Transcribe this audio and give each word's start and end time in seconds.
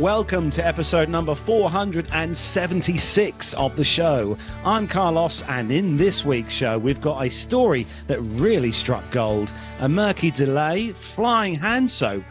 welcome 0.00 0.50
to 0.50 0.66
episode 0.66 1.08
number 1.10 1.34
476 1.34 3.52
of 3.54 3.74
the 3.76 3.84
show. 3.84 4.36
I'm 4.64 4.88
Carlos, 4.88 5.42
and 5.48 5.70
in 5.70 5.96
this 5.98 6.24
week's 6.24 6.54
show, 6.54 6.78
we've 6.78 7.00
got 7.02 7.22
a 7.24 7.28
story 7.30 7.86
that 8.06 8.18
really 8.20 8.72
struck 8.72 9.08
gold 9.10 9.52
a 9.80 9.88
murky 9.88 10.30
delay, 10.30 10.92
flying 10.92 11.54
hand 11.54 11.90
soap, 11.90 12.24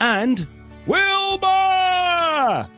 and 0.00 0.44
Wilma! 0.86 2.68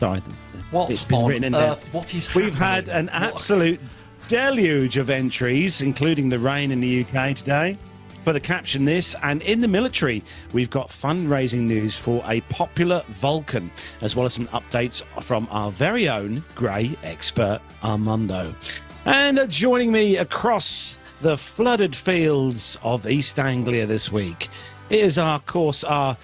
Sorry, 0.00 0.22
What 0.70 0.90
it's 0.90 1.04
been 1.04 1.18
on 1.18 1.26
written 1.28 1.44
in 1.44 1.52
there. 1.52 1.72
earth? 1.72 1.86
What 1.92 2.14
is 2.14 2.34
We've 2.34 2.54
had 2.54 2.88
an 2.88 3.06
What- 3.06 3.14
absolute 3.34 3.80
deluge 4.28 4.96
of 4.96 5.10
entries, 5.10 5.82
including 5.82 6.30
the 6.30 6.38
rain 6.38 6.70
in 6.72 6.80
the 6.80 7.04
UK 7.04 7.34
today. 7.34 7.76
For 8.24 8.32
the 8.32 8.40
caption 8.40 8.84
this, 8.84 9.16
and 9.24 9.42
in 9.42 9.60
the 9.60 9.66
military, 9.66 10.22
we've 10.52 10.70
got 10.70 10.90
fundraising 10.90 11.62
news 11.62 11.96
for 11.96 12.22
a 12.26 12.40
popular 12.42 13.02
Vulcan, 13.18 13.68
as 14.00 14.14
well 14.14 14.26
as 14.26 14.34
some 14.34 14.46
updates 14.48 15.02
from 15.22 15.48
our 15.50 15.72
very 15.72 16.08
own 16.08 16.44
grey 16.54 16.96
expert 17.02 17.60
Armando. 17.82 18.54
And 19.06 19.40
uh, 19.40 19.46
joining 19.48 19.90
me 19.90 20.18
across 20.18 20.96
the 21.20 21.36
flooded 21.36 21.96
fields 21.96 22.78
of 22.84 23.08
East 23.08 23.40
Anglia 23.40 23.86
this 23.86 24.12
week 24.12 24.48
is, 24.88 25.18
our, 25.18 25.40
course, 25.40 25.82
our 25.82 26.16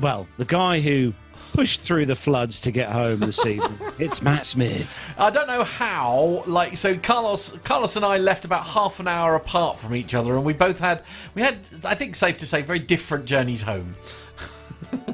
well, 0.00 0.26
the 0.38 0.46
guy 0.46 0.80
who 0.80 1.12
pushed 1.52 1.80
through 1.80 2.06
the 2.06 2.16
floods 2.16 2.60
to 2.60 2.70
get 2.70 2.90
home 2.90 3.20
this 3.20 3.44
evening. 3.44 3.78
it's 3.98 4.22
Matt 4.22 4.46
Smith. 4.46 4.92
I 5.18 5.30
don't 5.30 5.46
know 5.46 5.64
how. 5.64 6.42
Like, 6.46 6.76
so 6.76 6.96
Carlos, 6.96 7.56
Carlos 7.64 7.96
and 7.96 8.04
I 8.04 8.18
left 8.18 8.44
about 8.44 8.66
half 8.66 9.00
an 9.00 9.08
hour 9.08 9.34
apart 9.34 9.78
from 9.78 9.94
each 9.94 10.14
other, 10.14 10.34
and 10.34 10.44
we 10.44 10.52
both 10.52 10.80
had, 10.80 11.02
we 11.34 11.42
had, 11.42 11.58
I 11.84 11.94
think, 11.94 12.16
safe 12.16 12.38
to 12.38 12.46
say, 12.46 12.62
very 12.62 12.78
different 12.78 13.24
journeys 13.24 13.62
home. 13.62 13.94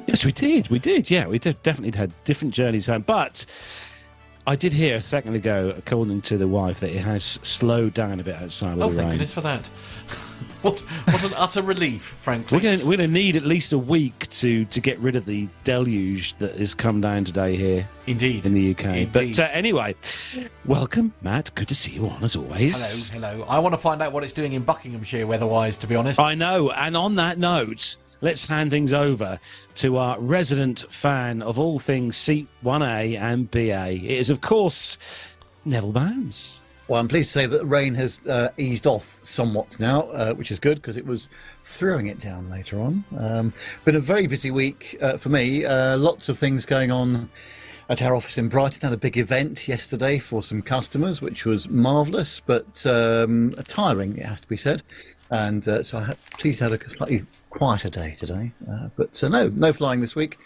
Yes, 0.06 0.24
we 0.24 0.32
did. 0.32 0.68
We 0.68 0.78
did. 0.78 1.10
Yeah, 1.10 1.26
we 1.26 1.38
did, 1.38 1.62
definitely 1.62 1.96
had 1.96 2.12
different 2.24 2.52
journeys 2.52 2.86
home. 2.86 3.02
But 3.02 3.46
I 4.44 4.56
did 4.56 4.72
hear 4.72 4.96
a 4.96 5.02
second 5.02 5.34
ago, 5.34 5.72
according 5.76 6.22
to 6.22 6.36
the 6.36 6.48
wife, 6.48 6.80
that 6.80 6.90
it 6.90 6.98
has 6.98 7.22
slowed 7.44 7.94
down 7.94 8.18
a 8.18 8.24
bit 8.24 8.34
outside 8.34 8.76
Oh, 8.80 8.88
thank 8.88 8.98
rain. 8.98 9.10
goodness 9.10 9.32
for 9.32 9.40
that. 9.42 9.66
what, 10.62 10.80
what 10.80 11.24
an 11.24 11.32
utter 11.36 11.62
relief, 11.62 12.02
frankly. 12.02 12.58
We're 12.58 12.62
going 12.62 12.84
we're 12.86 12.96
to 12.96 13.06
need 13.06 13.36
at 13.36 13.44
least 13.44 13.72
a 13.72 13.78
week 13.78 14.28
to 14.30 14.64
to 14.64 14.80
get 14.80 14.98
rid 14.98 15.14
of 15.14 15.26
the 15.26 15.48
deluge 15.62 16.36
that 16.38 16.56
has 16.56 16.74
come 16.74 17.00
down 17.00 17.24
today 17.24 17.54
here 17.54 17.88
Indeed. 18.08 18.44
in 18.44 18.54
the 18.54 18.72
UK. 18.72 18.84
Indeed. 18.84 19.12
But 19.12 19.38
uh, 19.38 19.48
anyway, 19.52 19.94
welcome, 20.64 21.14
Matt. 21.22 21.54
Good 21.54 21.68
to 21.68 21.76
see 21.76 21.92
you 21.92 22.08
on 22.08 22.24
as 22.24 22.34
always. 22.34 23.10
Hello, 23.10 23.30
hello. 23.34 23.46
I 23.48 23.60
want 23.60 23.74
to 23.74 23.78
find 23.78 24.02
out 24.02 24.12
what 24.12 24.24
it's 24.24 24.32
doing 24.32 24.54
in 24.54 24.62
Buckinghamshire 24.64 25.24
weather-wise, 25.24 25.76
to 25.78 25.86
be 25.86 25.94
honest. 25.94 26.18
I 26.18 26.34
know. 26.34 26.72
And 26.72 26.96
on 26.96 27.14
that 27.14 27.38
note, 27.38 27.94
let's 28.22 28.46
hand 28.46 28.70
things 28.70 28.92
over 28.92 29.38
to 29.74 29.98
our 29.98 30.18
resident 30.18 30.86
fan 30.88 31.42
of 31.42 31.58
all 31.58 31.78
things 31.78 32.16
Seat 32.16 32.48
1A 32.64 33.18
and 33.20 33.50
BA. 33.50 33.90
It 33.90 34.04
is, 34.04 34.30
of 34.30 34.40
course, 34.40 34.96
Neville 35.64 35.92
Bounds. 35.92 36.60
Well, 36.88 37.00
I'm 37.00 37.08
pleased 37.08 37.32
to 37.32 37.40
say 37.40 37.46
that 37.46 37.58
the 37.58 37.66
rain 37.66 37.94
has 37.94 38.26
uh, 38.26 38.50
eased 38.56 38.86
off 38.86 39.18
somewhat 39.22 39.78
now, 39.78 40.02
uh, 40.10 40.34
which 40.34 40.50
is 40.50 40.58
good 40.58 40.76
because 40.76 40.96
it 40.96 41.06
was 41.06 41.28
throwing 41.62 42.06
it 42.06 42.18
down 42.18 42.50
later 42.50 42.80
on. 42.80 43.04
Um, 43.18 43.52
been 43.84 43.96
a 43.96 44.00
very 44.00 44.26
busy 44.26 44.50
week 44.50 44.96
uh, 45.00 45.16
for 45.16 45.28
me. 45.28 45.64
Uh, 45.64 45.96
lots 45.96 46.28
of 46.28 46.38
things 46.38 46.66
going 46.66 46.90
on 46.90 47.30
at 47.88 48.02
our 48.02 48.14
office 48.14 48.36
in 48.36 48.48
Brighton. 48.48 48.80
Had 48.82 48.92
a 48.92 48.96
big 48.96 49.16
event 49.16 49.68
yesterday 49.68 50.18
for 50.18 50.42
some 50.42 50.60
customers, 50.60 51.22
which 51.22 51.44
was 51.44 51.68
marvellous, 51.68 52.40
but 52.40 52.84
um, 52.84 53.54
tiring, 53.68 54.16
it 54.18 54.26
has 54.26 54.40
to 54.40 54.48
be 54.48 54.56
said. 54.56 54.82
And 55.30 55.66
uh, 55.66 55.82
so 55.82 55.98
I'm 55.98 56.16
pleased 56.38 56.60
have 56.60 56.72
a 56.72 56.90
slightly 56.90 57.24
quieter 57.52 57.88
day 57.88 58.14
today. 58.16 58.52
Uh, 58.70 58.88
but 58.96 59.22
uh, 59.22 59.28
no, 59.28 59.48
no 59.50 59.72
flying 59.72 60.00
this 60.00 60.16
week, 60.16 60.38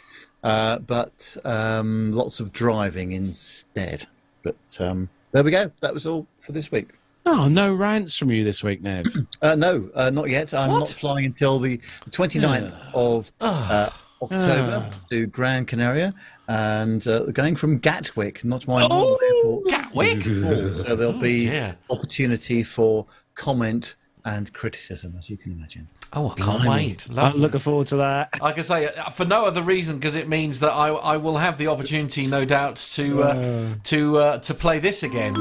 uh, 0.44 0.78
but 0.80 1.36
um, 1.44 2.12
lots 2.12 2.40
of 2.40 2.52
driving 2.52 3.12
instead. 3.12 4.06
But 4.42 4.56
um, 4.80 5.08
there 5.32 5.42
we 5.44 5.50
go. 5.50 5.70
That 5.80 5.94
was 5.94 6.06
all 6.06 6.26
for 6.40 6.52
this 6.52 6.70
week. 6.70 6.90
Oh, 7.24 7.48
no 7.48 7.74
rants 7.74 8.16
from 8.16 8.30
you 8.30 8.44
this 8.44 8.62
week, 8.62 8.82
Nev. 8.82 9.06
Uh, 9.42 9.54
no, 9.54 9.90
uh, 9.94 10.10
not 10.10 10.28
yet. 10.28 10.52
I'm 10.54 10.70
What? 10.70 10.78
not 10.80 10.88
flying 10.88 11.26
until 11.26 11.58
the 11.58 11.78
29th 12.10 12.86
of 12.94 13.30
uh, 13.40 13.90
October 14.22 14.88
to 15.10 15.26
Gran 15.26 15.66
Canaria 15.66 16.14
and 16.48 17.06
uh, 17.06 17.24
going 17.32 17.54
from 17.56 17.78
Gatwick, 17.78 18.44
not 18.44 18.66
my 18.66 18.86
normal 18.86 19.18
airport. 19.22 19.66
Gatwick? 19.68 20.22
So 20.76 20.94
there'll 20.96 21.12
be 21.20 21.40
dear. 21.40 21.76
opportunity 21.90 22.62
for 22.62 23.06
comment 23.34 23.96
and 24.24 24.52
criticism, 24.52 25.14
as 25.18 25.28
you 25.30 25.36
can 25.36 25.52
imagine. 25.52 25.88
Oh, 26.12 26.30
I 26.30 26.40
can't 26.40 26.62
Blimey. 26.62 26.68
wait. 26.88 27.06
I'm 27.18 27.36
looking 27.36 27.60
forward 27.60 27.88
to 27.88 27.96
that. 27.96 28.40
Like 28.40 28.58
I 28.58 28.62
say, 28.62 28.86
uh, 28.88 29.10
for 29.10 29.24
no 29.24 29.44
other 29.44 29.62
reason, 29.62 29.96
because 29.96 30.14
it 30.14 30.28
means 30.28 30.60
that 30.60 30.70
I, 30.70 30.88
I 30.88 31.16
will 31.16 31.36
have 31.38 31.58
the 31.58 31.66
opportunity, 31.68 32.26
no 32.26 32.44
doubt, 32.44 32.76
to 32.94 33.22
uh, 33.22 33.74
to 33.84 34.18
uh, 34.18 34.38
to 34.38 34.54
play 34.54 34.78
this 34.78 35.02
again. 35.02 35.34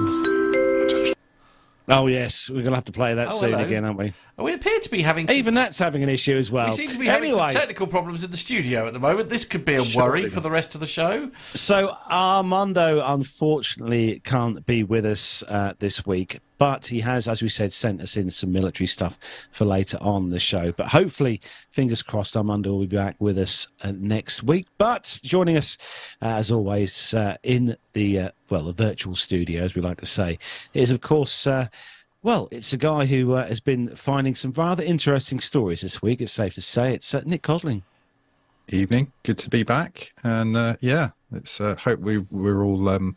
Oh, 1.88 2.08
yes. 2.08 2.50
We're 2.50 2.56
going 2.64 2.72
to 2.72 2.75
have 2.75 2.86
to 2.86 2.92
play 2.92 3.14
that 3.14 3.28
Oh, 3.28 3.40
soon 3.40 3.52
hello. 3.52 3.64
again, 3.64 3.86
aren't 3.86 4.00
we? 4.00 4.12
We 4.38 4.54
appear 4.54 4.80
to 4.80 4.90
be 4.90 5.04
having 5.04 5.28
some, 5.28 5.36
Even 5.36 5.54
that's 5.54 5.78
having 5.78 6.02
an 6.02 6.09
issue 6.09 6.36
as 6.36 6.50
well. 6.50 6.66
we 6.72 6.74
seem 6.74 6.88
to 6.88 6.98
be 6.98 7.06
having 7.06 7.30
anyway, 7.30 7.52
some 7.52 7.59
technical 7.62 7.86
problems 7.86 8.24
in 8.24 8.31
the 8.31 8.38
studio 8.38 8.88
at 8.88 8.94
the 8.94 9.00
moment. 9.00 9.30
This 9.30 9.46
could 9.46 9.64
be 9.66 9.75
a 9.75 9.84
worry 9.96 10.28
for 10.28 10.40
the 10.40 10.50
rest 10.50 10.74
of 10.74 10.81
the 10.81 10.88
show. 10.88 11.30
So 11.54 11.96
Armando 12.09 13.04
unfortunately 13.06 14.20
can't 14.25 14.66
be 14.66 14.84
with 14.84 15.06
us 15.06 15.44
uh, 15.44 15.74
this 15.78 16.08
week, 16.08 16.40
but 16.58 16.88
he 16.88 17.02
has, 17.02 17.28
as 17.28 17.42
we 17.42 17.50
said, 17.50 17.74
sent 17.74 18.02
us 18.02 18.16
in 18.16 18.32
some 18.32 18.52
military 18.52 18.88
stuff 18.88 19.18
for 19.52 19.66
later 19.66 19.98
on 20.02 20.30
the 20.30 20.40
show. 20.40 20.72
But 20.72 20.88
hopefully, 20.88 21.42
fingers 21.72 22.02
crossed, 22.02 22.38
Armando 22.38 22.72
will 22.72 22.86
be 22.86 22.96
back 22.96 23.16
with 23.20 23.38
us 23.38 23.68
uh, 23.84 23.92
next 23.96 24.44
week. 24.44 24.68
But 24.78 25.20
joining 25.24 25.58
us, 25.58 25.78
uh, 26.22 26.28
as 26.28 26.52
always, 26.52 27.14
uh, 27.14 27.38
in 27.44 27.76
the 27.94 28.20
uh, 28.20 28.30
well, 28.50 28.64
the 28.64 28.74
virtual 28.74 29.16
studio, 29.16 29.64
as 29.64 29.76
we 29.76 29.82
like 29.82 30.00
to 30.00 30.06
say, 30.06 30.40
is 30.74 30.92
of 30.92 31.02
course. 31.02 31.48
Uh, 31.48 31.68
well, 32.24 32.48
it's 32.50 32.74
a 32.74 32.78
guy 32.78 33.06
who 33.06 33.34
uh, 33.34 33.46
has 33.46 33.60
been 33.60 33.96
finding 33.96 34.34
some 34.34 34.52
rather 34.54 34.82
interesting 34.82 35.40
stories 35.40 35.82
this 35.82 36.02
week. 36.02 36.22
It's 36.22 36.32
safe 36.34 36.56
to 36.56 36.62
say. 36.62 36.96
It's 36.96 37.14
uh, 37.14 37.22
Nik 37.24 37.44
Codling. 37.44 37.84
evening. 38.68 39.12
Good 39.22 39.38
to 39.40 39.50
be 39.52 39.62
back, 39.62 40.12
and 40.24 40.58
uh, 40.58 40.76
yeah, 40.80 41.12
it's 41.32 41.62
uh, 41.62 41.76
hope 41.76 42.00
we 42.00 42.18
we're 42.18 42.64
all 42.64 42.90
um, 42.90 43.16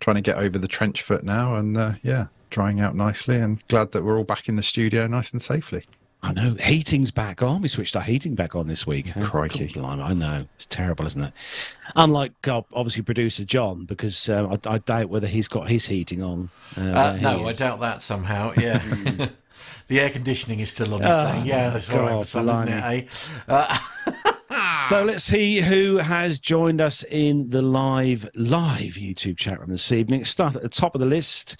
trying 0.00 0.16
to 0.16 0.22
get 0.22 0.38
over 0.38 0.58
the 0.58 0.66
trench 0.66 1.02
foot 1.02 1.22
now, 1.22 1.54
and 1.54 2.00
yeah, 2.02 2.26
drying 2.52 2.80
out 2.80 2.94
nicely, 2.94 3.36
and 3.36 3.66
glad 3.66 3.90
that 3.92 4.04
we're 4.04 4.16
all 4.16 4.24
back 4.24 4.48
in 4.48 4.54
the 4.54 4.62
studio 4.62 5.08
nice 5.08 5.32
and 5.32 5.42
safely. 5.42 5.84
I 6.24 6.32
know 6.32 6.54
heating's 6.54 7.10
back 7.10 7.42
on. 7.42 7.62
We 7.62 7.66
switched 7.68 7.96
our 7.96 8.02
heating 8.02 8.36
back 8.36 8.54
on 8.54 8.68
this 8.68 8.86
week. 8.86 9.08
huh? 9.08 9.24
Crikey. 9.24 9.66
God, 9.66 9.74
blimey, 9.74 10.02
I 10.02 10.12
know 10.12 10.46
it's 10.54 10.66
terrible, 10.66 11.04
isn't 11.06 11.20
it? 11.20 11.32
Unlike 11.96 12.46
uh, 12.46 12.62
obviously 12.72 13.02
producer 13.02 13.44
John, 13.44 13.86
because 13.86 14.28
uh, 14.28 14.56
I, 14.64 14.74
I 14.74 14.78
doubt 14.78 15.08
whether 15.08 15.26
he's 15.26 15.48
got 15.48 15.68
his 15.68 15.86
heating 15.86 16.22
on. 16.22 16.50
Uh, 16.76 16.80
Uh, 16.80 17.14
he 17.14 17.22
no, 17.24 17.48
I 17.48 17.52
doubt 17.54 17.80
that 17.80 18.02
somehow. 18.02 18.52
Yeah. 18.56 18.78
the 19.88 20.00
air 20.00 20.10
conditioning 20.10 20.60
is 20.60 20.70
still 20.70 20.94
on. 20.94 21.02
He's 21.02 21.16
saying, 21.16 21.44
"Yeah, 21.44 21.70
that's 21.70 21.90
all 21.90 22.02
right 22.02 22.18
for 22.18 22.24
some, 22.24 22.48
isn't 22.48 22.68
it?" 22.68 22.84
Eh? 22.84 23.06
Uh, 23.48 23.78
So 24.88 25.02
let's 25.04 25.24
see 25.24 25.60
who 25.60 25.98
has 25.98 26.38
joined 26.38 26.80
us 26.80 27.02
in 27.04 27.48
the 27.48 27.62
live 27.62 28.28
live 28.34 28.92
YouTube 28.94 29.38
chat 29.38 29.58
room 29.58 29.70
this 29.70 29.90
evening. 29.90 30.24
Start 30.26 30.54
at 30.54 30.62
the 30.62 30.68
top 30.68 30.94
of 30.94 31.00
the 31.00 31.06
list. 31.06 31.56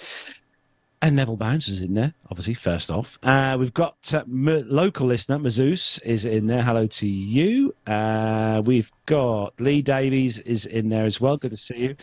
And 1.03 1.17
Neville 1.17 1.37
Bounds 1.37 1.67
is 1.67 1.81
in 1.81 1.95
there, 1.95 2.15
obviously, 2.31 2.55
first 2.55 2.89
off. 2.89 3.19
Uh, 3.25 3.57
we've 3.59 3.75
got 3.75 4.15
uh, 4.15 4.19
M- 4.21 4.65
local 4.69 5.09
listener, 5.09 5.37
Mazoos, 5.37 6.01
is 6.05 6.25
in 6.25 6.47
there. 6.47 6.63
Hello 6.63 6.87
to 6.87 7.09
you. 7.09 7.75
Uh, 7.89 8.63
we've 8.65 8.93
got 9.07 9.61
Lee 9.61 9.83
Davies 9.83 10.39
is 10.39 10.65
in 10.65 10.91
there 10.91 11.05
as 11.05 11.21
well. 11.21 11.37
Good 11.37 11.51
to 11.51 11.57
see 11.57 11.77
you. 11.77 11.97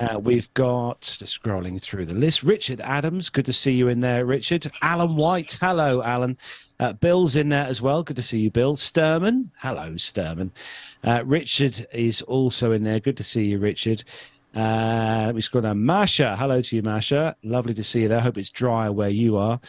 Uh, 0.00 0.18
we've 0.18 0.52
got, 0.54 1.02
just 1.02 1.42
scrolling 1.42 1.78
through 1.78 2.06
the 2.06 2.14
list, 2.14 2.42
Richard 2.42 2.80
Adams. 2.80 3.28
Good 3.28 3.44
to 3.44 3.52
see 3.52 3.72
you 3.72 3.88
in 3.88 4.00
there, 4.00 4.24
Richard. 4.24 4.72
Alan 4.80 5.16
White. 5.16 5.58
Hello, 5.60 6.02
Alan. 6.02 6.38
Uh, 6.78 6.94
Bill's 6.94 7.36
in 7.36 7.50
there 7.50 7.66
as 7.66 7.82
well. 7.82 8.02
Good 8.02 8.16
to 8.16 8.22
see 8.22 8.38
you, 8.38 8.50
Bill. 8.50 8.74
Sturman. 8.74 9.48
Hello, 9.58 9.90
Sturman. 9.96 10.50
Uh, 11.04 11.22
Richard 11.26 11.86
is 11.92 12.22
also 12.22 12.72
in 12.72 12.84
there. 12.84 13.00
Good 13.00 13.18
to 13.18 13.22
see 13.22 13.44
you, 13.44 13.58
Richard. 13.58 14.02
Uh, 14.54 15.24
let 15.26 15.34
me 15.34 15.40
scroll 15.40 15.62
down. 15.62 15.84
Masha. 15.84 16.36
Hello 16.36 16.60
to 16.60 16.76
you, 16.76 16.82
Masha. 16.82 17.36
Lovely 17.42 17.74
to 17.74 17.82
see 17.82 18.02
you 18.02 18.08
there. 18.08 18.20
Hope 18.20 18.38
it's 18.38 18.50
drier 18.50 18.92
where 18.92 19.08
you 19.08 19.36
are. 19.36 19.60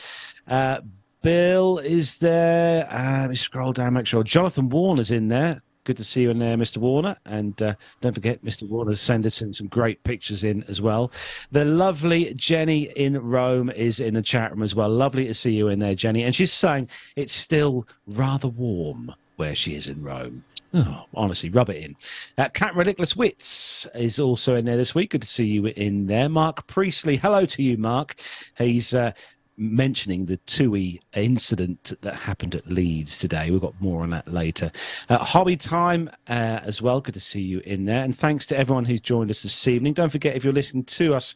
Uh, 0.47 0.81
Bill 1.21 1.77
is 1.77 2.19
there. 2.19 2.91
Uh, 2.91 3.21
let 3.21 3.29
me 3.29 3.35
scroll 3.35 3.73
down, 3.73 3.93
make 3.93 4.07
sure. 4.07 4.23
Jonathan 4.23 4.69
Warner's 4.69 5.11
in 5.11 5.27
there. 5.27 5.61
Good 5.83 5.97
to 5.97 6.03
see 6.03 6.21
you 6.21 6.29
in 6.29 6.39
there, 6.39 6.57
Mr. 6.57 6.77
Warner. 6.77 7.15
And 7.25 7.59
uh, 7.61 7.73
don't 8.01 8.13
forget, 8.13 8.43
Mr. 8.43 8.67
Warner 8.69 8.95
send 8.95 9.25
us 9.25 9.41
in 9.41 9.51
some 9.51 9.67
great 9.67 10.03
pictures 10.03 10.43
in 10.43 10.63
as 10.67 10.79
well. 10.79 11.11
The 11.51 11.65
lovely 11.65 12.33
Jenny 12.35 12.83
in 12.95 13.17
Rome 13.19 13.69
is 13.71 13.99
in 13.99 14.13
the 14.13 14.21
chat 14.21 14.51
room 14.51 14.61
as 14.61 14.75
well. 14.75 14.89
Lovely 14.89 15.25
to 15.27 15.33
see 15.33 15.51
you 15.51 15.69
in 15.69 15.79
there, 15.79 15.95
Jenny. 15.95 16.23
And 16.23 16.35
she's 16.35 16.53
saying 16.53 16.89
it's 17.15 17.33
still 17.33 17.87
rather 18.05 18.47
warm 18.47 19.13
where 19.37 19.55
she 19.55 19.75
is 19.75 19.87
in 19.87 20.03
Rome. 20.03 20.43
Oh, 20.73 21.05
honestly, 21.13 21.49
rub 21.49 21.69
it 21.69 21.83
in. 21.83 21.95
Uh, 22.37 22.47
Cat 22.49 22.75
Ridiculous 22.75 23.15
Wits 23.15 23.87
is 23.93 24.19
also 24.19 24.55
in 24.55 24.65
there 24.65 24.77
this 24.77 24.95
week. 24.95 25.11
Good 25.11 25.21
to 25.21 25.27
see 25.27 25.45
you 25.45 25.65
in 25.67 26.07
there. 26.07 26.29
Mark 26.29 26.65
Priestley. 26.67 27.17
Hello 27.17 27.45
to 27.45 27.61
you, 27.61 27.77
Mark. 27.77 28.15
He's 28.57 28.93
uh, 28.93 29.11
mentioning 29.57 30.25
the 30.25 30.37
TUI 30.37 31.01
incident 31.13 31.93
that 32.01 32.15
happened 32.15 32.55
at 32.55 32.67
Leeds 32.67 33.17
today. 33.17 33.51
We've 33.51 33.61
got 33.61 33.79
more 33.81 34.01
on 34.01 34.09
that 34.11 34.27
later. 34.27 34.71
Uh, 35.09 35.17
hobby 35.17 35.57
time 35.57 36.09
uh, 36.29 36.61
as 36.63 36.81
well. 36.81 37.01
Good 37.01 37.13
to 37.13 37.19
see 37.19 37.41
you 37.41 37.59
in 37.59 37.85
there. 37.85 38.03
And 38.03 38.17
thanks 38.17 38.45
to 38.47 38.57
everyone 38.57 38.85
who's 38.85 39.01
joined 39.01 39.29
us 39.29 39.43
this 39.43 39.67
evening. 39.67 39.93
Don't 39.93 40.11
forget, 40.11 40.35
if 40.35 40.43
you're 40.43 40.53
listening 40.53 40.85
to 40.85 41.13
us 41.13 41.35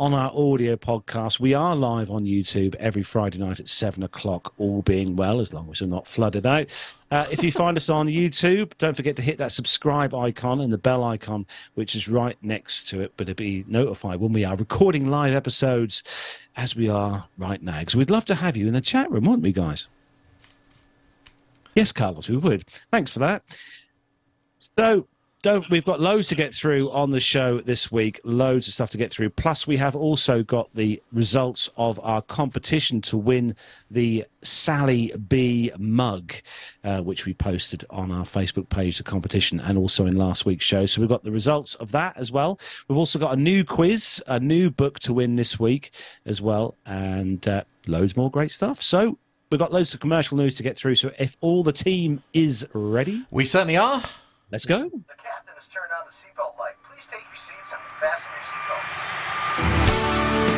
on 0.00 0.14
our 0.14 0.32
audio 0.34 0.76
podcast, 0.76 1.38
we 1.40 1.52
are 1.52 1.76
live 1.76 2.10
on 2.10 2.24
YouTube 2.24 2.74
every 2.76 3.02
Friday 3.02 3.36
night 3.36 3.60
at 3.60 3.68
7 3.68 4.02
o'clock, 4.02 4.54
all 4.56 4.80
being 4.80 5.14
well, 5.14 5.40
as 5.40 5.52
long 5.52 5.68
as 5.70 5.82
we're 5.82 5.88
not 5.88 6.06
flooded 6.06 6.46
out. 6.46 6.70
Uh, 7.10 7.26
if 7.30 7.44
you 7.44 7.52
find 7.52 7.76
us 7.76 7.90
on 7.90 8.06
YouTube, 8.06 8.72
don't 8.78 8.96
forget 8.96 9.14
to 9.16 9.20
hit 9.20 9.36
that 9.36 9.52
subscribe 9.52 10.14
icon 10.14 10.62
and 10.62 10.72
the 10.72 10.78
bell 10.78 11.04
icon, 11.04 11.46
which 11.74 11.94
is 11.94 12.08
right 12.08 12.38
next 12.40 12.88
to 12.88 13.02
it, 13.02 13.12
but 13.18 13.26
to 13.26 13.34
be 13.34 13.62
notified 13.68 14.20
when 14.20 14.32
we 14.32 14.42
are 14.42 14.56
recording 14.56 15.10
live 15.10 15.34
episodes 15.34 16.02
as 16.56 16.74
we 16.74 16.88
are 16.88 17.28
right 17.36 17.62
now. 17.62 17.80
Because 17.80 17.94
we'd 17.94 18.08
love 18.08 18.24
to 18.24 18.34
have 18.34 18.56
you 18.56 18.66
in 18.68 18.72
the 18.72 18.80
chat 18.80 19.10
room, 19.10 19.24
wouldn't 19.24 19.42
we, 19.42 19.52
guys? 19.52 19.88
Yes, 21.74 21.92
Carlos, 21.92 22.26
we 22.26 22.38
would. 22.38 22.64
Thanks 22.90 23.12
for 23.12 23.18
that. 23.18 23.42
So, 24.78 25.06
don't 25.42 25.68
we've 25.70 25.84
got 25.84 26.00
loads 26.00 26.28
to 26.28 26.34
get 26.34 26.54
through 26.54 26.90
on 26.90 27.10
the 27.10 27.20
show 27.20 27.60
this 27.60 27.90
week 27.90 28.20
loads 28.24 28.68
of 28.68 28.74
stuff 28.74 28.90
to 28.90 28.98
get 28.98 29.12
through. 29.12 29.30
Plus 29.30 29.66
we 29.66 29.76
have 29.76 29.96
also 29.96 30.42
got 30.42 30.68
the 30.74 31.02
results 31.12 31.68
of 31.76 31.98
our 32.02 32.22
competition 32.22 33.00
to 33.00 33.16
win 33.16 33.54
the 33.90 34.24
sally 34.42 35.12
b 35.28 35.72
mug 35.78 36.34
uh, 36.84 37.00
which 37.00 37.26
we 37.26 37.34
posted 37.34 37.84
on 37.90 38.10
our 38.10 38.24
facebook 38.24 38.68
page 38.68 38.98
the 38.98 39.04
competition 39.04 39.60
and 39.60 39.78
also 39.78 40.06
in 40.06 40.16
last 40.16 40.44
week's 40.44 40.64
show. 40.64 40.86
So 40.86 41.00
we've 41.00 41.08
got 41.08 41.24
the 41.24 41.32
results 41.32 41.74
of 41.76 41.92
that 41.92 42.16
as 42.16 42.30
well. 42.30 42.58
We've 42.88 42.98
also 42.98 43.18
got 43.18 43.32
a 43.32 43.40
new 43.40 43.64
quiz 43.64 44.22
a 44.26 44.38
new 44.38 44.70
book 44.70 44.98
to 45.00 45.12
win 45.12 45.36
this 45.36 45.58
week 45.58 45.92
as 46.26 46.42
well 46.42 46.76
and 46.86 47.46
uh, 47.48 47.64
loads 47.86 48.16
more 48.16 48.30
great 48.30 48.50
stuff. 48.50 48.82
So 48.82 49.18
we've 49.50 49.58
got 49.58 49.72
loads 49.72 49.94
of 49.94 50.00
commercial 50.00 50.36
news 50.36 50.54
to 50.56 50.62
get 50.62 50.76
through. 50.76 50.96
So 50.96 51.10
if 51.18 51.36
all 51.40 51.62
the 51.62 51.72
team 51.72 52.22
is 52.32 52.66
ready 52.72 53.24
We 53.30 53.46
certainly 53.46 53.76
are. 53.76 54.02
let's 54.50 54.66
go 54.66 54.84
The 54.84 54.90
captain 54.90 55.54
has 55.56 55.68
turned 55.68 55.92
on 55.98 56.06
the 56.08 56.14
seatbelt 56.40 56.58
light. 56.58 56.76
Please 56.88 57.06
take 57.06 57.24
your 57.28 57.36
seats 57.36 57.72
and 57.72 57.80
fasten 58.00 58.30
your 58.32 58.44
seatbelts. 59.58 60.49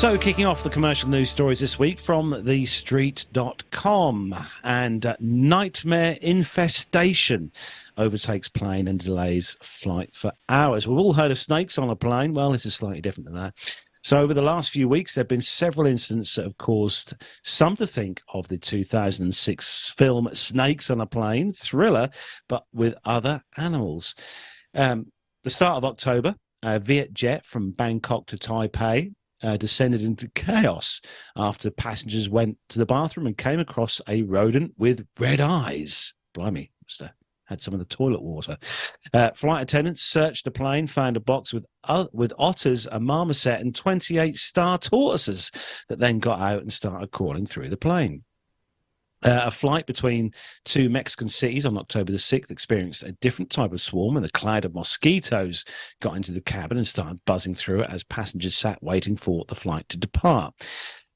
So, 0.00 0.16
kicking 0.16 0.46
off 0.46 0.62
the 0.62 0.70
commercial 0.70 1.10
news 1.10 1.28
stories 1.28 1.60
this 1.60 1.78
week 1.78 2.00
from 2.00 2.32
thestreet.com 2.32 4.34
and 4.64 5.04
uh, 5.04 5.14
nightmare 5.20 6.16
infestation 6.22 7.52
overtakes 7.98 8.48
plane 8.48 8.88
and 8.88 8.98
delays 8.98 9.58
flight 9.62 10.14
for 10.14 10.32
hours. 10.48 10.88
We've 10.88 10.96
all 10.96 11.12
heard 11.12 11.30
of 11.30 11.38
snakes 11.38 11.76
on 11.76 11.90
a 11.90 11.96
plane. 11.96 12.32
Well, 12.32 12.52
this 12.52 12.64
is 12.64 12.74
slightly 12.74 13.02
different 13.02 13.26
than 13.26 13.34
that. 13.34 13.76
So, 14.02 14.22
over 14.22 14.32
the 14.32 14.40
last 14.40 14.70
few 14.70 14.88
weeks, 14.88 15.14
there 15.14 15.20
have 15.20 15.28
been 15.28 15.42
several 15.42 15.86
incidents 15.86 16.34
that 16.36 16.44
have 16.44 16.56
caused 16.56 17.12
some 17.44 17.76
to 17.76 17.86
think 17.86 18.22
of 18.32 18.48
the 18.48 18.56
2006 18.56 19.90
film 19.98 20.30
Snakes 20.32 20.88
on 20.88 21.02
a 21.02 21.06
Plane, 21.06 21.52
thriller, 21.52 22.08
but 22.48 22.64
with 22.72 22.94
other 23.04 23.42
animals. 23.58 24.14
Um, 24.74 25.12
the 25.44 25.50
start 25.50 25.76
of 25.76 25.84
October, 25.84 26.36
uh, 26.62 26.78
Vietjet 26.78 27.44
from 27.44 27.72
Bangkok 27.72 28.28
to 28.28 28.38
Taipei 28.38 29.12
uh, 29.42 29.56
descended 29.56 30.02
into 30.02 30.28
chaos 30.28 31.00
after 31.36 31.70
passengers 31.70 32.28
went 32.28 32.58
to 32.68 32.78
the 32.78 32.86
bathroom 32.86 33.26
and 33.26 33.36
came 33.38 33.60
across 33.60 34.00
a 34.08 34.22
rodent 34.22 34.72
with 34.76 35.06
red 35.18 35.40
eyes. 35.40 36.14
Blimey, 36.34 36.70
have 37.00 37.12
had 37.44 37.60
some 37.60 37.74
of 37.74 37.80
the 37.80 37.86
toilet 37.86 38.22
water. 38.22 38.56
Uh, 39.12 39.30
flight 39.32 39.62
attendants 39.62 40.02
searched 40.02 40.44
the 40.44 40.50
plane, 40.50 40.86
found 40.86 41.16
a 41.16 41.20
box 41.20 41.52
with 41.52 41.64
uh, 41.84 42.06
with 42.12 42.32
otters, 42.38 42.86
a 42.90 43.00
marmoset, 43.00 43.60
and 43.60 43.74
28 43.74 44.36
star 44.36 44.78
tortoises 44.78 45.50
that 45.88 45.98
then 45.98 46.18
got 46.18 46.40
out 46.40 46.62
and 46.62 46.72
started 46.72 47.10
crawling 47.10 47.46
through 47.46 47.68
the 47.68 47.76
plane. 47.76 48.24
Uh, 49.22 49.42
a 49.44 49.50
flight 49.50 49.86
between 49.86 50.32
two 50.64 50.88
Mexican 50.88 51.28
cities 51.28 51.66
on 51.66 51.76
October 51.76 52.10
the 52.10 52.18
6th 52.18 52.50
experienced 52.50 53.02
a 53.02 53.12
different 53.20 53.50
type 53.50 53.72
of 53.72 53.80
swarm, 53.80 54.16
and 54.16 54.24
a 54.24 54.30
cloud 54.30 54.64
of 54.64 54.74
mosquitoes 54.74 55.64
got 56.00 56.16
into 56.16 56.32
the 56.32 56.40
cabin 56.40 56.78
and 56.78 56.86
started 56.86 57.20
buzzing 57.26 57.54
through 57.54 57.82
it 57.82 57.90
as 57.90 58.02
passengers 58.04 58.56
sat 58.56 58.82
waiting 58.82 59.16
for 59.16 59.44
the 59.48 59.54
flight 59.54 59.88
to 59.90 59.98
depart. 59.98 60.54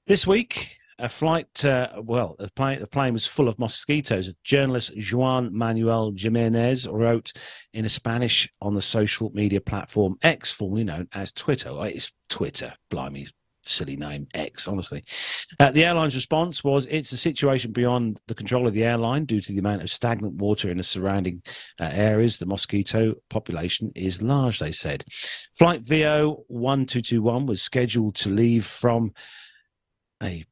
This 0.06 0.26
week, 0.26 0.76
a 0.98 1.08
flight, 1.08 1.64
uh, 1.64 2.02
well, 2.02 2.36
the 2.38 2.50
plane, 2.50 2.80
the 2.80 2.86
plane 2.86 3.14
was 3.14 3.26
full 3.26 3.48
of 3.48 3.58
mosquitoes. 3.58 4.32
Journalist 4.44 4.92
Juan 5.12 5.56
Manuel 5.56 6.12
Jimenez 6.16 6.86
wrote 6.86 7.32
in 7.72 7.88
Spanish 7.88 8.48
on 8.60 8.74
the 8.74 8.82
social 8.82 9.30
media 9.34 9.60
platform 9.60 10.16
X, 10.22 10.52
formerly 10.52 10.84
known 10.84 11.08
as 11.12 11.32
Twitter. 11.32 11.70
It's 11.86 12.12
Twitter, 12.28 12.74
blimey, 12.90 13.26
silly 13.66 13.96
name 13.96 14.26
X, 14.34 14.68
honestly. 14.68 15.04
Uh, 15.58 15.70
the 15.70 15.84
airline's 15.84 16.14
response 16.14 16.62
was 16.62 16.86
it's 16.86 17.12
a 17.12 17.16
situation 17.16 17.72
beyond 17.72 18.20
the 18.26 18.34
control 18.34 18.66
of 18.66 18.74
the 18.74 18.84
airline 18.84 19.24
due 19.24 19.40
to 19.40 19.52
the 19.52 19.58
amount 19.58 19.82
of 19.82 19.90
stagnant 19.90 20.34
water 20.34 20.70
in 20.70 20.76
the 20.76 20.82
surrounding 20.82 21.42
uh, 21.80 21.90
areas. 21.92 22.38
The 22.38 22.46
mosquito 22.46 23.14
population 23.30 23.92
is 23.94 24.22
large, 24.22 24.58
they 24.58 24.72
said. 24.72 25.04
Flight 25.56 25.82
VO 25.82 26.44
1221 26.48 27.46
was 27.46 27.62
scheduled 27.62 28.14
to 28.16 28.30
leave 28.30 28.66
from 28.66 29.12
a 30.22 30.44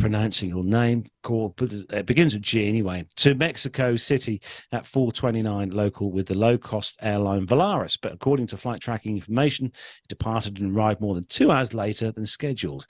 pronouncing 0.00 0.48
your 0.48 0.64
name. 0.64 1.04
Called 1.22 1.60
it 1.60 2.06
begins 2.06 2.34
with 2.34 2.42
G 2.42 2.66
anyway. 2.66 3.06
To 3.16 3.34
Mexico 3.34 3.96
City 3.96 4.40
at 4.72 4.86
429 4.86 5.70
local 5.70 6.10
with 6.10 6.26
the 6.26 6.34
low 6.34 6.56
cost 6.56 6.98
airline 7.02 7.46
Volaris 7.46 7.98
but 8.00 8.12
according 8.12 8.46
to 8.48 8.56
flight 8.56 8.80
tracking 8.80 9.16
information 9.16 9.66
it 9.66 10.08
departed 10.08 10.58
and 10.58 10.74
arrived 10.74 11.00
more 11.00 11.14
than 11.14 11.26
two 11.26 11.50
hours 11.50 11.74
later 11.74 12.10
than 12.10 12.26
scheduled. 12.26 12.86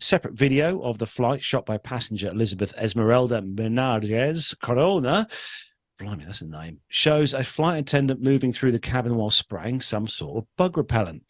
Separate 0.00 0.34
video 0.34 0.80
of 0.82 0.98
the 0.98 1.06
flight 1.06 1.42
shot 1.42 1.66
by 1.66 1.76
passenger 1.76 2.30
Elizabeth 2.30 2.72
Esmeralda 2.76 3.42
Bernardez 3.42 4.54
Corona. 4.62 5.26
Blimey, 5.98 6.24
that's 6.24 6.40
a 6.40 6.46
name. 6.46 6.80
Shows 6.88 7.34
a 7.34 7.44
flight 7.44 7.80
attendant 7.80 8.22
moving 8.22 8.52
through 8.52 8.72
the 8.72 8.78
cabin 8.78 9.16
while 9.16 9.30
spraying 9.30 9.80
some 9.80 10.06
sort 10.06 10.38
of 10.38 10.46
bug 10.56 10.76
repellent, 10.76 11.22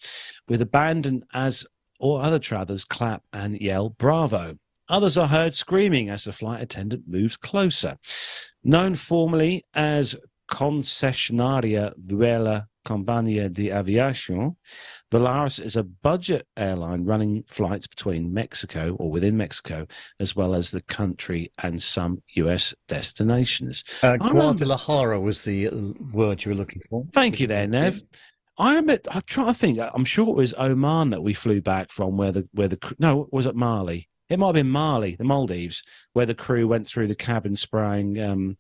with 0.49 0.63
abandon 0.63 1.25
as 1.35 1.67
all 1.99 2.19
other 2.19 2.39
travelers 2.39 2.85
clap 2.85 3.23
and 3.33 3.61
yell 3.61 3.91
"Bravo!" 3.91 4.57
Others 4.93 5.17
are 5.17 5.27
heard 5.27 5.55
screaming 5.55 6.11
as 6.11 6.25
the 6.25 6.35
flight 6.35 6.61
attendant 6.63 7.05
moves 7.09 7.39
closer. 7.39 7.97
Known 8.63 8.95
formally 8.95 9.65
as 9.73 10.15
Concesionaria 10.51 11.95
Vuela 11.99 12.67
Compañía 12.87 13.51
de 13.51 13.69
Aviación, 13.71 14.57
Volaris 15.11 15.59
is 15.59 15.77
a 15.77 15.83
budget 15.83 16.47
airline 16.59 17.05
running 17.05 17.43
flights 17.47 17.87
between 17.87 18.35
Mexico 18.35 18.95
or 18.99 19.11
within 19.11 19.35
Mexico, 19.35 19.87
as 20.21 20.37
well 20.37 20.55
as 20.55 20.71
the 20.71 20.83
country 20.83 21.51
and 21.63 21.83
some 21.83 22.23
US 22.35 22.75
destinations. 22.87 23.85
Uh, 24.03 24.19
remember- 24.21 24.35
Guadalajara 24.35 25.19
was 25.19 25.45
the 25.45 25.71
word 26.13 26.45
you 26.45 26.51
were 26.51 26.57
looking 26.57 26.83
for. 26.91 27.07
Thank 27.15 27.41
you 27.41 27.47
there, 27.47 27.67
Nev. 27.67 28.03
I 28.59 28.77
admit, 28.77 29.09
I'm 29.11 29.23
trying 29.23 29.47
to 29.47 29.55
think. 29.55 29.79
I'm 29.81 30.05
sure 30.05 30.29
it 30.29 30.37
was 30.37 30.53
Oman 30.59 31.11
that 31.11 31.23
we 31.23 31.33
flew 31.33 31.63
back 31.63 31.91
from, 31.91 32.19
where 32.19 32.31
the 32.33 32.47
where 32.53 32.69
the 32.69 32.79
no 32.99 33.27
was 33.33 33.47
it 33.47 33.57
Mali? 33.57 34.11
It 34.33 34.39
might 34.39 34.47
have 34.47 34.55
been 34.55 34.71
Mali, 34.71 35.15
the 35.15 35.25
Maldives, 35.25 35.83
where 36.15 36.25
the 36.25 36.35
crew 36.35 36.67
went 36.67 36.87
through 36.87 37.07
the 37.07 37.15
cabin 37.15 37.55
spraying 37.55 38.19
um, 38.19 38.57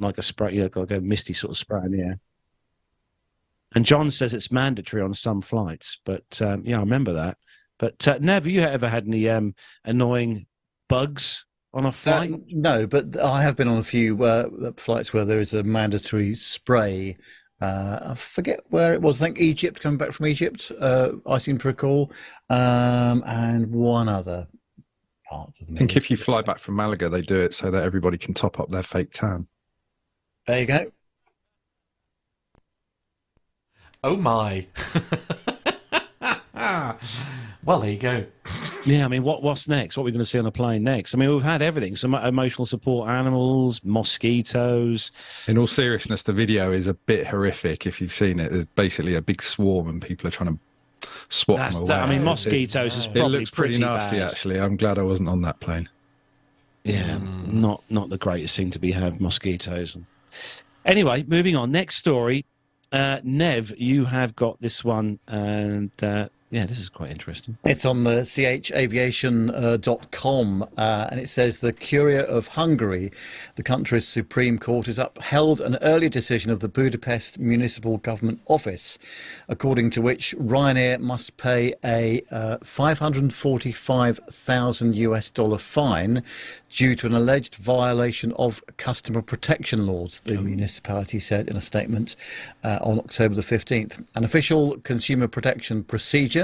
like 0.00 0.18
a 0.18 0.22
spray, 0.22 0.54
you 0.54 0.62
know, 0.62 0.70
like 0.74 0.90
a 0.90 1.00
misty 1.00 1.32
sort 1.32 1.52
of 1.52 1.56
spray 1.56 1.82
in 1.84 1.92
the 1.92 2.00
air. 2.02 2.18
And 3.76 3.84
John 3.84 4.10
says 4.10 4.34
it's 4.34 4.50
mandatory 4.50 5.02
on 5.04 5.14
some 5.14 5.40
flights, 5.40 6.00
but 6.04 6.42
um, 6.42 6.62
yeah, 6.64 6.78
I 6.78 6.80
remember 6.80 7.12
that. 7.12 7.38
But 7.78 8.06
uh, 8.08 8.18
Nev, 8.20 8.42
have 8.44 8.52
you 8.52 8.62
ever 8.62 8.88
had 8.88 9.06
any 9.06 9.28
um, 9.28 9.54
annoying 9.84 10.46
bugs 10.88 11.46
on 11.72 11.84
a 11.84 11.88
Uh, 11.88 11.92
flight? 11.92 12.32
no, 12.48 12.86
but 12.88 13.16
I 13.16 13.42
have 13.42 13.54
been 13.54 13.68
on 13.68 13.78
a 13.78 13.84
few 13.84 14.20
uh, 14.24 14.48
flights 14.76 15.12
where 15.12 15.24
there 15.24 15.38
is 15.38 15.54
a 15.54 15.62
mandatory 15.62 16.34
spray. 16.34 17.16
Uh, 17.60 18.00
I 18.02 18.14
forget 18.16 18.60
where 18.68 18.94
it 18.94 19.00
was. 19.00 19.22
I 19.22 19.26
think 19.26 19.38
Egypt, 19.38 19.80
coming 19.80 19.98
back 19.98 20.10
from 20.10 20.26
Egypt, 20.26 20.72
uh, 20.80 21.12
I 21.24 21.38
seem 21.38 21.58
to 21.58 21.68
recall, 21.68 22.12
um, 22.50 23.22
and 23.26 23.70
one 23.70 24.08
other 24.08 24.48
part 25.28 25.48
of 25.60 25.66
the 25.66 25.74
I 25.74 25.76
think 25.76 25.96
if 25.96 26.10
you 26.10 26.16
fly 26.16 26.42
back 26.42 26.58
from 26.58 26.76
Malaga, 26.76 27.08
they 27.08 27.22
do 27.22 27.40
it 27.40 27.54
so 27.54 27.70
that 27.70 27.82
everybody 27.82 28.18
can 28.18 28.34
top 28.34 28.60
up 28.60 28.68
their 28.70 28.82
fake 28.82 29.12
tan. 29.12 29.46
There 30.46 30.60
you 30.60 30.66
go. 30.66 30.92
Oh 34.02 34.16
my. 34.18 34.66
well, 37.64 37.80
there 37.80 37.90
you 37.90 37.98
go. 37.98 38.26
Yeah, 38.84 39.06
I 39.06 39.08
mean, 39.08 39.22
what 39.22 39.42
what's 39.42 39.66
next? 39.66 39.96
What 39.96 40.02
are 40.02 40.04
we 40.04 40.12
going 40.12 40.18
to 40.18 40.26
see 40.26 40.38
on 40.38 40.44
a 40.44 40.50
plane 40.50 40.84
next? 40.84 41.14
I 41.14 41.18
mean, 41.18 41.30
we've 41.30 41.42
had 41.42 41.62
everything: 41.62 41.96
some 41.96 42.14
emotional 42.14 42.66
support 42.66 43.08
animals, 43.08 43.80
mosquitoes. 43.82 45.10
In 45.48 45.56
all 45.56 45.66
seriousness, 45.66 46.22
the 46.22 46.34
video 46.34 46.70
is 46.70 46.86
a 46.86 46.92
bit 46.92 47.26
horrific 47.26 47.86
if 47.86 47.98
you've 47.98 48.12
seen 48.12 48.38
it. 48.38 48.50
There's 48.50 48.66
basically 48.66 49.14
a 49.14 49.22
big 49.22 49.42
swarm 49.42 49.88
and 49.88 50.02
people 50.02 50.28
are 50.28 50.30
trying 50.30 50.54
to 50.54 50.58
swap 51.28 51.58
That's 51.58 51.76
them 51.76 51.86
that, 51.88 52.02
I 52.02 52.06
mean, 52.08 52.20
It- 52.22 52.24
mosquitoes 52.24 52.96
is 52.96 53.06
It, 53.06 53.14
probably 53.14 53.38
looks 53.38 53.50
pretty, 53.50 53.78
nasty, 53.78 54.18
bad. 54.18 54.30
actually. 54.30 54.60
I'm 54.60 54.76
glad 54.76 54.98
I 54.98 55.02
wasn't 55.02 55.28
on 55.28 55.42
that 55.42 55.60
plane. 55.60 55.88
Yeah, 56.84 57.18
not 57.46 57.82
not 57.88 58.10
the 58.10 58.18
greatest 58.18 58.56
thing 58.56 58.70
to 58.72 58.78
be 58.78 58.92
have 58.92 59.20
mosquitoes. 59.20 59.96
Anyway, 60.84 61.24
moving 61.26 61.56
on. 61.56 61.70
Next 61.72 61.96
story, 61.96 62.44
uh, 62.92 63.20
Nev, 63.24 63.72
you 63.78 64.04
have 64.04 64.36
got 64.36 64.60
this 64.60 64.84
one, 64.84 65.18
and 65.26 65.90
uh, 66.02 66.28
yeah, 66.54 66.64
this 66.66 66.78
is 66.78 66.88
quite 66.88 67.10
interesting. 67.10 67.58
It's 67.64 67.84
on 67.84 68.04
the 68.04 68.24
chaviation.com, 68.24 70.62
uh, 70.62 70.66
uh, 70.78 71.08
and 71.10 71.18
it 71.18 71.28
says 71.28 71.58
the 71.58 71.72
Curia 71.72 72.22
of 72.22 72.46
Hungary, 72.46 73.10
the 73.56 73.64
country's 73.64 74.06
Supreme 74.06 74.60
Court, 74.60 74.86
has 74.86 75.00
upheld 75.00 75.60
an 75.60 75.76
earlier 75.82 76.08
decision 76.08 76.52
of 76.52 76.60
the 76.60 76.68
Budapest 76.68 77.40
Municipal 77.40 77.98
Government 77.98 78.40
Office, 78.46 79.00
according 79.48 79.90
to 79.90 80.00
which 80.00 80.32
Ryanair 80.38 81.00
must 81.00 81.36
pay 81.38 81.74
a 81.84 82.22
uh, 82.30 82.58
545,000 82.62 84.94
US 84.94 85.32
dollar 85.32 85.58
fine 85.58 86.22
due 86.70 86.94
to 86.94 87.08
an 87.08 87.14
alleged 87.14 87.56
violation 87.56 88.30
of 88.32 88.62
customer 88.76 89.22
protection 89.22 89.88
laws, 89.88 90.20
the 90.24 90.40
municipality 90.40 91.18
said 91.18 91.48
in 91.48 91.56
a 91.56 91.60
statement 91.60 92.14
uh, 92.62 92.78
on 92.80 93.00
October 93.00 93.34
the 93.34 93.42
15th. 93.42 94.06
An 94.14 94.22
official 94.22 94.78
consumer 94.78 95.26
protection 95.26 95.82
procedure 95.82 96.43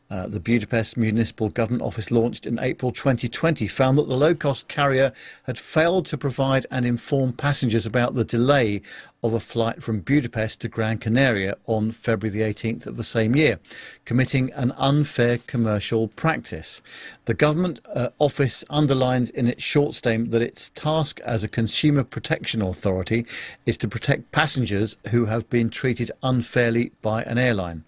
uh, 0.11 0.27
the 0.27 0.41
Budapest 0.41 0.97
Municipal 0.97 1.47
Government 1.49 1.81
Office 1.81 2.11
launched 2.11 2.45
in 2.45 2.59
April 2.59 2.91
2020 2.91 3.65
found 3.67 3.97
that 3.97 4.09
the 4.09 4.15
low 4.15 4.35
cost 4.35 4.67
carrier 4.67 5.13
had 5.43 5.57
failed 5.57 6.05
to 6.07 6.17
provide 6.17 6.67
and 6.69 6.85
inform 6.85 7.31
passengers 7.31 7.85
about 7.85 8.13
the 8.13 8.25
delay 8.25 8.81
of 9.23 9.33
a 9.33 9.39
flight 9.39 9.83
from 9.83 9.99
Budapest 9.99 10.61
to 10.61 10.67
Gran 10.67 10.97
Canaria 10.97 11.55
on 11.65 11.91
February 11.91 12.37
the 12.37 12.53
18th 12.53 12.87
of 12.87 12.97
the 12.97 13.03
same 13.03 13.35
year, 13.35 13.59
committing 14.03 14.51
an 14.53 14.73
unfair 14.77 15.37
commercial 15.37 16.07
practice. 16.07 16.81
The 17.25 17.35
government 17.35 17.79
uh, 17.93 18.09
office 18.17 18.65
underlines 18.69 19.29
in 19.29 19.47
its 19.47 19.63
short 19.63 19.93
statement 19.93 20.31
that 20.31 20.41
its 20.41 20.69
task 20.69 21.19
as 21.21 21.43
a 21.43 21.47
consumer 21.47 22.03
protection 22.03 22.61
authority 22.61 23.25
is 23.65 23.77
to 23.77 23.87
protect 23.87 24.31
passengers 24.31 24.97
who 25.11 25.25
have 25.25 25.49
been 25.49 25.69
treated 25.69 26.11
unfairly 26.23 26.91
by 27.01 27.21
an 27.23 27.37
airline. 27.37 27.83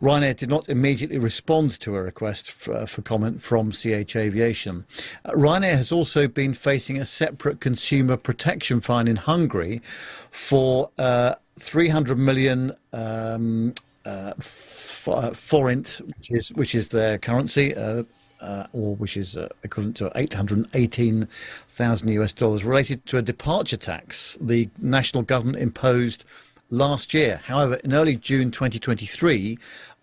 Ryanair 0.00 0.36
did 0.36 0.48
not 0.48 0.68
immediately 0.68 1.18
respond 1.18 1.57
to 1.66 1.96
a 1.96 2.02
request 2.02 2.52
for, 2.52 2.72
uh, 2.74 2.86
for 2.86 3.02
comment 3.02 3.42
from 3.42 3.72
CH 3.72 4.14
Aviation. 4.14 4.84
Uh, 5.24 5.32
Ryanair 5.32 5.74
has 5.74 5.90
also 5.90 6.28
been 6.28 6.54
facing 6.54 6.98
a 6.98 7.04
separate 7.04 7.58
consumer 7.58 8.16
protection 8.16 8.80
fine 8.80 9.08
in 9.08 9.16
Hungary 9.16 9.82
for 10.30 10.90
uh, 10.98 11.34
300 11.58 12.16
million 12.16 12.72
um, 12.92 13.74
uh, 14.06 14.34
uh, 15.08 15.30
forint, 15.32 16.00
which 16.06 16.30
is 16.30 16.52
which 16.52 16.74
is 16.74 16.88
their 16.88 17.18
currency. 17.18 17.74
Uh, 17.74 18.04
uh, 18.40 18.68
or 18.72 18.94
which 18.94 19.16
is 19.16 19.36
uh, 19.36 19.48
equivalent 19.64 19.96
to 19.96 20.12
818,000 20.14 22.08
US 22.08 22.32
dollars, 22.32 22.62
related 22.62 23.04
to 23.06 23.18
a 23.18 23.22
departure 23.22 23.76
tax 23.76 24.38
the 24.40 24.68
national 24.78 25.24
government 25.24 25.58
imposed 25.58 26.24
last 26.70 27.14
year. 27.14 27.40
However, 27.44 27.74
in 27.76 27.92
early 27.92 28.16
June 28.16 28.50
2023, 28.50 29.58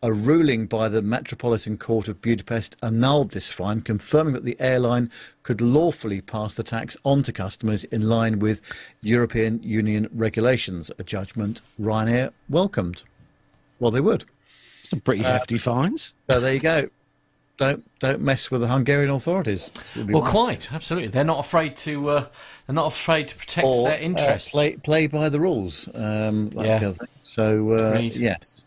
a 0.06 0.14
ruling 0.14 0.68
by 0.68 0.88
the 0.88 1.02
Metropolitan 1.02 1.80
Court 1.80 2.08
of 2.08 2.22
Budapest 2.22 2.76
annulled 2.84 3.32
this 3.32 3.52
fine, 3.52 3.82
confirming 3.82 4.34
that 4.34 4.46
the 4.46 4.56
airline 4.60 5.10
could 5.42 5.62
lawfully 5.62 6.22
pass 6.22 6.54
the 6.54 6.62
tax 6.62 6.96
on 7.04 7.24
to 7.24 7.34
customers 7.34 7.86
in 7.86 8.08
line 8.08 8.38
with 8.38 8.62
European 9.02 9.64
Union 9.64 10.08
regulations, 10.14 10.92
a 11.00 11.04
judgment 11.04 11.60
Ryanair 11.82 12.32
welcomed. 12.48 13.04
Well, 13.80 13.90
they 13.90 14.00
would. 14.00 14.26
Some 14.84 15.00
pretty 15.00 15.24
hefty 15.24 15.58
fines. 15.58 16.14
So 16.30 16.40
there 16.40 16.54
you 16.54 16.60
go. 16.60 16.90
Don't 17.58 17.84
don't 18.00 18.22
mess 18.22 18.52
with 18.52 18.62
the 18.62 18.68
Hungarian 18.68 19.10
authorities. 19.10 19.72
Well, 19.96 20.22
my- 20.22 20.30
quite 20.30 20.72
absolutely. 20.72 21.08
They're 21.10 21.24
not 21.24 21.40
afraid 21.40 21.78
to. 21.78 22.10
Uh, 22.10 22.26
they're 22.68 22.76
not 22.76 22.88
afraid 22.88 23.30
to 23.30 23.36
protect 23.38 23.66
or 23.66 23.88
their 23.88 23.98
uh, 23.98 24.02
interests. 24.02 24.52
play 24.52 24.76
play 24.76 25.08
by 25.08 25.30
the 25.30 25.40
rules. 25.40 25.88
Um, 25.96 26.50
that's 26.50 26.68
Yeah. 26.68 26.80
the 26.80 26.86
other 26.88 26.94
thing. 26.94 27.08
So 27.24 27.72
uh, 27.72 27.92
Agreed. 27.94 28.18
yes. 28.18 28.65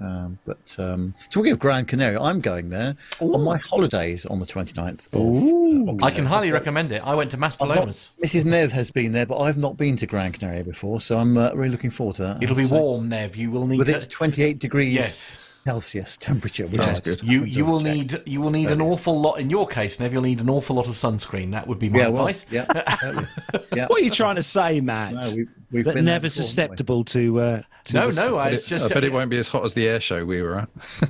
Um, 0.00 0.38
but 0.46 0.76
um, 0.78 1.14
talking 1.30 1.52
of 1.52 1.58
Gran 1.58 1.84
Canaria, 1.84 2.20
I'm 2.20 2.40
going 2.40 2.70
there 2.70 2.96
on 3.20 3.42
my 3.42 3.58
holidays 3.58 4.24
on 4.26 4.38
the 4.40 4.46
29th. 4.46 5.08
Of, 5.12 6.00
uh, 6.02 6.04
I 6.06 6.10
can 6.10 6.26
highly 6.26 6.52
recommend 6.52 6.92
it. 6.92 7.02
I 7.04 7.14
went 7.14 7.30
to 7.32 7.36
I've 7.36 7.40
not- 7.40 7.58
Maspalomas. 7.58 8.10
Mrs. 8.22 8.44
Nev 8.44 8.72
has 8.72 8.90
been 8.90 9.12
there, 9.12 9.26
but 9.26 9.38
I've 9.40 9.58
not 9.58 9.76
been 9.76 9.96
to 9.96 10.06
Gran 10.06 10.32
Canaria 10.32 10.64
before, 10.64 11.00
so 11.00 11.18
I'm 11.18 11.36
uh, 11.36 11.52
really 11.54 11.70
looking 11.70 11.90
forward 11.90 12.16
to 12.16 12.22
that. 12.22 12.42
It'll 12.42 12.54
be 12.56 12.62
have 12.62 12.70
to 12.70 12.76
say. 12.76 12.80
warm, 12.80 13.08
Nev. 13.08 13.36
You 13.36 13.50
will 13.50 13.66
need 13.66 13.78
with 13.78 13.88
to. 13.88 13.96
its 13.96 14.06
28 14.06 14.58
degrees 14.58 14.94
Yes. 14.94 15.38
Celsius 15.64 16.16
temperature, 16.16 16.66
which 16.66 16.80
Sounds 16.80 17.00
is 17.00 17.18
good. 17.18 17.22
You 17.28 17.44
you 17.44 17.66
will 17.66 17.80
need 17.80 18.14
you 18.26 18.40
will 18.40 18.50
need 18.50 18.70
an 18.70 18.80
awful 18.80 19.20
lot 19.20 19.34
in 19.34 19.50
your 19.50 19.66
case, 19.66 20.00
Nev. 20.00 20.10
You'll 20.10 20.22
need 20.22 20.40
an 20.40 20.48
awful 20.48 20.74
lot 20.74 20.88
of 20.88 20.94
sunscreen. 20.94 21.52
That 21.52 21.66
would 21.66 21.78
be 21.78 21.90
my 21.90 21.98
Yeah, 21.98 22.08
well, 22.08 22.22
advice. 22.28 22.46
yeah, 22.50 22.64
totally. 22.64 23.26
yeah. 23.76 23.86
What 23.88 24.00
are 24.00 24.04
you 24.04 24.10
trying 24.10 24.36
to 24.36 24.42
say, 24.42 24.80
Matt? 24.80 25.12
No, 25.12 25.20
we, 25.36 25.46
we've 25.70 25.84
that 25.84 25.94
been 25.94 26.04
never 26.04 26.22
before, 26.22 26.44
susceptible 26.44 27.04
to. 27.04 27.40
Uh, 27.40 27.62
to 27.84 27.94
No, 27.94 28.10
the- 28.10 28.28
no, 28.28 28.38
I, 28.38 28.44
But 28.46 28.52
it's 28.54 28.66
it- 28.66 28.70
just 28.70 28.90
I 28.90 28.94
bet 28.94 29.04
it 29.04 29.12
won't 29.12 29.30
be 29.30 29.38
as 29.38 29.48
hot 29.48 29.64
as 29.64 29.74
the 29.74 29.88
air 29.88 30.00
show 30.00 30.24
we 30.24 30.42
were 30.42 30.58
at. 30.60 30.68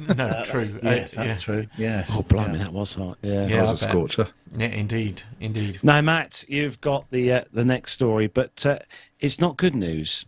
no 0.16 0.42
true. 0.46 0.78
Yes, 0.82 1.16
Uh, 1.16 1.24
that's 1.24 1.34
yeah. 1.34 1.36
true. 1.36 1.66
Yes. 1.76 2.10
Oh, 2.14 2.22
blimey, 2.22 2.58
that 2.58 2.72
was 2.72 2.94
hot. 2.94 3.18
Yeah. 3.22 3.46
Yeah. 3.46 3.56
That 3.64 3.70
was 3.70 3.82
a 3.82 3.84
I 3.84 3.88
bet. 3.88 3.92
scorcher. 3.92 4.28
Yeah, 4.56 4.66
indeed, 4.66 5.22
indeed. 5.40 5.78
Now, 5.82 6.00
Matt, 6.00 6.44
you've 6.48 6.80
got 6.80 7.10
the 7.10 7.32
uh, 7.32 7.44
the 7.52 7.64
next 7.64 7.92
story, 7.92 8.26
but 8.26 8.64
uh, 8.66 8.78
it's 9.20 9.38
not 9.40 9.56
good 9.56 9.74
news. 9.76 10.24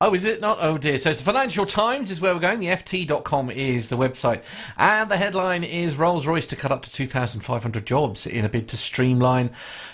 Oh, 0.00 0.14
is 0.14 0.24
it 0.24 0.40
not? 0.40 0.58
Oh 0.60 0.76
dear. 0.76 0.98
So 0.98 1.10
it's 1.10 1.20
the 1.20 1.24
Financial 1.24 1.64
Times 1.64 2.10
is 2.10 2.20
where 2.20 2.34
we're 2.34 2.40
going. 2.40 2.60
The 2.60 2.66
FT.com 2.66 3.50
is 3.50 3.88
the 3.88 3.96
website. 3.96 4.42
And 4.76 5.10
the 5.10 5.16
headline 5.16 5.64
is 5.64 5.96
Rolls 5.96 6.26
Royce 6.26 6.46
to 6.48 6.56
cut 6.56 6.72
up 6.72 6.82
to 6.82 6.90
2,500 6.90 7.86
jobs 7.86 8.26
in 8.26 8.44
a 8.44 8.48
bid 8.48 8.68
to 8.68 8.76
streamline 8.76 9.50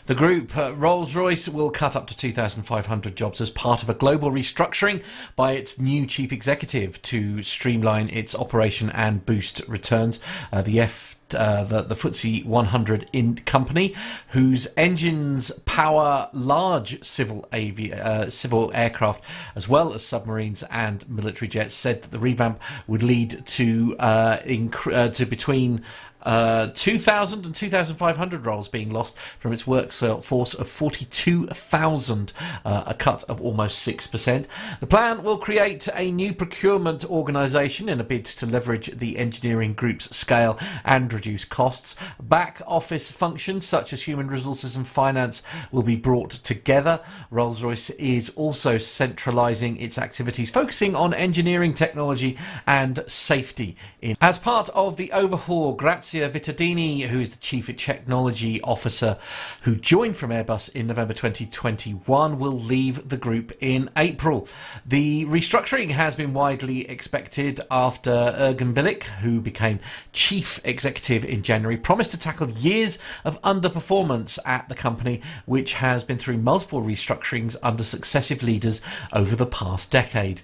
the 0.06 0.14
group. 0.14 0.56
Uh, 0.56 0.72
Rolls 0.74 1.14
Royce 1.14 1.48
will 1.48 1.70
cut 1.70 1.94
up 1.94 2.06
to 2.08 2.16
2,500 2.16 3.14
jobs 3.14 3.40
as 3.40 3.50
part 3.50 3.82
of 3.82 3.88
a 3.88 3.94
global 3.94 4.30
restructuring 4.30 5.02
by 5.36 5.52
its 5.52 5.78
new 5.78 6.06
chief 6.06 6.32
executive 6.32 7.00
to 7.02 7.42
streamline 7.42 8.08
its 8.08 8.34
operation 8.34 8.90
and 8.90 9.26
boost 9.26 9.60
returns. 9.68 10.20
Uh, 10.52 10.62
the 10.62 10.80
F 10.80 11.19
uh, 11.34 11.64
the, 11.64 11.82
the 11.82 11.94
FTSE 11.94 12.44
100 12.44 13.08
in 13.12 13.36
company, 13.36 13.94
whose 14.28 14.68
engines 14.76 15.50
power 15.64 16.28
large 16.32 17.02
civil 17.02 17.48
avi- 17.52 17.92
uh, 17.92 18.30
civil 18.30 18.70
aircraft 18.74 19.22
as 19.54 19.68
well 19.68 19.92
as 19.94 20.04
submarines 20.04 20.62
and 20.64 21.08
military 21.08 21.48
jets, 21.48 21.74
said 21.74 22.02
that 22.02 22.10
the 22.10 22.18
revamp 22.18 22.60
would 22.86 23.02
lead 23.02 23.46
to 23.46 23.96
uh, 23.98 24.38
inc- 24.38 24.92
uh, 24.92 25.08
to 25.10 25.26
between 25.26 25.82
uh, 26.22 26.68
2,000 26.74 27.46
and 27.46 27.54
2,500 27.54 28.46
roles 28.46 28.68
being 28.68 28.90
lost 28.90 29.18
from 29.18 29.52
its 29.52 29.66
workforce 29.66 30.54
of 30.54 30.68
42,000, 30.68 32.32
uh, 32.64 32.84
a 32.86 32.94
cut 32.94 33.24
of 33.24 33.40
almost 33.40 33.86
6%. 33.86 34.46
The 34.80 34.86
plan 34.86 35.22
will 35.22 35.38
create 35.38 35.88
a 35.94 36.10
new 36.10 36.34
procurement 36.34 37.04
organisation 37.04 37.88
in 37.88 38.00
a 38.00 38.04
bid 38.04 38.24
to 38.26 38.46
leverage 38.46 38.98
the 38.98 39.18
engineering 39.18 39.72
group's 39.72 40.14
scale 40.16 40.58
and 40.84 41.12
reduce 41.12 41.44
costs. 41.44 41.96
Back 42.20 42.62
office 42.66 43.10
functions 43.10 43.66
such 43.66 43.92
as 43.92 44.02
human 44.02 44.28
resources 44.28 44.76
and 44.76 44.86
finance 44.86 45.42
will 45.70 45.82
be 45.82 45.96
brought 45.96 46.30
together. 46.30 47.00
Rolls 47.30 47.62
Royce 47.62 47.90
is 47.90 48.30
also 48.30 48.78
centralising 48.78 49.78
its 49.78 49.98
activities, 49.98 50.50
focusing 50.50 50.94
on 50.94 51.14
engineering, 51.14 51.74
technology, 51.74 52.38
and 52.66 53.04
safety. 53.06 53.76
In. 54.00 54.16
As 54.20 54.38
part 54.38 54.68
of 54.70 54.96
the 54.96 55.12
overhaul, 55.12 55.74
Grazia 56.10 56.28
Vittadini, 56.28 57.02
who 57.02 57.20
is 57.20 57.30
the 57.30 57.38
Chief 57.38 57.68
Technology 57.76 58.60
Officer 58.62 59.16
who 59.60 59.76
joined 59.76 60.16
from 60.16 60.30
Airbus 60.30 60.74
in 60.74 60.88
November 60.88 61.12
2021, 61.12 62.36
will 62.36 62.50
leave 62.50 63.08
the 63.08 63.16
group 63.16 63.52
in 63.60 63.88
April. 63.96 64.48
The 64.84 65.24
restructuring 65.26 65.90
has 65.90 66.16
been 66.16 66.34
widely 66.34 66.90
expected 66.90 67.60
after 67.70 68.10
Erginbilgiç, 68.10 69.04
who 69.20 69.40
became 69.40 69.78
Chief 70.12 70.60
Executive 70.64 71.24
in 71.24 71.44
January, 71.44 71.76
promised 71.76 72.10
to 72.10 72.18
tackle 72.18 72.50
years 72.50 72.98
of 73.24 73.40
underperformance 73.42 74.36
at 74.44 74.68
the 74.68 74.74
company, 74.74 75.22
which 75.46 75.74
has 75.74 76.02
been 76.02 76.18
through 76.18 76.38
multiple 76.38 76.82
restructurings 76.82 77.56
under 77.62 77.84
successive 77.84 78.42
leaders 78.42 78.82
over 79.12 79.36
the 79.36 79.46
past 79.46 79.92
decade. 79.92 80.40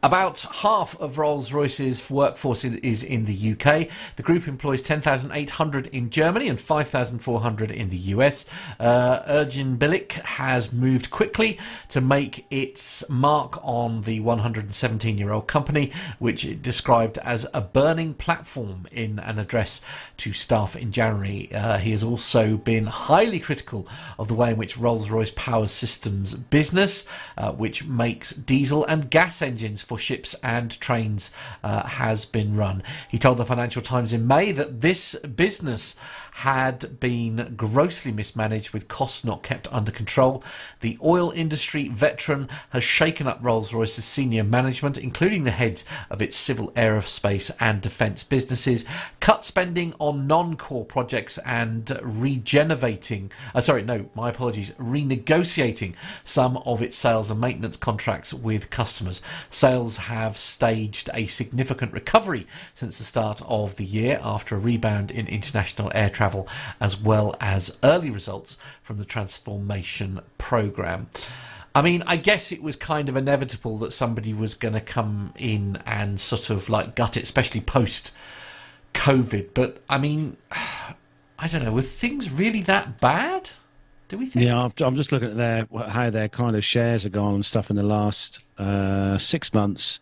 About 0.00 0.42
half 0.62 0.96
of 1.00 1.18
Rolls 1.18 1.52
Royce's 1.52 2.08
workforce 2.08 2.64
is- 2.64 3.02
in 3.02 3.24
the 3.24 3.34
UK. 3.34 3.88
The 4.14 4.22
group 4.22 4.46
employs 4.46 4.80
10,800 4.80 5.88
in 5.88 6.10
Germany 6.10 6.46
and 6.48 6.60
5,400 6.60 7.72
in 7.72 7.90
the 7.90 7.96
US. 8.14 8.44
Uh, 8.78 9.18
Ergin 9.28 9.76
has 10.22 10.72
moved 10.72 11.10
quickly 11.10 11.58
to 11.88 12.00
make 12.00 12.46
its 12.48 13.10
mark 13.10 13.58
on 13.64 14.02
the 14.02 14.20
117 14.20 15.18
year 15.18 15.32
old 15.32 15.48
company, 15.48 15.90
which 16.20 16.44
it 16.44 16.62
described 16.62 17.18
as 17.18 17.48
a 17.52 17.60
burning 17.60 18.14
platform 18.14 18.86
in 18.92 19.18
an 19.18 19.40
address 19.40 19.80
to 20.18 20.32
staff 20.32 20.76
in 20.76 20.92
January. 20.92 21.52
Uh, 21.52 21.78
he 21.78 21.90
has 21.90 22.04
also 22.04 22.56
been 22.56 22.86
highly 22.86 23.40
critical 23.40 23.88
of 24.16 24.28
the 24.28 24.34
way 24.34 24.50
in 24.52 24.56
which 24.56 24.78
Rolls 24.78 25.10
Royce 25.10 25.32
Power 25.34 25.66
Systems 25.66 26.34
business, 26.34 27.04
uh, 27.36 27.50
which 27.50 27.84
makes 27.84 28.30
diesel 28.30 28.84
and 28.84 29.10
gas 29.10 29.42
engines 29.42 29.82
for 29.88 29.98
ships 29.98 30.36
and 30.42 30.78
trains 30.80 31.32
uh, 31.64 31.86
has 31.86 32.26
been 32.26 32.54
run. 32.54 32.82
He 33.10 33.18
told 33.18 33.38
the 33.38 33.46
Financial 33.46 33.80
Times 33.80 34.12
in 34.12 34.26
May 34.26 34.52
that 34.52 34.82
this 34.82 35.14
business 35.20 35.96
had 36.38 37.00
been 37.00 37.52
grossly 37.56 38.12
mismanaged 38.12 38.72
with 38.72 38.86
costs 38.86 39.24
not 39.24 39.42
kept 39.42 39.66
under 39.72 39.90
control. 39.90 40.40
The 40.82 40.96
oil 41.02 41.32
industry 41.32 41.88
veteran 41.88 42.48
has 42.70 42.84
shaken 42.84 43.26
up 43.26 43.40
Rolls 43.42 43.74
Royce's 43.74 44.04
senior 44.04 44.44
management, 44.44 44.98
including 44.98 45.42
the 45.42 45.50
heads 45.50 45.84
of 46.08 46.22
its 46.22 46.36
civil 46.36 46.70
aerospace 46.76 47.50
and 47.58 47.80
defence 47.80 48.22
businesses, 48.22 48.84
cut 49.18 49.44
spending 49.44 49.94
on 49.98 50.28
non 50.28 50.56
core 50.56 50.84
projects 50.84 51.38
and 51.38 51.98
regenerating, 52.02 53.32
uh, 53.52 53.60
sorry, 53.60 53.82
no, 53.82 54.08
my 54.14 54.28
apologies, 54.28 54.70
renegotiating 54.74 55.94
some 56.22 56.58
of 56.58 56.80
its 56.80 56.94
sales 56.94 57.32
and 57.32 57.40
maintenance 57.40 57.76
contracts 57.76 58.32
with 58.32 58.70
customers. 58.70 59.22
Sales 59.50 59.96
have 59.96 60.38
staged 60.38 61.10
a 61.14 61.26
significant 61.26 61.92
recovery 61.92 62.46
since 62.74 62.98
the 62.98 63.04
start 63.04 63.42
of 63.48 63.74
the 63.74 63.84
year 63.84 64.20
after 64.22 64.54
a 64.54 64.58
rebound 64.60 65.10
in 65.10 65.26
international 65.26 65.90
air 65.96 66.08
travel 66.08 66.27
travel, 66.28 66.48
as 66.80 67.00
well 67.00 67.34
as 67.40 67.78
early 67.82 68.10
results 68.10 68.58
from 68.82 68.98
the 68.98 69.04
transformation 69.04 70.20
program. 70.36 71.08
I 71.74 71.82
mean, 71.82 72.02
I 72.06 72.16
guess 72.16 72.50
it 72.52 72.62
was 72.62 72.76
kind 72.76 73.08
of 73.08 73.16
inevitable 73.16 73.78
that 73.78 73.92
somebody 73.92 74.34
was 74.34 74.54
going 74.54 74.74
to 74.74 74.80
come 74.80 75.32
in 75.36 75.78
and 75.86 76.18
sort 76.18 76.50
of 76.50 76.68
like 76.68 76.94
gut 76.94 77.16
it, 77.16 77.22
especially 77.22 77.60
post 77.60 78.14
COVID. 78.94 79.50
But 79.54 79.82
I 79.88 79.98
mean, 79.98 80.36
I 81.38 81.46
don't 81.46 81.62
know, 81.62 81.72
were 81.72 81.82
things 81.82 82.30
really 82.30 82.62
that 82.62 83.00
bad? 83.00 83.50
Do 84.08 84.18
we 84.18 84.26
think? 84.26 84.46
Yeah, 84.46 84.68
I'm 84.84 84.96
just 84.96 85.12
looking 85.12 85.28
at 85.28 85.36
their 85.36 85.68
how 85.88 86.10
their 86.10 86.28
kind 86.28 86.56
of 86.56 86.64
shares 86.64 87.04
are 87.04 87.10
gone 87.10 87.34
and 87.34 87.44
stuff 87.44 87.70
in 87.70 87.76
the 87.76 87.82
last 87.82 88.40
uh, 88.58 89.18
six 89.18 89.52
months. 89.52 90.00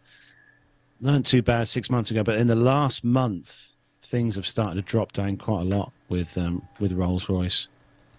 Not 1.01 1.27
too 1.27 1.43
bad 1.43 1.69
six 1.69 1.91
months 1.91 2.11
ago, 2.11 2.23
but 2.23 2.37
in 2.39 2.47
the 2.47 2.55
last 2.55 3.05
month, 3.05 3.73
things 4.01 4.37
have 4.37 4.47
started 4.47 4.77
to 4.77 4.83
drop 4.83 5.13
down 5.13 5.37
quite 5.37 5.61
a 5.61 5.65
lot 5.65 5.93
with 6.09 6.37
um, 6.39 6.67
with 6.79 6.93
Rolls 6.93 7.29
Royce. 7.29 7.69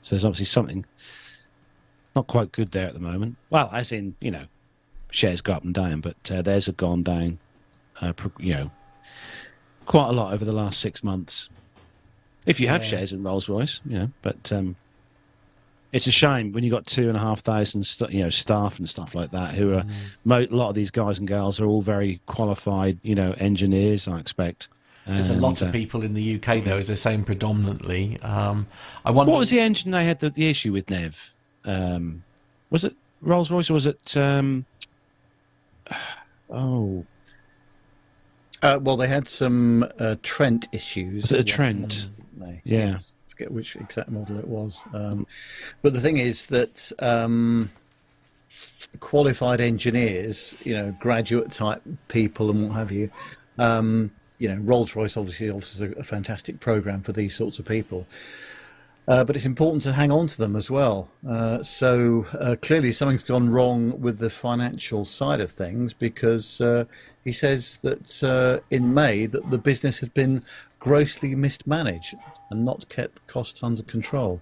So 0.01 0.15
there's 0.15 0.25
obviously 0.25 0.45
something 0.45 0.85
not 2.15 2.27
quite 2.27 2.51
good 2.51 2.71
there 2.71 2.87
at 2.87 2.93
the 2.93 2.99
moment. 2.99 3.35
Well, 3.49 3.69
as 3.71 3.91
in 3.91 4.15
you 4.19 4.31
know, 4.31 4.45
shares 5.11 5.41
go 5.41 5.53
up 5.53 5.63
and 5.63 5.73
down, 5.73 6.01
but 6.01 6.31
uh, 6.31 6.41
theirs 6.41 6.65
have 6.65 6.77
gone 6.77 7.03
down. 7.03 7.39
Uh, 7.99 8.13
you 8.39 8.53
know, 8.53 8.71
quite 9.85 10.09
a 10.09 10.11
lot 10.11 10.33
over 10.33 10.45
the 10.45 10.51
last 10.51 10.79
six 10.79 11.03
months. 11.03 11.49
If 12.45 12.59
you 12.59 12.67
have 12.67 12.83
yeah. 12.83 12.89
shares 12.89 13.11
in 13.11 13.23
Rolls 13.23 13.49
Royce, 13.49 13.81
you 13.85 13.99
know, 13.99 14.09
but 14.21 14.51
um, 14.51 14.75
it's 15.91 16.07
a 16.07 16.11
shame 16.11 16.51
when 16.53 16.63
you 16.63 16.69
got 16.69 16.85
two 16.85 17.07
and 17.07 17.17
a 17.17 17.19
half 17.19 17.41
thousand, 17.41 17.85
st- 17.85 18.11
you 18.11 18.23
know, 18.23 18.29
staff 18.29 18.77
and 18.77 18.87
stuff 18.87 19.15
like 19.15 19.31
that. 19.31 19.53
Who 19.53 19.73
are 19.73 19.81
mm. 19.81 19.91
mo- 20.25 20.45
a 20.49 20.55
lot 20.55 20.69
of 20.69 20.75
these 20.75 20.91
guys 20.91 21.17
and 21.17 21.27
girls 21.27 21.59
are 21.59 21.65
all 21.65 21.81
very 21.81 22.21
qualified, 22.25 22.99
you 23.03 23.15
know, 23.15 23.33
engineers. 23.37 24.07
I 24.07 24.19
expect. 24.19 24.69
There's 25.07 25.29
and, 25.29 25.39
a 25.39 25.41
lot 25.41 25.61
of 25.61 25.71
people 25.71 26.03
in 26.03 26.13
the 26.13 26.35
UK 26.35 26.63
though, 26.63 26.77
as 26.77 26.87
they're 26.87 26.95
saying 26.95 27.23
predominantly. 27.23 28.19
Um, 28.21 28.67
I 29.05 29.11
wonder 29.11 29.31
what 29.31 29.39
was 29.39 29.49
the 29.49 29.59
engine 29.59 29.91
they 29.91 30.05
had 30.05 30.19
the, 30.19 30.29
the 30.29 30.49
issue 30.49 30.73
with 30.73 30.89
Nev. 30.89 31.35
Um, 31.63 32.23
was 32.69 32.83
it 32.83 32.95
Rolls 33.21 33.49
Royce 33.49 33.69
or 33.69 33.73
was 33.73 33.85
it? 33.85 34.17
Um, 34.17 34.65
oh, 36.49 37.05
uh, 38.61 38.79
well, 38.81 38.97
they 38.97 39.07
had 39.07 39.27
some 39.27 39.87
uh, 39.99 40.15
Trent 40.23 40.67
issues. 40.71 41.23
Was 41.23 41.31
it 41.31 41.39
a 41.39 41.43
Trent? 41.43 42.09
yeah. 42.63 42.97
I 42.99 43.29
forget 43.29 43.51
which 43.51 43.75
exact 43.75 44.09
model 44.09 44.39
it 44.39 44.47
was. 44.47 44.81
Um, 44.93 45.27
but 45.81 45.93
the 45.93 46.01
thing 46.01 46.17
is 46.17 46.47
that 46.47 46.91
um, 46.99 47.71
qualified 48.99 49.61
engineers, 49.61 50.57
you 50.63 50.75
know, 50.75 50.95
graduate 50.99 51.51
type 51.51 51.83
people 52.07 52.49
and 52.49 52.69
what 52.69 52.77
have 52.77 52.91
you, 52.91 53.11
um, 53.59 54.11
you 54.37 54.47
know, 54.47 54.55
Rolls 54.61 54.95
Royce 54.95 55.17
obviously 55.17 55.49
offers 55.49 55.81
a, 55.81 55.91
a, 55.93 56.03
fantastic 56.03 56.59
program 56.59 57.01
for 57.01 57.11
these 57.11 57.35
sorts 57.35 57.59
of 57.59 57.65
people. 57.65 58.05
Uh, 59.07 59.23
but 59.23 59.37
it's 59.37 59.45
important 59.45 59.81
to 59.81 59.93
hang 59.93 60.11
on 60.11 60.27
to 60.27 60.37
them 60.37 60.55
as 60.55 60.69
well. 60.69 61.09
Uh, 61.27 61.63
so 61.63 62.25
uh, 62.39 62.57
clearly, 62.61 62.91
something's 62.91 63.23
gone 63.23 63.49
wrong 63.49 63.99
with 64.01 64.19
the 64.19 64.29
financial 64.29 65.05
side 65.05 65.39
of 65.39 65.49
things 65.49 65.93
because 65.93 66.59
uh, 66.59 66.83
he 67.23 67.31
says 67.31 67.79
that 67.83 68.21
uh, 68.21 68.59
in 68.69 68.93
May 68.93 69.25
that 69.25 69.49
the 69.49 69.57
business 69.57 69.99
had 70.01 70.13
been 70.13 70.43
grossly 70.79 71.35
mismanaged 71.35 72.15
and 72.49 72.65
not 72.65 72.89
kept 72.89 73.25
costs 73.27 73.63
under 73.63 73.81
control. 73.83 74.41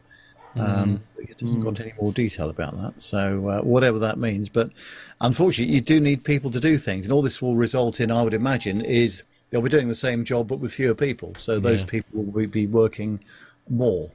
Um, 0.55 1.01
mm. 1.19 1.29
It 1.29 1.37
doesn't 1.37 1.59
mm. 1.59 1.63
go 1.63 1.69
into 1.69 1.83
any 1.83 1.93
more 2.01 2.11
detail 2.11 2.49
about 2.49 2.75
that. 2.81 3.01
So 3.01 3.47
uh, 3.47 3.61
whatever 3.61 3.99
that 3.99 4.17
means, 4.17 4.49
but 4.49 4.71
unfortunately, 5.21 5.75
you 5.75 5.81
do 5.81 5.99
need 5.99 6.23
people 6.23 6.49
to 6.51 6.59
do 6.59 6.79
things, 6.79 7.05
and 7.05 7.13
all 7.13 7.21
this 7.21 7.41
will 7.41 7.55
result 7.55 7.99
in, 7.99 8.09
I 8.09 8.23
would 8.23 8.33
imagine, 8.33 8.81
is 8.81 9.23
you 9.51 9.57
know, 9.57 9.59
we're 9.61 9.69
doing 9.69 9.87
the 9.87 9.95
same 9.95 10.25
job 10.25 10.47
but 10.47 10.59
with 10.59 10.73
fewer 10.73 10.95
people. 10.95 11.33
So 11.39 11.59
those 11.59 11.81
yeah. 11.81 11.87
people 11.87 12.23
will 12.23 12.47
be 12.47 12.67
working 12.67 13.19
more, 13.69 14.11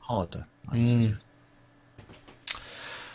harder. 0.00 0.46
Mm. 0.72 1.16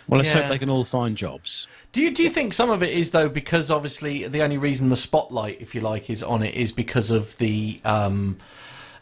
Well, 0.08 0.20
let's 0.20 0.32
yeah. 0.34 0.42
hope 0.42 0.52
they 0.52 0.60
can 0.60 0.70
all 0.70 0.84
find 0.84 1.18
jobs. 1.18 1.68
Do 1.92 2.02
you 2.02 2.12
do 2.12 2.22
you 2.22 2.30
think 2.30 2.54
some 2.54 2.70
of 2.70 2.84
it 2.84 2.92
is 2.92 3.12
though 3.12 3.30
because 3.30 3.72
obviously 3.72 4.28
the 4.28 4.44
only 4.44 4.58
reason 4.58 4.90
the 4.90 4.96
spotlight, 4.96 5.60
if 5.62 5.74
you 5.74 5.82
like, 5.82 6.10
is 6.10 6.22
on 6.22 6.44
it 6.44 6.54
is 6.54 6.72
because 6.72 7.10
of 7.10 7.38
the 7.38 7.82
um, 7.84 8.38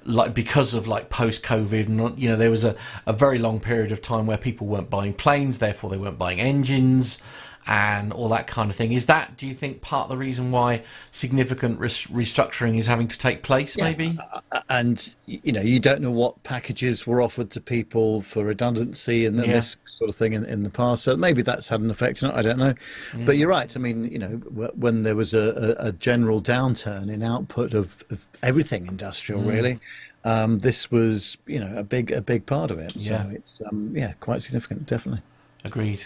like 0.06 0.34
because 0.34 0.74
of 0.74 0.88
like 0.88 1.10
post 1.10 1.44
COVID 1.44 1.88
and 1.88 2.20
you 2.20 2.30
know 2.30 2.38
there 2.38 2.52
was 2.52 2.64
a, 2.64 2.76
a 3.06 3.12
very 3.12 3.38
long 3.38 3.60
period 3.60 3.92
of 3.92 4.02
time 4.02 4.26
where 4.26 4.38
people 4.38 4.68
weren't 4.68 4.90
buying 4.90 5.14
planes, 5.14 5.58
therefore 5.58 5.90
they 5.90 5.98
weren't 5.98 6.20
buying 6.20 6.40
engines 6.40 7.22
and 7.66 8.12
all 8.12 8.30
that 8.30 8.48
kind 8.48 8.70
of 8.70 8.76
thing. 8.76 8.92
Is 8.92 9.06
that, 9.06 9.38
do 9.38 9.48
you 9.48 9.54
think, 9.54 9.82
part 9.82 10.06
of 10.06 10.10
the 10.10 10.18
reason 10.18 10.52
why 10.52 10.84
significant 11.12 11.80
res- 11.80 12.08
restructuring 12.08 12.78
is 12.78 12.88
having 12.88 13.08
to 13.08 13.18
take 13.18 13.44
place, 13.44 13.78
yeah. 13.78 13.86
maybe? 13.86 14.20
Uh, 14.20 14.42
uh, 14.52 14.62
and, 14.70 15.16
you 15.26 15.52
know, 15.52 15.62
you 15.62 15.80
don't 15.80 16.02
know 16.02 16.12
what 16.12 16.42
packages 16.44 17.08
were 17.08 17.22
offered 17.22 17.52
to 17.52 17.62
people 17.62 18.22
for 18.22 18.44
redundancy 18.44 19.26
and 19.26 19.38
yeah. 19.38 19.54
this 19.54 19.78
sort 19.86 20.10
of 20.10 20.16
thing 20.16 20.34
in, 20.34 20.44
in 20.46 20.64
the 20.64 20.70
past. 20.70 21.04
So 21.04 21.16
maybe 21.16 21.42
that's 21.42 21.70
had 21.70 21.82
an 21.82 21.90
effect 21.90 22.22
on 22.24 22.32
it. 22.32 22.36
I 22.36 22.42
don't 22.42 22.60
know. 22.60 22.74
Mm. 23.12 23.26
But 23.26 23.38
you're 23.38 23.50
right. 23.50 23.76
I 23.76 23.80
mean, 23.80 24.12
you 24.12 24.20
know, 24.20 24.30
when 24.76 25.04
there 25.04 25.16
was 25.16 25.34
a, 25.34 25.76
a, 25.80 25.94
general 25.94 26.42
downturn 26.42 27.10
in 27.10 27.24
output 27.24 27.74
of, 27.74 28.04
of 28.10 28.28
everything 28.42 28.88
industrial, 28.88 29.42
mm. 29.42 29.48
really, 29.48 29.80
um, 30.26 30.60
this 30.60 30.92
was, 30.92 31.38
you 31.46 31.60
know, 31.60 31.78
a 31.78 31.84
big 31.84 32.12
a 32.12 32.22
big 32.22 32.46
part 32.46 32.72
of 32.72 32.80
it. 32.80 32.96
Yeah. 32.96 33.24
So 33.24 33.30
it's, 33.30 33.62
um, 33.70 33.94
yeah, 33.96 34.14
quite 34.20 34.42
significant, 34.42 34.86
definitely. 34.86 35.22
Agreed. 35.64 36.06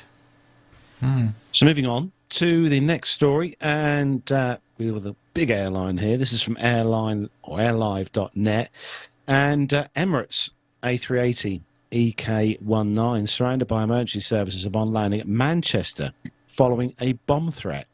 Hmm. 1.00 1.28
So 1.52 1.66
moving 1.66 1.86
on 1.86 2.12
to 2.30 2.70
the 2.70 2.80
next 2.80 3.12
story, 3.12 3.56
and 3.62 4.30
uh, 4.32 4.58
with 4.78 5.06
a 5.08 5.16
big 5.34 5.50
airline 5.50 5.98
here. 5.98 6.18
This 6.18 6.34
is 6.34 6.42
from 6.42 6.58
airline 6.60 7.30
or 7.44 7.58
airlive.net, 7.60 8.72
and 9.28 9.74
uh, 9.74 9.88
Emirates 9.96 10.50
A380 10.84 11.62
EK19 11.92 13.30
surrounded 13.30 13.68
by 13.68 13.84
emergency 13.84 14.20
services 14.20 14.66
upon 14.66 14.92
landing 14.92 15.20
at 15.20 15.28
Manchester 15.28 16.12
following 16.48 16.94
a 17.00 17.14
bomb 17.14 17.52
threat. 17.52 17.88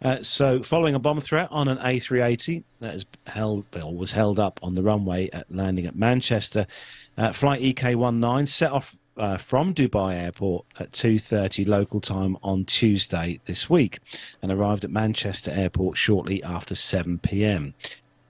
Uh, 0.00 0.22
so, 0.22 0.62
following 0.62 0.94
a 0.94 0.98
bomb 0.98 1.20
threat 1.20 1.48
on 1.50 1.66
an 1.66 1.78
A380 1.78 2.62
that 2.80 2.94
is 2.94 3.04
held 3.26 3.64
well, 3.74 3.92
was 3.92 4.12
held 4.12 4.38
up 4.38 4.60
on 4.62 4.74
the 4.74 4.82
runway 4.82 5.28
at 5.30 5.50
landing 5.50 5.86
at 5.86 5.96
Manchester, 5.96 6.66
uh, 7.16 7.32
flight 7.32 7.60
EK19 7.60 8.46
set 8.46 8.70
off 8.70 8.96
uh, 9.18 9.36
from 9.36 9.74
Dubai 9.74 10.14
Airport 10.14 10.64
at 10.78 10.92
2:30 10.92 11.66
local 11.66 12.00
time 12.00 12.36
on 12.42 12.64
Tuesday 12.64 13.40
this 13.44 13.68
week, 13.68 13.98
and 14.40 14.50
arrived 14.52 14.84
at 14.84 14.90
Manchester 14.90 15.50
Airport 15.50 15.98
shortly 15.98 16.42
after 16.42 16.74
7 16.74 17.18
p.m. 17.18 17.74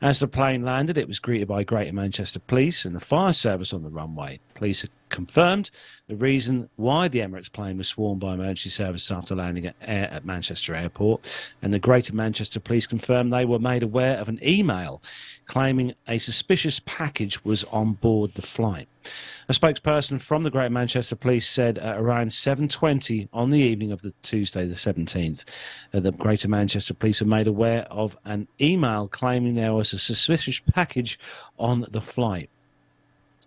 As 0.01 0.21
the 0.21 0.29
plane 0.29 0.63
landed, 0.63 0.97
it 0.97 1.09
was 1.09 1.19
greeted 1.19 1.49
by 1.49 1.65
Greater 1.65 1.93
Manchester 1.93 2.39
Police 2.39 2.85
and 2.85 2.95
the 2.95 3.01
fire 3.01 3.33
service 3.33 3.73
on 3.73 3.83
the 3.83 3.91
runway. 3.91 4.39
Police 4.59 4.83
have 4.83 4.91
confirmed 5.09 5.71
the 6.09 6.17
reason 6.17 6.69
why 6.75 7.07
the 7.07 7.21
Emirates 7.21 7.51
plane 7.51 7.79
was 7.79 7.87
swarmed 7.87 8.21
by 8.21 8.35
emergency 8.35 8.71
services 8.71 9.11
after 9.11 9.37
landing 9.37 9.67
at, 9.67 9.77
Air, 9.81 10.09
at 10.11 10.25
Manchester 10.25 10.75
Airport, 10.75 11.53
and 11.63 11.73
the 11.73 11.79
Greater 11.79 12.13
Manchester 12.13 12.59
Police 12.59 12.89
confirmed 12.89 13.33
they 13.33 13.45
were 13.45 13.61
made 13.61 13.85
aware 13.85 14.17
of 14.17 14.29
an 14.29 14.41
email 14.43 15.01
claiming 15.47 15.95
a 16.09 16.19
suspicious 16.19 16.81
package 16.85 17.45
was 17.45 17.63
on 17.65 17.93
board 17.93 18.33
the 18.33 18.43
flight. 18.43 18.89
A 19.49 19.53
spokesperson 19.53 20.21
from 20.21 20.43
the 20.43 20.51
Greater 20.51 20.71
Manchester 20.71 21.15
Police 21.15 21.49
said 21.49 21.79
at 21.79 21.97
around 21.97 22.33
7:20 22.33 23.29
on 23.33 23.51
the 23.51 23.61
evening 23.61 23.93
of 23.93 24.03
the 24.03 24.13
Tuesday, 24.25 24.67
the 24.67 24.75
17th, 24.75 25.45
that 25.93 26.03
the 26.03 26.11
Greater 26.11 26.49
Manchester 26.49 26.95
Police 26.95 27.21
were 27.21 27.29
made 27.29 27.47
aware 27.47 27.83
of 27.93 28.19
an 28.25 28.49
email 28.61 29.07
claiming 29.07 29.55
there 29.55 29.73
was 29.73 29.93
a 29.93 30.01
suspicious 30.01 30.59
package 30.59 31.17
on 31.59 31.87
the 31.91 32.01
flight. 32.01 32.51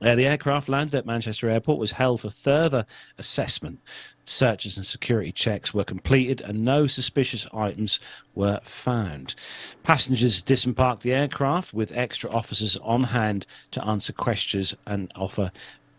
Uh, 0.01 0.15
the 0.15 0.25
aircraft 0.25 0.67
landed 0.67 0.95
at 0.95 1.05
Manchester 1.05 1.49
Airport 1.49 1.77
was 1.77 1.91
held 1.91 2.21
for 2.21 2.29
further 2.29 2.85
assessment. 3.17 3.79
Searches 4.25 4.77
and 4.77 4.85
security 4.85 5.31
checks 5.31 5.73
were 5.73 5.83
completed 5.83 6.41
and 6.41 6.65
no 6.65 6.87
suspicious 6.87 7.47
items 7.53 7.99
were 8.33 8.59
found. 8.63 9.35
Passengers 9.83 10.41
disembarked 10.41 11.03
the 11.03 11.13
aircraft 11.13 11.73
with 11.73 11.95
extra 11.95 12.29
officers 12.31 12.77
on 12.77 13.03
hand 13.03 13.45
to 13.71 13.85
answer 13.85 14.13
questions 14.13 14.75
and 14.87 15.11
offer 15.15 15.51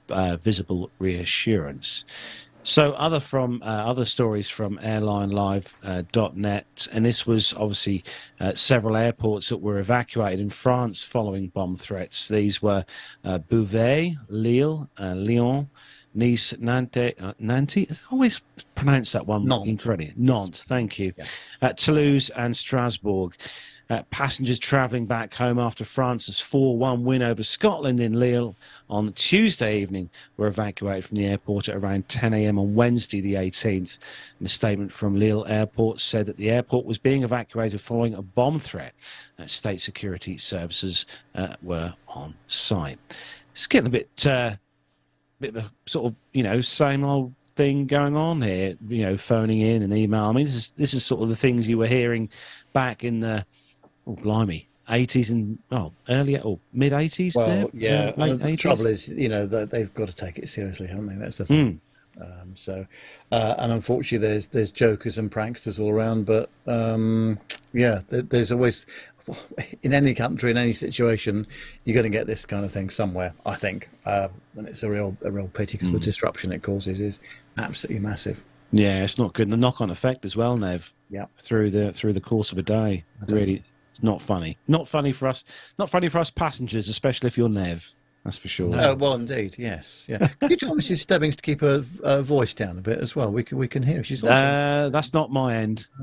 uh, 0.08 0.36
visible 0.36 0.90
reassurance. 0.98 2.04
So 2.64 2.92
other 2.92 3.18
from 3.20 3.60
uh, 3.62 3.66
other 3.66 4.04
stories 4.04 4.48
from 4.48 4.78
airlinelive.net, 4.78 6.66
uh, 6.88 6.90
and 6.92 7.04
this 7.04 7.26
was 7.26 7.52
obviously 7.54 8.04
uh, 8.40 8.54
several 8.54 8.96
airports 8.96 9.48
that 9.48 9.58
were 9.58 9.78
evacuated 9.78 10.38
in 10.40 10.50
France 10.50 11.02
following 11.02 11.48
bomb 11.48 11.76
threats. 11.76 12.28
These 12.28 12.62
were 12.62 12.84
uh, 13.24 13.38
Beauvais, 13.38 14.16
Lille, 14.28 14.88
uh, 14.98 15.14
Lyon, 15.16 15.68
Nice, 16.14 16.54
Nantes, 16.58 17.14
uh, 17.20 17.32
Nantes. 17.38 17.90
I 17.90 17.96
always 18.12 18.42
pronounce 18.74 19.12
that 19.12 19.26
one 19.26 19.46
Nantes. 19.46 19.68
incorrectly. 19.68 20.12
Nantes, 20.16 20.64
thank 20.64 20.98
you. 20.98 21.14
Yeah. 21.16 21.24
Uh, 21.62 21.72
Toulouse 21.72 22.30
and 22.30 22.54
Strasbourg. 22.54 23.34
Uh, 23.92 24.02
passengers 24.04 24.58
travelling 24.58 25.04
back 25.04 25.34
home 25.34 25.58
after 25.58 25.84
France's 25.84 26.40
4 26.40 26.78
1 26.78 27.04
win 27.04 27.20
over 27.20 27.42
Scotland 27.42 28.00
in 28.00 28.14
Lille 28.14 28.56
on 28.88 29.12
Tuesday 29.12 29.80
evening 29.80 30.08
were 30.38 30.46
evacuated 30.46 31.04
from 31.04 31.16
the 31.16 31.26
airport 31.26 31.68
at 31.68 31.76
around 31.76 32.08
10 32.08 32.32
a.m. 32.32 32.58
on 32.58 32.74
Wednesday, 32.74 33.20
the 33.20 33.34
18th. 33.34 33.98
And 34.38 34.46
a 34.46 34.48
statement 34.48 34.94
from 34.94 35.18
Lille 35.18 35.44
Airport 35.46 36.00
said 36.00 36.24
that 36.24 36.38
the 36.38 36.48
airport 36.48 36.86
was 36.86 36.96
being 36.96 37.22
evacuated 37.22 37.82
following 37.82 38.14
a 38.14 38.22
bomb 38.22 38.58
threat. 38.58 38.94
Uh, 39.38 39.46
state 39.46 39.82
security 39.82 40.38
services 40.38 41.04
uh, 41.34 41.56
were 41.60 41.92
on 42.08 42.34
site. 42.46 42.98
It's 43.50 43.66
getting 43.66 43.88
a 43.88 43.90
bit, 43.90 44.26
uh, 44.26 44.56
bit 45.38 45.54
of 45.54 45.66
a 45.66 45.70
sort 45.84 46.06
of, 46.06 46.14
you 46.32 46.42
know, 46.42 46.62
same 46.62 47.04
old 47.04 47.34
thing 47.56 47.86
going 47.86 48.16
on 48.16 48.40
here. 48.40 48.74
You 48.88 49.04
know, 49.04 49.16
phoning 49.18 49.60
in 49.60 49.82
and 49.82 49.92
email. 49.92 50.24
I 50.24 50.32
mean, 50.32 50.46
this 50.46 50.56
is 50.56 50.70
this 50.78 50.94
is 50.94 51.04
sort 51.04 51.20
of 51.20 51.28
the 51.28 51.36
things 51.36 51.68
you 51.68 51.76
were 51.76 51.86
hearing 51.86 52.30
back 52.72 53.04
in 53.04 53.20
the 53.20 53.44
oh 54.06 54.16
blimey. 54.16 54.66
80s 54.88 55.30
and 55.30 55.58
oh 55.70 55.92
earlier 56.08 56.40
or 56.40 56.58
mid 56.72 56.92
80s 56.92 57.36
Well, 57.36 57.46
there 57.46 57.66
yeah. 57.72 58.12
Uh, 58.16 58.26
the 58.34 58.38
80s? 58.38 58.58
trouble 58.58 58.86
is, 58.86 59.08
you 59.08 59.28
know, 59.28 59.46
they, 59.46 59.64
they've 59.64 59.94
got 59.94 60.08
to 60.08 60.14
take 60.14 60.38
it 60.38 60.48
seriously, 60.48 60.88
haven't 60.88 61.06
they? 61.06 61.14
That's 61.14 61.38
the 61.38 61.44
thing. 61.44 61.80
Um, 62.20 62.54
so, 62.54 62.86
uh, 63.30 63.54
and 63.58 63.72
unfortunately, 63.72 64.26
there's 64.26 64.46
there's 64.48 64.70
jokers 64.70 65.18
and 65.18 65.30
pranksters 65.30 65.80
all 65.80 65.90
around. 65.90 66.26
But 66.26 66.50
um, 66.66 67.38
yeah, 67.72 68.02
there, 68.08 68.22
there's 68.22 68.52
always 68.52 68.84
in 69.82 69.94
any 69.94 70.14
country, 70.14 70.50
in 70.50 70.56
any 70.56 70.72
situation, 70.72 71.46
you're 71.84 71.94
going 71.94 72.04
to 72.04 72.10
get 72.10 72.26
this 72.26 72.44
kind 72.44 72.64
of 72.64 72.72
thing 72.72 72.90
somewhere. 72.90 73.34
I 73.46 73.54
think, 73.54 73.88
uh, 74.04 74.28
and 74.56 74.68
it's 74.68 74.82
a 74.82 74.90
real 74.90 75.16
a 75.24 75.30
real 75.30 75.48
pity 75.48 75.78
because 75.78 75.92
the 75.92 76.00
disruption 76.00 76.52
it 76.52 76.62
causes 76.62 77.00
is 77.00 77.20
absolutely 77.56 78.00
massive. 78.00 78.42
Yeah, 78.72 79.04
it's 79.04 79.18
not 79.18 79.34
good. 79.34 79.44
And 79.46 79.52
the 79.52 79.58
knock-on 79.58 79.90
effect 79.90 80.24
as 80.24 80.34
well, 80.34 80.56
Nev. 80.56 80.92
Yeah. 81.10 81.26
Through 81.38 81.70
the 81.70 81.92
through 81.92 82.14
the 82.14 82.20
course 82.20 82.52
of 82.52 82.58
a 82.58 82.62
day, 82.62 83.04
really, 83.28 83.62
it's 83.92 84.02
not 84.02 84.20
funny. 84.20 84.58
Not 84.66 84.88
funny 84.88 85.12
for 85.12 85.28
us. 85.28 85.44
Not 85.78 85.88
funny 85.88 86.08
for 86.08 86.18
us 86.18 86.28
passengers, 86.30 86.88
especially 86.88 87.28
if 87.28 87.38
you're 87.38 87.48
Nev. 87.48 87.94
That's 88.24 88.38
for 88.38 88.48
sure. 88.48 88.74
Uh, 88.74 88.94
well, 88.94 89.14
indeed, 89.14 89.56
yes, 89.58 90.06
yeah. 90.08 90.28
Could 90.40 90.50
you 90.50 90.56
tell 90.56 90.74
Mrs. 90.76 90.98
Stebbings 90.98 91.34
to 91.36 91.42
keep 91.42 91.60
her, 91.60 91.84
her 92.04 92.22
voice 92.22 92.54
down 92.54 92.78
a 92.78 92.80
bit 92.80 92.98
as 92.98 93.16
well? 93.16 93.32
We 93.32 93.42
can 93.42 93.58
we 93.58 93.66
can 93.68 93.82
hear. 93.82 93.96
her. 93.98 94.02
She's 94.04 94.22
also, 94.22 94.32
Uh, 94.34 94.88
that's 94.90 95.12
not 95.12 95.30
my 95.32 95.56
end. 95.56 95.86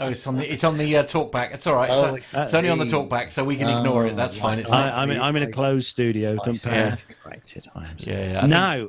Oh, 0.00 0.08
it's 0.08 0.26
on 0.26 0.36
the 0.36 0.52
it's 0.52 0.64
on 0.64 0.78
the 0.78 0.96
uh, 0.98 1.04
talkback. 1.04 1.52
It's 1.54 1.66
all 1.66 1.74
right. 1.74 1.90
Oh, 1.92 2.14
It's, 2.14 2.34
I 2.34 2.44
it's 2.44 2.54
only 2.54 2.70
on 2.70 2.78
the 2.78 2.84
talkback, 2.86 3.30
so 3.32 3.44
we 3.44 3.56
can 3.56 3.68
ignore 3.68 4.06
it. 4.06 4.16
That's 4.16 4.36
Oh, 4.38 4.40
fine. 4.42 4.58
It's. 4.58 4.72
I, 4.72 4.90
I'm 5.02 5.10
in, 5.10 5.20
I'm 5.20 5.36
in 5.36 5.42
a 5.44 5.52
closed 5.52 5.86
studio. 5.88 6.32
I 6.40 6.44
Don't 6.44 6.54
see. 6.54 6.70
panic. 6.70 7.16
corrected. 7.22 7.66
I 7.74 7.86
am. 7.86 7.98
sorry. 7.98 8.16
Yeah, 8.16 8.30
yeah. 8.32 8.36
I 8.38 8.40
think- 8.40 8.50
Now, 8.50 8.88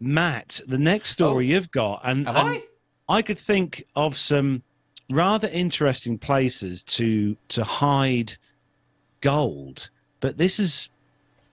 Matt, 0.00 0.60
the 0.66 0.78
next 0.78 1.10
story 1.10 1.46
Oh. 1.46 1.48
you've 1.48 1.70
got, 1.70 2.00
and, 2.04 2.26
Have 2.26 2.36
and 2.36 2.48
I? 2.48 2.62
I 3.08 3.22
could 3.22 3.38
think 3.38 3.84
of 3.96 4.16
some 4.16 4.62
rather 5.10 5.48
interesting 5.48 6.18
places 6.18 6.82
to 6.82 7.36
to 7.48 7.64
hide 7.64 8.34
gold, 9.20 9.90
but 10.20 10.38
this 10.38 10.58
is 10.58 10.88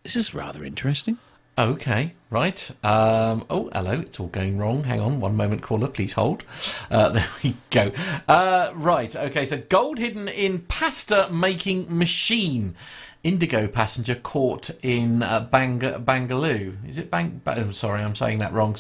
this 0.04 0.16
is 0.16 0.34
rather 0.34 0.64
interesting. 0.64 1.18
Okay, 1.58 2.14
right. 2.30 2.70
Um, 2.84 3.46
oh, 3.50 3.70
hello. 3.72 3.94
It's 4.02 4.20
all 4.20 4.28
going 4.28 4.58
wrong. 4.58 4.84
Hang 4.84 5.00
on 5.00 5.22
one 5.22 5.38
moment, 5.38 5.62
caller. 5.62 5.88
Please 5.88 6.12
hold. 6.12 6.44
Uh, 6.92 7.10
there 7.10 7.28
we 7.44 7.56
go. 7.70 7.92
Uh, 8.28 8.72
right. 8.76 9.16
Okay. 9.16 9.46
So 9.46 9.60
gold 9.70 9.98
hidden 9.98 10.28
in 10.28 10.60
pasta 10.60 11.30
making 11.32 11.98
machine. 11.98 12.76
Indigo 13.24 13.68
passenger 13.68 14.16
caught 14.16 14.70
in 14.84 15.24
uh, 15.24 15.40
Bang 15.40 15.80
Bangaloo. 15.80 16.78
Is 16.88 16.98
it 16.98 17.10
Bang? 17.10 17.42
Ba- 17.44 17.66
oh, 17.66 17.72
sorry, 17.72 18.04
I'm 18.04 18.16
saying 18.16 18.40
that 18.40 18.54
wrong. 18.54 18.76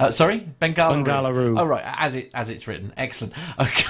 Uh, 0.00 0.10
sorry, 0.10 0.40
Bengaluru. 0.60 1.04
Bengaluru. 1.04 1.60
Oh 1.60 1.66
right, 1.66 1.84
as 1.84 2.14
it 2.14 2.30
as 2.32 2.48
it's 2.48 2.66
written. 2.66 2.92
Excellent. 2.96 3.34
Okay, 3.60 3.84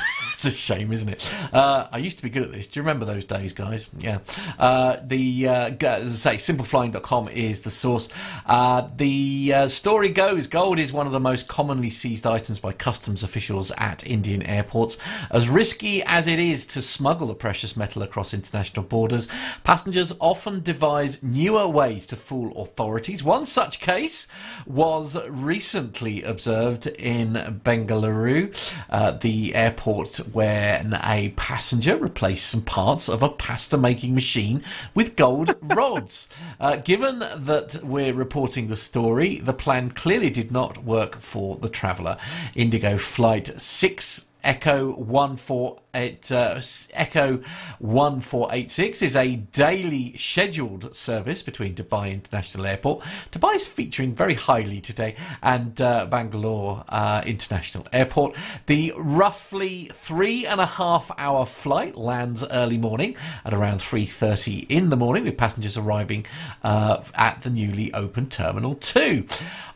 it's 0.45 0.57
a 0.57 0.59
shame, 0.59 0.91
isn't 0.91 1.09
it? 1.09 1.35
Uh, 1.53 1.87
I 1.93 1.99
used 1.99 2.17
to 2.17 2.23
be 2.23 2.31
good 2.31 2.45
at 2.45 2.53
this. 2.53 2.67
Do 2.67 2.81
you 2.81 2.83
remember 2.83 3.05
those 3.05 3.25
days, 3.25 3.53
guys? 3.53 3.91
Yeah. 3.99 4.21
Uh, 4.59 4.97
the 5.03 5.49
uh, 5.49 5.69
say 6.09 6.37
simpleflying.com 6.37 7.29
is 7.29 7.61
the 7.61 7.71
source. 7.71 8.09
Uh, 8.47 8.89
the 8.97 9.53
uh, 9.55 9.69
story 9.69 10.09
goes: 10.09 10.47
gold 10.47 10.79
is 10.79 10.93
one 10.93 11.07
of 11.07 11.13
the 11.13 11.21
most 11.21 11.47
commonly 11.47 11.91
seized 11.91 12.27
items 12.27 12.59
by 12.59 12.73
customs 12.73 13.23
officials 13.23 13.71
at 13.77 14.07
Indian 14.07 14.43
airports. 14.43 14.99
As 15.31 15.49
risky 15.49 16.03
as 16.05 16.27
it 16.27 16.39
is 16.39 16.67
to 16.69 16.81
smuggle 16.81 17.27
the 17.27 17.35
precious 17.35 17.77
metal 17.77 18.03
across 18.03 18.33
international 18.33 18.85
borders, 18.87 19.29
passengers 19.63 20.17
often 20.21 20.63
devise 20.63 21.23
newer 21.23 21.69
ways 21.69 22.07
to 22.07 22.17
fool 22.17 22.57
authorities. 22.63 23.23
One 23.23 23.45
such 23.45 23.81
case 23.81 24.27
was 24.67 25.17
recently 25.29 26.23
observed 26.23 26.87
in 26.87 27.61
Bengaluru, 27.63 28.75
uh, 28.89 29.11
the 29.13 29.55
airport 29.55 30.21
where 30.33 30.85
a 31.05 31.31
passenger 31.37 31.97
replaced 31.97 32.47
some 32.47 32.63
parts 32.63 33.09
of 33.09 33.23
a 33.23 33.29
pasta 33.29 33.77
making 33.77 34.15
machine 34.15 34.63
with 34.95 35.17
gold 35.17 35.55
rods. 35.63 36.29
Uh, 36.59 36.77
given 36.77 37.19
that 37.19 37.81
we're 37.83 38.15
reporting 38.15 38.69
the 38.69 38.77
story, 38.77 39.39
the 39.39 39.53
plan 39.53 39.91
clearly 39.91 40.31
did 40.31 40.51
not 40.53 40.85
work 40.85 41.17
for 41.17 41.57
the 41.57 41.69
traveller. 41.69 42.17
Indigo 42.55 42.97
Flight 42.97 43.61
6 43.61 44.27
Echo 44.43 44.93
one 44.93 45.37
four 45.37 45.77
eight 45.77 45.81
uh, 45.95 46.61
Echo 46.93 47.43
one 47.79 48.21
four 48.21 48.49
eight 48.53 48.71
six 48.71 49.03
is 49.03 49.17
a 49.17 49.37
daily 49.37 50.17
scheduled 50.17 50.95
service 50.95 51.43
between 51.43 51.75
Dubai 51.75 52.13
International 52.13 52.67
Airport. 52.67 53.05
Dubai 53.33 53.57
is 53.57 53.67
featuring 53.67 54.15
very 54.15 54.35
highly 54.35 54.81
today, 54.81 55.17
and 55.43 55.81
uh, 55.81 56.07
Bangalore 56.07 56.85
uh, 56.89 57.23
International 57.27 57.87
Airport. 57.93 58.37
The 58.67 58.93
roughly 58.97 59.91
three 59.93 60.47
and 60.47 60.61
a 60.61 60.67
half 60.67 61.11
hour 61.19 61.47
flight 61.47 61.97
lands 61.97 62.45
early 62.51 62.79
morning 62.79 63.17
at 63.45 63.55
around 63.55 63.83
three 63.83 64.07
thirty 64.07 64.67
in 64.69 64.91
the 64.91 64.97
morning, 64.97 65.25
with 65.25 65.37
passengers 65.37 65.77
arriving 65.77 66.27
uh, 66.63 67.03
at 67.15 67.43
the 67.43 67.51
newly 67.51 67.93
opened 67.95 68.31
Terminal 68.31 68.75
Two. 68.77 69.25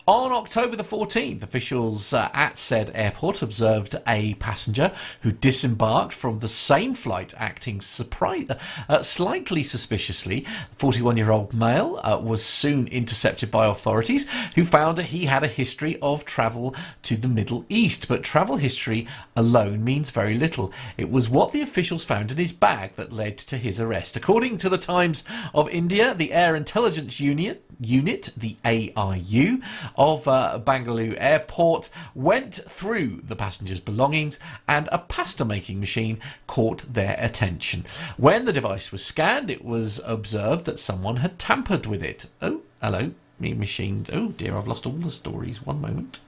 On 0.06 0.32
October 0.32 0.76
the 0.76 0.84
14th, 0.84 1.42
officials 1.42 2.12
uh, 2.12 2.28
at 2.34 2.58
said 2.58 2.92
airport 2.94 3.40
observed 3.40 3.96
a 4.06 4.34
passenger 4.34 4.92
who 5.22 5.32
disembarked 5.32 6.03
from 6.12 6.40
the 6.40 6.48
same 6.48 6.94
flight 6.94 7.32
acting 7.36 7.80
uh, 8.88 9.02
slightly 9.02 9.62
suspiciously. 9.62 10.46
41 10.76 11.16
year 11.16 11.30
old 11.30 11.54
male 11.54 12.00
uh, 12.02 12.18
was 12.22 12.44
soon 12.44 12.86
intercepted 12.88 13.50
by 13.50 13.66
authorities 13.66 14.28
who 14.54 14.64
found 14.64 14.98
that 14.98 15.04
he 15.04 15.26
had 15.26 15.42
a 15.42 15.48
history 15.48 15.98
of 16.02 16.24
travel 16.24 16.74
to 17.02 17.16
the 17.16 17.28
Middle 17.28 17.64
East. 17.68 18.08
But 18.08 18.22
travel 18.22 18.56
history 18.56 19.06
alone 19.36 19.84
means 19.84 20.10
very 20.10 20.34
little. 20.34 20.72
It 20.96 21.10
was 21.10 21.28
what 21.28 21.52
the 21.52 21.62
officials 21.62 22.04
found 22.04 22.30
in 22.30 22.36
his 22.36 22.52
bag 22.52 22.94
that 22.96 23.12
led 23.12 23.38
to 23.38 23.56
his 23.56 23.80
arrest. 23.80 24.16
According 24.16 24.58
to 24.58 24.68
the 24.68 24.78
Times 24.78 25.24
of 25.54 25.68
India, 25.70 26.14
the 26.14 26.32
Air 26.32 26.56
Intelligence 26.56 27.20
Union 27.20 27.58
unit, 27.80 28.30
the 28.36 28.56
AIU, 28.64 29.62
of 29.96 30.26
uh, 30.28 30.58
Bangalore 30.58 31.14
Airport 31.16 31.90
went 32.14 32.54
through 32.54 33.20
the 33.24 33.36
passengers' 33.36 33.80
belongings 33.80 34.38
and 34.68 34.88
a 34.92 34.98
pasta 34.98 35.44
making 35.44 35.80
machine 35.80 35.93
caught 36.46 36.92
their 36.92 37.16
attention. 37.18 37.84
When 38.16 38.44
the 38.44 38.52
device 38.52 38.92
was 38.92 39.04
scanned, 39.04 39.50
it 39.50 39.64
was 39.64 40.00
observed 40.04 40.64
that 40.64 40.80
someone 40.80 41.16
had 41.16 41.38
tampered 41.38 41.86
with 41.86 42.02
it. 42.02 42.26
Oh, 42.42 42.62
hello, 42.80 43.12
me 43.38 43.54
machine. 43.54 44.06
Oh 44.12 44.28
dear, 44.28 44.56
I've 44.56 44.68
lost 44.68 44.86
all 44.86 44.92
the 44.92 45.10
stories. 45.10 45.64
One 45.64 45.80
moment. 45.80 46.20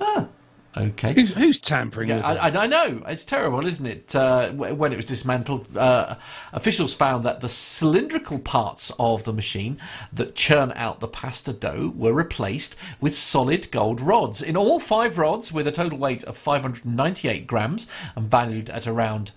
Ah, 0.00 0.28
okay. 0.76 1.12
Who's, 1.14 1.34
who's 1.34 1.60
tampering 1.60 2.08
Yeah, 2.08 2.16
with 2.16 2.24
I, 2.24 2.48
it? 2.48 2.56
I, 2.56 2.62
I 2.64 2.66
know 2.66 3.02
it's 3.06 3.24
terrible, 3.24 3.66
isn't 3.66 3.86
it? 3.86 4.14
Uh, 4.14 4.50
when 4.52 4.92
it 4.92 4.96
was 4.96 5.04
dismantled, 5.04 5.76
uh, 5.76 6.16
officials 6.52 6.94
found 6.94 7.24
that 7.24 7.40
the 7.40 7.48
cylindrical 7.48 8.38
parts 8.38 8.92
of 8.98 9.24
the 9.24 9.32
machine 9.32 9.78
that 10.12 10.34
churn 10.34 10.72
out 10.76 11.00
the 11.00 11.08
pasta 11.08 11.52
dough 11.52 11.92
were 11.96 12.12
replaced 12.12 12.76
with 13.00 13.16
solid 13.16 13.70
gold 13.70 14.00
rods. 14.00 14.42
In 14.42 14.56
all, 14.56 14.80
five 14.80 15.18
rods 15.18 15.52
with 15.52 15.66
a 15.66 15.72
total 15.72 15.98
weight 15.98 16.24
of 16.24 16.36
598 16.36 17.46
grams 17.46 17.86
and 18.16 18.30
valued 18.30 18.70
at 18.70 18.86
around 18.86 19.30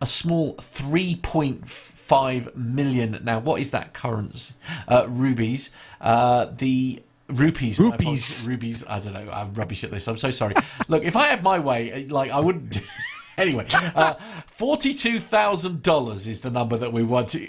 a 0.00 0.06
small 0.06 0.54
3.5 0.56 2.54
million. 2.56 3.18
Now, 3.24 3.38
what 3.38 3.60
is 3.60 3.70
that 3.70 3.92
currency? 3.94 4.54
Uh, 4.86 5.06
rubies. 5.08 5.74
Uh, 6.00 6.46
the 6.46 7.02
rupees. 7.28 7.78
Rupees. 7.78 8.44
Rubies. 8.46 8.84
I 8.86 9.00
don't 9.00 9.12
know. 9.12 9.30
I'm 9.30 9.52
rubbish 9.54 9.84
at 9.84 9.90
this. 9.90 10.06
I'm 10.08 10.18
so 10.18 10.30
sorry. 10.30 10.54
Look, 10.88 11.04
if 11.04 11.16
I 11.16 11.28
had 11.28 11.42
my 11.42 11.58
way, 11.58 12.06
like 12.06 12.30
I 12.30 12.40
wouldn't. 12.40 12.78
anyway, 13.38 13.66
uh, 13.72 14.14
forty-two 14.46 15.20
thousand 15.20 15.82
dollars 15.82 16.26
is 16.26 16.40
the 16.40 16.50
number 16.50 16.76
that 16.76 16.92
we 16.92 17.02
want 17.02 17.30
to. 17.30 17.48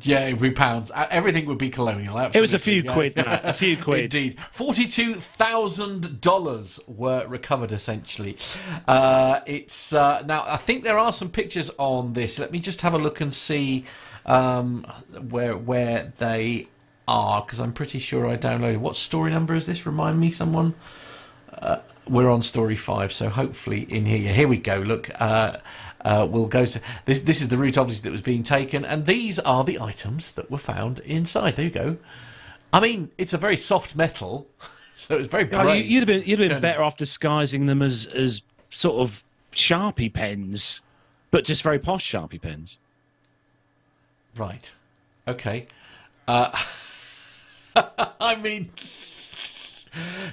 Yeah, 0.00 0.26
it 0.26 0.40
would 0.40 0.56
pounds. 0.56 0.90
Uh, 0.90 1.06
Everything 1.10 1.44
would 1.46 1.58
be 1.58 1.68
colonial. 1.68 2.18
Absolutely. 2.18 2.38
It 2.38 2.42
was 2.42 2.54
a 2.54 2.58
few 2.58 2.82
yeah. 2.82 2.94
quid, 2.94 3.16
Matt, 3.16 3.44
a 3.44 3.52
few 3.52 3.76
quid. 3.82 4.04
Indeed, 4.04 4.40
forty-two 4.52 5.14
thousand 5.14 6.20
dollars 6.20 6.80
were 6.86 7.26
recovered. 7.26 7.72
Essentially, 7.72 8.38
uh, 8.88 9.40
it's 9.46 9.92
uh, 9.92 10.22
now. 10.22 10.44
I 10.46 10.56
think 10.56 10.84
there 10.84 10.98
are 10.98 11.12
some 11.12 11.30
pictures 11.30 11.70
on 11.78 12.14
this. 12.14 12.38
Let 12.38 12.52
me 12.52 12.58
just 12.58 12.80
have 12.80 12.94
a 12.94 12.98
look 12.98 13.20
and 13.20 13.34
see 13.34 13.84
um, 14.24 14.84
where 15.28 15.56
where 15.56 16.12
they 16.18 16.68
are 17.08 17.42
because 17.42 17.60
I'm 17.60 17.72
pretty 17.72 17.98
sure 17.98 18.26
I 18.26 18.36
downloaded. 18.36 18.78
What 18.78 18.96
story 18.96 19.30
number 19.30 19.54
is 19.54 19.66
this? 19.66 19.86
Remind 19.86 20.18
me, 20.20 20.30
someone. 20.30 20.74
Uh, 21.52 21.78
we're 22.08 22.30
on 22.30 22.42
story 22.42 22.76
five, 22.76 23.12
so 23.12 23.28
hopefully 23.28 23.82
in 23.82 24.06
here. 24.06 24.32
Here 24.32 24.48
we 24.48 24.58
go. 24.58 24.76
Look, 24.78 25.10
uh, 25.20 25.56
uh, 26.04 26.26
we'll 26.28 26.48
go 26.48 26.64
to 26.66 26.80
this. 27.04 27.20
This 27.20 27.40
is 27.40 27.48
the 27.48 27.56
route, 27.56 27.78
obviously, 27.78 28.08
that 28.08 28.12
was 28.12 28.22
being 28.22 28.42
taken, 28.42 28.84
and 28.84 29.06
these 29.06 29.38
are 29.38 29.62
the 29.64 29.78
items 29.80 30.32
that 30.34 30.50
were 30.50 30.58
found 30.58 30.98
inside. 31.00 31.56
There 31.56 31.64
you 31.66 31.70
go. 31.70 31.96
I 32.72 32.80
mean, 32.80 33.10
it's 33.18 33.32
a 33.34 33.38
very 33.38 33.56
soft 33.56 33.94
metal, 33.94 34.46
so 34.96 35.16
it's 35.18 35.28
very 35.28 35.44
Oh, 35.44 35.62
bright. 35.62 35.84
you, 35.84 36.00
would 36.00 36.08
have 36.08 36.20
been 36.22 36.28
you'd 36.28 36.40
have 36.40 36.48
been 36.48 36.60
better 36.62 36.82
off 36.82 36.96
disguising 36.96 37.66
them 37.66 37.82
as 37.82 38.06
as 38.06 38.42
sort 38.70 38.96
of 38.96 39.22
sharpie 39.52 40.12
pens, 40.12 40.80
but 41.30 41.44
just 41.44 41.62
very 41.62 41.78
posh 41.78 42.10
sharpie 42.10 42.40
pens. 42.40 42.78
Right. 44.36 44.74
Okay. 45.28 45.66
Uh, 46.26 46.50
I 48.20 48.36
mean, 48.36 48.70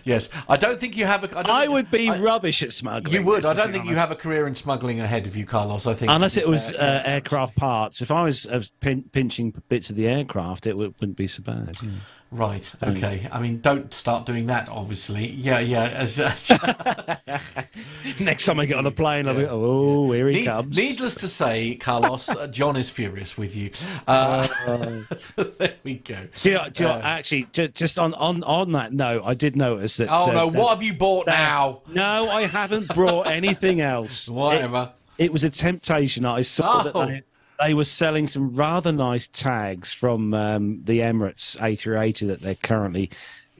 yes. 0.04 0.30
I 0.48 0.58
don't 0.58 0.80
think 0.80 0.96
you 0.98 1.06
have 1.06 1.24
a. 1.24 1.38
I, 1.40 1.44
think- 1.44 1.72
would 1.74 1.92
be 1.92 2.10
I- 2.10 2.20
rubbish 2.20 2.64
at 2.64 2.74
smuggling. 2.74 3.14
You 3.14 3.24
would. 3.24 3.46
I 3.46 3.54
don't 3.54 3.72
think 3.72 3.86
you 3.86 3.96
have 3.96 4.12
a 4.12 4.16
career 4.16 4.48
in 4.48 4.56
smuggling 4.56 5.00
ahead 5.00 5.28
of 5.28 5.36
you, 5.36 5.46
Carlos. 5.46 5.88
I 5.88 5.94
think 5.94 6.12
Unless 6.12 6.38
it 6.38 6.48
was 6.48 6.72
uh, 6.74 7.02
aircraft 7.06 7.56
parts. 7.56 8.02
If 8.02 8.12
I 8.12 8.24
was 8.24 8.46
uh, 8.48 8.62
pin- 8.80 9.04
pinching 9.12 9.52
bits 9.70 9.90
of 9.90 9.96
the 9.96 10.08
aircraft, 10.08 10.66
it 10.68 10.72
w- 10.72 10.94
wouldn't 11.00 11.18
be 11.18 11.28
so 11.28 11.44
bad. 11.44 11.76
yeah. 11.82 11.90
Right. 12.32 12.72
Okay. 12.84 13.28
I 13.32 13.40
mean, 13.40 13.60
don't 13.60 13.92
start 13.94 14.26
doing 14.28 14.46
that. 14.48 14.70
Obviously. 14.70 15.28
Yeah. 15.30 15.60
Yeah. 15.60 15.84
As, 15.86 16.20
as, 16.20 16.52
Next 18.20 18.46
time 18.46 18.60
I 18.60 18.66
get 18.66 18.78
on 18.78 18.86
a 18.86 18.92
plane, 18.92 19.28
I'll 19.28 19.34
be, 19.36 19.46
oh, 19.46 20.12
here 20.12 20.28
he 20.28 20.40
Need- 20.40 20.46
comes. 20.46 20.76
Needless 20.78 21.16
to 21.16 21.28
say, 21.28 21.76
Carlos, 21.76 22.30
uh, 22.36 22.48
John 22.48 22.76
is 22.76 22.90
furious 22.90 23.38
with 23.38 23.56
you. 23.56 23.72
Uh, 24.08 24.48
there 25.36 25.74
we 25.84 25.96
go. 25.96 26.18
Do 26.42 26.50
you 26.50 26.56
know, 26.56 26.70
do 26.70 26.84
you 26.84 26.90
know, 26.90 26.96
Uh, 26.96 27.02
actually, 27.04 27.48
ju- 27.52 27.68
just 27.70 27.98
on, 28.00 28.14
on, 28.16 28.44
on 28.44 28.72
that 28.74 28.94
note, 28.94 29.24
I 29.26 29.34
did 29.34 29.56
notice 29.56 29.98
that. 29.98 30.08
Oh 30.10 30.30
uh, 30.30 30.34
no! 30.34 30.50
that- 30.52 30.60
What 30.60 30.70
have 30.76 30.84
you 30.84 30.94
bought 30.94 31.28
now? 31.28 31.82
No, 31.88 32.30
I 32.30 32.44
haven't 32.44 32.88
brought 32.90 33.28
anything 33.28 33.82
else. 33.82 34.30
Whatever. 34.30 34.92
It, 35.18 35.26
it 35.26 35.34
was 35.34 35.44
a 35.44 35.50
temptation. 35.50 36.26
I 36.26 36.42
saw 36.42 36.84
that 36.84 36.96
Oh. 36.96 37.06
they, 37.06 37.24
they 37.60 37.74
were 37.74 37.86
selling 37.86 38.28
some 38.28 38.56
rather 38.56 38.92
nice 38.92 39.28
tags 39.28 39.92
from 39.94 40.34
um, 40.34 40.82
the 40.86 41.00
Emirates 41.00 41.58
A380 41.58 42.28
that 42.28 42.42
they're 42.42 42.56
currently 42.56 43.10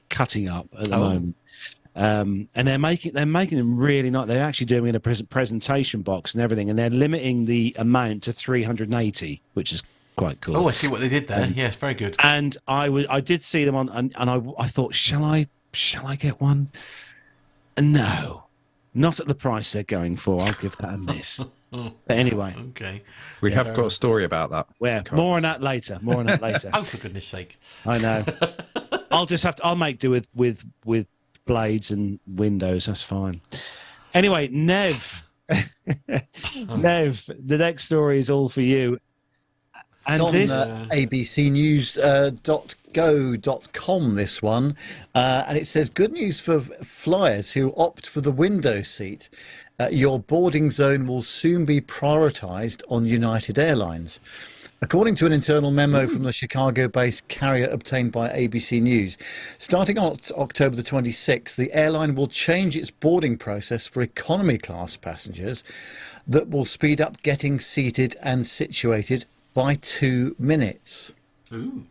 cutting 0.08 0.48
up 0.48 0.66
at 0.78 0.86
the 0.88 0.94
Oh. 0.96 0.98
moment. 1.00 1.36
Um, 1.96 2.48
and 2.54 2.68
they're 2.68 2.78
making 2.78 3.12
they're 3.14 3.26
making 3.26 3.58
them 3.58 3.76
really 3.76 4.10
nice. 4.10 4.28
They're 4.28 4.42
actually 4.44 4.66
doing 4.66 4.86
it 4.86 4.88
in 4.90 4.94
a 4.94 5.00
pres- 5.00 5.22
presentation 5.22 6.02
box 6.02 6.34
and 6.34 6.42
everything, 6.42 6.70
and 6.70 6.78
they're 6.78 6.88
limiting 6.88 7.46
the 7.46 7.74
amount 7.78 8.22
to 8.22 8.32
380, 8.32 9.42
which 9.54 9.72
is 9.72 9.82
quite 10.16 10.40
cool. 10.40 10.56
Oh, 10.56 10.68
I 10.68 10.70
see 10.70 10.86
what 10.86 11.00
they 11.00 11.08
did 11.08 11.26
there. 11.26 11.42
Um, 11.44 11.52
yes, 11.56 11.74
very 11.74 11.94
good. 11.94 12.14
and 12.20 12.56
I 12.68 12.88
was 12.88 13.06
I 13.10 13.20
did 13.20 13.42
see 13.42 13.64
them 13.64 13.74
on, 13.74 13.88
and, 13.88 14.12
and 14.16 14.30
I 14.30 14.40
I 14.56 14.68
thought, 14.68 14.94
shall 14.94 15.24
I 15.24 15.48
shall 15.72 16.06
I 16.06 16.14
get 16.14 16.40
one? 16.40 16.68
No, 17.78 18.44
not 18.94 19.20
at 19.20 19.26
the 19.26 19.34
price 19.34 19.72
they're 19.72 19.82
going 19.82 20.16
for. 20.16 20.40
I'll 20.42 20.52
give 20.54 20.76
that 20.78 20.94
a 20.94 20.98
miss. 20.98 21.44
but 21.70 21.94
anyway, 22.08 22.54
Okay. 22.70 23.02
We 23.40 23.50
Yeah, 23.50 23.62
have 23.64 23.74
got 23.76 23.86
a 23.86 23.90
story 23.90 24.24
about 24.24 24.50
that. 24.50 24.66
well, 24.80 25.02
more 25.12 25.36
on 25.36 25.42
that 25.42 25.62
later. 25.62 25.98
More 26.02 26.18
on 26.18 26.26
that 26.26 26.42
later. 26.42 26.70
Oh, 26.74 26.82
for 26.82 26.96
goodness 26.98 27.26
sake! 27.26 27.58
I 27.86 27.98
know. 27.98 28.24
I'll 29.10 29.26
just 29.26 29.44
have 29.44 29.56
to. 29.56 29.64
I'll 29.66 29.76
make 29.76 29.98
do 29.98 30.10
with 30.10 30.28
with 30.34 30.64
with 30.84 31.06
blades 31.46 31.90
and 31.90 32.18
windows. 32.26 32.86
That's 32.86 33.02
fine. 33.02 33.40
Anyway, 34.14 34.48
Nev, 34.48 35.28
Nev, 36.68 37.30
the 37.38 37.58
next 37.58 37.84
story 37.84 38.18
is 38.18 38.28
all 38.30 38.48
for 38.48 38.60
you. 38.62 38.98
And 40.06 40.14
It's 40.16 40.24
on 40.24 40.32
this, 40.32 40.50
uh, 40.50 40.86
abcnews.go.com, 42.94 44.14
this 44.14 44.42
one. 44.42 44.76
Uh, 45.14 45.44
and 45.46 45.58
it 45.58 45.66
says 45.66 45.90
good 45.90 46.12
news 46.12 46.40
for 46.40 46.60
flyers 46.60 47.52
who 47.52 47.74
opt 47.76 48.06
for 48.06 48.20
the 48.20 48.32
window 48.32 48.82
seat. 48.82 49.28
Uh, 49.80 49.88
your 49.90 50.18
boarding 50.18 50.70
zone 50.70 51.06
will 51.06 51.22
soon 51.22 51.64
be 51.64 51.80
prioritised 51.80 52.82
on 52.90 53.06
United 53.06 53.58
Airlines. 53.58 54.20
According 54.82 55.14
to 55.16 55.26
an 55.26 55.32
internal 55.32 55.70
memo 55.70 56.06
from 56.06 56.22
the 56.22 56.32
Chicago 56.32 56.86
based 56.86 57.26
carrier 57.28 57.66
obtained 57.66 58.12
by 58.12 58.28
ABC 58.28 58.82
News, 58.82 59.16
starting 59.56 59.96
on 59.96 60.18
October 60.36 60.76
the 60.76 60.82
26th, 60.82 61.56
the 61.56 61.72
airline 61.72 62.14
will 62.14 62.28
change 62.28 62.76
its 62.76 62.90
boarding 62.90 63.38
process 63.38 63.86
for 63.86 64.02
economy 64.02 64.58
class 64.58 64.96
passengers 64.96 65.64
that 66.26 66.50
will 66.50 66.66
speed 66.66 67.00
up 67.00 67.22
getting 67.22 67.58
seated 67.58 68.16
and 68.20 68.44
situated 68.44 69.24
by 69.54 69.76
two 69.76 70.36
minutes. 70.38 71.14
Ooh. 71.54 71.86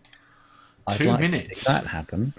I'd 0.90 0.98
Two 0.98 1.06
like 1.06 1.20
minutes. 1.20 1.66
That 1.66 1.88
happen. 1.88 2.34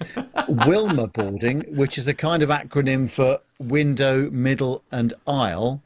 Wilma 0.49 1.07
boarding, 1.15 1.63
which 1.75 1.99
is 1.99 2.07
a 2.09 2.15
kind 2.15 2.43
of 2.43 2.49
acronym 2.49 3.09
for 3.09 3.41
window, 3.59 4.31
middle, 4.31 4.83
and 4.91 5.15
aisle. 5.27 5.83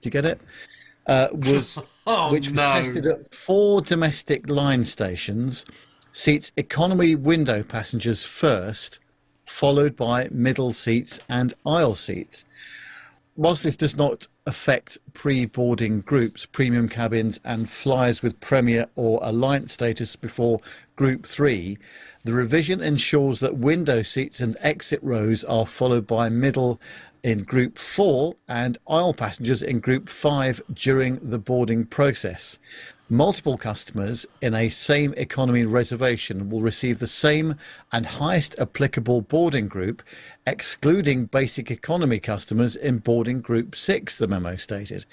Do 0.00 0.06
you 0.06 0.10
get 0.10 0.24
it? 0.24 0.40
Uh, 1.06 1.28
was 1.32 1.80
Oh, 2.06 2.30
which 2.30 2.48
was 2.48 2.56
no. 2.56 2.62
tested 2.64 3.06
at 3.06 3.32
four 3.32 3.80
domestic 3.80 4.48
line 4.50 4.84
stations. 4.84 5.64
Seats 6.12 6.52
economy 6.56 7.14
window 7.14 7.62
passengers 7.62 8.24
first, 8.24 9.00
followed 9.46 9.96
by 9.96 10.28
middle 10.30 10.72
seats 10.72 11.18
and 11.28 11.54
aisle 11.64 11.94
seats. 11.94 12.44
Whilst 13.36 13.64
this 13.64 13.74
does 13.74 13.96
not 13.96 14.28
affect 14.46 14.98
pre-boarding 15.12 16.02
groups, 16.02 16.46
premium 16.46 16.88
cabins, 16.88 17.40
and 17.44 17.68
flyers 17.68 18.22
with 18.22 18.38
Premier 18.38 18.86
or 18.94 19.18
Alliance 19.22 19.72
status 19.72 20.14
before 20.14 20.60
Group 20.96 21.26
3, 21.26 21.76
the 22.22 22.32
revision 22.32 22.80
ensures 22.80 23.40
that 23.40 23.56
window 23.56 24.02
seats 24.02 24.40
and 24.40 24.56
exit 24.60 25.00
rows 25.02 25.42
are 25.44 25.66
followed 25.66 26.06
by 26.06 26.28
middle 26.28 26.80
in 27.24 27.42
Group 27.42 27.78
4 27.78 28.36
and 28.46 28.78
aisle 28.86 29.14
passengers 29.14 29.62
in 29.62 29.80
Group 29.80 30.08
5 30.08 30.62
during 30.72 31.18
the 31.20 31.38
boarding 31.38 31.84
process. 31.84 32.58
Multiple 33.10 33.58
customers 33.58 34.24
in 34.40 34.54
a 34.54 34.70
same 34.70 35.12
economy 35.18 35.64
reservation 35.64 36.48
will 36.48 36.62
receive 36.62 37.00
the 37.00 37.06
same 37.06 37.56
and 37.92 38.06
highest 38.06 38.54
applicable 38.58 39.20
boarding 39.20 39.68
group, 39.68 40.02
excluding 40.46 41.26
basic 41.26 41.70
economy 41.70 42.18
customers 42.18 42.74
in 42.74 42.98
boarding 42.98 43.42
group 43.42 43.76
6, 43.76 44.16
the 44.16 44.26
memo 44.26 44.56
stated. 44.56 45.04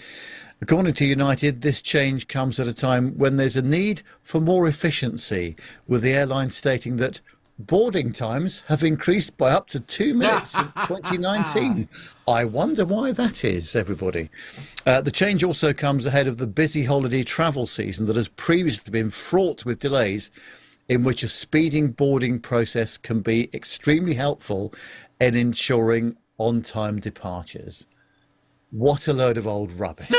According 0.61 0.93
to 0.93 1.05
United, 1.05 1.63
this 1.63 1.81
change 1.81 2.29
comes 2.29 2.61
at 2.61 2.67
a 2.67 2.73
time 2.73 3.17
when 3.17 3.35
there's 3.35 3.57
a 3.57 3.61
need 3.61 4.03
for 4.21 4.39
more 4.39 4.69
efficiency, 4.69 5.57
with 5.85 6.01
the 6.01 6.13
airline 6.13 6.49
stating 6.49 6.95
that 6.95 7.19
boarding 7.59 8.11
times 8.11 8.63
have 8.67 8.83
increased 8.83 9.37
by 9.37 9.51
up 9.51 9.67
to 9.69 9.79
two 9.79 10.13
minutes 10.15 10.57
in 10.57 10.65
2019. 10.87 11.87
I 12.27 12.45
wonder 12.45 12.85
why 12.85 13.11
that 13.11 13.43
is, 13.43 13.75
everybody. 13.75 14.29
Uh, 14.85 15.01
the 15.01 15.11
change 15.11 15.43
also 15.43 15.73
comes 15.73 16.05
ahead 16.05 16.27
of 16.27 16.37
the 16.37 16.47
busy 16.47 16.85
holiday 16.85 17.23
travel 17.23 17.67
season 17.67 18.05
that 18.07 18.15
has 18.15 18.27
previously 18.29 18.91
been 18.91 19.09
fraught 19.09 19.65
with 19.65 19.79
delays, 19.79 20.31
in 20.89 21.03
which 21.03 21.23
a 21.23 21.27
speeding 21.27 21.91
boarding 21.91 22.39
process 22.39 22.97
can 22.97 23.21
be 23.21 23.49
extremely 23.53 24.15
helpful 24.15 24.73
in 25.19 25.35
ensuring 25.35 26.17
on 26.37 26.61
time 26.61 26.99
departures. 26.99 27.85
What 28.71 29.07
a 29.07 29.13
load 29.13 29.37
of 29.37 29.45
old 29.45 29.71
rubbish. 29.73 30.09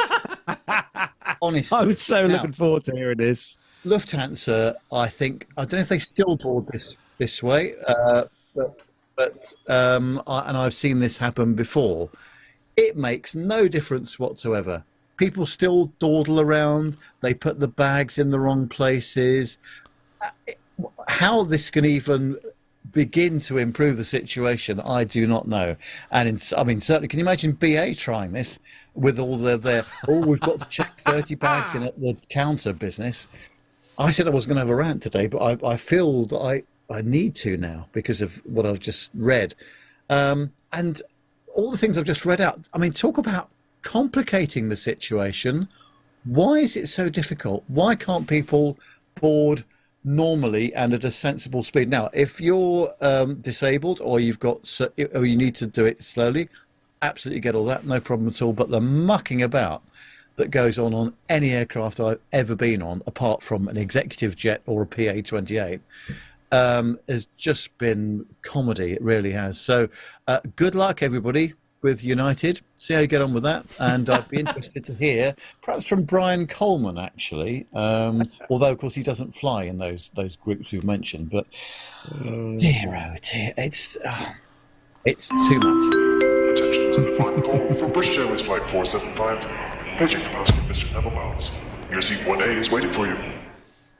Honestly. 1.43 1.77
I 1.77 1.83
was 1.83 2.01
so 2.03 2.27
Now- 2.27 2.35
looking 2.35 2.53
forward 2.53 2.85
to 2.85 2.93
hearing 2.93 3.19
this. 3.19 3.59
Lufthansa, 3.85 4.77
I 4.93 5.09
think, 5.09 5.49
I 5.57 5.63
don't 5.63 5.73
know 5.73 5.79
if 5.81 5.89
they 5.89 5.99
still 5.99 6.37
board 6.37 6.67
this 6.73 6.95
this 7.19 7.43
way, 7.43 7.75
uh, 7.87 8.25
but 8.55 8.81
but 9.17 9.55
um, 9.69 10.23
I, 10.27 10.49
and 10.49 10.57
I've 10.57 10.75
seen 10.75 11.01
this 11.01 11.19
happen 11.19 11.55
before. 11.55 12.11
It 12.77 12.97
makes 12.97 13.35
no 13.35 13.69
difference 13.69 14.19
whatsoever. 14.19 14.85
People 15.17 15.47
still 15.47 15.93
dawdle 15.99 16.41
around. 16.41 16.97
They 17.21 17.35
put 17.35 17.61
the 17.61 17.69
bags 17.69 18.19
in 18.19 18.31
the 18.31 18.41
wrong 18.41 18.69
places. 18.69 19.59
Uh, 20.21 20.53
How 21.09 21.45
this 21.45 21.71
can 21.71 21.85
even 21.85 22.39
begin 22.93 23.41
to 23.41 23.59
improve 23.59 23.97
the 23.97 24.05
situation, 24.05 24.81
I 24.81 25.05
do 25.05 25.27
not 25.27 25.49
know. 25.49 25.77
And 26.11 26.29
in, 26.29 26.39
I 26.57 26.65
mean, 26.65 26.81
certainly, 26.81 27.09
can 27.09 27.19
you 27.19 27.25
imagine 27.25 27.53
BA 27.53 27.95
trying 27.95 28.33
this 28.33 28.59
with 28.95 29.19
all 29.19 29.37
their, 29.39 29.57
their 29.57 29.85
oh, 30.09 30.21
we've 30.21 30.41
got 30.41 30.61
to 30.61 30.69
check 30.69 30.99
30 30.99 31.35
bags 31.37 31.75
in 31.75 31.83
at 31.85 31.99
the 32.01 32.17
counter 32.29 32.73
business? 32.73 33.29
I 33.99 34.11
said 34.11 34.27
I 34.27 34.31
was 34.31 34.47
going 34.47 34.57
to 34.57 34.61
have 34.61 34.71
a 34.71 34.75
rant 34.75 35.03
today, 35.03 35.27
but 35.27 35.39
I, 35.39 35.73
I 35.73 35.77
feel 35.77 36.27
that 36.27 36.39
I, 36.39 36.63
I 36.93 37.03
need 37.03 37.35
to 37.37 37.57
now 37.57 37.89
because 37.93 38.23
of 38.23 38.37
what 38.45 38.67
I've 38.67 38.81
just 38.81 39.11
read. 39.15 39.55
Um, 40.11 40.53
and 40.73 41.01
all 41.55 41.71
the 41.71 41.79
things 41.79 41.99
I've 41.99 42.05
just 42.05 42.25
read 42.25 42.41
out, 42.41 42.61
I 42.73 42.79
mean, 42.79 42.93
talk 42.93 43.19
about 43.19 43.49
complicating 43.83 44.69
the 44.69 44.77
situation. 44.77 45.69
Why 46.25 46.59
is 46.59 46.77
it 46.77 46.89
so 46.89 47.09
difficult? 47.09 47.65
Why 47.67 47.95
can't 47.95 48.29
people 48.29 48.79
board 49.21 49.65
normally 50.05 50.75
and 50.75 50.95
at 50.95 51.05
a 51.05 51.11
sensible 51.11 51.63
speed. 51.63 51.89
Now, 51.89 52.11
if 52.13 52.41
you're 52.41 52.93
um, 53.01 53.37
disabled 53.37 54.01
or 54.01 54.21
you've 54.21 54.41
got 54.41 54.81
or 55.15 55.25
you 55.25 55.37
need 55.37 55.55
to 55.57 55.67
do 55.67 55.85
it 55.85 56.03
slowly, 56.03 56.49
absolutely 57.03 57.41
get 57.41 57.55
all 57.55 57.65
that, 57.67 57.85
no 57.85 58.01
problem 58.01 58.29
at 58.29 58.43
all. 58.43 58.53
But 58.53 58.71
the 58.71 58.81
mucking 58.81 59.43
about 59.43 59.83
that 60.37 60.51
goes 60.51 60.79
on 60.79 60.95
on 60.95 61.15
any 61.29 61.51
aircraft 61.51 62.01
I've 62.01 62.21
ever 62.33 62.55
been 62.55 62.83
on, 62.83 63.03
apart 63.07 63.43
from 63.43 63.69
an 63.69 63.77
executive 63.77 64.35
jet 64.35 64.63
or 64.67 64.83
a 64.83 64.87
PA-28, 64.87 65.81
um, 66.53 66.99
has 67.09 67.27
just 67.37 67.77
been 67.79 68.27
comedy. 68.43 68.93
It 68.93 69.03
really 69.03 69.33
has. 69.33 69.61
So, 69.61 69.89
uh, 70.29 70.41
good 70.55 70.75
luck, 70.75 71.03
everybody, 71.03 71.55
with 71.83 72.05
United. 72.05 72.61
See 72.77 72.95
how 72.95 73.01
you 73.01 73.07
get 73.07 73.23
on 73.23 73.35
with 73.35 73.43
that. 73.43 73.67
And 73.81 74.09
I'd 74.09 74.29
be 74.29 74.39
interested 74.41 74.85
to 74.85 74.95
hear, 74.95 75.35
perhaps 75.63 75.89
from 75.89 76.05
Brian 76.05 76.47
Coleman, 76.47 76.99
actually. 76.99 77.67
Um, 77.75 78.31
although, 78.51 78.71
of 78.71 78.79
course, 78.79 78.95
he 78.95 79.03
doesn't 79.03 79.35
fly 79.35 79.65
in 79.65 79.79
those 79.79 80.11
those 80.15 80.37
groups 80.37 80.73
we've 80.73 80.85
mentioned. 80.85 81.31
But 81.31 81.47
dear, 82.59 82.95
oh 82.95 83.17
dear, 83.23 83.53
it's 83.57 83.97
oh, 84.07 84.35
it's 85.05 85.29
too 85.29 85.59
much. 85.59 85.95
Attention, 86.53 86.87
this 86.87 86.99
is 86.99 87.05
the 87.05 87.17
final 87.17 87.43
call 87.43 87.75
from 87.75 87.93
British 87.93 88.17
Airways 88.19 88.43
Flight 88.43 88.63
475. 88.71 89.45
Paging 89.99 90.21
for 90.21 90.31
passenger 90.31 90.63
Mr. 90.63 90.93
Neville 90.93 91.11
Bounds. 91.11 91.61
Your 91.91 92.03
seat 92.03 92.21
1A 92.21 92.57
is 92.57 92.71
waiting 92.71 92.91
for 92.91 93.07
you. 93.07 93.42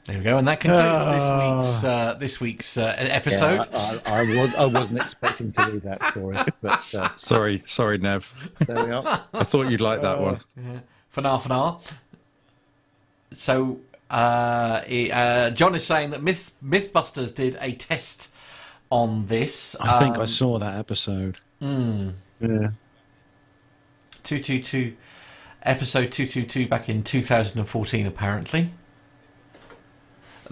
There 0.05 0.19
we 0.19 0.25
go, 0.25 0.37
and 0.37 0.49
that 0.49 0.59
concludes 0.59 1.05
this 1.07 1.29
week's 1.31 1.85
uh, 1.85 2.15
this 2.15 2.41
week's 2.41 2.77
uh, 2.77 2.93
episode. 2.99 3.67
Yeah, 3.73 4.01
I, 4.05 4.19
I, 4.19 4.21
I, 4.21 4.23
was, 4.43 4.55
I 4.57 4.65
wasn't 4.67 5.01
expecting 5.01 5.53
to 5.53 5.71
read 5.71 5.83
that 5.83 6.05
story, 6.09 6.37
but 6.61 6.95
uh, 6.95 7.09
Sorry, 7.15 7.63
sorry, 7.67 7.99
Nev. 7.99 8.29
there 8.67 8.85
we 8.85 8.91
are. 8.91 9.25
I 9.33 9.45
thought 9.45 9.71
you'd 9.71 9.81
like 9.81 10.03
that 10.03 10.21
one. 10.21 10.41
Fanar 11.15 11.41
Fanar. 11.41 11.81
So 13.33 13.79
uh, 14.11 14.81
he- 14.83 15.13
uh, 15.13 15.51
John 15.51 15.75
is 15.77 15.87
saying 15.87 16.11
that 16.11 16.21
Myth- 16.23 16.57
MythBusters 16.65 17.33
did 17.35 17.57
a 17.61 17.71
test 17.73 18.35
on 18.91 19.27
this. 19.27 19.77
I 19.81 20.01
think 20.01 20.17
I 20.17 20.23
Um, 20.23 20.27
saw 20.27 20.59
that 20.59 20.79
episode. 20.79 21.39
Yeah. 21.61 22.71
222 24.25 24.97
episode 25.63 26.11
222 26.11 26.67
back 26.69 26.89
in 26.89 27.05
2014 27.05 28.07
apparently 28.07 28.71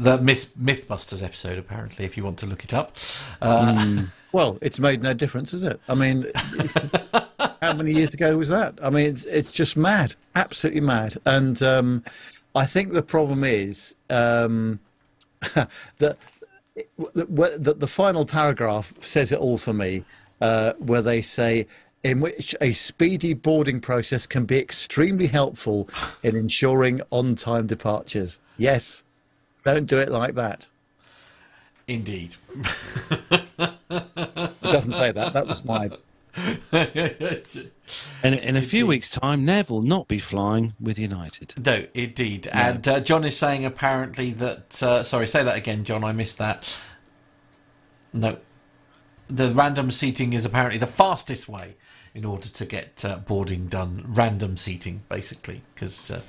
the 0.02 0.18
Myth- 0.18 0.56
mythbusters 0.56 1.22
episode 1.22 1.58
apparently 1.58 2.04
if 2.04 2.16
you 2.16 2.24
want 2.24 2.38
to 2.38 2.46
look 2.46 2.64
it 2.64 2.74
up 2.74 2.96
uh, 3.42 4.02
Well, 4.32 4.58
it's 4.62 4.78
made 4.78 5.02
no 5.02 5.12
difference, 5.12 5.52
is 5.52 5.64
it? 5.64 5.80
I 5.88 5.94
mean, 5.94 6.26
how 7.62 7.72
many 7.74 7.92
years 7.92 8.14
ago 8.14 8.36
was 8.36 8.48
that? 8.48 8.78
I 8.82 8.90
mean, 8.90 9.06
it's, 9.06 9.24
it's 9.24 9.50
just 9.50 9.76
mad, 9.76 10.14
absolutely 10.36 10.82
mad. 10.82 11.16
And 11.24 11.60
um, 11.62 12.04
I 12.54 12.64
think 12.64 12.92
the 12.92 13.02
problem 13.02 13.42
is 13.42 13.96
um, 14.08 14.78
that 15.54 15.68
the, 16.96 17.56
the, 17.58 17.74
the 17.74 17.88
final 17.88 18.24
paragraph 18.24 18.94
says 19.00 19.32
it 19.32 19.40
all 19.40 19.58
for 19.58 19.72
me, 19.72 20.04
uh, 20.40 20.74
where 20.78 21.02
they 21.02 21.22
say, 21.22 21.66
in 22.04 22.20
which 22.20 22.54
a 22.60 22.72
speedy 22.72 23.34
boarding 23.34 23.80
process 23.80 24.26
can 24.26 24.44
be 24.46 24.58
extremely 24.58 25.26
helpful 25.26 25.88
in 26.22 26.36
ensuring 26.36 27.02
on 27.10 27.34
time 27.34 27.66
departures. 27.66 28.38
Yes, 28.56 29.02
don't 29.64 29.86
do 29.86 29.98
it 29.98 30.08
like 30.10 30.34
that. 30.34 30.68
indeed. 31.86 32.36
It 33.90 34.60
doesn't 34.62 34.92
say 34.92 35.12
that. 35.12 35.32
That 35.32 35.46
was 35.46 35.64
my 35.64 35.90
And 38.22 38.34
in 38.36 38.56
a 38.56 38.62
few 38.62 38.86
weeks' 38.86 39.08
time, 39.08 39.44
Nev 39.44 39.68
will 39.68 39.82
not 39.82 40.06
be 40.06 40.20
flying 40.20 40.74
with 40.80 40.98
United. 40.98 41.54
no 41.64 41.86
indeed. 41.94 42.48
And 42.52 42.86
uh, 42.86 43.00
john 43.00 43.24
is 43.24 43.36
saying 43.36 43.64
apparently 43.64 44.30
that 44.34 44.80
uh, 44.82 45.02
sorry 45.02 45.26
say 45.26 45.42
that 45.42 45.56
again 45.56 45.84
john. 45.84 46.04
I 46.04 46.12
missed 46.12 46.38
that. 46.38 46.78
No. 48.12 48.38
The 49.28 49.48
random 49.50 49.90
seating 49.90 50.32
is 50.32 50.44
apparently 50.44 50.78
the 50.78 50.86
fastest 50.88 51.48
way 51.48 51.74
in 52.14 52.24
order 52.24 52.48
to 52.48 52.64
get 52.64 53.04
uh, 53.04 53.18
boarding 53.18 53.66
done. 53.66 54.04
Random 54.08 54.56
seating 54.56 55.02
basically 55.08 55.62
because 55.74 56.10
uh, 56.12 56.20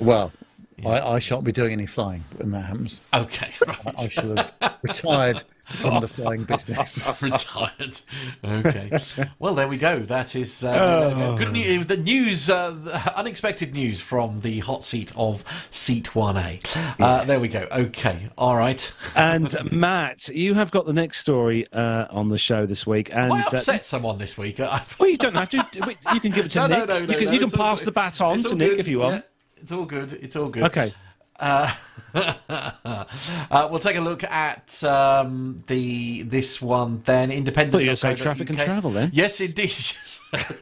Well, 0.84 1.08
I, 1.08 1.16
I 1.16 1.20
shan't 1.20 1.44
be 1.44 1.52
doing 1.52 1.74
any 1.74 1.86
flying 1.86 2.24
when 2.38 2.52
that 2.52 2.62
happens. 2.62 3.02
okay 3.14 3.52
right 3.66 3.80
I 3.98 4.08
shall 4.08 4.36
have 4.36 4.78
retired 4.84 5.44
from 5.72 6.02
the 6.02 6.08
flying 6.08 6.44
business. 6.44 7.08
I've 7.08 7.22
retired. 7.24 8.00
Okay. 8.44 8.92
Well, 9.40 9.56
there 9.56 9.68
we 9.68 9.78
go. 9.78 10.00
That 10.00 10.36
is 10.36 10.64
uh, 10.64 11.36
good 11.38 11.52
news. 11.54 11.86
The 11.86 11.98
news, 11.98 12.50
uh, 12.50 13.12
unexpected 13.16 13.74
news 13.74 14.02
from 14.02 14.42
the 14.42 14.60
hot 14.60 14.84
seat 14.84 15.14
of 15.16 15.44
seat 15.72 16.10
1A. 16.10 17.00
Uh, 17.00 17.24
There 17.24 17.40
we 17.40 17.48
go. 17.48 17.68
Okay. 17.72 18.30
All 18.38 18.58
right. 18.58 18.94
And 19.16 19.56
Matt, 19.72 20.28
you 20.30 20.54
have 20.54 20.72
got 20.72 20.86
the 20.86 20.94
next 20.94 21.20
story 21.20 21.66
uh, 21.72 22.08
on 22.10 22.30
the 22.30 22.38
show 22.38 22.66
this 22.66 22.86
week. 22.86 23.10
And 23.14 23.32
I 23.32 23.42
uh, 23.44 23.50
upset 23.54 23.86
someone 23.86 24.18
this 24.18 24.38
week. 24.38 24.60
Well, 25.00 25.10
you 25.10 25.18
don't 25.18 25.36
have 25.36 25.50
to. 25.52 25.68
You 26.14 26.20
can 26.20 26.32
give 26.32 26.46
it 26.46 26.52
to 26.52 26.60
no, 26.60 26.68
Nick. 26.68 26.78
no, 26.80 26.86
no, 26.86 27.06
no. 27.06 27.12
you 27.14 27.18
can, 27.18 27.26
no, 27.26 27.32
you 27.32 27.40
can 27.40 27.52
pass 27.52 27.80
good. 27.80 27.88
the 27.88 27.92
baton 27.92 28.44
to 28.44 28.56
Nick 28.56 28.72
good. 28.72 28.80
if 28.80 28.88
you 28.88 29.00
want. 29.00 29.16
Yeah, 29.16 29.22
it's 29.62 29.72
all 29.72 29.86
good. 29.86 30.14
It's 30.14 30.36
all 30.36 30.50
good. 30.50 30.64
Okay. 30.64 30.94
Uh, 32.14 33.68
we'll 33.70 33.80
take 33.80 33.96
a 33.96 34.02
look 34.02 34.24
at 34.24 34.84
um, 34.84 35.64
the 35.68 36.24
this 36.24 36.62
one 36.62 37.02
then. 37.06 37.32
Independent. 37.32 37.72
Thought 37.72 37.80
you 37.80 37.86
were 37.86 37.90
gonna 37.90 37.98
say 37.98 38.16
traffic 38.16 38.50
and 38.50 38.60
travel 38.60 38.92
then. 38.92 39.10
Yes, 39.14 39.42
indeed. 39.42 39.74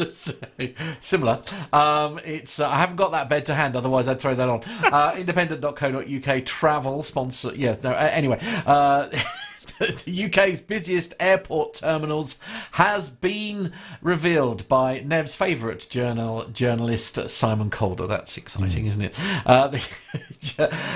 So, 0.09 0.33
Similar. 0.99 1.43
Um, 1.71 2.19
it's 2.25 2.59
uh, 2.59 2.69
I 2.69 2.77
haven't 2.77 2.95
got 2.95 3.11
that 3.11 3.29
bed 3.29 3.45
to 3.47 3.55
hand, 3.55 3.75
otherwise 3.75 4.07
I'd 4.07 4.19
throw 4.19 4.33
that 4.33 4.49
on. 4.49 4.63
Uh, 4.83 5.13
independent.co.uk 5.17 6.45
travel 6.45 7.03
sponsor. 7.03 7.51
Yeah. 7.55 7.75
No, 7.83 7.91
uh, 7.91 8.09
anyway. 8.11 8.39
The 10.05 10.25
UK's 10.25 10.59
busiest 10.59 11.13
airport 11.19 11.75
terminals 11.75 12.39
has 12.73 13.09
been 13.09 13.71
revealed 14.01 14.67
by 14.67 14.99
Nev's 14.99 15.35
favourite 15.35 15.87
journal 15.89 16.45
journalist 16.51 17.29
Simon 17.29 17.69
Calder. 17.69 18.07
That's 18.07 18.37
exciting, 18.37 18.85
isn't 18.87 19.01
it? 19.01 19.15
Uh, 19.45 19.67
the, 19.69 19.79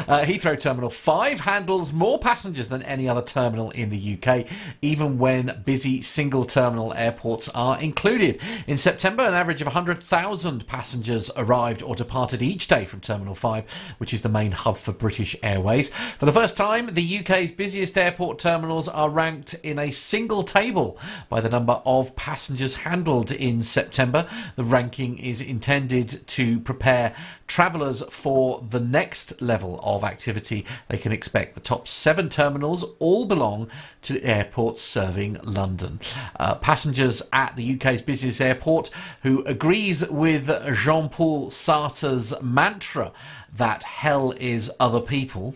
uh, 0.07 0.25
Heathrow 0.25 0.59
Terminal 0.59 0.89
5 0.89 1.41
handles 1.41 1.93
more 1.93 2.19
passengers 2.19 2.69
than 2.69 2.81
any 2.83 3.07
other 3.07 3.21
terminal 3.21 3.71
in 3.71 3.89
the 3.89 4.17
UK, 4.17 4.47
even 4.81 5.17
when 5.17 5.61
busy 5.65 6.01
single 6.01 6.45
terminal 6.45 6.93
airports 6.93 7.49
are 7.49 7.79
included. 7.79 8.39
In 8.67 8.77
September, 8.77 9.23
an 9.23 9.33
average 9.33 9.61
of 9.61 9.67
100,000 9.67 10.67
passengers 10.67 11.31
arrived 11.37 11.81
or 11.83 11.95
departed 11.95 12.41
each 12.41 12.67
day 12.67 12.85
from 12.85 12.99
Terminal 12.99 13.35
5, 13.35 13.95
which 13.97 14.13
is 14.13 14.21
the 14.21 14.29
main 14.29 14.51
hub 14.51 14.77
for 14.77 14.91
British 14.91 15.35
Airways. 15.41 15.89
For 15.89 16.25
the 16.25 16.33
first 16.33 16.57
time, 16.57 16.93
the 16.93 17.19
UK's 17.19 17.51
busiest 17.51 17.97
airport 17.97 18.39
terminals 18.73 18.89
are 18.89 19.09
ranked 19.11 19.53
in 19.61 19.77
a 19.77 19.91
single 19.91 20.41
table 20.41 20.97
by 21.29 21.39
the 21.39 21.49
number 21.49 21.79
of 21.85 22.15
passengers 22.15 22.77
handled 22.77 23.31
in 23.31 23.61
September. 23.61 24.27
The 24.55 24.63
ranking 24.63 25.19
is 25.19 25.41
intended 25.41 26.27
to 26.29 26.59
prepare 26.59 27.15
travellers 27.45 28.01
for 28.09 28.65
the 28.67 28.79
next 28.79 29.39
level 29.43 29.79
of 29.83 30.03
activity 30.03 30.65
they 30.87 30.97
can 30.97 31.11
expect. 31.11 31.53
The 31.53 31.61
top 31.61 31.87
seven 31.87 32.29
terminals 32.29 32.83
all 32.97 33.25
belong 33.25 33.69
to 34.03 34.19
airports 34.23 34.81
serving 34.81 35.37
London. 35.43 35.99
Uh, 36.39 36.55
passengers 36.55 37.21
at 37.31 37.55
the 37.55 37.75
UK's 37.75 38.01
busiest 38.01 38.41
airport 38.41 38.89
who 39.21 39.43
agrees 39.43 40.09
with 40.09 40.49
Jean 40.83 41.09
Paul 41.09 41.51
Sartre's 41.51 42.33
mantra 42.41 43.11
that 43.55 43.83
hell 43.83 44.33
is 44.39 44.71
other 44.79 44.99
people. 44.99 45.53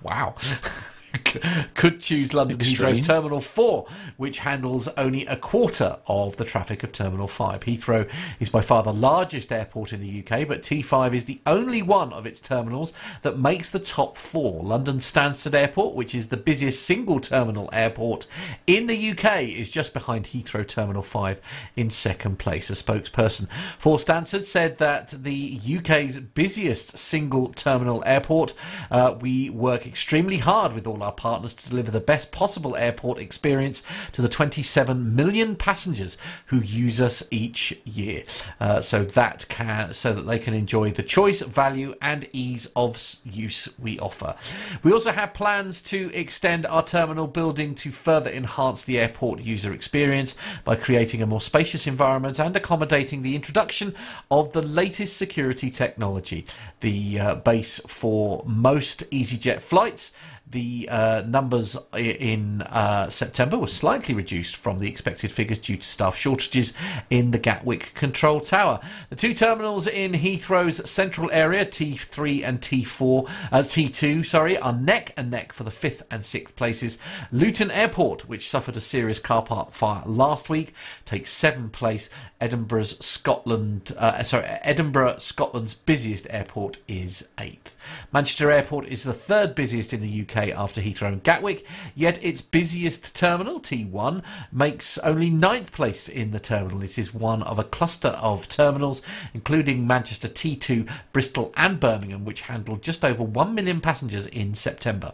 Wow. 0.00 0.36
Could 1.74 2.00
choose 2.00 2.34
London 2.34 2.60
Extreme. 2.60 2.94
Heathrow's 2.94 3.06
Terminal 3.06 3.40
4, 3.40 3.86
which 4.16 4.38
handles 4.38 4.88
only 4.96 5.26
a 5.26 5.36
quarter 5.36 5.98
of 6.06 6.36
the 6.36 6.44
traffic 6.44 6.82
of 6.82 6.92
Terminal 6.92 7.28
5. 7.28 7.60
Heathrow 7.60 8.10
is 8.40 8.48
by 8.48 8.60
far 8.60 8.82
the 8.82 8.92
largest 8.92 9.52
airport 9.52 9.92
in 9.92 10.00
the 10.00 10.20
UK, 10.20 10.46
but 10.46 10.62
T5 10.62 11.14
is 11.14 11.24
the 11.24 11.40
only 11.46 11.82
one 11.82 12.12
of 12.12 12.26
its 12.26 12.40
terminals 12.40 12.92
that 13.22 13.38
makes 13.38 13.70
the 13.70 13.78
top 13.78 14.16
four. 14.16 14.62
London 14.62 14.98
Stansted 14.98 15.54
Airport, 15.54 15.94
which 15.94 16.14
is 16.14 16.28
the 16.28 16.36
busiest 16.36 16.84
single 16.84 17.20
terminal 17.20 17.68
airport 17.72 18.26
in 18.66 18.86
the 18.86 19.10
UK, 19.10 19.42
is 19.42 19.70
just 19.70 19.94
behind 19.94 20.26
Heathrow 20.26 20.66
Terminal 20.66 21.02
5 21.02 21.40
in 21.76 21.90
second 21.90 22.38
place. 22.38 22.70
A 22.70 22.74
spokesperson 22.74 23.50
for 23.78 23.98
Stansted 23.98 24.44
said 24.44 24.78
that 24.78 25.10
the 25.10 25.60
UK's 25.78 26.20
busiest 26.20 26.98
single 26.98 27.52
terminal 27.52 28.02
airport, 28.06 28.54
uh, 28.90 29.16
we 29.20 29.50
work 29.50 29.86
extremely 29.86 30.38
hard 30.38 30.72
with 30.72 30.86
all 30.86 30.97
our 31.02 31.12
partners 31.12 31.54
to 31.54 31.70
deliver 31.70 31.90
the 31.90 32.00
best 32.00 32.32
possible 32.32 32.76
airport 32.76 33.18
experience 33.18 33.84
to 34.12 34.22
the 34.22 34.28
27 34.28 35.14
million 35.14 35.56
passengers 35.56 36.18
who 36.46 36.60
use 36.60 37.00
us 37.00 37.26
each 37.30 37.78
year. 37.84 38.22
Uh, 38.60 38.80
so 38.80 39.04
that 39.04 39.46
can, 39.48 39.92
so 39.94 40.12
that 40.12 40.26
they 40.26 40.38
can 40.38 40.54
enjoy 40.54 40.90
the 40.90 41.02
choice, 41.02 41.42
value, 41.42 41.94
and 42.00 42.28
ease 42.32 42.70
of 42.76 42.98
use 43.24 43.68
we 43.78 43.98
offer. 43.98 44.34
We 44.82 44.92
also 44.92 45.12
have 45.12 45.34
plans 45.34 45.82
to 45.84 46.10
extend 46.14 46.66
our 46.66 46.84
terminal 46.84 47.26
building 47.26 47.74
to 47.76 47.90
further 47.90 48.30
enhance 48.30 48.82
the 48.82 48.98
airport 48.98 49.40
user 49.40 49.72
experience 49.72 50.36
by 50.64 50.76
creating 50.76 51.22
a 51.22 51.26
more 51.26 51.40
spacious 51.40 51.86
environment 51.86 52.38
and 52.38 52.56
accommodating 52.56 53.22
the 53.22 53.34
introduction 53.34 53.94
of 54.30 54.52
the 54.52 54.62
latest 54.62 55.16
security 55.16 55.70
technology. 55.70 56.46
The 56.80 57.20
uh, 57.20 57.34
base 57.36 57.80
for 57.86 58.42
most 58.46 59.10
EasyJet 59.10 59.60
flights 59.60 60.12
the 60.50 60.88
uh, 60.90 61.22
numbers 61.26 61.76
in 61.94 62.62
uh, 62.62 63.10
September 63.10 63.58
were 63.58 63.66
slightly 63.66 64.14
reduced 64.14 64.56
from 64.56 64.78
the 64.78 64.88
expected 64.88 65.30
figures 65.30 65.58
due 65.58 65.76
to 65.76 65.84
staff 65.84 66.16
shortages 66.16 66.74
in 67.10 67.30
the 67.32 67.38
Gatwick 67.38 67.92
Control 67.94 68.40
Tower. 68.40 68.80
The 69.10 69.16
two 69.16 69.34
terminals 69.34 69.86
in 69.86 70.12
Heathrow's 70.12 70.88
central 70.88 71.30
area, 71.32 71.66
T3 71.66 72.44
and 72.44 72.60
T4, 72.60 73.28
uh, 73.52 73.58
T2, 73.58 74.24
sorry, 74.24 74.56
are 74.56 74.72
neck 74.72 75.12
and 75.16 75.30
neck 75.30 75.52
for 75.52 75.64
the 75.64 75.70
fifth 75.70 76.06
and 76.10 76.24
sixth 76.24 76.56
places. 76.56 76.98
Luton 77.30 77.70
Airport, 77.70 78.28
which 78.28 78.48
suffered 78.48 78.76
a 78.76 78.80
serious 78.80 79.18
car 79.18 79.42
park 79.42 79.72
fire 79.72 80.02
last 80.06 80.48
week, 80.48 80.72
takes 81.04 81.30
seventh 81.30 81.72
place. 81.72 82.08
Edinburgh's 82.40 83.04
Scotland, 83.04 83.92
uh, 83.98 84.22
sorry, 84.22 84.44
Edinburgh, 84.44 85.18
Scotland's 85.18 85.74
busiest 85.74 86.26
airport 86.30 86.78
is 86.86 87.28
eighth. 87.38 87.74
Manchester 88.12 88.50
Airport 88.50 88.86
is 88.86 89.02
the 89.02 89.12
third 89.12 89.54
busiest 89.54 89.92
in 89.92 90.00
the 90.00 90.22
UK 90.22 90.48
after 90.48 90.80
Heathrow 90.80 91.08
and 91.08 91.22
Gatwick, 91.22 91.66
yet 91.94 92.22
its 92.22 92.40
busiest 92.40 93.16
terminal, 93.16 93.60
T1, 93.60 94.22
makes 94.52 94.98
only 94.98 95.30
ninth 95.30 95.72
place 95.72 96.08
in 96.08 96.30
the 96.30 96.38
terminal. 96.38 96.82
It 96.82 96.98
is 96.98 97.14
one 97.14 97.42
of 97.42 97.58
a 97.58 97.64
cluster 97.64 98.08
of 98.08 98.48
terminals, 98.48 99.02
including 99.34 99.86
Manchester 99.86 100.28
T2, 100.28 100.88
Bristol, 101.12 101.52
and 101.56 101.80
Birmingham, 101.80 102.24
which 102.24 102.42
handled 102.42 102.82
just 102.82 103.04
over 103.04 103.22
1 103.22 103.54
million 103.54 103.80
passengers 103.80 104.26
in 104.26 104.54
September. 104.54 105.12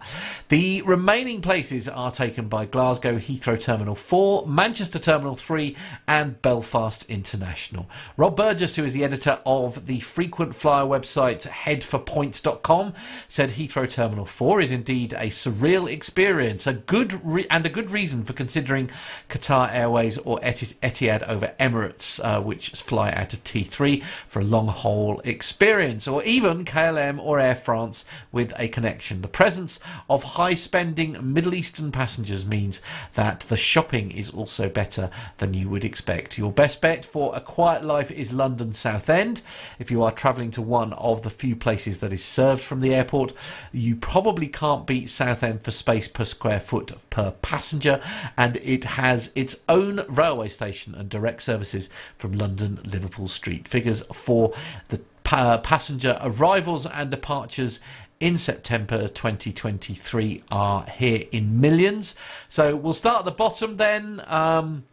The 0.48 0.82
remaining 0.82 1.40
places 1.40 1.88
are 1.88 2.10
taken 2.10 2.48
by 2.48 2.66
Glasgow 2.66 3.18
Heathrow 3.18 3.60
Terminal 3.60 3.94
4, 3.94 4.46
Manchester 4.46 4.98
Terminal 4.98 5.36
3, 5.36 5.76
and 6.06 6.40
Belfast 6.42 7.08
International. 7.14 7.88
Rob 8.16 8.36
Burgess, 8.36 8.76
who 8.76 8.84
is 8.84 8.92
the 8.92 9.04
editor 9.04 9.38
of 9.46 9.86
the 9.86 10.00
frequent 10.00 10.54
flyer 10.54 10.84
website 10.84 11.48
headforpoints.com, 11.48 12.92
said 13.28 13.50
Heathrow 13.50 13.88
Terminal 13.90 14.26
4 14.26 14.60
is 14.60 14.70
indeed 14.70 15.14
a 15.14 15.28
surreal 15.28 15.90
experience, 15.90 16.66
a 16.66 16.74
good 16.74 17.24
re- 17.24 17.46
and 17.50 17.64
a 17.64 17.70
good 17.70 17.90
reason 17.90 18.24
for 18.24 18.32
considering 18.32 18.90
Qatar 19.28 19.72
Airways 19.72 20.18
or 20.18 20.40
Eti- 20.42 20.76
Etihad 20.82 21.26
over 21.28 21.54
Emirates, 21.58 22.22
uh, 22.22 22.42
which 22.42 22.70
fly 22.70 23.10
out 23.12 23.32
of 23.32 23.44
T3 23.44 24.02
for 24.28 24.40
a 24.40 24.44
long 24.44 24.68
haul 24.68 25.20
experience, 25.24 26.06
or 26.08 26.22
even 26.24 26.64
KLM 26.64 27.18
or 27.20 27.38
Air 27.38 27.54
France 27.54 28.04
with 28.32 28.52
a 28.58 28.68
connection. 28.68 29.22
The 29.22 29.28
presence 29.28 29.78
of 30.10 30.24
high 30.24 30.54
spending 30.54 31.16
Middle 31.32 31.54
Eastern 31.54 31.92
passengers 31.92 32.44
means 32.44 32.82
that 33.14 33.40
the 33.40 33.56
shopping 33.56 34.10
is 34.10 34.30
also 34.30 34.68
better 34.68 35.10
than 35.38 35.54
you 35.54 35.68
would 35.68 35.84
expect. 35.84 36.38
Your 36.38 36.52
best 36.52 36.80
bet 36.80 37.03
for 37.04 37.34
a 37.36 37.40
quiet 37.40 37.84
life 37.84 38.10
is 38.10 38.32
London 38.32 38.72
Southend. 38.72 39.42
If 39.78 39.90
you 39.90 40.02
are 40.02 40.10
travelling 40.10 40.50
to 40.52 40.62
one 40.62 40.92
of 40.94 41.22
the 41.22 41.30
few 41.30 41.54
places 41.54 41.98
that 41.98 42.12
is 42.12 42.24
served 42.24 42.62
from 42.62 42.80
the 42.80 42.94
airport, 42.94 43.32
you 43.72 43.96
probably 43.96 44.48
can't 44.48 44.86
beat 44.86 45.10
Southend 45.10 45.62
for 45.62 45.70
space 45.70 46.08
per 46.08 46.24
square 46.24 46.60
foot 46.60 46.92
per 47.10 47.30
passenger, 47.30 48.00
and 48.36 48.56
it 48.56 48.84
has 48.84 49.32
its 49.34 49.62
own 49.68 50.04
railway 50.08 50.48
station 50.48 50.94
and 50.94 51.08
direct 51.08 51.42
services 51.42 51.88
from 52.16 52.32
London 52.32 52.80
Liverpool 52.84 53.28
Street. 53.28 53.68
Figures 53.68 54.04
for 54.06 54.52
the 54.88 55.00
pa- 55.22 55.58
passenger 55.58 56.18
arrivals 56.22 56.86
and 56.86 57.10
departures 57.10 57.80
in 58.20 58.38
September 58.38 59.08
2023 59.08 60.44
are 60.50 60.86
here 60.86 61.24
in 61.32 61.60
millions. 61.60 62.16
So 62.48 62.76
we'll 62.76 62.94
start 62.94 63.20
at 63.20 63.24
the 63.24 63.30
bottom 63.32 63.76
then. 63.76 64.22
Um, 64.26 64.84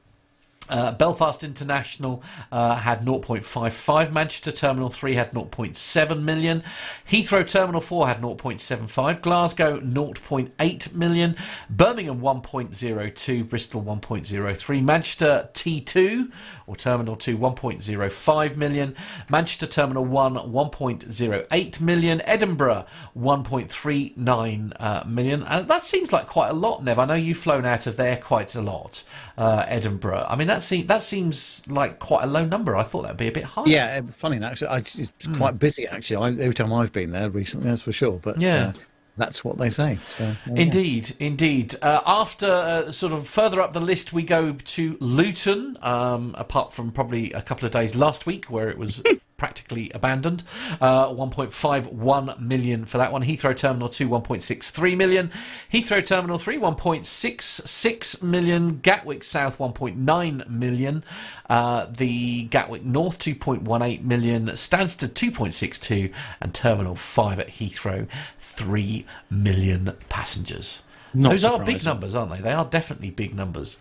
uh, 0.69 0.91
Belfast 0.93 1.43
International 1.43 2.23
uh, 2.51 2.75
had 2.75 3.03
0.55. 3.03 4.11
Manchester 4.11 4.51
Terminal 4.51 4.89
3 4.89 5.15
had 5.15 5.31
0.7 5.31 6.21
million. 6.21 6.63
Heathrow 7.09 7.47
Terminal 7.47 7.81
4 7.81 8.07
had 8.07 8.21
0.75. 8.21 9.21
Glasgow 9.21 9.79
0.8 9.79 10.95
million. 10.95 11.35
Birmingham 11.69 12.21
1.02. 12.21 13.49
Bristol 13.49 13.83
1.03. 13.83 14.83
Manchester 14.83 15.49
T2 15.53 16.31
or 16.67 16.75
Terminal 16.75 17.15
2 17.15 17.37
1.05 17.37 18.55
million. 18.55 18.95
Manchester 19.29 19.67
Terminal 19.67 20.05
1 20.05 20.35
1.08 20.35 21.81
million. 21.81 22.21
Edinburgh 22.21 22.85
1.39 23.17 24.73
uh, 24.79 25.03
million. 25.05 25.43
And 25.43 25.67
that 25.67 25.83
seems 25.83 26.13
like 26.13 26.27
quite 26.27 26.49
a 26.49 26.53
lot, 26.53 26.83
Nev. 26.83 26.99
I 26.99 27.05
know 27.05 27.13
you've 27.15 27.37
flown 27.37 27.65
out 27.65 27.87
of 27.87 27.97
there 27.97 28.17
quite 28.17 28.55
a 28.55 28.61
lot, 28.61 29.03
uh, 29.37 29.65
Edinburgh. 29.67 30.25
I 30.29 30.35
mean, 30.35 30.47
that 30.53 30.61
seems 30.61 30.87
that 30.87 31.03
seems 31.03 31.63
like 31.67 31.99
quite 31.99 32.23
a 32.23 32.27
low 32.27 32.45
number. 32.45 32.75
I 32.75 32.83
thought 32.83 33.03
that'd 33.03 33.17
be 33.17 33.27
a 33.27 33.31
bit 33.31 33.43
higher. 33.43 33.65
Yeah, 33.67 34.01
funny 34.11 34.43
actually. 34.43 34.67
I, 34.67 34.77
it's 34.77 35.11
Hmm. 35.25 35.35
quite 35.35 35.59
busy 35.59 35.87
actually. 35.87 36.17
I, 36.17 36.27
every 36.43 36.53
time 36.53 36.71
I've 36.73 36.91
been 36.93 37.11
there 37.11 37.29
recently, 37.29 37.69
that's 37.69 37.81
for 37.81 37.91
sure. 37.91 38.19
But 38.21 38.39
Yeah. 38.41 38.67
uh, 38.67 38.73
that's 39.17 39.43
what 39.43 39.57
they 39.57 39.69
say. 39.69 39.97
So 40.09 40.35
go. 40.47 40.55
Indeed, 40.55 41.15
indeed. 41.19 41.75
Uh, 41.81 41.99
after 42.05 42.47
uh, 42.47 42.91
sort 42.91 43.11
of 43.13 43.27
further 43.27 43.59
up 43.61 43.73
the 43.73 43.79
list, 43.81 44.13
we 44.13 44.23
go 44.23 44.53
to 44.53 44.97
Luton. 44.99 45.77
Um, 45.81 46.33
apart 46.37 46.73
from 46.73 46.91
probably 46.91 47.31
a 47.33 47.41
couple 47.41 47.65
of 47.65 47.71
days 47.71 47.95
last 47.95 48.25
week 48.25 48.45
where 48.45 48.69
it 48.69 48.77
was 48.77 49.03
practically 49.41 49.89
abandoned, 49.95 50.43
uh, 50.79 51.07
1.51 51.07 52.39
million 52.39 52.85
for 52.85 52.99
that 52.99 53.11
one. 53.11 53.23
Heathrow 53.23 53.57
Terminal 53.57 53.89
2, 53.89 54.07
1.63 54.07 54.95
million. 54.95 55.31
Heathrow 55.73 56.05
Terminal 56.05 56.37
3, 56.37 56.59
1.66 56.59 58.21
million. 58.21 58.77
Gatwick 58.81 59.23
South, 59.23 59.57
1.9 59.57 60.47
million. 60.47 61.03
Uh, 61.49 61.87
the 61.89 62.43
Gatwick 62.43 62.85
North, 62.85 63.17
2.18 63.17 64.03
million. 64.03 64.45
Stansted, 64.49 65.13
2.62. 65.13 66.13
And 66.39 66.53
Terminal 66.53 66.95
5 66.95 67.39
at 67.39 67.47
Heathrow, 67.47 68.07
3 68.37 69.07
million 69.31 69.97
passengers. 70.07 70.83
Not 71.15 71.31
Those 71.31 71.45
are 71.45 71.65
big 71.65 71.83
numbers, 71.83 72.13
aren't 72.13 72.31
they? 72.31 72.41
They 72.41 72.53
are 72.53 72.65
definitely 72.65 73.09
big 73.09 73.33
numbers. 73.33 73.79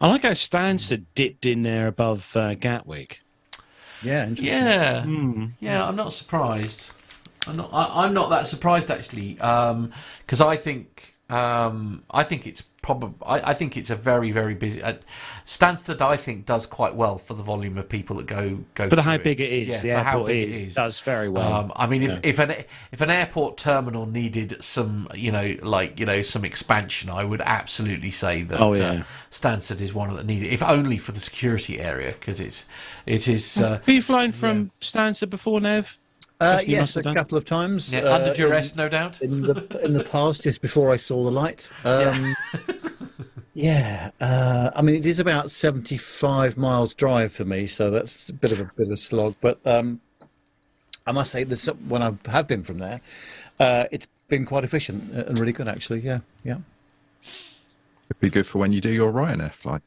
I 0.00 0.08
like 0.08 0.22
how 0.22 0.30
Stansted 0.30 1.04
dipped 1.14 1.44
in 1.44 1.64
there 1.64 1.86
above 1.86 2.34
uh, 2.34 2.54
Gatwick. 2.54 3.21
Yeah, 4.02 4.22
interesting. 4.26 4.46
Yeah, 4.46 5.02
Hmm. 5.02 5.46
yeah. 5.60 5.86
I'm 5.86 5.96
not 5.96 6.12
surprised. 6.12 6.92
I'm 7.46 7.56
not. 7.56 7.70
I, 7.72 8.04
I'm 8.04 8.14
not 8.14 8.30
that 8.30 8.46
surprised 8.48 8.90
actually, 8.90 9.34
because 9.34 10.40
I 10.40 10.56
think 10.56 11.14
um, 11.30 12.04
I 12.10 12.22
think 12.22 12.46
it's 12.46 12.62
probably. 12.82 13.14
I, 13.24 13.50
I 13.50 13.54
think 13.54 13.76
it's 13.76 13.90
a 13.90 13.96
very 13.96 14.30
very 14.32 14.54
busy. 14.54 14.82
Uh, 14.82 14.94
Stansted, 15.46 16.00
I 16.00 16.16
think, 16.16 16.46
does 16.46 16.66
quite 16.66 16.94
well 16.94 17.18
for 17.18 17.34
the 17.34 17.42
volume 17.42 17.76
of 17.78 17.88
people 17.88 18.16
that 18.16 18.26
go 18.26 18.60
go. 18.74 18.88
But 18.88 18.98
how 19.00 19.16
through 19.16 19.24
big 19.24 19.40
it 19.40 19.50
is, 19.52 19.68
Yeah, 19.68 19.80
the 19.80 19.88
for 20.00 20.04
how 20.04 20.10
airport 20.12 20.26
big 20.28 20.48
is, 20.50 20.56
it 20.56 20.62
is. 20.68 20.74
does 20.74 21.00
very 21.00 21.28
well. 21.28 21.52
Um, 21.52 21.72
I 21.74 21.86
mean, 21.86 22.02
if, 22.02 22.10
Yeah. 22.10 22.20
if 22.22 22.38
an 22.38 22.50
if 22.92 23.00
an 23.00 23.10
airport 23.10 23.56
terminal 23.56 24.06
needed 24.06 24.62
some, 24.62 25.08
you 25.14 25.32
know, 25.32 25.56
like 25.62 25.98
you 25.98 26.06
know, 26.06 26.22
some 26.22 26.44
expansion, 26.44 27.10
I 27.10 27.24
would 27.24 27.40
absolutely 27.40 28.10
say 28.10 28.42
that 28.42 28.60
Oh, 28.60 28.74
yeah. 28.74 28.90
uh, 28.90 29.02
Stansted 29.30 29.80
is 29.80 29.92
one 29.94 30.14
that 30.14 30.26
needed, 30.26 30.52
if 30.52 30.62
only 30.62 30.98
for 30.98 31.12
the 31.12 31.20
security 31.20 31.80
area, 31.80 32.12
because 32.12 32.38
it's 32.40 32.66
it 33.06 33.26
is. 33.28 33.56
Uh, 33.60 33.70
Have 33.78 33.88
you 33.88 34.02
flown 34.02 34.32
from 34.32 34.70
Stansted 34.80 35.30
before, 35.30 35.60
Nev? 35.60 35.98
Uh, 36.42 36.58
Guess 36.58 36.66
you 36.68 36.76
must 36.78 36.96
yes, 36.96 36.96
a 36.96 37.02
done. 37.02 37.14
couple 37.14 37.38
of 37.38 37.44
times. 37.44 37.94
yeah, 37.94 38.00
uh, 38.00 38.16
under 38.16 38.34
duress, 38.34 38.74
no 38.74 38.88
doubt. 38.88 39.20
In, 39.22 39.32
in 39.32 39.42
the 39.42 39.80
in 39.84 39.92
the 39.94 40.04
past, 40.04 40.42
just 40.42 40.60
before 40.60 40.92
I 40.92 40.96
saw 40.96 41.22
the 41.24 41.30
light. 41.30 41.70
Um, 41.84 42.34
yeah, 43.54 44.10
uh, 44.20 44.70
I 44.74 44.82
mean 44.82 44.96
it 44.96 45.06
is 45.06 45.18
about 45.20 45.50
seventy-five 45.50 46.56
miles 46.56 46.94
drive 46.94 47.32
for 47.32 47.44
me, 47.44 47.66
so 47.66 47.90
that's 47.90 48.28
a 48.28 48.32
bit 48.32 48.50
of 48.50 48.60
a 48.60 48.70
bit 48.76 48.88
of 48.88 48.92
a 48.92 48.96
slog. 48.98 49.36
But 49.40 49.60
um, 49.64 50.00
I 51.06 51.12
must 51.12 51.30
say, 51.30 51.44
this 51.44 51.66
when 51.66 52.02
I 52.02 52.12
have 52.26 52.48
been 52.48 52.62
from 52.64 52.78
there, 52.78 53.00
uh, 53.60 53.84
it's 53.92 54.06
been 54.28 54.44
quite 54.44 54.64
efficient 54.64 55.12
and 55.12 55.38
really 55.38 55.52
good, 55.52 55.68
actually. 55.68 56.00
Yeah, 56.00 56.20
yeah. 56.44 56.58
It'd 58.10 58.20
be 58.20 58.30
good 58.30 58.46
for 58.46 58.58
when 58.58 58.72
you 58.72 58.80
do 58.80 58.90
your 58.90 59.12
Ryanair 59.12 59.52
flight. 59.52 59.82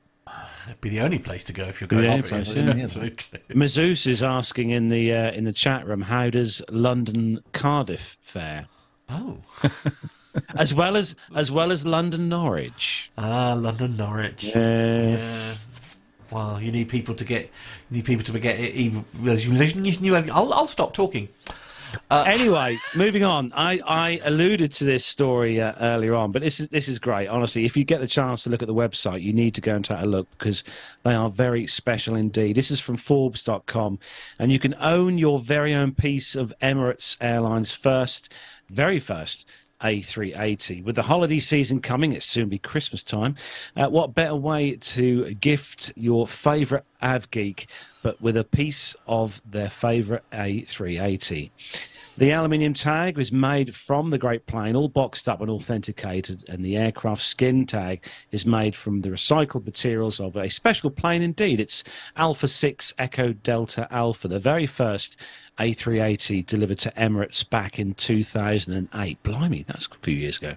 It'd 0.67 0.81
be 0.81 0.89
the 0.89 1.01
only 1.01 1.19
place 1.19 1.43
to 1.45 1.53
go 1.53 1.65
if 1.65 1.79
you're 1.79 1.87
going 1.87 2.03
The 2.03 2.09
only 2.09 2.23
off 2.23 2.29
place, 2.29 2.51
isn't 2.51 2.77
yeah. 2.77 2.83
Absolutely. 2.83 3.39
Mazouz 3.49 4.07
is 4.07 4.23
asking 4.23 4.71
in 4.71 4.89
the 4.89 5.13
uh, 5.13 5.31
in 5.31 5.43
the 5.43 5.53
chat 5.53 5.85
room, 5.87 6.01
how 6.01 6.29
does 6.29 6.61
London 6.69 7.41
Cardiff 7.53 8.17
fare? 8.21 8.67
Oh, 9.09 9.37
As 10.55 10.73
well 10.73 10.97
as 10.97 11.15
as 11.35 11.51
well 11.51 11.71
as 11.71 11.85
London 11.85 12.27
Norwich. 12.27 13.11
ah, 13.17 13.53
London 13.53 13.95
Norwich. 13.95 14.43
Yes. 14.43 15.65
Well, 16.31 16.59
you 16.61 16.71
need 16.71 16.89
people 16.89 17.13
to 17.15 17.23
get, 17.23 17.43
you 17.89 17.97
need 17.97 18.05
people 18.05 18.25
to 18.25 18.39
get 18.39 18.59
it. 18.59 18.73
Even 18.73 19.05
I'll, 20.33 20.53
I'll 20.53 20.67
stop 20.67 20.93
talking. 20.93 21.29
Anyway, 22.11 22.77
moving 22.95 23.23
on. 23.23 23.51
I, 23.55 23.81
I 23.85 24.21
alluded 24.23 24.73
to 24.73 24.83
this 24.83 25.05
story 25.05 25.61
uh, 25.61 25.73
earlier 25.79 26.15
on, 26.15 26.31
but 26.31 26.41
this 26.41 26.59
is 26.59 26.69
this 26.69 26.87
is 26.87 26.99
great. 26.99 27.27
Honestly, 27.27 27.65
if 27.65 27.75
you 27.75 27.83
get 27.83 28.01
the 28.01 28.07
chance 28.07 28.43
to 28.43 28.49
look 28.49 28.61
at 28.61 28.67
the 28.67 28.73
website, 28.73 29.21
you 29.21 29.33
need 29.33 29.55
to 29.55 29.61
go 29.61 29.75
and 29.75 29.83
take 29.83 30.01
a 30.01 30.05
look 30.05 30.27
because 30.37 30.63
they 31.03 31.13
are 31.13 31.29
very 31.29 31.67
special 31.67 32.15
indeed. 32.15 32.55
This 32.55 32.71
is 32.71 32.79
from 32.79 32.97
Forbes.com, 32.97 33.99
and 34.39 34.51
you 34.51 34.59
can 34.59 34.75
own 34.79 35.17
your 35.17 35.39
very 35.39 35.73
own 35.73 35.93
piece 35.93 36.35
of 36.35 36.53
Emirates 36.61 37.17
Airlines 37.21 37.71
first, 37.71 38.31
very 38.69 38.99
first. 38.99 39.47
A380. 39.85 40.83
With 40.83 40.95
the 40.95 41.03
holiday 41.03 41.39
season 41.39 41.79
coming, 41.79 42.11
it's 42.13 42.25
soon 42.25 42.49
be 42.49 42.57
Christmas 42.57 43.03
time. 43.03 43.35
Uh, 43.75 43.87
what 43.87 44.15
better 44.15 44.35
way 44.35 44.75
to 44.75 45.35
gift 45.35 45.93
your 45.95 46.27
favourite 46.27 46.83
AV 47.03 47.29
geek 47.29 47.69
but 48.01 48.19
with 48.19 48.35
a 48.35 48.43
piece 48.43 48.95
of 49.07 49.41
their 49.45 49.69
favourite 49.69 50.27
A380? 50.31 51.51
The 52.17 52.31
aluminium 52.31 52.73
tag 52.73 53.17
was 53.17 53.33
made 53.33 53.75
from 53.75 54.09
the 54.09 54.17
Great 54.17 54.45
Plane, 54.45 54.73
all 54.77 54.87
boxed 54.87 55.27
up 55.27 55.41
and 55.41 55.49
authenticated, 55.49 56.45
and 56.47 56.63
the 56.63 56.77
aircraft 56.77 57.21
skin 57.21 57.65
tag 57.65 58.05
is 58.31 58.45
made 58.45 58.73
from 58.73 59.01
the 59.01 59.09
recycled 59.09 59.65
materials 59.65 60.21
of 60.21 60.37
a 60.37 60.49
special 60.49 60.89
plane 60.89 61.21
indeed. 61.21 61.59
It's 61.59 61.83
Alpha 62.15 62.47
6 62.47 62.93
Echo 62.97 63.33
Delta 63.33 63.89
Alpha, 63.91 64.29
the 64.29 64.39
very 64.39 64.65
first 64.65 65.17
A380 65.59 66.45
delivered 66.45 66.79
to 66.79 66.91
Emirates 66.91 67.49
back 67.49 67.79
in 67.79 67.93
2008. 67.95 69.21
Blimey, 69.21 69.65
that's 69.67 69.87
a 69.87 69.95
few 70.01 70.15
years 70.15 70.37
ago. 70.37 70.55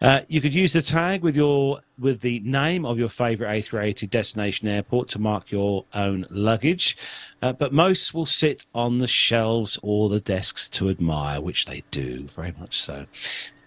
Uh, 0.00 0.20
you 0.28 0.40
could 0.40 0.54
use 0.54 0.72
the 0.72 0.80
tag 0.80 1.22
with 1.22 1.36
your 1.36 1.80
with 1.98 2.20
the 2.22 2.40
name 2.40 2.86
of 2.86 2.98
your 2.98 3.08
favourite 3.08 3.62
A380 3.64 4.08
destination 4.08 4.66
airport 4.66 5.08
to 5.10 5.18
mark 5.18 5.50
your 5.50 5.84
own 5.92 6.26
luggage, 6.30 6.96
uh, 7.42 7.52
but 7.52 7.72
most 7.72 8.14
will 8.14 8.24
sit 8.24 8.64
on 8.74 8.98
the 8.98 9.06
shelves 9.06 9.78
or 9.82 10.08
the 10.08 10.20
desks 10.20 10.70
to 10.70 10.88
admire, 10.88 11.40
which 11.40 11.66
they 11.66 11.82
do 11.90 12.26
very 12.34 12.54
much 12.58 12.80
so. 12.80 13.04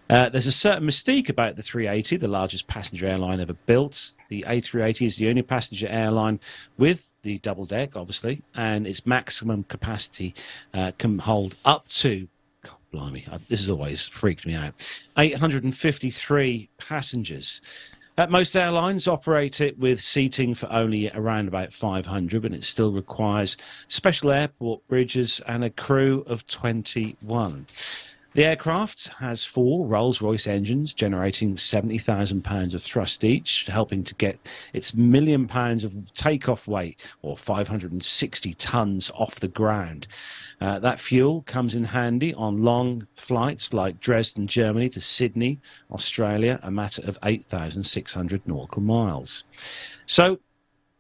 Uh, 0.10 0.30
there's 0.30 0.48
a 0.48 0.52
certain 0.52 0.88
mystique 0.88 1.30
about 1.30 1.56
the 1.56 1.64
380, 1.64 2.18
the 2.18 2.28
largest 2.28 2.68
passenger 2.68 3.08
airline 3.08 3.40
ever 3.40 3.54
built. 3.54 4.12
The 4.30 4.44
A380 4.48 5.06
is 5.06 5.16
the 5.16 5.30
only 5.30 5.44
passenger 5.44 5.88
airline 5.88 6.40
with 6.78 7.10
the 7.22 7.38
double 7.40 7.66
deck, 7.66 7.96
obviously, 7.96 8.42
and 8.54 8.86
its 8.86 9.06
maximum 9.06 9.64
capacity 9.64 10.36
uh, 10.74 10.92
can 10.98 11.20
hold 11.20 11.56
up 11.64 11.88
to 11.88 12.28
blimey, 12.94 13.26
I, 13.30 13.40
this 13.50 13.60
has 13.60 13.70
always 13.70 14.06
freaked 14.06 14.46
me 14.46 14.54
out. 14.54 14.74
853 15.18 16.70
passengers. 16.78 17.60
Uh, 18.16 18.28
most 18.28 18.56
airlines 18.56 19.08
operate 19.08 19.60
it 19.60 19.78
with 19.80 20.00
seating 20.00 20.54
for 20.54 20.72
only 20.72 21.10
around 21.10 21.48
about 21.48 21.74
500, 21.74 22.44
but 22.44 22.54
it 22.54 22.64
still 22.64 22.92
requires 22.92 23.58
special 23.88 24.32
airport 24.32 24.88
bridges 24.88 25.42
and 25.48 25.64
a 25.64 25.72
crew 25.72 26.24
of 26.28 26.46
21. 26.46 27.66
The 28.36 28.46
aircraft 28.46 29.10
has 29.20 29.46
four 29.46 29.86
Rolls 29.86 30.20
Royce 30.20 30.48
engines 30.48 30.92
generating 30.96 31.56
£70,000 31.56 32.74
of 32.74 32.82
thrust 32.82 33.24
each, 33.24 33.68
helping 33.68 34.04
to 34.06 34.16
get 34.16 34.40
its 34.74 34.96
million 34.96 35.48
pounds 35.48 35.84
of 35.84 35.94
takeoff 36.14 36.68
weight, 36.68 37.08
or 37.22 37.38
560 37.38 38.56
tons, 38.56 39.12
off 39.14 39.40
the 39.40 39.48
ground. 39.48 40.08
Uh, 40.60 40.80
that 40.80 41.00
fuel 41.00 41.44
comes 41.44 41.76
in 41.76 41.84
handy 41.84 42.34
on 42.34 42.64
long 42.64 43.08
flights 43.16 43.72
like 43.72 44.00
Dresden, 44.00 44.48
Germany 44.48 44.90
to 44.90 45.02
Sydney, 45.02 45.60
Australia, 45.92 46.60
a 46.64 46.72
matter 46.72 47.04
of 47.06 47.20
8,600 47.24 48.48
nautical 48.48 48.82
miles. 48.82 49.44
So, 50.08 50.40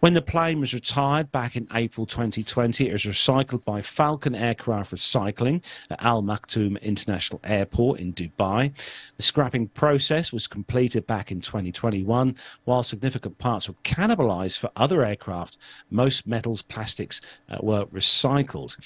When 0.00 0.12
the 0.12 0.22
plane 0.22 0.60
was 0.60 0.74
retired 0.74 1.32
back 1.32 1.56
in 1.56 1.66
April 1.72 2.06
2020, 2.06 2.88
it 2.88 2.92
was 2.92 3.02
recycled 3.02 3.64
by 3.64 3.80
Falcon 3.80 4.34
Aircraft 4.34 4.94
Recycling 4.94 5.64
at 5.90 6.02
Al 6.02 6.22
Maktoum 6.22 6.80
International 6.82 7.40
Airport 7.42 7.98
in 7.98 8.12
Dubai. 8.12 8.72
The 9.16 9.22
scrapping 9.22 9.68
process 9.68 10.32
was 10.32 10.46
completed 10.46 11.06
back 11.06 11.32
in 11.32 11.40
2021. 11.40 12.36
While 12.64 12.82
significant 12.82 13.38
parts 13.38 13.68
were 13.68 13.74
cannibalized 13.84 14.58
for 14.58 14.70
other 14.76 15.02
aircraft, 15.02 15.56
most 15.90 16.26
metals, 16.26 16.60
plastics 16.60 17.22
uh, 17.48 17.56
were 17.62 17.86
recycled. 17.86 18.76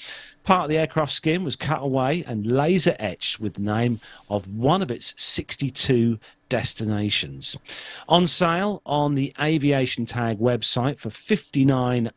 Part 0.43 0.63
of 0.63 0.69
the 0.69 0.77
aircraft 0.77 1.11
skin 1.11 1.43
was 1.43 1.57
cut 1.57 1.83
away 1.83 2.23
and 2.25 2.47
laser 2.47 2.95
etched 2.99 3.39
with 3.39 3.55
the 3.55 3.61
name 3.61 3.99
of 4.29 4.47
one 4.47 4.81
of 4.81 4.89
its 4.89 5.13
62 5.17 6.19
destinations. 6.51 7.57
On 8.09 8.27
sale 8.27 8.81
on 8.85 9.15
the 9.15 9.33
Aviation 9.39 10.05
Tag 10.05 10.37
website 10.37 10.99
for 10.99 11.07
59.95 11.09 12.11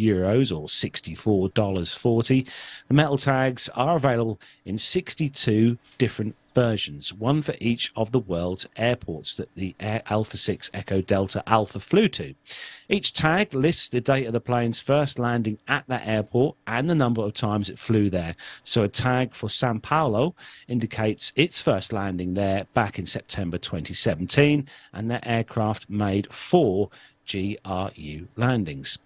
euros 0.00 0.56
or 0.56 0.68
$64.40. 0.68 2.48
The 2.86 2.94
metal 2.94 3.18
tags 3.18 3.68
are 3.70 3.96
available 3.96 4.40
in 4.64 4.78
62 4.78 5.76
different 5.98 6.36
versions, 6.54 7.12
one 7.12 7.42
for 7.42 7.54
each 7.58 7.92
of 7.96 8.12
the 8.12 8.18
world's 8.18 8.66
airports 8.76 9.36
that 9.36 9.54
the 9.54 9.74
Air 9.80 10.02
Alpha 10.06 10.36
6 10.36 10.70
Echo 10.72 11.00
Delta 11.00 11.42
Alpha 11.46 11.78
flew 11.78 12.08
to. 12.08 12.34
Each 12.88 13.12
tag 13.12 13.54
lists 13.54 13.88
the 13.88 14.00
date 14.00 14.26
of 14.26 14.32
the 14.32 14.40
plane's 14.40 14.80
first 14.80 15.18
landing 15.18 15.58
at 15.68 15.86
that 15.88 16.06
airport 16.06 16.56
and 16.66 16.88
the 16.88 16.94
number 16.94 17.22
of 17.22 17.34
times 17.34 17.68
it 17.68 17.78
flew 17.78 18.10
there. 18.10 18.36
So 18.64 18.82
a 18.82 18.88
tag 18.88 19.34
for 19.34 19.48
Sao 19.48 19.78
Paulo 19.78 20.34
indicates 20.68 21.32
its 21.36 21.60
first 21.60 21.92
landing 21.92 22.34
there 22.34 22.66
back 22.74 22.98
in 22.98 23.06
September 23.06 23.58
2017, 23.58 24.68
and 24.92 25.10
that 25.10 25.26
aircraft 25.26 25.88
made 25.88 26.32
four 26.32 26.90
GRU 27.30 28.28
landings. 28.36 28.98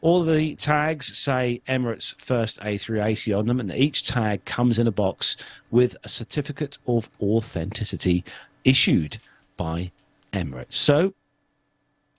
All 0.00 0.24
the 0.24 0.54
tags 0.56 1.18
say 1.18 1.60
Emirates 1.68 2.14
First 2.20 2.60
A380 2.60 3.36
on 3.36 3.46
them, 3.46 3.58
and 3.58 3.72
each 3.72 4.04
tag 4.06 4.44
comes 4.44 4.78
in 4.78 4.86
a 4.86 4.92
box 4.92 5.36
with 5.70 5.96
a 6.04 6.08
certificate 6.08 6.78
of 6.86 7.10
authenticity 7.20 8.24
issued 8.64 9.18
by 9.56 9.90
Emirates. 10.32 10.74
So, 10.74 11.14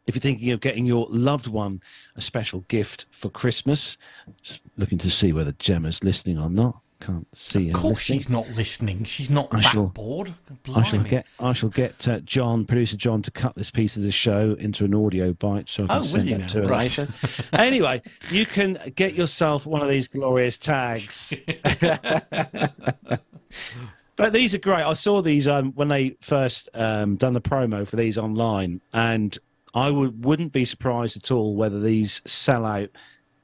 if 0.07 0.15
you're 0.15 0.21
thinking 0.21 0.51
of 0.51 0.59
getting 0.59 0.85
your 0.85 1.07
loved 1.09 1.47
one 1.47 1.81
a 2.15 2.21
special 2.21 2.61
gift 2.67 3.05
for 3.11 3.29
Christmas, 3.29 3.95
just 4.41 4.61
looking 4.75 4.97
to 4.97 5.09
see 5.11 5.31
whether 5.31 5.53
Gemma's 5.53 6.03
listening 6.03 6.37
or 6.37 6.49
not. 6.49 6.79
Can't 6.99 7.27
see 7.33 7.69
Of 7.69 7.75
course, 7.75 8.09
listening. 8.09 8.19
she's 8.19 8.29
not 8.29 8.47
listening. 8.49 9.03
She's 9.05 9.29
not 9.29 9.47
I 9.53 9.61
that 9.61 9.71
shall- 9.71 9.85
bored. 9.87 10.33
I 10.75 10.83
shall 10.83 11.03
get 11.03 11.25
I 11.39 11.53
shall 11.53 11.69
get 11.69 12.07
uh, 12.07 12.19
John, 12.21 12.65
producer 12.65 12.97
John, 12.97 13.21
to 13.23 13.31
cut 13.31 13.55
this 13.55 13.71
piece 13.71 13.97
of 13.97 14.03
the 14.03 14.11
show 14.11 14.55
into 14.59 14.85
an 14.85 14.93
audio 14.93 15.33
bite 15.33 15.67
so 15.67 15.83
I 15.85 15.87
can 15.87 15.97
Oh, 15.97 16.01
send 16.01 16.29
that 16.29 16.39
now? 16.39 16.47
to 16.47 16.61
her 16.61 16.67
Right. 16.67 16.97
later. 16.97 17.07
anyway, 17.53 18.01
you 18.31 18.45
can 18.45 18.77
get 18.95 19.13
yourself 19.13 19.65
one 19.65 19.81
of 19.81 19.89
these 19.89 20.07
glorious 20.07 20.57
tags. 20.57 21.39
but 24.15 24.33
these 24.33 24.53
are 24.53 24.59
great. 24.59 24.83
I 24.83 24.93
saw 24.93 25.21
these 25.21 25.47
um, 25.47 25.71
when 25.73 25.87
they 25.87 26.15
first 26.21 26.69
um, 26.73 27.15
done 27.15 27.33
the 27.33 27.41
promo 27.41 27.87
for 27.87 27.95
these 27.95 28.17
online, 28.17 28.81
and 28.93 29.37
I 29.73 29.89
would, 29.89 30.23
wouldn't 30.25 30.51
be 30.51 30.65
surprised 30.65 31.17
at 31.17 31.31
all 31.31 31.55
whether 31.55 31.79
these 31.79 32.21
sell 32.25 32.65
out 32.65 32.89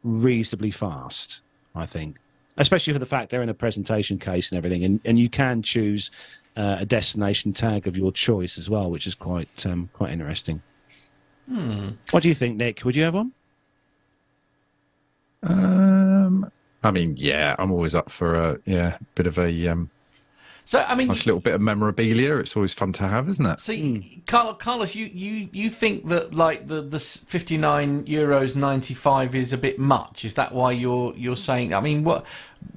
reasonably 0.03 0.71
fast. 0.71 1.41
I 1.77 1.85
think, 1.85 2.17
especially 2.57 2.93
for 2.93 2.99
the 2.99 3.05
fact 3.05 3.31
they're 3.31 3.41
in 3.43 3.49
a 3.49 3.53
presentation 3.53 4.17
case 4.17 4.49
and 4.51 4.57
everything, 4.57 4.83
and, 4.85 4.99
and 5.05 5.19
you 5.19 5.29
can 5.29 5.61
choose 5.61 6.09
uh, 6.55 6.77
a 6.79 6.85
destination 6.85 7.53
tag 7.53 7.87
of 7.87 7.97
your 7.97 8.11
choice 8.11 8.57
as 8.57 8.69
well, 8.69 8.89
which 8.89 9.07
is 9.07 9.15
quite 9.15 9.65
um, 9.65 9.89
quite 9.93 10.11
interesting. 10.11 10.61
What 12.11 12.23
do 12.23 12.29
you 12.29 12.35
think, 12.35 12.57
Nick? 12.57 12.83
Would 12.83 12.95
you 12.95 13.03
have 13.03 13.13
one? 13.13 13.31
Um, 15.43 16.51
I 16.83 16.91
mean, 16.91 17.15
yeah, 17.17 17.55
I'm 17.59 17.71
always 17.71 17.93
up 17.93 18.09
for 18.09 18.35
a 18.35 18.59
yeah 18.65 18.97
bit 19.15 19.27
of 19.27 19.37
a 19.37 19.67
um, 19.67 19.89
So, 20.67 20.83
I 20.83 20.95
mean, 20.95 21.07
nice 21.09 21.27
little 21.27 21.41
bit 21.41 21.53
of 21.53 21.61
memorabilia. 21.61 22.37
It's 22.37 22.55
always 22.55 22.73
fun 22.73 22.91
to 22.93 23.07
have, 23.07 23.29
isn't 23.29 23.45
it? 23.45 23.59
See, 23.59 24.23
Carlos, 24.25 24.55
Carlos, 24.57 24.95
you, 24.95 25.05
you, 25.05 25.47
you 25.51 25.69
think 25.69 26.07
that 26.07 26.33
like 26.33 26.67
the 26.67 26.81
the 26.81 26.99
fifty 26.99 27.55
nine 27.55 28.03
euros 28.05 28.55
ninety 28.55 28.95
five 28.95 29.35
is 29.35 29.53
a 29.53 29.59
bit 29.59 29.77
much? 29.77 30.25
Is 30.25 30.33
that 30.33 30.53
why 30.53 30.71
you're 30.71 31.13
you're 31.15 31.37
saying? 31.37 31.75
I 31.75 31.81
mean, 31.81 32.03
what? 32.03 32.25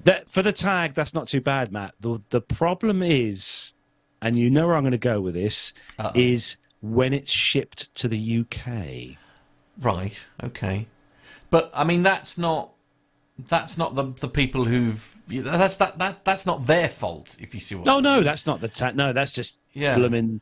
That, 0.04 0.28
for 0.28 0.42
the 0.42 0.52
tag, 0.52 0.94
that's 0.94 1.14
not 1.14 1.28
too 1.28 1.40
bad, 1.40 1.72
Matt. 1.72 1.94
The 1.98 2.20
the 2.28 2.42
problem 2.42 3.02
is, 3.02 3.72
and 4.20 4.38
you 4.38 4.50
know 4.50 4.66
where 4.66 4.76
I'm 4.76 4.82
going 4.82 4.92
to 4.92 4.98
go 4.98 5.22
with 5.22 5.32
this, 5.32 5.72
Uh-oh. 5.98 6.12
is 6.14 6.56
when 6.82 7.14
it's 7.14 7.30
shipped 7.30 7.92
to 7.94 8.08
the 8.08 8.40
UK. 8.40 9.16
Right. 9.80 10.26
Okay. 10.44 10.88
But 11.48 11.70
I 11.72 11.84
mean, 11.84 12.02
that's 12.02 12.36
not 12.36 12.72
that's 13.46 13.78
not 13.78 13.94
the 13.94 14.04
the 14.20 14.28
people 14.28 14.64
who've 14.64 15.16
that's 15.28 15.76
that 15.76 15.98
that 15.98 16.24
that's 16.24 16.44
not 16.46 16.66
their 16.66 16.88
fault. 16.88 17.36
If 17.40 17.54
you 17.54 17.60
see 17.60 17.76
what? 17.76 17.86
No, 17.86 18.00
no, 18.00 18.20
that's 18.20 18.46
not 18.46 18.60
the 18.60 18.68
tag. 18.68 18.96
No, 18.96 19.12
that's 19.12 19.32
just 19.32 19.58
Yeah. 19.72 19.94
blooming 19.96 20.40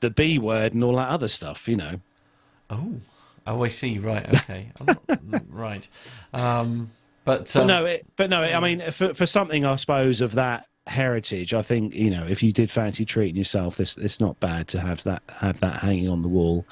the 0.00 0.10
B 0.10 0.38
word 0.38 0.74
and 0.74 0.84
all 0.84 0.96
that 0.96 1.08
other 1.08 1.28
stuff. 1.28 1.68
You 1.68 1.76
know. 1.76 2.00
Oh. 2.70 2.94
Oh, 3.44 3.64
I 3.64 3.68
see. 3.68 3.98
Right. 3.98 4.24
Okay. 4.34 4.70
I'm 4.80 4.86
not, 4.86 5.42
right. 5.48 5.88
Um. 6.32 6.90
But, 7.24 7.52
But 7.52 7.56
um, 7.56 7.66
no, 7.68 7.84
it, 7.84 8.06
but 8.16 8.30
no. 8.30 8.42
I 8.42 8.58
mean, 8.60 8.90
for 8.90 9.14
for 9.14 9.26
something, 9.26 9.64
I 9.64 9.76
suppose 9.76 10.20
of 10.20 10.32
that 10.32 10.66
heritage, 10.86 11.54
I 11.54 11.62
think 11.62 11.94
you 11.94 12.10
know, 12.10 12.24
if 12.24 12.42
you 12.42 12.52
did 12.52 12.70
fancy 12.70 13.04
treating 13.04 13.36
yourself, 13.36 13.76
this 13.76 13.96
it's 13.96 14.18
not 14.20 14.38
bad 14.40 14.68
to 14.68 14.80
have 14.80 15.02
that 15.04 15.22
have 15.28 15.60
that 15.60 15.76
hanging 15.76 16.08
on 16.08 16.22
the 16.22 16.28
wall. 16.28 16.66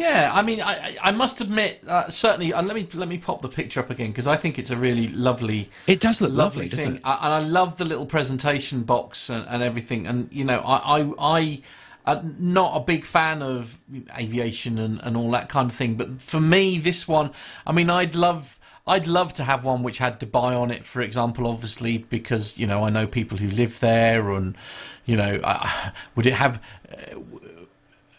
Yeah, 0.00 0.30
I 0.32 0.40
mean, 0.40 0.62
I, 0.62 0.96
I 1.02 1.10
must 1.10 1.42
admit, 1.42 1.82
uh, 1.86 2.08
certainly. 2.08 2.54
Uh, 2.54 2.62
let 2.62 2.74
me 2.74 2.88
let 2.94 3.06
me 3.06 3.18
pop 3.18 3.42
the 3.42 3.50
picture 3.50 3.80
up 3.80 3.90
again 3.90 4.08
because 4.08 4.26
I 4.26 4.36
think 4.36 4.58
it's 4.58 4.70
a 4.70 4.76
really 4.76 5.08
lovely, 5.08 5.70
It 5.86 6.00
does 6.00 6.22
look 6.22 6.32
lovely, 6.32 6.64
lovely, 6.64 6.68
doesn't 6.70 6.84
thing, 6.84 6.96
it? 6.96 7.02
I, 7.04 7.14
and 7.16 7.34
I 7.34 7.48
love 7.48 7.76
the 7.76 7.84
little 7.84 8.06
presentation 8.06 8.82
box 8.84 9.28
and, 9.28 9.46
and 9.46 9.62
everything. 9.62 10.06
And 10.06 10.32
you 10.32 10.44
know, 10.44 10.60
I 10.60 11.00
I. 11.00 11.12
I 11.18 11.62
I'm 12.06 12.34
not 12.38 12.74
a 12.74 12.80
big 12.80 13.04
fan 13.04 13.42
of 13.42 13.78
aviation 14.18 14.78
and, 14.78 15.00
and 15.02 15.18
all 15.18 15.30
that 15.32 15.50
kind 15.50 15.70
of 15.70 15.76
thing, 15.76 15.96
but 15.96 16.18
for 16.18 16.40
me, 16.40 16.78
this 16.78 17.06
one, 17.06 17.30
I 17.66 17.72
mean, 17.72 17.90
I'd 17.90 18.14
love, 18.14 18.58
I'd 18.86 19.06
love 19.06 19.34
to 19.34 19.44
have 19.44 19.66
one 19.66 19.82
which 19.82 19.98
had 19.98 20.18
Dubai 20.18 20.58
on 20.58 20.70
it, 20.70 20.86
for 20.86 21.02
example, 21.02 21.46
obviously, 21.46 21.98
because 21.98 22.56
you 22.56 22.66
know 22.66 22.84
I 22.84 22.90
know 22.90 23.06
people 23.06 23.36
who 23.36 23.50
live 23.50 23.80
there, 23.80 24.30
and 24.30 24.56
you 25.04 25.14
know, 25.14 25.40
I, 25.44 25.92
would 26.14 26.24
it 26.24 26.32
have 26.32 26.58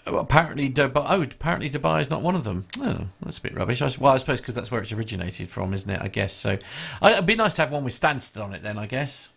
Apparently 0.08 0.70
Dubai. 0.70 1.06
Oh, 1.08 1.22
apparently 1.22 1.70
Dubai 1.70 2.02
is 2.02 2.10
not 2.10 2.22
one 2.22 2.36
of 2.36 2.43
them. 2.43 2.66
Oh, 2.82 3.08
that's 3.22 3.38
a 3.38 3.41
bit 3.41 3.54
rubbish. 3.56 3.82
I, 3.82 3.89
well, 3.99 4.14
I 4.14 4.18
suppose 4.18 4.41
because 4.41 4.56
that's 4.56 4.72
where 4.72 4.82
it's 4.82 4.91
originated 4.91 5.49
from, 5.49 5.74
isn't 5.74 5.89
it? 5.89 6.02
I 6.02 6.08
guess 6.08 6.34
so. 6.34 6.58
I, 7.02 7.14
it'd 7.14 7.26
be 7.28 7.36
nice 7.36 7.56
to 7.56 7.62
have 7.62 7.72
one 7.72 7.84
with 7.84 7.93
Stansted 7.93 8.43
on 8.43 8.54
it, 8.54 8.64
then. 8.64 8.78
I 8.80 8.88
guess 8.88 9.30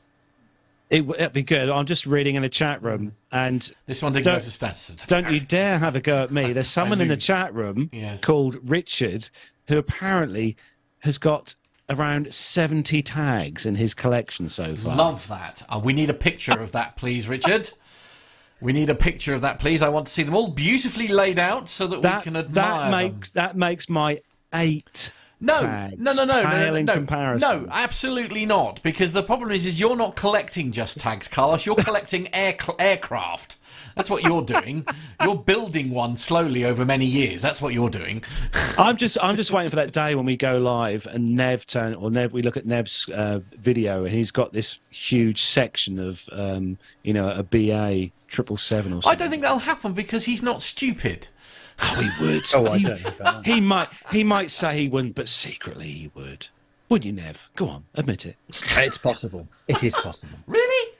It, 0.89 1.03
it'd 1.03 1.33
be 1.35 1.43
good. 1.43 1.69
I'm 1.69 1.85
just 1.87 2.07
reading 2.07 2.35
in 2.37 2.43
the 2.43 2.49
chat 2.49 2.83
room, 2.83 3.15
and 3.31 3.71
this 3.87 4.03
one 4.03 4.12
didn't 4.15 4.25
go 4.25 4.39
to 4.39 4.45
Stansted. 4.45 5.07
don't 5.07 5.31
you 5.31 5.41
dare 5.41 5.79
have 5.79 5.97
a 5.97 6.01
go 6.01 6.23
at 6.23 6.31
me. 6.31 6.53
There's 6.55 6.71
someone 6.71 7.01
in 7.03 7.09
the 7.09 7.17
chat 7.17 7.53
room 7.55 7.91
Yes. 7.93 8.23
called 8.23 8.57
Richard 8.62 9.29
who 9.69 9.77
apparently 9.79 10.57
has 11.01 11.19
got 11.19 11.55
around 11.91 12.33
70 12.33 13.03
tags 13.03 13.67
in 13.67 13.75
his 13.75 13.93
collection 13.93 14.49
so 14.49 14.75
far. 14.75 14.97
Love 14.97 15.29
that. 15.29 15.62
Uh, 15.69 15.79
we 15.83 15.93
need 15.93 16.09
a 16.09 16.15
picture 16.15 16.53
of 16.59 16.73
that, 16.73 16.97
please, 16.97 17.29
Richard. 17.29 17.71
We 18.65 18.73
need 18.73 18.89
a 18.89 18.95
picture 18.95 19.35
of 19.35 19.43
that, 19.43 19.59
please. 19.61 19.83
I 19.83 19.91
want 19.91 20.07
to 20.07 20.12
see 20.12 20.23
them 20.23 20.35
all 20.35 20.49
beautifully 20.49 21.07
laid 21.07 21.39
out 21.39 21.69
so 21.69 21.87
that, 21.87 22.01
that 22.01 22.21
we 22.21 22.23
can 22.25 22.37
admire 22.37 22.65
that 22.65 22.81
them. 22.81 22.91
makes 22.91 23.29
that 23.31 23.57
makes 23.59 23.89
my 23.91 24.19
eight. 24.55 25.12
No, 25.39 25.61
tags 25.61 25.99
no, 25.99 26.15
no, 26.15 26.25
no, 26.25 26.43
no, 26.43 26.71
no, 26.71 26.83
no, 26.83 26.95
comparison. 26.95 27.67
no, 27.67 27.69
absolutely 27.71 28.47
not. 28.47 28.83
Because 28.83 29.12
the 29.12 29.23
problem 29.23 29.51
is, 29.51 29.67
is 29.67 29.79
you're 29.79 29.97
not 29.97 30.17
collecting 30.17 30.73
just 30.73 30.99
tags, 30.99 31.29
Carlos. 31.29 31.67
You're 31.67 31.75
collecting 31.85 32.35
air 32.35 32.57
aircraft. 32.79 33.59
That's 33.95 34.11
what 34.11 34.22
you're 34.22 34.42
doing. 34.42 34.86
you're 35.22 35.36
building 35.36 35.90
one 35.90 36.16
slowly 36.16 36.64
over 36.64 36.84
many 36.84 37.07
years. 37.07 37.42
That's 37.42 37.62
what 37.62 37.74
you're 37.74 37.90
doing. 37.90 38.24
I'm 38.78 38.97
just 38.97 39.16
I'm 39.22 39.36
just 39.36 39.51
waiting 39.51 39.70
for 39.70 39.76
that 39.76 39.92
day 39.92 40.14
when 40.14 40.24
we 40.26 40.36
go 40.36 40.59
live 40.59 41.07
and 41.07 41.34
Nev 41.34 41.66
turn 41.66 41.95
or 41.95 42.11
Nev 42.11 42.32
we 42.32 42.42
look 42.42 42.57
at 42.57 42.66
Nev's 42.66 43.09
uh, 43.11 43.40
video 43.57 44.05
and 44.05 44.12
he's 44.12 44.30
got 44.30 44.53
this 44.53 44.78
huge 44.90 45.42
section 45.42 45.99
of 45.99 46.28
um, 46.32 46.78
you 47.03 47.12
know 47.12 47.30
a 47.30 47.42
BA 47.42 48.11
triple 48.28 48.57
seven 48.57 48.92
or 48.92 49.03
something. 49.03 49.12
I 49.12 49.14
don't 49.14 49.30
think 49.30 49.42
that'll 49.42 49.59
happen 49.59 49.92
because 49.92 50.24
he's 50.24 50.42
not 50.42 50.62
stupid. 50.62 51.28
Oh, 51.80 52.01
he 52.01 52.24
would. 52.24 52.45
Oh, 52.55 52.66
I 52.66 52.78
he, 52.78 52.84
don't 52.84 53.03
know 53.03 53.09
about 53.11 53.45
that. 53.45 53.47
he 53.47 53.61
might 53.61 53.88
he 54.11 54.24
might 54.24 54.51
say 54.51 54.76
he 54.76 54.88
wouldn't, 54.88 55.14
but 55.14 55.28
secretly 55.28 55.90
he 55.90 56.11
would. 56.14 56.49
Wouldn't 56.88 57.07
you, 57.07 57.12
Nev? 57.12 57.51
Go 57.57 57.68
on, 57.68 57.84
admit 57.95 58.26
it. 58.26 58.36
It's 58.49 58.99
possible. 58.99 59.49
It 59.66 59.82
is 59.82 59.95
possible. 59.95 60.38
Really? 60.47 60.95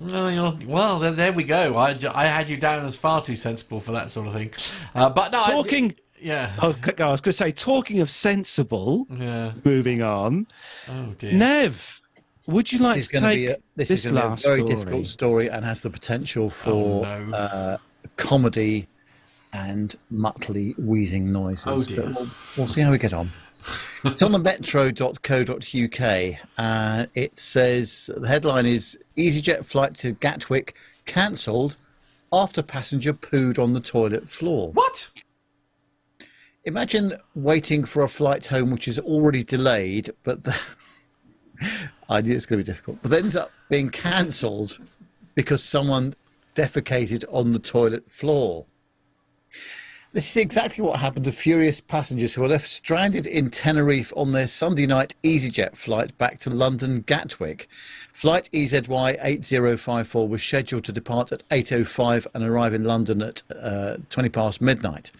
Well, 0.00 0.30
you're, 0.30 0.58
well 0.66 0.98
there, 0.98 1.12
there 1.12 1.32
we 1.32 1.44
go. 1.44 1.76
I, 1.76 1.96
I 2.14 2.24
had 2.26 2.48
you 2.48 2.56
down 2.56 2.86
as 2.86 2.96
far 2.96 3.22
too 3.22 3.36
sensible 3.36 3.80
for 3.80 3.92
that 3.92 4.10
sort 4.10 4.28
of 4.28 4.34
thing. 4.34 4.50
Uh, 4.94 5.10
but 5.10 5.30
no, 5.32 5.38
I- 5.40 5.50
Talking. 5.52 5.94
yeah, 6.18 6.52
Oh, 6.62 6.68
I 6.68 7.10
was 7.10 7.20
going 7.20 7.20
to 7.20 7.32
say, 7.32 7.52
talking 7.52 8.00
of 8.00 8.10
sensible. 8.10 9.06
yeah. 9.10 9.52
Moving 9.64 10.02
on, 10.02 10.46
Oh 10.88 11.14
dear. 11.18 11.32
Nev, 11.34 12.00
would 12.46 12.72
you 12.72 12.78
like 12.78 12.96
This 12.96 13.06
is 13.06 13.12
to 13.12 13.20
take 13.20 13.36
be 13.38 13.46
a, 13.46 13.56
this, 13.76 13.88
this 13.88 14.06
is 14.06 14.12
going 14.12 14.14
to 14.16 14.20
be 14.22 14.26
a 14.26 14.30
last 14.30 14.44
very 14.44 14.60
story? 14.60 14.74
difficult 14.76 15.06
story 15.06 15.50
and 15.50 15.64
has 15.64 15.82
the 15.82 15.90
potential 15.90 16.48
for 16.50 17.04
Oh, 17.06 17.24
no. 17.26 17.36
uh, 17.36 17.76
comedy 18.16 18.86
and 19.52 19.94
Muttley 20.12 20.78
wheezing 20.78 21.30
noises. 21.32 21.66
Oh, 21.66 21.82
dear. 21.82 22.04
We'll, 22.16 22.28
we'll 22.56 22.68
see 22.68 22.80
how 22.80 22.90
we 22.90 22.98
get 22.98 23.12
on. 23.12 23.30
It's 24.04 24.22
on 24.22 24.32
the 24.32 24.38
metro.co.uk 24.38 26.00
and 26.58 27.02
uh, 27.02 27.06
it 27.14 27.38
says 27.38 28.10
the 28.16 28.28
headline 28.28 28.66
is 28.66 28.98
EasyJet 29.16 29.64
flight 29.64 29.94
to 29.96 30.12
Gatwick 30.12 30.74
cancelled 31.06 31.76
after 32.32 32.62
passenger 32.62 33.12
pooed 33.12 33.58
on 33.58 33.72
the 33.72 33.80
toilet 33.80 34.28
floor. 34.28 34.70
What? 34.72 35.10
Imagine 36.64 37.14
waiting 37.34 37.84
for 37.84 38.02
a 38.02 38.08
flight 38.08 38.46
home 38.46 38.70
which 38.70 38.86
is 38.86 38.98
already 38.98 39.42
delayed, 39.42 40.10
but 40.24 40.44
the... 40.44 40.58
I 42.08 42.20
knew 42.20 42.34
it's 42.34 42.46
going 42.46 42.60
to 42.60 42.64
be 42.64 42.70
difficult, 42.70 42.98
but 43.02 43.12
it 43.12 43.22
ends 43.22 43.36
up 43.36 43.50
being 43.68 43.90
cancelled 43.90 44.78
because 45.34 45.62
someone 45.62 46.14
defecated 46.54 47.24
on 47.30 47.52
the 47.52 47.58
toilet 47.58 48.10
floor. 48.10 48.66
This 50.12 50.28
is 50.28 50.38
exactly 50.38 50.82
what 50.82 50.98
happened 50.98 51.26
to 51.26 51.32
furious 51.32 51.80
passengers 51.80 52.34
who 52.34 52.40
were 52.40 52.48
left 52.48 52.68
stranded 52.68 53.28
in 53.28 53.48
Tenerife 53.48 54.12
on 54.16 54.32
their 54.32 54.48
Sunday 54.48 54.84
night 54.84 55.14
EasyJet 55.22 55.76
flight 55.76 56.18
back 56.18 56.40
to 56.40 56.50
London 56.50 57.02
Gatwick. 57.02 57.68
Flight 58.12 58.48
EZY 58.52 59.18
8054 59.22 60.26
was 60.26 60.42
scheduled 60.42 60.82
to 60.86 60.92
depart 60.92 61.30
at 61.30 61.48
8.05 61.50 62.26
and 62.34 62.42
arrive 62.42 62.74
in 62.74 62.82
London 62.82 63.22
at 63.22 63.44
uh, 63.56 63.98
20 64.08 64.28
past 64.30 64.60
midnight. 64.60 65.12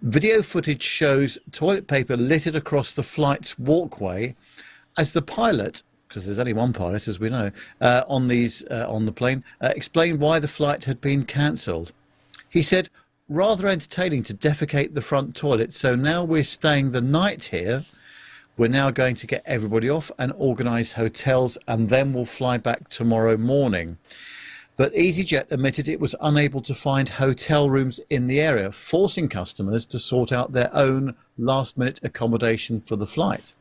Video 0.00 0.40
footage 0.40 0.82
shows 0.82 1.38
toilet 1.50 1.86
paper 1.86 2.16
littered 2.16 2.56
across 2.56 2.94
the 2.94 3.02
flight's 3.02 3.58
walkway 3.58 4.34
as 4.96 5.12
the 5.12 5.20
pilot, 5.20 5.82
because 6.08 6.24
there's 6.24 6.38
only 6.38 6.54
one 6.54 6.72
pilot, 6.72 7.06
as 7.06 7.20
we 7.20 7.28
know, 7.28 7.50
uh, 7.82 8.04
on 8.08 8.28
these 8.28 8.64
uh, 8.70 8.86
on 8.88 9.04
the 9.04 9.12
plane, 9.12 9.44
uh, 9.60 9.74
explained 9.76 10.20
why 10.20 10.38
the 10.38 10.48
flight 10.48 10.86
had 10.86 11.02
been 11.02 11.26
cancelled. 11.26 11.92
He 12.48 12.62
said, 12.62 12.88
"Rather 13.32 13.66
entertaining 13.66 14.22
to 14.22 14.34
defecate 14.34 14.92
the 14.92 15.00
front 15.00 15.34
toilet, 15.34 15.72
so 15.72 15.96
now 15.96 16.22
we're 16.22 16.44
staying 16.44 16.90
the 16.90 17.00
night 17.00 17.44
here. 17.44 17.86
We're 18.58 18.68
now 18.68 18.90
going 18.90 19.14
to 19.14 19.26
get 19.26 19.42
everybody 19.46 19.88
off 19.88 20.12
and 20.18 20.34
organise 20.36 20.92
hotels, 20.92 21.56
and 21.66 21.88
then 21.88 22.12
we'll 22.12 22.26
fly 22.26 22.58
back 22.58 22.90
tomorrow 22.90 23.38
morning." 23.38 23.96
But 24.76 24.92
EasyJet 24.92 25.50
admitted 25.50 25.88
it 25.88 25.98
was 25.98 26.14
unable 26.20 26.60
to 26.60 26.74
find 26.74 27.08
hotel 27.08 27.70
rooms 27.70 28.00
in 28.10 28.26
the 28.26 28.38
area, 28.38 28.70
forcing 28.70 29.30
customers 29.30 29.86
to 29.86 29.98
sort 29.98 30.30
out 30.30 30.52
their 30.52 30.68
own 30.74 31.14
last 31.38 31.78
minute 31.78 32.00
accommodation 32.02 32.80
for 32.80 32.96
the 32.96 33.06
flight. 33.06 33.54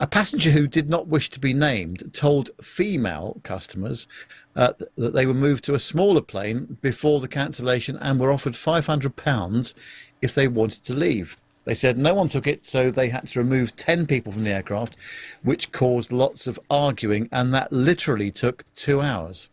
A 0.00 0.06
passenger 0.06 0.50
who 0.50 0.66
did 0.66 0.88
not 0.88 1.08
wish 1.08 1.28
to 1.30 1.38
be 1.38 1.54
named 1.54 2.10
told 2.14 2.50
female 2.62 3.38
customers 3.42 4.06
uh, 4.54 4.72
that 4.96 5.14
they 5.14 5.26
were 5.26 5.34
moved 5.34 5.64
to 5.64 5.74
a 5.74 5.78
smaller 5.78 6.20
plane 6.20 6.78
before 6.80 7.20
the 7.20 7.28
cancellation 7.28 7.96
and 7.96 8.20
were 8.20 8.32
offered 8.32 8.54
£500 8.54 9.74
if 10.20 10.34
they 10.34 10.48
wanted 10.48 10.84
to 10.84 10.94
leave. 10.94 11.36
They 11.64 11.74
said 11.74 11.96
no 11.96 12.14
one 12.14 12.28
took 12.28 12.46
it, 12.46 12.64
so 12.64 12.90
they 12.90 13.08
had 13.08 13.28
to 13.28 13.38
remove 13.38 13.76
10 13.76 14.06
people 14.06 14.32
from 14.32 14.44
the 14.44 14.50
aircraft, 14.50 14.96
which 15.42 15.70
caused 15.72 16.10
lots 16.10 16.46
of 16.46 16.58
arguing, 16.68 17.28
and 17.30 17.54
that 17.54 17.72
literally 17.72 18.30
took 18.30 18.64
two 18.74 19.00
hours. 19.00 19.48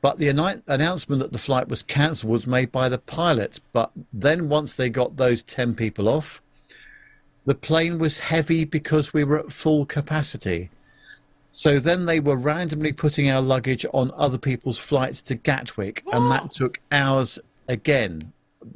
But 0.00 0.18
the 0.18 0.28
annou- 0.28 0.62
announcement 0.66 1.20
that 1.20 1.32
the 1.32 1.38
flight 1.38 1.68
was 1.68 1.82
cancelled 1.82 2.30
was 2.30 2.46
made 2.46 2.70
by 2.70 2.88
the 2.88 2.98
pilot. 2.98 3.60
But 3.72 3.90
then, 4.12 4.48
once 4.48 4.74
they 4.74 4.88
got 4.88 5.16
those 5.16 5.42
10 5.42 5.74
people 5.74 6.08
off, 6.08 6.40
the 7.44 7.54
plane 7.54 7.98
was 7.98 8.20
heavy 8.20 8.64
because 8.64 9.12
we 9.12 9.24
were 9.24 9.38
at 9.38 9.52
full 9.52 9.86
capacity. 9.86 10.70
So 11.50 11.78
then 11.78 12.06
they 12.06 12.20
were 12.20 12.36
randomly 12.36 12.92
putting 12.92 13.30
our 13.30 13.40
luggage 13.40 13.84
on 13.92 14.12
other 14.14 14.38
people's 14.38 14.78
flights 14.78 15.20
to 15.22 15.34
Gatwick, 15.34 16.04
and 16.12 16.30
that 16.30 16.50
took 16.50 16.78
hours 16.92 17.38
again. 17.68 18.32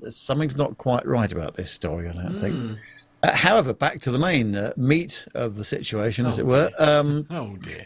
Something's 0.09 0.57
not 0.57 0.79
quite 0.79 1.07
right 1.07 1.31
about 1.31 1.55
this 1.55 1.71
story, 1.71 2.09
I 2.09 2.13
don't 2.13 2.39
think. 2.39 2.79
Uh, 3.23 3.33
however, 3.33 3.73
back 3.73 4.01
to 4.01 4.11
the 4.11 4.19
main 4.19 4.57
uh, 4.57 4.73
meat 4.77 5.29
of 5.35 5.57
the 5.57 5.65
situation, 5.65 6.27
as 6.27 6.39
it 6.39 6.47
were. 6.47 6.71
Um, 6.79 7.27
Oh 7.31 7.57
dear. 7.57 7.85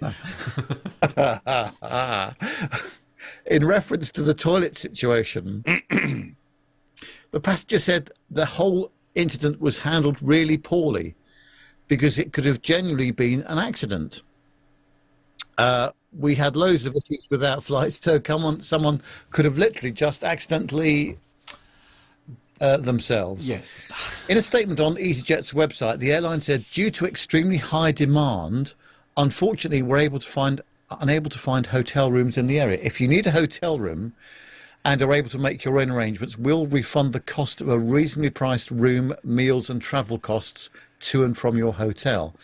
in 3.47 3.67
reference 3.67 4.11
to 4.13 4.23
the 4.23 4.35
toilet 4.35 4.77
situation, 4.77 5.63
the 7.33 7.41
passenger 7.41 7.79
said 7.79 8.11
the 8.31 8.47
whole 8.47 8.93
incident 9.15 9.61
was 9.61 9.79
handled 9.81 10.23
really 10.23 10.57
poorly 10.57 11.15
because 11.89 12.19
it 12.19 12.33
could 12.33 12.45
have 12.45 12.63
genuinely 12.63 13.11
been 13.11 13.43
an 13.43 13.59
accident. 13.59 14.23
Uh, 15.59 15.91
we 16.19 16.35
had 16.35 16.57
loads 16.57 16.87
of 16.87 16.95
issues 16.97 17.27
with 17.31 17.45
our 17.45 17.61
flights, 17.61 17.99
so 18.01 18.19
come 18.19 18.45
on, 18.45 18.61
someone 18.61 19.03
could 19.31 19.45
have 19.45 19.59
literally 19.59 19.93
just 19.93 20.25
accidentally 20.25 21.19
uh, 22.61 22.79
themselves. 22.79 23.49
Yes. 23.49 23.91
In 24.29 24.39
a 24.39 24.43
statement 24.43 24.81
on 24.81 24.97
EasyJet's 24.97 25.53
website, 25.53 25.99
the 25.99 26.13
airline 26.13 26.41
said, 26.41 26.65
due 26.71 26.91
to 26.93 27.07
extremely 27.07 27.59
high 27.59 27.93
demand, 27.93 28.75
unfortunately, 29.17 29.83
we're 29.83 29.99
able 29.99 30.19
to 30.19 30.29
find 30.29 30.61
unable 31.01 31.31
to 31.31 31.39
find 31.39 31.67
hotel 31.67 32.13
rooms 32.13 32.39
in 32.39 32.47
the 32.47 32.61
area. 32.61 32.79
If 32.81 33.01
you 33.01 33.09
need 33.09 33.27
a 33.27 33.33
hotel 33.33 33.79
room 33.79 34.15
and 34.85 35.03
are 35.03 35.13
able 35.13 35.29
to 35.31 35.39
make 35.39 35.65
your 35.65 35.81
own 35.81 35.91
arrangements, 35.91 36.39
we'll 36.39 36.67
refund 36.67 37.13
the 37.13 37.21
cost 37.21 37.61
of 37.61 37.69
a 37.69 37.79
reasonably 37.79 38.31
priced 38.31 38.71
room, 38.71 39.13
meals, 39.25 39.69
and 39.69 39.83
travel 39.83 40.19
costs 40.19 40.71
to 41.01 41.25
and 41.25 41.37
from 41.37 41.57
your 41.57 41.75
hotel. 41.75 42.37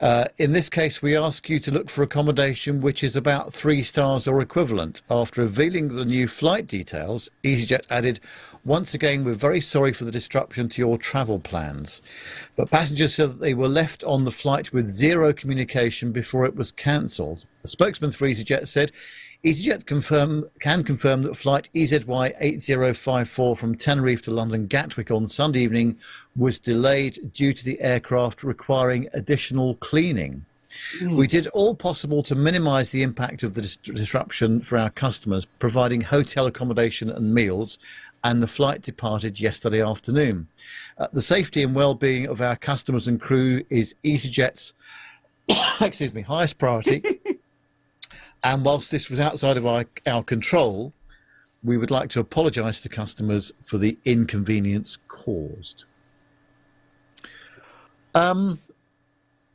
Uh, 0.00 0.24
in 0.38 0.52
this 0.52 0.70
case, 0.70 1.02
we 1.02 1.14
ask 1.14 1.50
you 1.50 1.60
to 1.60 1.70
look 1.70 1.90
for 1.90 2.02
accommodation 2.02 2.80
which 2.80 3.04
is 3.04 3.16
about 3.16 3.52
three 3.52 3.82
stars 3.82 4.26
or 4.26 4.40
equivalent. 4.40 5.02
After 5.10 5.42
revealing 5.42 5.88
the 5.88 6.06
new 6.06 6.26
flight 6.26 6.66
details, 6.66 7.30
EasyJet 7.44 7.84
added, 7.90 8.18
Once 8.64 8.94
again, 8.94 9.24
we're 9.24 9.34
very 9.34 9.60
sorry 9.60 9.92
for 9.92 10.06
the 10.06 10.10
disruption 10.10 10.70
to 10.70 10.80
your 10.80 10.96
travel 10.96 11.38
plans. 11.38 12.00
But 12.56 12.70
passengers 12.70 13.14
said 13.14 13.28
that 13.28 13.40
they 13.40 13.52
were 13.52 13.68
left 13.68 14.02
on 14.04 14.24
the 14.24 14.30
flight 14.30 14.72
with 14.72 14.86
zero 14.86 15.34
communication 15.34 16.12
before 16.12 16.46
it 16.46 16.56
was 16.56 16.72
cancelled. 16.72 17.44
A 17.62 17.68
spokesman 17.68 18.12
for 18.12 18.26
EasyJet 18.26 18.68
said, 18.68 18.92
EasyJet 19.42 19.86
confirm, 19.86 20.50
can 20.60 20.84
confirm 20.84 21.22
that 21.22 21.34
flight 21.34 21.70
EZY 21.72 22.34
8054 22.38 23.56
from 23.56 23.74
Tenerife 23.74 24.20
to 24.22 24.30
London 24.30 24.66
Gatwick 24.66 25.10
on 25.10 25.26
Sunday 25.26 25.60
evening 25.60 25.96
was 26.36 26.58
delayed 26.58 27.32
due 27.32 27.54
to 27.54 27.64
the 27.64 27.80
aircraft 27.80 28.42
requiring 28.42 29.08
additional 29.14 29.76
cleaning. 29.76 30.44
We 31.02 31.26
did 31.26 31.46
all 31.48 31.74
possible 31.74 32.22
to 32.24 32.34
minimise 32.34 32.90
the 32.90 33.02
impact 33.02 33.42
of 33.42 33.54
the 33.54 33.62
dis- 33.62 33.76
disruption 33.76 34.60
for 34.60 34.76
our 34.76 34.90
customers, 34.90 35.46
providing 35.58 36.02
hotel 36.02 36.46
accommodation 36.46 37.08
and 37.08 37.34
meals, 37.34 37.78
and 38.22 38.42
the 38.42 38.46
flight 38.46 38.82
departed 38.82 39.40
yesterday 39.40 39.82
afternoon. 39.82 40.48
Uh, 40.98 41.06
the 41.14 41.22
safety 41.22 41.62
and 41.62 41.74
well-being 41.74 42.26
of 42.26 42.42
our 42.42 42.56
customers 42.56 43.08
and 43.08 43.18
crew 43.18 43.64
is 43.70 43.94
EasyJet's 44.04 44.74
excuse 45.80 46.12
me 46.12 46.20
highest 46.20 46.58
priority. 46.58 47.02
And 48.42 48.64
whilst 48.64 48.90
this 48.90 49.10
was 49.10 49.20
outside 49.20 49.56
of 49.56 49.66
our, 49.66 49.84
our 50.06 50.22
control, 50.22 50.92
we 51.62 51.76
would 51.76 51.90
like 51.90 52.08
to 52.10 52.20
apologise 52.20 52.80
to 52.82 52.88
customers 52.88 53.52
for 53.62 53.78
the 53.78 53.98
inconvenience 54.04 54.98
caused. 55.08 55.84
Um, 58.14 58.60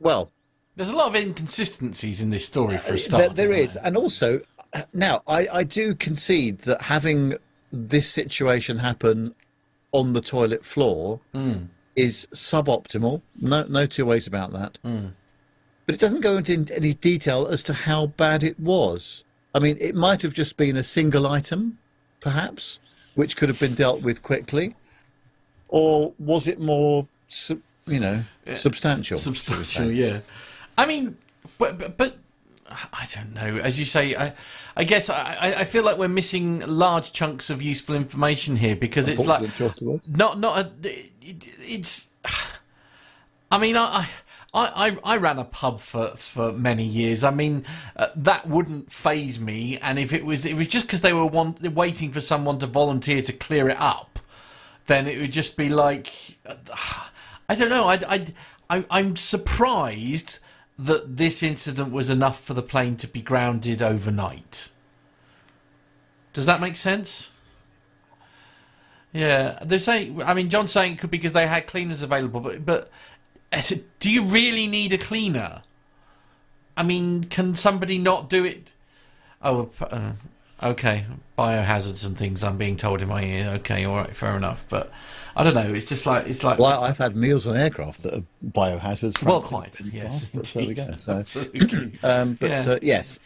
well, 0.00 0.30
There's 0.76 0.90
a 0.90 0.96
lot 0.96 1.08
of 1.08 1.16
inconsistencies 1.16 2.22
in 2.22 2.30
this 2.30 2.46
story 2.46 2.78
for 2.78 2.88
a 2.88 2.90
there, 2.90 2.98
start. 2.98 3.36
there 3.36 3.52
isn't 3.52 3.58
is, 3.58 3.76
and 3.76 3.96
also 3.96 4.40
uh, 4.72 4.82
now 4.92 5.22
I, 5.26 5.48
I 5.52 5.64
do 5.64 5.94
concede 5.94 6.60
that 6.60 6.82
having 6.82 7.36
this 7.70 8.08
situation 8.08 8.78
happen 8.78 9.34
on 9.92 10.12
the 10.12 10.20
toilet 10.20 10.64
floor 10.64 11.20
is 11.96 12.28
suboptimal. 12.32 13.20
No, 13.40 13.64
no 13.64 13.86
two 13.86 14.06
ways 14.06 14.26
about 14.26 14.52
that. 14.52 14.78
But 15.86 15.94
it 15.94 16.00
doesn't 16.00 16.20
go 16.20 16.36
into 16.36 16.74
any 16.74 16.92
detail 16.94 17.46
as 17.46 17.62
to 17.64 17.72
how 17.72 18.06
bad 18.08 18.42
it 18.42 18.58
was. 18.58 19.22
I 19.54 19.60
mean, 19.60 19.78
it 19.80 19.94
might 19.94 20.22
have 20.22 20.34
just 20.34 20.56
been 20.56 20.76
a 20.76 20.82
single 20.82 21.26
item, 21.26 21.78
perhaps, 22.20 22.80
which 23.14 23.36
could 23.36 23.48
have 23.48 23.58
been 23.60 23.74
dealt 23.74 24.02
with 24.02 24.22
quickly, 24.22 24.74
or 25.68 26.12
was 26.18 26.48
it 26.48 26.60
more, 26.60 27.06
you 27.86 28.00
know, 28.00 28.24
substantial? 28.56 29.16
substantial. 29.16 29.90
Yeah, 29.90 30.20
I 30.76 30.86
mean, 30.86 31.16
but, 31.56 31.78
but 31.78 31.96
but 31.96 32.18
I 32.68 33.06
don't 33.14 33.32
know. 33.32 33.58
As 33.62 33.78
you 33.78 33.86
say, 33.86 34.16
I 34.16 34.34
I 34.76 34.84
guess 34.84 35.08
I 35.08 35.34
I- 35.40 35.60
I 35.60 35.64
feel 35.64 35.84
like 35.84 35.96
we're 35.96 36.08
missing 36.08 36.60
large 36.66 37.12
chunks 37.12 37.48
of 37.48 37.62
useful 37.62 37.94
information 37.94 38.56
here 38.56 38.76
because 38.76 39.08
it's 39.08 39.24
like 39.24 39.48
not 40.08 40.38
not 40.38 40.58
a, 40.58 40.70
it, 40.82 41.12
it's. 41.22 42.10
I 43.50 43.58
mean, 43.58 43.76
I. 43.76 44.00
I, 44.00 44.08
I, 44.56 44.98
I 45.04 45.16
ran 45.18 45.38
a 45.38 45.44
pub 45.44 45.80
for, 45.80 46.16
for 46.16 46.50
many 46.50 46.84
years. 46.84 47.22
I 47.22 47.30
mean, 47.30 47.66
uh, 47.94 48.08
that 48.16 48.46
wouldn't 48.46 48.90
phase 48.90 49.38
me. 49.38 49.76
And 49.78 49.98
if 49.98 50.14
it 50.14 50.24
was, 50.24 50.46
it 50.46 50.54
was 50.54 50.66
just 50.66 50.86
because 50.86 51.02
they 51.02 51.12
were 51.12 51.26
waiting 51.26 52.10
for 52.10 52.22
someone 52.22 52.58
to 52.60 52.66
volunteer 52.66 53.20
to 53.20 53.32
clear 53.34 53.68
it 53.68 53.78
up, 53.78 54.18
then 54.86 55.06
it 55.06 55.20
would 55.20 55.32
just 55.32 55.56
be 55.56 55.68
like, 55.68 56.10
I 57.48 57.54
don't 57.54 57.68
know. 57.68 57.86
I, 57.86 57.98
I, 58.08 58.26
I, 58.70 58.84
I'm 58.90 59.16
surprised 59.16 60.38
that 60.78 61.16
this 61.16 61.42
incident 61.42 61.92
was 61.92 62.08
enough 62.08 62.42
for 62.42 62.54
the 62.54 62.62
plane 62.62 62.96
to 62.96 63.06
be 63.06 63.20
grounded 63.20 63.82
overnight. 63.82 64.70
Does 66.32 66.46
that 66.46 66.60
make 66.60 66.76
sense? 66.76 67.30
Yeah, 69.12 69.58
they're 69.64 69.78
saying. 69.78 70.22
I 70.22 70.34
mean, 70.34 70.50
John's 70.50 70.72
saying 70.72 70.92
it 70.92 70.98
could 70.98 71.10
be 71.10 71.16
because 71.16 71.32
they 71.32 71.46
had 71.46 71.66
cleaners 71.66 72.02
available, 72.02 72.40
but 72.40 72.66
but 72.66 72.90
do 74.00 74.10
you 74.10 74.24
really 74.24 74.66
need 74.66 74.92
a 74.92 74.98
cleaner? 74.98 75.62
I 76.76 76.82
mean, 76.82 77.24
can 77.24 77.54
somebody 77.54 77.98
not 77.98 78.28
do 78.28 78.44
it? 78.44 78.72
Oh, 79.42 79.70
uh, 79.80 80.12
okay, 80.62 81.06
biohazards 81.38 82.06
and 82.06 82.16
things. 82.18 82.42
I'm 82.44 82.58
being 82.58 82.76
told 82.76 83.02
in 83.02 83.08
my 83.08 83.22
ear. 83.22 83.50
Okay, 83.56 83.84
all 83.84 83.96
right, 83.96 84.14
fair 84.14 84.36
enough. 84.36 84.64
But 84.68 84.92
I 85.34 85.42
don't 85.44 85.54
know. 85.54 85.72
It's 85.72 85.86
just 85.86 86.04
like 86.06 86.26
it's 86.26 86.42
like. 86.44 86.58
Well, 86.58 86.82
I've 86.84 86.98
had 86.98 87.16
meals 87.16 87.46
on 87.46 87.56
aircraft 87.56 88.02
that 88.02 88.14
are 88.14 88.22
biohazards. 88.44 89.22
Well, 89.22 89.40
quite, 89.40 89.80
yes, 89.80 90.26
but 90.26 90.44
there 90.44 90.66
we 90.66 90.74
go. 90.74 90.94
So, 90.98 91.12
Absolutely. 91.18 91.98
um, 92.02 92.34
but 92.40 92.50
Yeah. 92.50 92.72
uh, 92.72 92.78
yes, 92.82 93.18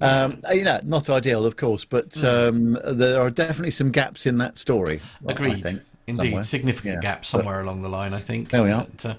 um, 0.00 0.40
uh, 0.48 0.52
you 0.52 0.64
know, 0.64 0.80
not 0.84 1.08
ideal, 1.08 1.46
of 1.46 1.56
course, 1.56 1.84
but 1.84 2.14
Hmm. 2.14 2.26
um, 2.26 2.78
there 2.84 3.20
are 3.20 3.30
definitely 3.30 3.70
some 3.70 3.90
gaps 3.90 4.26
in 4.26 4.38
that 4.38 4.58
story. 4.58 5.00
I 5.26 5.32
Agreed. 5.32 5.62
think, 5.62 5.82
Indeed, 6.06 6.22
somewhere. 6.22 6.42
significant 6.42 6.94
Yeah. 6.96 7.00
gap 7.00 7.24
somewhere 7.24 7.60
along 7.60 7.82
the 7.82 7.88
line. 7.88 8.12
I 8.12 8.20
think. 8.20 8.50
There 8.50 8.62
we 8.62 8.70
are. 8.70 8.86
But, 8.96 9.06
uh, 9.10 9.14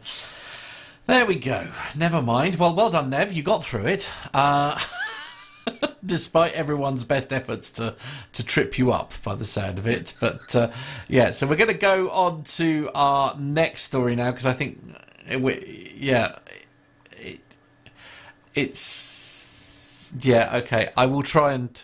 there 1.10 1.26
we 1.26 1.36
go. 1.36 1.68
Never 1.96 2.22
mind. 2.22 2.56
Well, 2.56 2.76
well 2.76 2.92
done, 2.92 3.10
Nev. 3.10 3.34
You 3.34 3.42
got 3.42 3.64
through 3.64 3.88
it. 3.88 4.10
Uh, 4.34 4.80
despite 6.06 6.54
everyone's 6.54 7.04
best 7.04 7.34
efforts 7.34 7.72
to 7.72 7.96
to 8.34 8.44
trip 8.44 8.78
you 8.78 8.92
up 8.92 9.14
by 9.24 9.36
the 9.36 9.46
sound 9.46 9.78
of 9.78 9.88
it. 9.88 10.14
But 10.20 10.56
uh, 10.56 10.72
yeah, 11.08 11.32
so 11.32 11.48
we're 11.48 11.56
going 11.56 11.70
to 11.70 11.74
go 11.74 12.10
on 12.12 12.44
to 12.44 12.92
our 12.94 13.36
next 13.38 13.84
story 13.84 14.16
now 14.16 14.32
because 14.32 14.46
I 14.46 14.54
think 14.54 14.80
it, 15.28 15.42
we, 15.42 15.96
yeah, 15.98 16.38
it, 17.18 17.40
it's 18.54 20.14
yeah 20.22 20.58
okay. 20.58 20.92
I 20.96 21.08
will 21.08 21.24
try 21.24 21.54
and. 21.54 21.84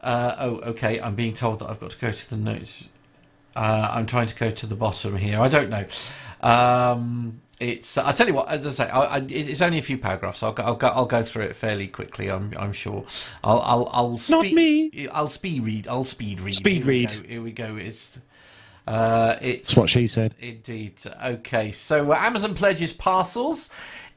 Uh, 0.00 0.36
oh, 0.38 0.56
okay. 0.58 1.00
I'm 1.00 1.16
being 1.16 1.34
told 1.34 1.58
that 1.58 1.68
I've 1.68 1.80
got 1.80 1.90
to 1.90 1.98
go 1.98 2.12
to 2.12 2.30
the 2.30 2.36
notes. 2.36 2.88
Uh, 3.56 3.90
I'm 3.90 4.06
trying 4.06 4.28
to 4.28 4.36
go 4.36 4.52
to 4.52 4.66
the 4.66 4.76
bottom 4.76 5.16
here. 5.16 5.40
I 5.40 5.48
don't 5.48 5.70
know. 5.70 5.84
Um, 6.48 7.40
it's. 7.58 7.96
I 7.98 8.12
tell 8.12 8.26
you 8.26 8.34
what. 8.34 8.48
As 8.48 8.66
I 8.66 8.70
say, 8.70 8.90
I, 8.90 9.00
I, 9.00 9.18
it's 9.28 9.62
only 9.62 9.78
a 9.78 9.82
few 9.82 9.98
paragraphs. 9.98 10.42
I'll 10.42 10.52
go. 10.52 10.62
I'll 10.62 10.76
go. 10.76 10.88
I'll 10.88 11.06
go 11.06 11.22
through 11.22 11.44
it 11.44 11.56
fairly 11.56 11.88
quickly. 11.88 12.30
I'm. 12.30 12.52
I'm 12.58 12.72
sure. 12.72 13.04
I'll. 13.42 13.60
I'll. 13.60 13.90
I'll 13.92 14.18
speed, 14.18 14.54
me. 14.54 15.08
I'll 15.08 15.30
speed 15.30 15.62
read. 15.64 15.88
I'll 15.88 16.04
speed 16.04 16.40
read. 16.40 16.54
Speed 16.54 16.78
Here 16.78 16.86
read. 16.86 17.08
go, 17.08 17.28
Here 17.28 17.42
we 17.42 17.52
go. 17.52 17.76
It's. 17.76 18.18
Uh, 18.86 19.36
it's 19.40 19.70
That's 19.70 19.76
what 19.78 19.90
she 19.90 20.06
said. 20.06 20.34
Indeed. 20.40 20.94
Okay. 21.24 21.72
So 21.72 22.12
uh, 22.12 22.16
Amazon 22.16 22.54
pledges 22.54 22.92
parcels 22.92 23.70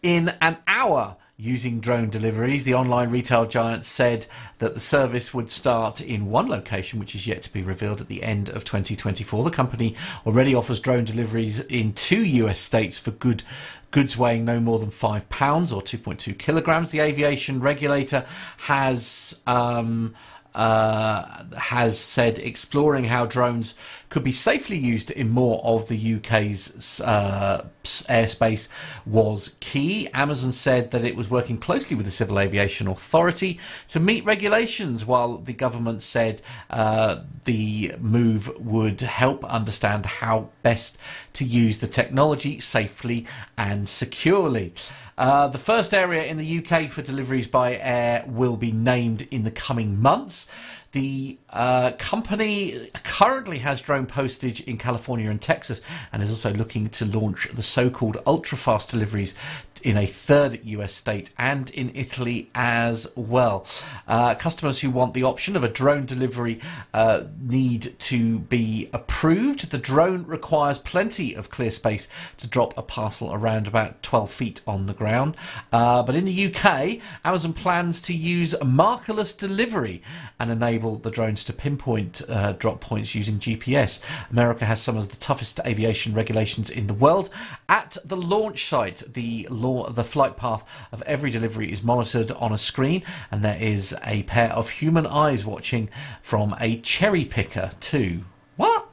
in 0.04 0.30
an 0.42 0.58
hour 0.68 1.16
using 1.40 1.80
drone 1.80 2.10
deliveries. 2.10 2.66
The 2.66 2.74
online 2.74 3.10
retail 3.10 3.46
giant 3.46 3.86
said 3.86 4.28
that 4.58 4.74
the 4.74 4.80
service 4.80 5.34
would 5.34 5.50
start 5.50 6.02
in 6.02 6.30
one 6.30 6.50
location, 6.50 7.00
which 7.00 7.16
is 7.16 7.26
yet 7.26 7.42
to 7.44 7.54
be 7.54 7.62
revealed 7.62 8.02
at 8.02 8.10
the 8.10 8.24
end 8.24 8.50
of 8.50 8.66
2024. 8.66 9.46
The 9.46 9.50
company 9.50 9.96
already 10.26 10.54
offers 10.54 10.82
drone 10.82 11.06
deliveries 11.06 11.62
in 11.62 11.94
two 11.94 12.26
US 12.26 12.60
states 12.60 13.00
for 13.00 13.12
good 13.12 13.44
goods 13.92 14.18
weighing 14.18 14.44
no 14.44 14.60
more 14.60 14.80
than 14.80 14.92
five 14.92 15.30
pounds 15.30 15.72
or 15.72 15.82
2.2 15.82 16.38
kilograms. 16.38 16.92
The 16.92 17.00
aviation 17.00 17.62
regulator 17.62 18.26
has. 18.58 19.42
Um, 19.48 20.16
uh, 20.56 21.44
has 21.58 22.00
said 22.00 22.40
exploring 22.40 23.06
how 23.06 23.26
drones 23.26 23.76
could 24.10 24.24
be 24.24 24.32
safely 24.32 24.78
used 24.78 25.12
in 25.12 25.30
more 25.30 25.62
of 25.64 25.88
the 25.88 26.16
UK's 26.16 27.00
uh, 27.02 27.66
airspace 27.84 28.70
was 29.06 29.56
key. 29.60 30.08
Amazon 30.14 30.52
said 30.52 30.90
that 30.92 31.06
it 31.06 31.16
was 31.16 31.30
working 31.30 31.58
closely 31.58 31.96
with 31.96 32.06
the 32.06 32.12
Civil 32.12 32.40
Aviation 32.40 32.88
Authority 32.88 33.60
to 33.90 34.00
meet 34.00 34.26
regulations, 34.26 35.06
while 35.06 35.38
the 35.38 35.54
government 35.54 36.02
said 36.02 36.42
uh, 36.72 37.22
the 37.46 37.94
move 38.00 38.52
would 38.60 39.02
help 39.02 39.46
understand 39.46 40.06
how 40.06 40.50
best 40.64 40.98
to 41.34 41.46
use 41.46 41.78
the 41.78 41.88
technology 41.88 42.60
safely 42.60 43.28
and 43.58 43.88
securely. 43.88 44.74
Uh, 45.20 45.50
the 45.50 45.58
first 45.58 45.94
area 45.94 46.24
in 46.24 46.38
the 46.38 46.66
UK 46.66 46.90
for 46.90 47.02
deliveries 47.02 47.46
by 47.46 47.76
air 47.76 48.24
will 48.26 48.56
be 48.56 48.72
named 48.72 49.28
in 49.32 49.44
the 49.44 49.52
coming 49.52 50.02
months. 50.02 50.50
The 50.94 51.38
uh, 51.50 51.92
company 52.00 52.90
currently 53.04 53.60
has 53.60 53.82
drone 53.82 54.06
postage 54.06 54.62
in 54.62 54.78
California 54.78 55.30
and 55.30 55.42
Texas 55.42 55.82
and 56.14 56.24
is 56.24 56.32
also 56.32 56.54
looking 56.54 56.88
to 56.92 57.06
launch 57.06 57.50
the 57.54 57.62
so 57.62 57.90
called 57.90 58.18
ultra 58.26 58.58
fast 58.58 58.92
deliveries 58.92 59.36
in 59.82 59.98
a 59.98 60.06
third 60.06 60.60
US 60.64 60.94
state 60.94 61.30
and 61.38 61.70
in 61.72 61.92
Italy 61.96 62.50
as 62.54 63.12
well. 63.16 63.66
Uh, 64.08 64.36
customers 64.36 64.80
who 64.80 64.90
want 64.90 65.14
the 65.14 65.24
option 65.24 65.56
of 65.56 65.64
a 65.64 65.70
drone 65.70 66.06
delivery 66.06 66.60
uh, 66.94 67.24
need 67.40 67.98
to 68.00 68.40
be 68.40 68.90
approved. 68.94 69.72
The 69.72 69.78
drone 69.78 70.26
requires 70.26 70.80
plenty 70.80 71.34
of 71.34 71.50
clear 71.50 71.72
space 71.72 72.08
to 72.38 72.48
drop 72.48 72.78
a 72.78 72.82
parcel 72.82 73.34
around 73.34 73.68
about 73.68 74.02
12 74.04 74.32
feet 74.32 74.62
on 74.68 74.86
the 74.86 74.94
ground. 74.94 75.36
Uh, 75.72 76.04
but 76.04 76.16
in 76.16 76.26
the 76.26 76.54
UK, 76.54 77.00
Amazon 77.24 77.54
plans 77.54 78.02
to 78.04 78.14
use 78.14 78.54
markerless 78.56 79.38
delivery 79.38 80.02
and 80.40 80.52
enable 80.52 80.98
the 80.98 81.12
drones 81.12 81.44
to 81.46 81.54
pinpoint 81.54 82.22
uh, 82.30 82.54
drop 82.54 82.82
points 82.82 83.16
using 83.16 83.40
GPS. 83.40 84.04
America 84.32 84.66
has 84.66 84.82
some 84.82 84.98
of 84.98 85.10
the 85.10 85.18
toughest 85.18 85.60
aviation 85.66 86.14
regulations 86.14 86.70
in 86.70 86.88
the 86.88 86.94
world. 86.94 87.30
At 87.68 87.98
the 88.04 88.18
launch 88.18 88.66
site, 88.66 89.04
the 89.14 89.48
launch 89.50 89.69
the 89.90 90.04
flight 90.04 90.38
path 90.38 90.64
of 90.92 91.02
every 91.04 91.32
delivery 91.32 91.72
is 91.72 91.84
monitored 91.84 92.32
on 92.32 92.52
a 92.52 92.58
screen, 92.58 93.04
and 93.32 93.44
there 93.44 93.58
is 93.60 93.96
a 94.04 94.24
pair 94.24 94.52
of 94.52 94.70
human 94.70 95.06
eyes 95.06 95.46
watching 95.46 95.90
from 96.22 96.56
a 96.60 96.80
cherry 96.82 97.26
picker 97.26 97.72
too. 97.80 98.26
What? 98.56 98.90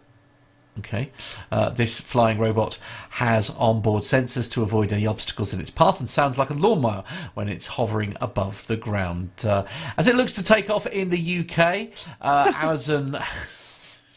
Okay. 0.79 1.11
Uh, 1.51 1.71
this 1.71 2.01
flying 2.01 2.39
robot 2.39 2.79
has 3.11 3.51
onboard 3.57 4.03
sensors 4.03 4.51
to 4.53 4.63
avoid 4.63 4.93
any 4.93 5.07
obstacles 5.07 5.55
in 5.55 5.61
its 5.61 5.71
path 5.71 6.01
and 6.01 6.11
sounds 6.11 6.37
like 6.37 6.51
a 6.51 6.55
lawnmower 6.55 7.03
when 7.35 7.49
it's 7.49 7.67
hovering 7.67 8.15
above 8.21 8.67
the 8.67 8.77
ground. 8.77 9.31
Uh, 9.43 9.65
as 9.97 10.07
it 10.07 10.15
looks 10.17 10.35
to 10.35 10.43
take 10.43 10.69
off 10.69 10.87
in 10.87 11.11
the 11.11 11.41
UK, 11.41 11.89
uh, 12.21 12.53
Amazon. 12.55 13.19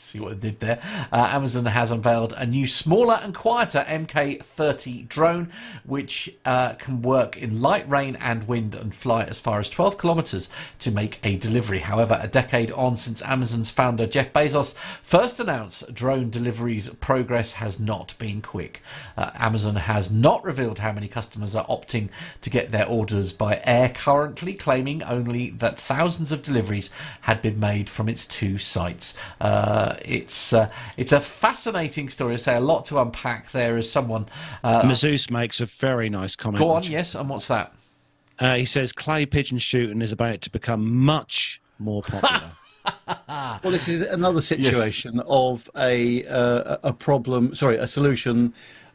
See 0.10 0.20
what 0.20 0.32
it 0.32 0.40
did 0.40 0.60
there. 0.60 0.82
Uh, 1.12 1.28
Amazon 1.30 1.66
has 1.66 1.92
unveiled 1.92 2.34
a 2.34 2.44
new, 2.44 2.66
smaller 2.66 3.20
and 3.22 3.36
quieter 3.36 3.86
MK30 3.88 5.08
drone, 5.08 5.52
which 5.86 6.36
uh, 6.46 6.74
can 6.74 7.04
work 7.04 7.38
in 7.38 7.62
light 7.62 7.88
rain 7.88 8.16
and 8.16 8.48
wind 8.48 8.74
and 8.74 8.96
fly 8.96 9.22
as 9.26 9.40
far 9.40 9.60
as 9.60 9.70
12 9.70 10.00
kilometers 10.00 10.50
to 10.80 10.90
make 10.90 11.20
a 11.24 11.38
delivery. 11.38 11.78
However, 11.78 12.20
a 12.20 12.28
decade 12.28 12.72
on 12.72 12.98
since 12.98 13.22
Amazon's 13.22 13.70
founder 13.70 14.08
Jeff 14.08 14.34
Bezos 14.34 14.76
first 15.04 15.40
announced 15.40 15.94
drone 15.94 16.32
deliveries, 16.32 16.90
progress 16.96 17.54
has 17.54 17.80
not 17.80 18.18
been 18.18 18.42
quick. 18.42 18.82
Uh, 19.16 19.30
Amazon 19.36 19.76
has 19.76 20.10
not 20.10 20.44
revealed 20.44 20.80
how 20.80 20.92
many 20.92 21.08
customers 21.08 21.54
are 21.54 21.68
opting 21.68 22.10
to 22.42 22.50
get 22.50 22.72
their 22.72 22.88
orders 22.88 23.32
by 23.32 23.62
air 23.64 23.90
currently, 23.90 24.56
claiming 24.56 25.04
only 25.04 25.52
that 25.52 25.80
thousands 25.80 26.32
of 26.32 26.42
deliveries 26.42 26.90
had 27.22 27.44
been 27.44 27.60
made 27.60 27.92
from 27.92 28.10
its 28.10 28.26
two 28.26 28.58
sites. 28.58 29.16
Uh, 29.40 29.98
it's 30.06 30.54
uh, 30.54 30.70
it's 30.98 31.12
a 31.12 31.22
fascinating 31.22 32.10
story. 32.10 32.34
I 32.34 32.38
say 32.38 32.56
a 32.56 32.60
lot 32.62 32.86
to 32.86 33.00
unpack 33.00 33.52
there. 33.52 33.78
As 33.78 33.90
someone, 33.90 34.28
uh, 34.64 34.84
Mazouz 34.84 35.30
makes 35.32 35.60
a 35.62 35.66
very 35.66 36.10
nice 36.10 36.36
comment. 36.36 36.60
go 36.60 36.72
on, 36.72 36.84
yes, 36.84 37.16
and 37.16 37.30
what's 37.30 37.48
that? 37.48 37.74
Uh, 38.40 38.56
he 38.56 38.66
says 38.66 38.92
clay 38.92 39.26
pigeon 39.26 39.60
shooting 39.60 40.02
is 40.02 40.12
about 40.12 40.42
to 40.42 40.50
become 40.50 40.96
much 40.96 41.62
more 41.78 42.02
popular. 42.02 42.52
Well, 43.28 43.72
this 43.72 43.88
is 43.88 44.02
another 44.02 44.42
situation 44.42 45.20
of 45.28 45.70
a 45.76 46.26
uh, 46.26 46.78
a 46.84 46.94
problem. 46.94 47.54
Sorry, 47.54 47.76
a 47.76 47.86
solution 47.86 48.54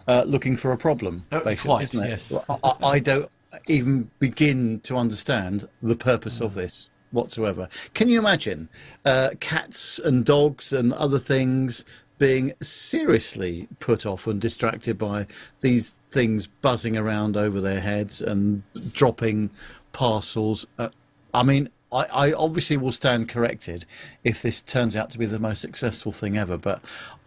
uh, 0.09 0.25
looking 0.27 0.57
for 0.57 0.73
a 0.73 0.79
problem. 0.79 1.25
Uh, 1.31 1.41
basically, 1.41 1.69
quite, 1.69 1.83
isn't 1.85 2.03
it? 2.03 2.09
yes. 2.09 2.33
I, 2.49 2.75
I 2.83 2.99
don't 2.99 3.31
even 3.67 4.11
begin 4.19 4.81
to 4.81 4.97
understand 4.97 5.69
the 5.83 5.95
purpose 5.95 6.41
of 6.41 6.55
this 6.55 6.89
whatsoever. 7.15 7.69
Can 7.95 8.09
you 8.09 8.19
imagine 8.19 8.69
uh, 9.05 9.31
cats 9.41 9.99
and 9.99 10.25
dogs 10.25 10.73
and 10.73 10.93
other 10.93 11.19
things 11.19 11.85
being 12.19 12.53
seriously 12.63 13.69
put 13.81 14.05
off 14.07 14.27
and 14.27 14.41
distracted 14.41 14.99
by 14.99 15.27
these 15.61 15.97
things 16.11 16.47
buzzing 16.47 16.97
around 16.97 17.37
over 17.37 17.61
their 17.61 17.81
heads 17.81 18.21
and 18.21 18.63
dropping 18.93 19.51
parcels? 19.93 20.67
Uh, 20.79 20.89
I 21.33 21.43
mean, 21.43 21.71
I, 21.93 22.05
I 22.13 22.33
obviously 22.33 22.77
will 22.77 22.93
stand 22.93 23.29
corrected 23.29 23.87
if 24.25 24.43
this 24.43 24.61
turns 24.61 24.97
out 24.97 25.11
to 25.11 25.19
be 25.19 25.27
the 25.27 25.39
most 25.39 25.61
successful 25.61 26.13
thing 26.13 26.37
ever, 26.37 26.59
but 26.59 26.83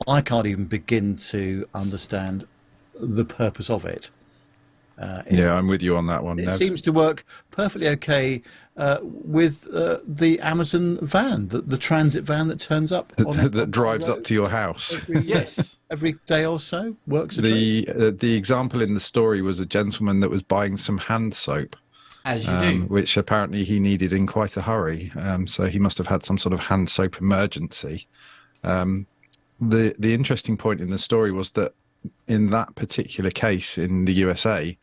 I 0.08 0.22
can't 0.22 0.46
even 0.46 0.66
begin 0.66 1.16
to 1.18 1.68
understand 1.74 2.46
the 3.00 3.26
purpose 3.26 3.70
of 3.70 3.86
it. 3.86 4.12
Yeah, 5.30 5.54
I'm 5.54 5.68
with 5.68 5.82
you 5.82 5.96
on 5.96 6.08
that 6.08 6.24
one. 6.24 6.40
It 6.40 6.46
Nev. 6.46 6.54
seems 6.54 6.82
to 6.84 6.92
work 6.92 7.26
perfectly 7.52 7.88
okay 7.90 8.42
uh, 8.78 9.00
with 9.02 9.68
uh, 9.74 9.98
the 10.08 10.40
Amazon 10.40 11.00
van, 11.02 11.48
the, 11.48 11.62
the 11.62 11.78
transit 11.78 12.24
van 12.24 12.48
that 12.48 12.60
turns 12.60 12.92
up 12.92 13.12
on 13.26 13.38
that, 13.38 13.52
that 13.54 13.72
drives 13.72 14.08
up 14.08 14.24
to 14.26 14.34
your 14.34 14.50
house. 14.50 15.08
Yes. 15.10 15.78
every 15.92 16.16
day 16.28 16.46
or 16.46 16.60
so. 16.60 16.96
Works 17.08 17.38
a. 17.38 17.42
The 17.42 17.90
uh, 17.90 18.12
the 18.18 18.34
example 18.36 18.82
in 18.82 18.94
the 18.94 19.00
story 19.00 19.42
was 19.42 19.60
a 19.60 19.66
gentleman 19.66 20.20
that 20.20 20.30
was 20.30 20.44
buying 20.44 20.78
some 20.78 20.98
hand 20.98 21.34
soap, 21.34 21.76
As 22.26 22.46
you 22.46 22.54
um, 22.54 22.82
do. 22.82 22.86
which 22.88 23.18
apparently 23.18 23.64
he 23.64 23.80
needed 23.80 24.14
in 24.14 24.28
quite 24.28 24.56
a 24.58 24.62
hurry. 24.62 25.12
Um, 25.16 25.48
so 25.48 25.66
he 25.66 25.80
must 25.80 25.98
have 25.98 26.08
had 26.08 26.24
some 26.24 26.38
sort 26.38 26.54
of 26.54 26.60
hand 26.60 26.90
soap 26.90 27.20
emergency. 27.20 28.08
Um, 28.64 29.08
the 29.60 29.96
the 29.98 30.14
interesting 30.14 30.58
point 30.58 30.82
in 30.82 30.90
the 30.90 31.00
story 31.00 31.32
was 31.32 31.52
that 31.52 31.74
in 32.28 32.50
that 32.52 32.76
particular 32.76 33.32
case 33.32 33.78
in 33.78 34.06
the 34.06 34.14
USA, 34.14 34.78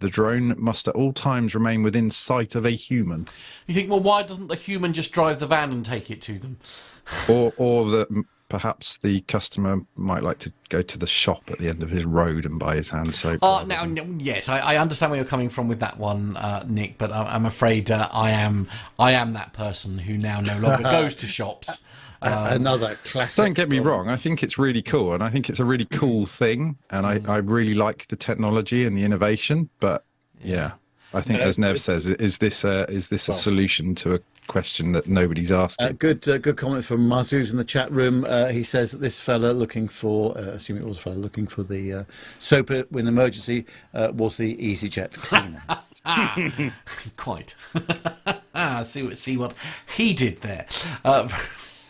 the 0.00 0.08
drone 0.08 0.54
must 0.58 0.88
at 0.88 0.94
all 0.94 1.12
times 1.12 1.54
remain 1.54 1.82
within 1.82 2.10
sight 2.10 2.54
of 2.54 2.64
a 2.64 2.70
human, 2.70 3.28
You 3.66 3.74
think, 3.74 3.90
well, 3.90 4.00
why 4.00 4.22
doesn't 4.22 4.48
the 4.48 4.56
human 4.56 4.92
just 4.92 5.12
drive 5.12 5.40
the 5.40 5.46
van 5.46 5.70
and 5.70 5.84
take 5.84 6.10
it 6.10 6.20
to 6.22 6.38
them? 6.38 6.58
or 7.28 7.52
or 7.56 7.84
that 7.90 8.24
perhaps 8.48 8.98
the 8.98 9.20
customer 9.22 9.80
might 9.96 10.22
like 10.22 10.38
to 10.40 10.52
go 10.68 10.82
to 10.82 10.98
the 10.98 11.06
shop 11.06 11.42
at 11.48 11.58
the 11.58 11.68
end 11.68 11.82
of 11.82 11.88
his 11.88 12.04
road 12.04 12.44
and 12.44 12.58
buy 12.58 12.74
his 12.74 12.88
hand 12.90 13.14
soap. 13.14 13.38
Oh, 13.42 13.64
now, 13.66 13.84
no, 13.84 14.04
yes, 14.18 14.48
I, 14.48 14.58
I 14.58 14.76
understand 14.76 15.10
where 15.10 15.18
you're 15.18 15.28
coming 15.28 15.48
from 15.48 15.68
with 15.68 15.80
that 15.80 15.98
one, 15.98 16.36
uh, 16.36 16.64
Nick. 16.66 16.98
But 16.98 17.12
I, 17.12 17.22
I'm 17.34 17.46
afraid 17.46 17.90
uh, 17.90 18.08
I 18.12 18.30
am 18.30 18.68
I 18.98 19.12
am 19.12 19.32
that 19.34 19.52
person 19.52 19.98
who 19.98 20.18
now 20.18 20.40
no 20.40 20.58
longer 20.58 20.82
goes 20.90 21.14
to 21.16 21.26
shops. 21.26 21.84
A- 22.22 22.54
Another 22.54 22.96
classic. 23.04 23.42
Don't 23.44 23.54
get 23.54 23.68
me 23.68 23.78
wrong. 23.78 24.08
I 24.08 24.16
think 24.16 24.42
it's 24.42 24.58
really 24.58 24.82
cool, 24.82 25.14
and 25.14 25.22
I 25.22 25.30
think 25.30 25.48
it's 25.48 25.60
a 25.60 25.64
really 25.64 25.86
cool 25.86 26.26
thing, 26.26 26.76
and 26.90 27.06
I, 27.06 27.20
I 27.26 27.36
really 27.38 27.74
like 27.74 28.06
the 28.08 28.16
technology 28.16 28.84
and 28.84 28.96
the 28.96 29.04
innovation. 29.04 29.70
But 29.80 30.04
yeah, 30.42 30.72
I 31.14 31.20
think, 31.20 31.38
Yeah, 31.38 31.46
as 31.46 31.58
Nev 31.58 31.80
says, 31.80 32.08
is 32.08 32.38
this 32.38 32.64
a, 32.64 32.90
is 32.90 33.08
this 33.08 33.28
a 33.28 33.32
solution 33.32 33.94
to 33.96 34.14
a 34.14 34.20
question 34.46 34.92
that 34.92 35.08
nobody's 35.08 35.52
asking? 35.52 35.86
Uh, 35.86 35.92
good, 35.92 36.28
uh, 36.28 36.38
good 36.38 36.56
comment 36.56 36.84
from 36.84 37.08
Mazouz 37.08 37.50
in 37.50 37.56
the 37.56 37.64
chat 37.64 37.90
room. 37.90 38.24
Uh, 38.28 38.48
he 38.48 38.62
says 38.62 38.90
that 38.90 38.98
this 38.98 39.20
fella 39.20 39.52
looking 39.52 39.88
for, 39.88 40.36
uh, 40.36 40.40
assuming 40.52 40.82
it 40.82 40.88
was 40.88 40.98
a 40.98 41.00
fella 41.00 41.14
looking 41.14 41.46
for 41.46 41.62
the 41.62 41.92
uh, 41.92 42.04
soap 42.38 42.70
in 42.70 43.06
emergency, 43.08 43.64
uh, 43.94 44.12
was 44.14 44.36
the 44.36 44.56
EasyJet 44.56 45.12
cleaner. 45.14 45.62
Quite. 47.16 47.54
see 48.86 49.02
what 49.02 49.18
see 49.18 49.36
what 49.36 49.54
he 49.96 50.14
did 50.14 50.40
there. 50.40 50.66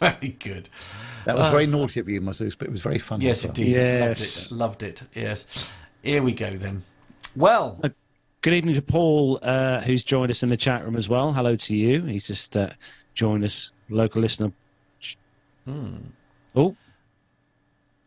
Uh, 0.01 0.11
very 0.13 0.31
good. 0.39 0.69
That 1.27 1.37
was 1.37 1.51
very 1.51 1.67
naughty 1.67 2.01
of 2.01 2.09
you, 2.09 2.21
Mazouz, 2.21 2.57
but 2.59 2.67
it 2.69 2.71
was 2.71 2.81
very 2.81 2.99
funny. 2.99 3.27
Yes, 3.27 3.45
as 3.45 3.51
well. 3.51 3.59
indeed. 3.59 3.77
Yes. 3.77 4.53
Loved 4.53 4.83
it. 4.83 5.01
Loved 5.03 5.17
it. 5.17 5.21
Yes. 5.23 5.73
Here 6.03 6.23
we 6.23 6.33
go 6.33 6.51
then. 6.57 6.83
Well, 7.37 7.81
Good 8.43 8.55
evening 8.55 8.75
to 8.77 8.81
Paul, 8.83 9.39
uh, 9.43 9.83
who's 9.83 10.03
joined 10.03 10.31
us 10.31 10.43
in 10.43 10.49
the 10.49 10.57
chat 10.57 10.83
room 10.83 10.97
as 10.97 11.11
well. 11.11 11.35
Hello 11.35 11.57
to 11.57 11.75
you. 11.77 12.01
He's 12.05 12.27
just 12.27 12.57
uh, 12.57 12.71
joined 13.13 13.45
us, 13.45 13.73
local 13.91 14.23
listener. 14.23 14.51
Oh, 16.57 16.75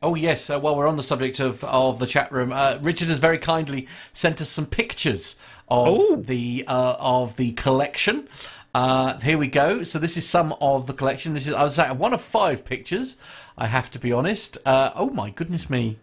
Oh 0.01 0.15
yes. 0.15 0.49
Uh, 0.49 0.59
while 0.59 0.75
we're 0.75 0.87
on 0.87 0.97
the 0.97 1.03
subject 1.03 1.39
of, 1.39 1.63
of 1.63 1.99
the 1.99 2.07
chat 2.07 2.31
room, 2.31 2.51
uh, 2.51 2.77
Richard 2.81 3.07
has 3.09 3.19
very 3.19 3.37
kindly 3.37 3.87
sent 4.11 4.41
us 4.41 4.49
some 4.49 4.65
pictures 4.65 5.35
of 5.69 5.87
Oh. 5.87 6.15
the 6.17 6.65
uh, 6.67 6.95
of 6.99 7.37
the 7.37 7.51
collection. 7.53 8.27
Uh, 8.73 9.19
here 9.19 9.37
we 9.37 9.47
go. 9.47 9.83
So 9.83 9.99
this 9.99 10.17
is 10.17 10.27
some 10.27 10.53
of 10.59 10.87
the 10.87 10.93
collection. 10.93 11.33
This 11.33 11.47
is 11.47 11.53
I 11.53 11.63
was 11.63 11.77
at 11.77 11.97
one 11.97 12.13
of 12.13 12.21
five 12.21 12.65
pictures. 12.65 13.17
I 13.57 13.67
have 13.67 13.91
to 13.91 13.99
be 13.99 14.11
honest. 14.11 14.57
Uh, 14.65 14.91
oh 14.95 15.11
my 15.11 15.29
goodness 15.29 15.69
me, 15.69 15.99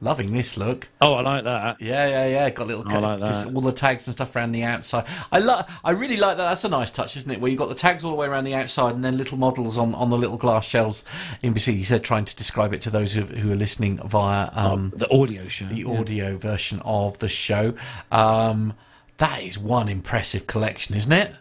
loving 0.00 0.32
this 0.32 0.56
look. 0.56 0.88
oh, 1.02 1.12
I 1.12 1.20
like 1.20 1.44
that. 1.44 1.82
Yeah, 1.82 2.06
yeah, 2.08 2.26
yeah. 2.26 2.50
Got 2.50 2.68
little 2.68 2.88
I 2.88 2.98
like 2.98 3.20
just 3.20 3.46
all 3.52 3.60
the 3.60 3.72
tags 3.72 4.06
and 4.06 4.14
stuff 4.14 4.34
around 4.34 4.52
the 4.52 4.62
outside. 4.62 5.04
I 5.30 5.40
like. 5.40 5.66
I 5.84 5.90
really 5.90 6.16
like 6.16 6.38
that. 6.38 6.48
That's 6.48 6.64
a 6.64 6.70
nice 6.70 6.90
touch, 6.90 7.18
isn't 7.18 7.30
it? 7.30 7.38
Where 7.38 7.50
you 7.50 7.58
have 7.58 7.68
got 7.68 7.74
the 7.74 7.78
tags 7.78 8.02
all 8.02 8.12
the 8.12 8.16
way 8.16 8.28
around 8.28 8.44
the 8.44 8.54
outside, 8.54 8.94
and 8.94 9.04
then 9.04 9.18
little 9.18 9.36
models 9.36 9.76
on, 9.76 9.94
on 9.94 10.08
the 10.08 10.16
little 10.16 10.38
glass 10.38 10.66
shelves 10.66 11.04
in 11.42 11.52
between. 11.52 11.76
He 11.76 11.82
said, 11.82 12.02
trying 12.02 12.24
to 12.24 12.36
describe 12.36 12.72
it 12.72 12.80
to 12.82 12.90
those 12.90 13.12
who, 13.12 13.22
who 13.22 13.52
are 13.52 13.56
listening 13.56 13.98
via 13.98 14.48
um, 14.54 14.90
the 14.96 15.10
audio 15.10 15.48
show. 15.48 15.66
the 15.66 15.82
yeah. 15.82 15.98
audio 15.98 16.38
version 16.38 16.80
of 16.82 17.18
the 17.18 17.28
show. 17.28 17.74
Um, 18.10 18.72
that 19.18 19.42
is 19.42 19.58
one 19.58 19.90
impressive 19.90 20.46
collection, 20.46 20.94
isn't 20.94 21.12
it? 21.12 21.34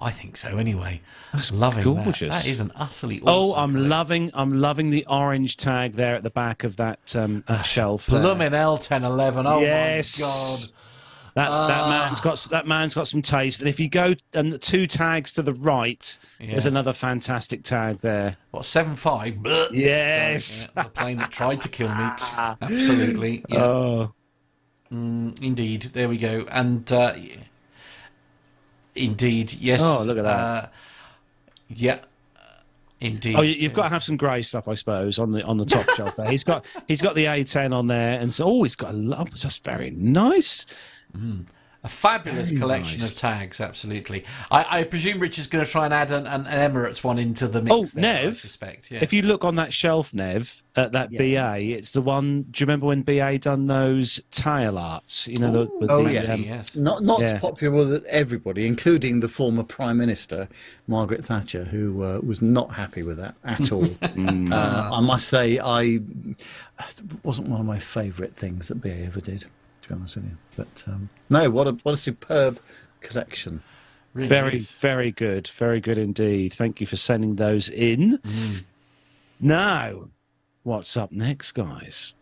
I 0.00 0.10
think 0.10 0.36
so. 0.36 0.58
Anyway, 0.58 1.00
That's 1.32 1.52
loving 1.52 1.84
that. 1.94 2.04
gorgeous. 2.04 2.34
That 2.34 2.46
is 2.46 2.60
an 2.60 2.70
utterly 2.76 3.20
Oh, 3.26 3.54
I'm 3.54 3.70
collection. 3.70 3.88
loving, 3.88 4.30
I'm 4.34 4.60
loving 4.60 4.90
the 4.90 5.06
orange 5.06 5.56
tag 5.56 5.94
there 5.94 6.14
at 6.14 6.22
the 6.22 6.30
back 6.30 6.64
of 6.64 6.76
that 6.76 7.16
um, 7.16 7.44
that 7.48 7.62
shelf. 7.64 8.06
Blooming 8.08 8.50
L1011. 8.50 9.44
Oh 9.46 9.60
yes. 9.60 10.20
my 10.20 10.26
god. 10.26 10.82
That 11.34 11.48
Ah. 11.50 11.66
that 11.68 11.88
man's 11.90 12.20
got 12.22 12.46
that 12.50 12.66
man's 12.66 12.94
got 12.94 13.08
some 13.08 13.20
taste. 13.22 13.60
And 13.60 13.68
if 13.68 13.78
you 13.80 13.88
go 13.90 14.14
and 14.34 14.52
the 14.52 14.58
two 14.58 14.86
tags 14.86 15.32
to 15.32 15.42
the 15.42 15.52
right, 15.54 16.18
Yes. 16.40 16.50
there's 16.50 16.66
another 16.66 16.92
fantastic 16.94 17.62
tag 17.62 17.98
there. 18.00 18.36
What 18.52 18.64
seven 18.66 18.96
five? 18.96 19.36
Yes. 19.72 20.44
Sorry, 20.44 20.72
yeah, 20.76 20.82
the 20.82 20.88
plane 20.90 21.16
that 21.18 21.30
tried 21.32 21.60
to 21.62 21.68
kill 21.70 21.88
me. 21.94 22.04
Absolutely. 22.60 23.44
Yeah. 23.48 23.58
Oh, 23.62 24.12
Indeed. 24.90 25.82
There 25.82 26.08
we 26.08 26.16
go. 26.18 26.46
And 26.50 26.90
uh. 26.92 27.14
Indeed, 28.96 29.52
yes. 29.54 29.80
Oh, 29.82 30.02
look 30.06 30.18
at 30.18 30.24
that. 30.24 30.38
Uh, 30.40 30.66
yeah. 31.68 31.98
Indeed. 33.00 33.36
oh, 33.36 33.42
you- 33.42 33.54
you've 33.54 33.74
got 33.74 33.82
to 33.84 33.88
have 33.90 34.02
some 34.02 34.16
grey 34.16 34.40
stuff, 34.42 34.68
I 34.68 34.74
suppose, 34.74 35.18
on 35.18 35.30
the 35.30 35.42
on 35.44 35.58
the 35.58 35.66
top 35.66 35.86
shelf 35.96 36.16
there. 36.16 36.30
He's 36.30 36.44
got 36.44 36.64
he's 36.88 37.02
got 37.02 37.14
the 37.14 37.26
A10 37.26 37.74
on 37.74 37.86
there, 37.88 38.18
and 38.18 38.32
so 38.32 38.46
oh, 38.46 38.62
he's 38.62 38.74
got 38.76 38.90
a 38.90 38.96
lot. 38.96 39.30
That's 39.32 39.58
very 39.58 39.90
nice. 39.90 40.64
A 41.86 41.88
fabulous 41.88 42.48
Very 42.50 42.60
collection 42.60 42.98
nice. 42.98 43.12
of 43.12 43.18
tags, 43.18 43.60
absolutely. 43.60 44.24
I, 44.50 44.80
I 44.80 44.82
presume 44.82 45.20
Rich 45.20 45.38
is 45.38 45.46
going 45.46 45.64
to 45.64 45.70
try 45.70 45.84
and 45.84 45.94
add 45.94 46.10
an, 46.10 46.26
an, 46.26 46.44
an 46.48 46.72
Emirates 46.72 47.04
one 47.04 47.16
into 47.16 47.46
the 47.46 47.62
mix. 47.62 47.72
Oh, 47.72 47.84
there, 48.00 48.18
I 48.18 48.22
Nev, 48.24 48.36
suspect. 48.38 48.90
Yeah. 48.90 48.98
If 49.02 49.12
you 49.12 49.22
look 49.22 49.44
on 49.44 49.54
that 49.54 49.72
shelf, 49.72 50.12
Nev, 50.12 50.64
at 50.74 50.90
that 50.92 51.10
BA, 51.12 51.60
it's 51.60 51.92
the 51.92 52.00
one. 52.02 52.42
Do 52.50 52.60
you 52.60 52.66
remember 52.66 52.86
when 52.86 53.02
BA 53.02 53.38
done 53.38 53.68
those 53.68 54.20
tail 54.32 54.78
arts? 54.78 55.28
You 55.28 55.38
know, 55.38 55.52
the, 55.52 55.70
with 55.78 55.90
Oh 55.92 56.02
the, 56.02 56.12
yes, 56.12 56.28
um, 56.28 56.40
yes. 56.40 56.74
not 56.74 57.04
not 57.04 57.20
Yeah. 57.20 57.38
popular 57.38 57.72
with 57.86 58.04
everybody, 58.06 58.66
including 58.66 59.20
the 59.20 59.28
former 59.28 59.62
Prime 59.62 59.96
Minister 59.98 60.48
Margaret 60.88 61.24
Thatcher, 61.24 61.62
who 61.64 62.02
uh, 62.02 62.18
was 62.20 62.42
not 62.42 62.72
happy 62.72 63.04
with 63.04 63.16
that 63.18 63.36
at 63.44 63.70
all. 63.72 63.84
uh, 63.84 64.90
I 64.92 65.00
must 65.00 65.28
say, 65.28 65.60
I 65.60 65.82
it 65.82 67.02
wasn't 67.22 67.48
one 67.48 67.60
of 67.60 67.66
my 67.66 67.78
favourite 67.78 68.34
things 68.34 68.66
that 68.68 68.80
BA 68.80 69.04
ever 69.04 69.20
did. 69.20 69.46
To 69.86 69.92
be 69.92 69.98
honest 70.00 70.16
with 70.16 70.24
you, 70.24 70.36
but 70.56 70.84
um, 70.88 71.08
no, 71.30 71.48
what 71.48 71.68
a 71.68 71.72
what 71.84 71.94
a 71.94 71.96
superb 71.96 72.58
collection. 73.00 73.62
Really 74.14 74.28
Very, 74.28 74.54
is. 74.56 74.72
very 74.72 75.12
good. 75.12 75.46
Very 75.46 75.80
good 75.80 75.96
indeed. 75.98 76.54
Thank 76.54 76.80
you 76.80 76.86
for 76.88 76.96
sending 76.96 77.36
those 77.36 77.68
in. 77.68 78.18
Now, 79.38 80.08
what's 80.64 80.96
up 80.96 81.12
next, 81.12 81.52
guys? 81.52 82.14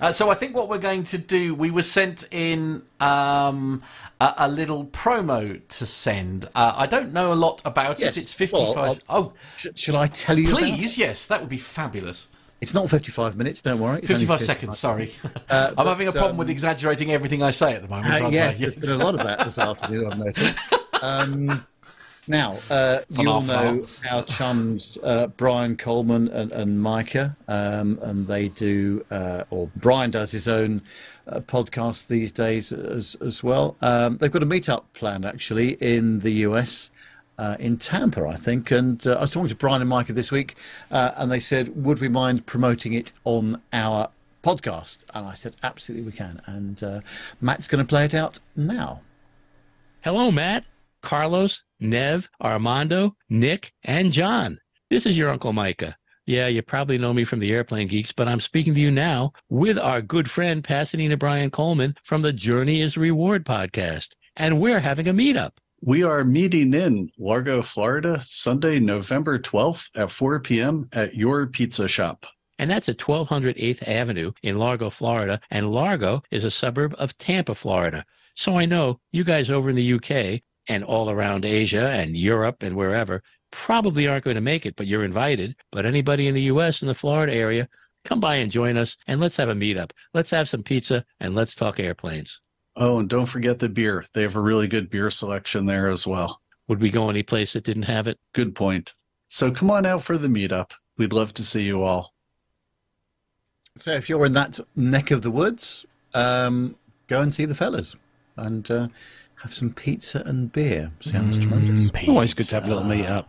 Uh, 0.00 0.12
so 0.12 0.28
I 0.30 0.34
think 0.34 0.54
what 0.54 0.68
we're 0.68 0.78
going 0.78 1.04
to 1.04 1.18
do, 1.18 1.54
we 1.54 1.70
were 1.70 1.82
sent 1.82 2.28
in 2.32 2.82
um, 3.00 3.82
a, 4.20 4.34
a 4.38 4.48
little 4.48 4.84
promo 4.86 5.60
to 5.66 5.86
send. 5.86 6.46
Uh, 6.54 6.74
I 6.76 6.86
don't 6.86 7.12
know 7.12 7.32
a 7.32 7.34
lot 7.34 7.62
about 7.64 8.00
Yes, 8.00 8.16
it. 8.16 8.22
It's 8.22 8.32
55. 8.34 8.76
well, 8.76 8.98
oh, 9.08 9.32
Sh- 9.58 9.68
shall 9.76 9.96
I 9.96 10.08
tell 10.08 10.36
you? 10.38 10.48
about 10.48 10.58
please, 10.60 10.98
yes, 10.98 11.26
that 11.28 11.40
would 11.40 11.48
be 11.48 11.56
fabulous. 11.56 12.28
It's 12.60 12.72
not 12.72 12.88
55 12.88 13.36
minutes. 13.36 13.60
Don't 13.60 13.80
worry. 13.80 13.98
It's 13.98 14.08
55 14.08 14.40
seconds, 14.40 14.78
sorry. 14.78 15.12
Uh, 15.48 15.72
I'm 15.78 15.86
having 15.86 16.08
a 16.08 16.12
problem 16.12 16.32
um, 16.32 16.36
with 16.38 16.50
exaggerating 16.50 17.12
everything 17.12 17.40
I 17.40 17.50
say 17.52 17.74
at 17.74 17.82
the 17.82 17.88
moment. 17.88 18.20
Uh, 18.20 18.28
yes, 18.28 18.56
I? 18.56 18.58
there's 18.58 18.74
been 18.74 19.00
a 19.00 19.04
lot 19.04 19.14
of 19.14 19.22
that 19.22 19.44
this 19.44 19.58
afternoon, 19.58 20.12
I've 20.12 20.18
noticed. 20.18 20.58
Um, 21.02 21.66
now, 22.26 22.58
uh, 22.70 23.00
you 23.10 23.30
all 23.30 23.42
know 23.42 23.86
our 24.10 24.24
chums, 24.24 24.98
uh, 25.04 25.28
Brian 25.28 25.76
Coleman 25.76 26.28
and, 26.28 26.50
and 26.50 26.82
Micah, 26.82 27.36
um, 27.46 27.98
and 28.02 28.26
they 28.26 28.48
do, 28.48 29.04
uh, 29.10 29.44
or 29.50 29.70
Brian 29.76 30.10
does 30.10 30.32
his 30.32 30.48
own 30.48 30.82
uh, 31.28 31.40
podcast 31.40 32.08
these 32.08 32.32
days 32.32 32.72
as, 32.72 33.14
as 33.20 33.44
well. 33.44 33.76
Um, 33.80 34.16
they've 34.16 34.32
got 34.32 34.42
a 34.42 34.46
meetup 34.46 34.84
planned, 34.94 35.24
actually, 35.24 35.74
in 35.74 36.20
the 36.20 36.32
US. 36.32 36.90
Uh, 37.38 37.56
in 37.58 37.76
Tampa, 37.76 38.26
I 38.26 38.36
think, 38.36 38.70
and 38.70 39.06
uh, 39.06 39.16
I 39.16 39.20
was 39.20 39.30
talking 39.30 39.48
to 39.48 39.54
Brian 39.54 39.82
and 39.82 39.90
Micah 39.90 40.14
this 40.14 40.32
week, 40.32 40.54
uh, 40.90 41.12
and 41.16 41.30
they 41.30 41.40
said, 41.40 41.84
"Would 41.84 42.00
we 42.00 42.08
mind 42.08 42.46
promoting 42.46 42.94
it 42.94 43.12
on 43.24 43.60
our 43.74 44.08
podcast?" 44.42 45.04
And 45.12 45.26
I 45.26 45.34
said, 45.34 45.54
"Absolutely, 45.62 46.06
we 46.06 46.12
can." 46.12 46.40
And 46.46 46.82
uh, 46.82 47.00
Matt's 47.40 47.68
going 47.68 47.84
to 47.84 47.88
play 47.88 48.06
it 48.06 48.14
out 48.14 48.40
now. 48.56 49.02
Hello, 50.00 50.30
Matt, 50.30 50.64
Carlos, 51.02 51.62
Nev, 51.78 52.30
Armando, 52.42 53.14
Nick, 53.28 53.72
and 53.84 54.12
John. 54.12 54.58
This 54.88 55.04
is 55.04 55.18
your 55.18 55.30
Uncle 55.30 55.52
Micah. 55.52 55.96
Yeah, 56.26 56.48
you 56.48 56.62
probably 56.62 56.98
know 56.98 57.12
me 57.12 57.24
from 57.24 57.38
the 57.38 57.52
Airplane 57.52 57.86
Geeks, 57.86 58.12
but 58.12 58.26
I'm 58.26 58.40
speaking 58.40 58.74
to 58.74 58.80
you 58.80 58.90
now 58.90 59.32
with 59.48 59.78
our 59.78 60.02
good 60.02 60.28
friend 60.28 60.64
Pasadena 60.64 61.16
Brian 61.16 61.50
Coleman 61.50 61.94
from 62.02 62.22
the 62.22 62.32
Journey 62.32 62.80
is 62.80 62.96
Reward 62.96 63.44
podcast. 63.44 64.16
And 64.36 64.60
we're 64.60 64.80
having 64.80 65.06
a 65.06 65.14
meetup. 65.14 65.52
We 65.86 66.02
are 66.02 66.24
meeting 66.24 66.74
in 66.74 67.12
Largo, 67.16 67.62
Florida, 67.62 68.20
Sunday, 68.20 68.80
November 68.80 69.38
12th 69.38 69.88
at 69.94 70.10
4 70.10 70.40
p.m. 70.40 70.88
at 70.90 71.14
your 71.14 71.46
pizza 71.46 71.86
shop. 71.86 72.26
And 72.58 72.68
that's 72.68 72.88
at 72.88 73.00
1200 73.00 73.56
8th 73.56 73.86
Avenue 73.86 74.32
in 74.42 74.58
Largo, 74.58 74.90
Florida. 74.90 75.40
And 75.52 75.70
Largo 75.70 76.22
is 76.32 76.42
a 76.42 76.50
suburb 76.50 76.96
of 76.98 77.16
Tampa, 77.18 77.54
Florida. 77.54 78.04
So 78.34 78.58
I 78.58 78.64
know 78.64 78.98
you 79.12 79.22
guys 79.22 79.48
over 79.48 79.70
in 79.70 79.76
the 79.76 79.92
UK 79.92 80.42
and 80.68 80.82
all 80.82 81.08
around 81.08 81.44
Asia 81.44 81.90
and 81.90 82.16
Europe 82.16 82.64
and 82.64 82.74
wherever 82.74 83.22
probably 83.52 84.08
aren't 84.08 84.24
going 84.24 84.34
to 84.34 84.40
make 84.40 84.66
it, 84.66 84.74
but 84.74 84.88
you're 84.88 85.04
invited. 85.04 85.54
But 85.70 85.86
anybody 85.86 86.26
in 86.26 86.34
the 86.34 86.50
US 86.50 86.80
and 86.80 86.88
the 86.88 86.94
Florida 86.94 87.32
area, 87.32 87.68
come 88.04 88.18
by 88.18 88.34
and 88.34 88.50
join 88.50 88.76
us 88.76 88.96
and 89.06 89.20
let's 89.20 89.36
have 89.36 89.50
a 89.50 89.54
meetup. 89.54 89.92
Let's 90.14 90.30
have 90.30 90.48
some 90.48 90.64
pizza 90.64 91.04
and 91.20 91.36
let's 91.36 91.54
talk 91.54 91.78
airplanes. 91.78 92.40
Oh, 92.76 92.98
and 92.98 93.08
don't 93.08 93.26
forget 93.26 93.58
the 93.58 93.68
beer. 93.68 94.04
They 94.12 94.22
have 94.22 94.36
a 94.36 94.40
really 94.40 94.68
good 94.68 94.90
beer 94.90 95.08
selection 95.08 95.64
there 95.66 95.88
as 95.88 96.06
well. 96.06 96.40
Would 96.68 96.80
we 96.80 96.90
go 96.90 97.08
any 97.08 97.22
place 97.22 97.54
that 97.54 97.64
didn't 97.64 97.84
have 97.84 98.06
it? 98.06 98.18
Good 98.34 98.54
point. 98.54 98.94
So 99.28 99.50
come 99.50 99.70
on 99.70 99.86
out 99.86 100.02
for 100.02 100.18
the 100.18 100.28
meetup. 100.28 100.72
We'd 100.98 101.12
love 101.12 101.32
to 101.34 101.44
see 101.44 101.62
you 101.62 101.82
all. 101.82 102.12
So 103.76 103.92
if 103.92 104.08
you're 104.08 104.26
in 104.26 104.32
that 104.34 104.58
neck 104.74 105.10
of 105.10 105.22
the 105.22 105.30
woods, 105.30 105.86
um, 106.14 106.76
go 107.06 107.20
and 107.20 107.32
see 107.32 107.44
the 107.44 107.54
fellas 107.54 107.96
and 108.36 108.70
uh, 108.70 108.88
have 109.42 109.54
some 109.54 109.72
pizza 109.72 110.22
and 110.26 110.52
beer. 110.52 110.92
Sounds 111.00 111.38
tremendous. 111.38 111.90
Always 112.08 112.34
good 112.34 112.46
to 112.46 112.54
have 112.56 112.64
a 112.64 112.68
little 112.68 112.84
meetup. 112.84 113.26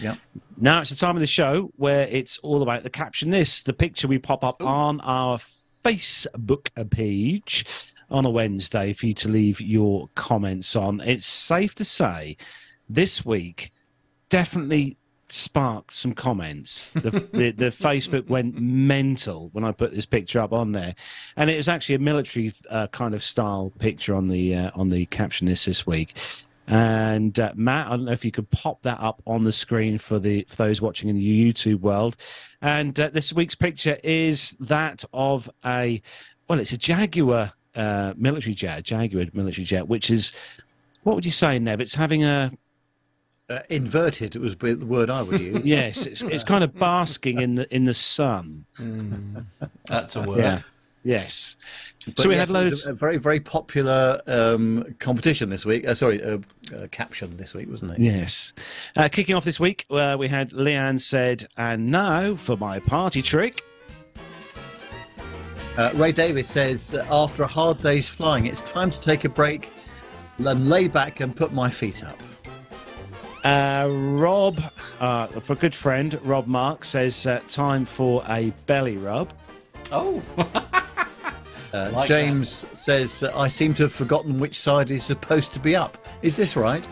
Yeah. 0.00 0.16
Now 0.56 0.80
it's 0.80 0.90
the 0.90 0.96
time 0.96 1.16
of 1.16 1.20
the 1.20 1.26
show 1.26 1.70
where 1.76 2.08
it's 2.08 2.38
all 2.38 2.62
about 2.62 2.82
the 2.82 2.90
caption 2.90 3.30
this, 3.30 3.62
the 3.62 3.72
picture 3.72 4.08
we 4.08 4.18
pop 4.18 4.42
up 4.42 4.62
on 4.62 5.00
our 5.02 5.38
Facebook 5.84 6.68
page 6.90 7.64
on 8.10 8.24
a 8.24 8.30
Wednesday 8.30 8.92
for 8.92 9.06
you 9.06 9.14
to 9.14 9.28
leave 9.28 9.60
your 9.60 10.08
comments 10.14 10.76
on. 10.76 11.00
It's 11.00 11.26
safe 11.26 11.74
to 11.76 11.84
say 11.84 12.36
this 12.88 13.24
week 13.24 13.70
definitely 14.28 14.96
sparked 15.28 15.94
some 15.94 16.12
comments. 16.12 16.90
The, 16.94 17.10
the, 17.32 17.50
the 17.50 17.70
Facebook 17.70 18.28
went 18.28 18.54
mental 18.60 19.50
when 19.52 19.64
I 19.64 19.72
put 19.72 19.92
this 19.92 20.06
picture 20.06 20.40
up 20.40 20.52
on 20.52 20.72
there, 20.72 20.94
and 21.36 21.50
it 21.50 21.56
was 21.56 21.68
actually 21.68 21.96
a 21.96 22.00
military 22.00 22.52
uh, 22.70 22.86
kind 22.88 23.14
of 23.14 23.22
style 23.22 23.72
picture 23.78 24.14
on 24.14 24.28
the 24.28 24.54
uh, 24.54 24.70
on 24.74 24.90
the 24.90 25.06
caption 25.06 25.46
this 25.46 25.64
this 25.64 25.86
week. 25.86 26.14
And 26.66 27.38
uh, 27.38 27.52
Matt, 27.54 27.88
I 27.88 27.90
don't 27.90 28.06
know 28.06 28.12
if 28.12 28.24
you 28.24 28.30
could 28.30 28.50
pop 28.50 28.82
that 28.82 28.98
up 28.98 29.22
on 29.26 29.44
the 29.44 29.52
screen 29.52 29.98
for 29.98 30.18
the 30.18 30.46
for 30.48 30.56
those 30.56 30.80
watching 30.80 31.08
in 31.08 31.16
the 31.16 31.52
YouTube 31.52 31.80
world. 31.80 32.16
And 32.62 32.98
uh, 32.98 33.10
this 33.10 33.32
week's 33.32 33.54
picture 33.54 33.98
is 34.02 34.56
that 34.60 35.04
of 35.12 35.50
a 35.64 36.00
well, 36.48 36.60
it's 36.60 36.72
a 36.72 36.78
Jaguar 36.78 37.52
uh, 37.74 38.14
military 38.16 38.54
jet, 38.54 38.84
Jaguar 38.84 39.26
military 39.32 39.64
jet, 39.64 39.88
which 39.88 40.10
is 40.10 40.32
what 41.02 41.14
would 41.14 41.26
you 41.26 41.32
say, 41.32 41.58
Nev? 41.58 41.80
It's 41.80 41.94
having 41.94 42.24
a 42.24 42.52
Uh, 43.50 43.58
inverted 43.68 44.34
it 44.36 44.40
was 44.40 44.56
the 44.56 44.76
word 44.86 45.10
I 45.10 45.22
would 45.22 45.40
use. 45.40 45.66
yes, 45.78 46.06
it's 46.06 46.22
it's 46.22 46.44
kind 46.44 46.64
of 46.64 46.74
basking 46.78 47.40
in 47.40 47.56
the 47.56 47.74
in 47.74 47.84
the 47.84 47.94
sun. 47.94 48.64
That's 49.86 50.16
a 50.16 50.22
word. 50.22 50.38
Yeah. 50.38 50.58
Yes. 51.04 51.56
But 52.06 52.18
so 52.18 52.28
we 52.30 52.34
yes, 52.34 52.40
had 52.40 52.50
loads. 52.50 52.86
A, 52.86 52.90
a 52.90 52.94
very, 52.94 53.18
very 53.18 53.38
popular 53.40 54.20
um, 54.26 54.94
competition 54.98 55.50
this 55.50 55.66
week. 55.66 55.86
Uh, 55.86 55.94
sorry, 55.94 56.22
uh, 56.22 56.38
uh, 56.74 56.86
caption 56.90 57.36
this 57.36 57.54
week, 57.54 57.70
wasn't 57.70 57.92
it? 57.92 57.98
Yes. 57.98 58.54
Uh, 58.96 59.08
kicking 59.08 59.34
off 59.34 59.44
this 59.44 59.60
week, 59.60 59.84
uh, 59.90 60.16
we 60.18 60.28
had 60.28 60.50
Leanne 60.52 60.98
said, 61.00 61.46
and 61.56 61.90
now 61.90 62.36
for 62.36 62.56
my 62.56 62.78
party 62.78 63.20
trick. 63.20 63.62
Uh, 65.76 65.90
Ray 65.94 66.12
Davis 66.12 66.48
says, 66.48 66.94
uh, 66.94 67.04
after 67.10 67.42
a 67.42 67.46
hard 67.46 67.78
day's 67.82 68.08
flying, 68.08 68.46
it's 68.46 68.60
time 68.60 68.90
to 68.92 69.00
take 69.00 69.24
a 69.24 69.28
break, 69.28 69.72
then 70.38 70.68
lay 70.68 70.86
back 70.86 71.20
and 71.20 71.34
put 71.34 71.52
my 71.52 71.68
feet 71.68 72.04
up. 72.04 72.20
Uh, 73.44 73.88
Rob, 73.90 74.60
uh, 75.00 75.26
for 75.26 75.54
a 75.54 75.56
good 75.56 75.74
friend, 75.74 76.18
Rob 76.22 76.46
Mark 76.46 76.84
says, 76.84 77.26
uh, 77.26 77.40
time 77.48 77.84
for 77.84 78.22
a 78.28 78.50
belly 78.66 78.96
rub. 78.96 79.32
Oh, 79.90 80.22
Uh, 80.38 80.70
Like 81.92 82.06
James 82.06 82.64
says, 82.72 83.24
uh, 83.24 83.32
I 83.36 83.48
seem 83.48 83.74
to 83.74 83.82
have 83.82 83.92
forgotten 83.92 84.38
which 84.38 84.58
side 84.60 84.92
is 84.92 85.02
supposed 85.02 85.52
to 85.54 85.60
be 85.60 85.74
up. 85.74 85.98
Is 86.22 86.36
this 86.36 86.54
right? 86.56 86.86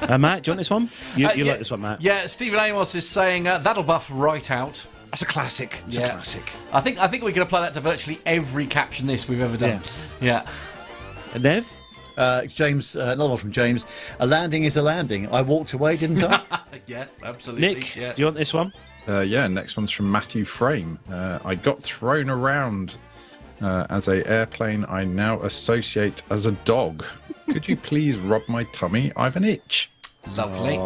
Uh, 0.00 0.16
Matt, 0.16 0.44
do 0.44 0.48
you 0.48 0.52
want 0.52 0.58
this 0.60 0.70
one? 0.70 0.88
You, 1.16 1.26
Uh, 1.26 1.32
you 1.32 1.44
yeah, 1.44 1.50
like 1.50 1.58
this 1.58 1.70
one, 1.72 1.80
Matt? 1.80 2.00
Yeah, 2.00 2.28
Stephen 2.28 2.60
Amos 2.60 2.94
is 2.94 3.06
saying 3.08 3.48
uh, 3.48 3.58
that'll 3.58 3.82
buff 3.82 4.08
right 4.12 4.48
out. 4.52 4.86
That's 5.10 5.22
a 5.22 5.26
classic. 5.26 5.82
It's 5.86 5.96
a 5.96 6.00
classic. 6.00 6.52
I 6.72 6.80
think 6.80 6.98
I 6.98 7.08
think 7.08 7.22
we 7.24 7.32
can 7.32 7.42
apply 7.42 7.62
that 7.62 7.74
to 7.74 7.80
virtually 7.80 8.20
every 8.26 8.66
caption 8.66 9.06
this 9.06 9.28
we've 9.28 9.40
ever 9.40 9.56
done. 9.56 9.80
Yeah. 10.20 10.48
And 11.34 11.42
Nev? 11.42 11.72
Uh, 12.16 12.44
James, 12.46 12.96
uh, 12.96 13.10
another 13.12 13.30
one 13.30 13.38
from 13.38 13.52
James. 13.52 13.86
A 14.18 14.26
landing 14.26 14.64
is 14.64 14.76
a 14.76 14.82
landing. 14.82 15.28
I 15.32 15.40
walked 15.42 15.72
away, 15.72 15.96
didn't 15.96 16.22
I? 16.24 16.42
Yeah, 16.86 17.04
absolutely. 17.22 17.74
Nick, 17.74 17.96
yeah. 17.96 18.14
do 18.14 18.22
you 18.22 18.24
want 18.26 18.36
this 18.38 18.54
one? 18.54 18.72
Uh, 19.06 19.20
yeah, 19.20 19.46
next 19.46 19.76
one's 19.76 19.90
from 19.90 20.10
Matthew 20.10 20.46
Frame. 20.46 20.98
Uh, 21.10 21.38
I 21.44 21.54
got 21.54 21.82
thrown 21.82 22.30
around 22.30 22.96
uh, 23.60 23.86
as 23.90 24.08
a 24.08 24.26
airplane 24.26 24.86
I 24.88 25.04
now 25.04 25.42
associate 25.42 26.22
as 26.30 26.46
a 26.46 26.52
dog. 26.52 27.04
Could 27.50 27.68
you 27.68 27.76
please 27.76 28.16
rub 28.16 28.42
my 28.48 28.64
tummy? 28.72 29.12
I've 29.16 29.36
an 29.36 29.44
itch. 29.44 29.90
Lovely. 30.36 30.76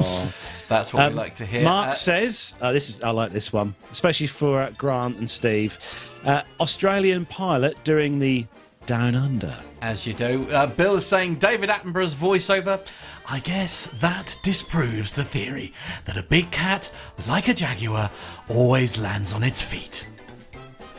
That's 0.69 0.93
what 0.95 1.03
Um, 1.05 1.13
we 1.15 1.19
like 1.19 1.35
to 1.37 1.47
hear. 1.47 1.65
Mark 1.65 1.89
Uh, 1.91 1.95
says, 1.95 2.55
uh, 2.61 2.73
"This 2.73 2.89
is 2.89 3.03
I 3.03 3.11
like 3.11 3.33
this 3.33 3.53
one, 3.53 3.75
especially 3.91 4.29
for 4.29 4.63
uh, 4.63 4.71
Grant 4.79 5.17
and 5.19 5.29
Steve. 5.29 5.79
Uh, 6.25 6.43
Australian 6.61 7.27
pilot 7.27 7.83
doing 7.85 8.19
the 8.21 8.47
Down 8.87 9.15
Under. 9.15 9.57
As 9.81 10.07
you 10.07 10.15
do. 10.15 10.49
Uh, 10.51 10.67
Bill 10.67 10.95
is 10.97 11.05
saying 11.07 11.37
David 11.37 11.71
Attenborough's 11.71 12.15
voiceover. 12.15 12.81
I 13.29 13.41
guess 13.41 13.87
that 14.01 14.37
disproves 14.43 15.13
the 15.13 15.25
theory 15.25 15.73
that 16.05 16.17
a 16.17 16.23
big 16.23 16.51
cat, 16.53 16.93
like 17.29 17.49
a 17.49 17.55
jaguar, 17.55 18.11
always 18.49 19.01
lands 19.01 19.33
on 19.33 19.43
its 19.43 19.61
feet. 19.63 20.09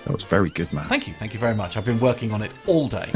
That 0.05 0.13
was 0.13 0.23
very 0.23 0.49
good, 0.49 0.71
man. 0.73 0.87
Thank 0.89 1.07
you, 1.07 1.13
thank 1.13 1.33
you 1.33 1.39
very 1.39 1.55
much. 1.55 1.77
I've 1.77 1.85
been 1.85 1.99
working 1.99 2.33
on 2.33 2.41
it 2.41 2.51
all 2.67 2.87
day. 2.89 3.09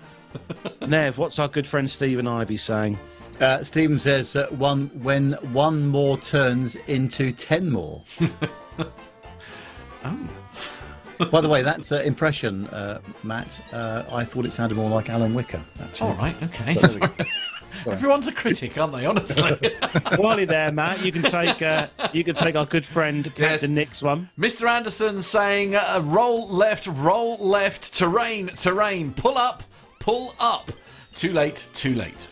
Nev, 0.86 1.16
what's 1.18 1.38
our 1.38 1.48
good 1.48 1.66
friend 1.66 1.88
Steve 1.90 2.18
and 2.18 2.28
I 2.28 2.44
be 2.44 2.56
saying? 2.58 2.98
Uh, 3.40 3.62
Stephen 3.64 3.98
says 3.98 4.36
uh, 4.36 4.46
one 4.50 4.88
when 5.02 5.32
one 5.52 5.86
more 5.86 6.16
turns 6.18 6.76
into 6.86 7.32
ten 7.32 7.70
more. 7.70 8.02
oh. 10.04 10.28
By 11.30 11.40
the 11.40 11.48
way, 11.48 11.62
that's 11.62 11.92
uh, 11.92 12.02
impression, 12.04 12.66
uh, 12.68 13.00
Matt. 13.22 13.62
Uh, 13.72 14.04
I 14.10 14.24
thought 14.24 14.44
it 14.44 14.52
sounded 14.52 14.74
more 14.76 14.90
like 14.90 15.08
Alan 15.08 15.34
Whicker. 15.34 15.60
Actually. 15.80 16.10
All 16.10 16.16
right, 16.16 16.42
okay. 16.42 16.74
But 16.80 16.90
there 16.92 17.00
we 17.00 17.06
go. 17.16 17.24
Sorry. 17.84 17.96
Everyone's 17.96 18.26
a 18.28 18.32
critic, 18.32 18.76
aren't 18.76 18.92
they? 18.92 19.06
Honestly. 19.06 19.70
While 20.16 20.38
you're 20.38 20.46
there, 20.46 20.70
Matt, 20.70 21.04
you 21.04 21.10
can 21.10 21.22
take 21.22 21.62
uh, 21.62 21.88
you 22.12 22.22
can 22.22 22.34
take 22.34 22.54
our 22.54 22.66
good 22.66 22.84
friend 22.84 23.24
Captain 23.24 23.40
Yes. 23.42 23.62
Nick's 23.68 24.02
one. 24.02 24.28
Mr. 24.38 24.68
Anderson 24.68 25.22
saying, 25.22 25.74
uh, 25.74 26.00
roll 26.04 26.48
left, 26.48 26.86
roll 26.86 27.38
left, 27.38 27.94
terrain, 27.94 28.48
terrain, 28.48 29.12
pull 29.14 29.38
up, 29.38 29.62
pull 30.00 30.34
up. 30.38 30.70
Too 31.14 31.32
late, 31.32 31.68
too 31.74 31.94
late. 31.94 32.28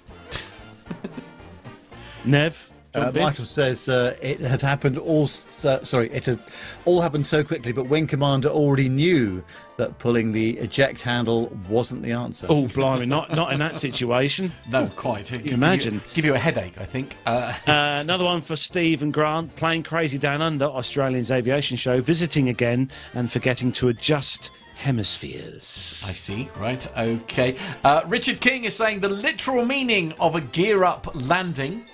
Nev, 2.24 2.66
Uh, 2.93 3.12
Michael 3.14 3.45
says 3.45 3.88
uh, 3.88 4.16
it 4.20 4.41
had 4.41 4.61
happened 4.61 4.99
all. 4.99 5.22
Uh, 5.64 5.80
sorry, 5.84 6.11
it 6.12 6.26
had 6.26 6.41
all 6.84 7.01
happened 7.01 7.24
so 7.24 7.45
quickly, 7.45 7.70
but 7.72 7.84
Wing 7.86 8.07
Commander 8.09 8.49
already 8.49 8.88
knew 8.88 9.45
that 9.76 9.97
pulling 9.99 10.32
the 10.32 10.59
eject 10.59 11.03
handle 11.03 11.47
wasn't 11.68 12.03
the 12.03 12.11
answer. 12.11 12.49
Oh, 12.51 12.66
blimey, 12.66 13.07
not 13.07 13.30
not 13.30 13.53
in 13.53 13.61
that 13.61 13.76
situation. 13.76 14.51
No, 14.68 14.91
quite. 14.97 15.30
Give 15.30 15.47
you- 15.47 15.55
imagine? 15.55 16.03
Give 16.14 16.24
you 16.24 16.34
a 16.34 16.38
headache, 16.38 16.78
I 16.78 16.84
think. 16.84 17.14
Uh, 17.24 17.55
Uh, 17.66 17.99
another 18.03 18.24
one 18.24 18.43
for 18.43 18.57
Steve 18.57 19.03
and 19.03 19.12
Grant, 19.12 19.55
playing 19.55 19.84
Crazy 19.84 20.18
Down 20.18 20.43
Under, 20.43 20.64
Australian's 20.66 21.30
aviation 21.30 21.76
show, 21.76 22.01
visiting 22.03 22.49
again 22.49 22.91
and 23.14 23.30
forgetting 23.30 23.70
to 23.72 23.88
adjust 23.88 24.51
hemispheres. 24.81 26.03
I 26.09 26.12
see. 26.12 26.49
Right. 26.59 26.87
Okay. 26.97 27.57
Uh, 27.85 28.03
Richard 28.07 28.41
King 28.41 28.64
is 28.64 28.74
saying 28.74 29.01
the 29.01 29.09
literal 29.09 29.64
meaning 29.64 30.14
of 30.18 30.35
a 30.35 30.41
gear 30.41 30.85
up 30.85 31.07
landing. 31.14 31.85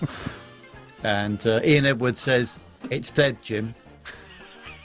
And 1.02 1.46
uh, 1.46 1.60
Ian 1.62 1.86
Edwards 1.86 2.20
says 2.20 2.58
it's 2.90 3.10
dead, 3.12 3.40
Jim. 3.42 3.74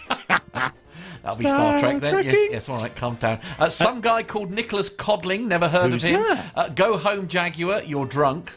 That'll 0.27 1.37
be 1.39 1.45
Star 1.45 1.79
Trek 1.79 1.99
then. 2.01 2.15
Yes, 2.15 2.23
Trekking. 2.33 2.51
yes, 2.51 2.69
all 2.69 2.77
right, 2.77 2.95
calm 2.95 3.15
down. 3.15 3.39
Uh, 3.57 3.69
some 3.69 4.01
guy 4.01 4.21
called 4.21 4.51
Nicholas 4.51 4.89
Codling, 4.89 5.47
never 5.47 5.67
heard 5.67 5.91
Who's 5.91 6.03
of 6.03 6.09
him. 6.09 6.37
Uh, 6.53 6.69
Go 6.69 6.97
home, 6.97 7.27
Jaguar, 7.27 7.81
you're 7.83 8.05
drunk. 8.05 8.55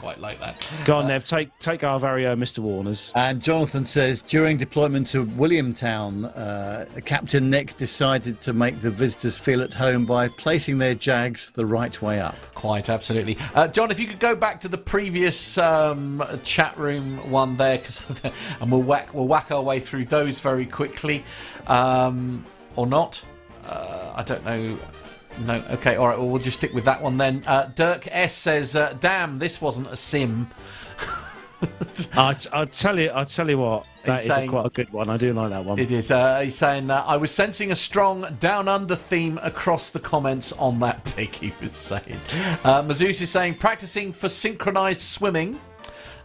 I 0.00 0.02
quite 0.02 0.20
like 0.20 0.40
that. 0.40 0.56
Go 0.86 0.96
on, 0.96 1.08
Nev, 1.08 1.26
take 1.26 1.50
take 1.58 1.84
our 1.84 2.00
very 2.00 2.26
own 2.26 2.38
Mr. 2.38 2.60
Warner's. 2.60 3.12
And 3.14 3.42
Jonathan 3.42 3.84
says 3.84 4.22
during 4.22 4.56
deployment 4.56 5.08
to 5.08 5.26
Williamtown, 5.26 6.32
uh, 6.34 6.86
Captain 7.02 7.50
Nick 7.50 7.76
decided 7.76 8.40
to 8.40 8.54
make 8.54 8.80
the 8.80 8.90
visitors 8.90 9.36
feel 9.36 9.60
at 9.60 9.74
home 9.74 10.06
by 10.06 10.28
placing 10.28 10.78
their 10.78 10.94
Jags 10.94 11.50
the 11.50 11.66
right 11.66 12.00
way 12.00 12.18
up. 12.18 12.34
Quite 12.54 12.88
absolutely. 12.88 13.36
Uh, 13.54 13.68
John, 13.68 13.90
if 13.90 14.00
you 14.00 14.06
could 14.06 14.20
go 14.20 14.34
back 14.34 14.60
to 14.60 14.68
the 14.68 14.78
previous 14.78 15.58
um, 15.58 16.22
chat 16.44 16.78
room 16.78 17.30
one 17.30 17.58
there, 17.58 17.76
'cause- 17.78 18.00
and 18.60 18.72
we'll 18.72 18.82
whack, 18.82 19.12
we'll 19.12 19.28
whack 19.28 19.52
our 19.52 19.60
way 19.62 19.80
through 19.80 20.06
those 20.06 20.40
very 20.40 20.64
quickly. 20.64 21.24
Um, 21.66 22.46
or 22.74 22.86
not. 22.86 23.22
Uh, 23.66 24.12
I 24.16 24.22
don't 24.22 24.44
know. 24.46 24.78
No, 25.38 25.62
okay, 25.70 25.96
all 25.96 26.08
right. 26.08 26.18
Well, 26.18 26.28
we'll 26.28 26.42
just 26.42 26.58
stick 26.58 26.74
with 26.74 26.84
that 26.84 27.00
one 27.00 27.16
then. 27.16 27.42
Uh, 27.46 27.70
Dirk 27.74 28.08
S 28.10 28.34
says, 28.34 28.76
uh, 28.76 28.96
"Damn, 29.00 29.38
this 29.38 29.60
wasn't 29.60 29.88
a 29.88 29.96
sim." 29.96 30.48
I, 32.16 32.36
I'll 32.52 32.66
tell 32.66 32.98
you, 32.98 33.10
I'll 33.10 33.26
tell 33.26 33.48
you 33.48 33.58
what, 33.58 33.86
that 34.04 34.20
is 34.20 34.30
a 34.30 34.46
quite 34.46 34.66
a 34.66 34.70
good 34.70 34.90
one. 34.92 35.10
I 35.10 35.16
do 35.16 35.32
like 35.32 35.50
that 35.50 35.64
one. 35.64 35.78
It 35.78 35.90
is. 35.90 36.10
Uh, 36.10 36.40
he's 36.40 36.54
saying, 36.54 36.90
uh, 36.90 37.04
"I 37.06 37.16
was 37.16 37.30
sensing 37.30 37.70
a 37.70 37.76
strong 37.76 38.36
down 38.38 38.68
under 38.68 38.96
theme 38.96 39.38
across 39.42 39.90
the 39.90 40.00
comments 40.00 40.52
on 40.52 40.80
that 40.80 41.04
pic." 41.16 41.36
He 41.36 41.52
was 41.60 41.72
saying. 41.72 42.18
Uh, 42.64 42.82
Mazouz 42.82 43.20
is 43.22 43.30
saying, 43.30 43.54
"Practicing 43.56 44.12
for 44.12 44.28
synchronized 44.28 45.00
swimming." 45.00 45.60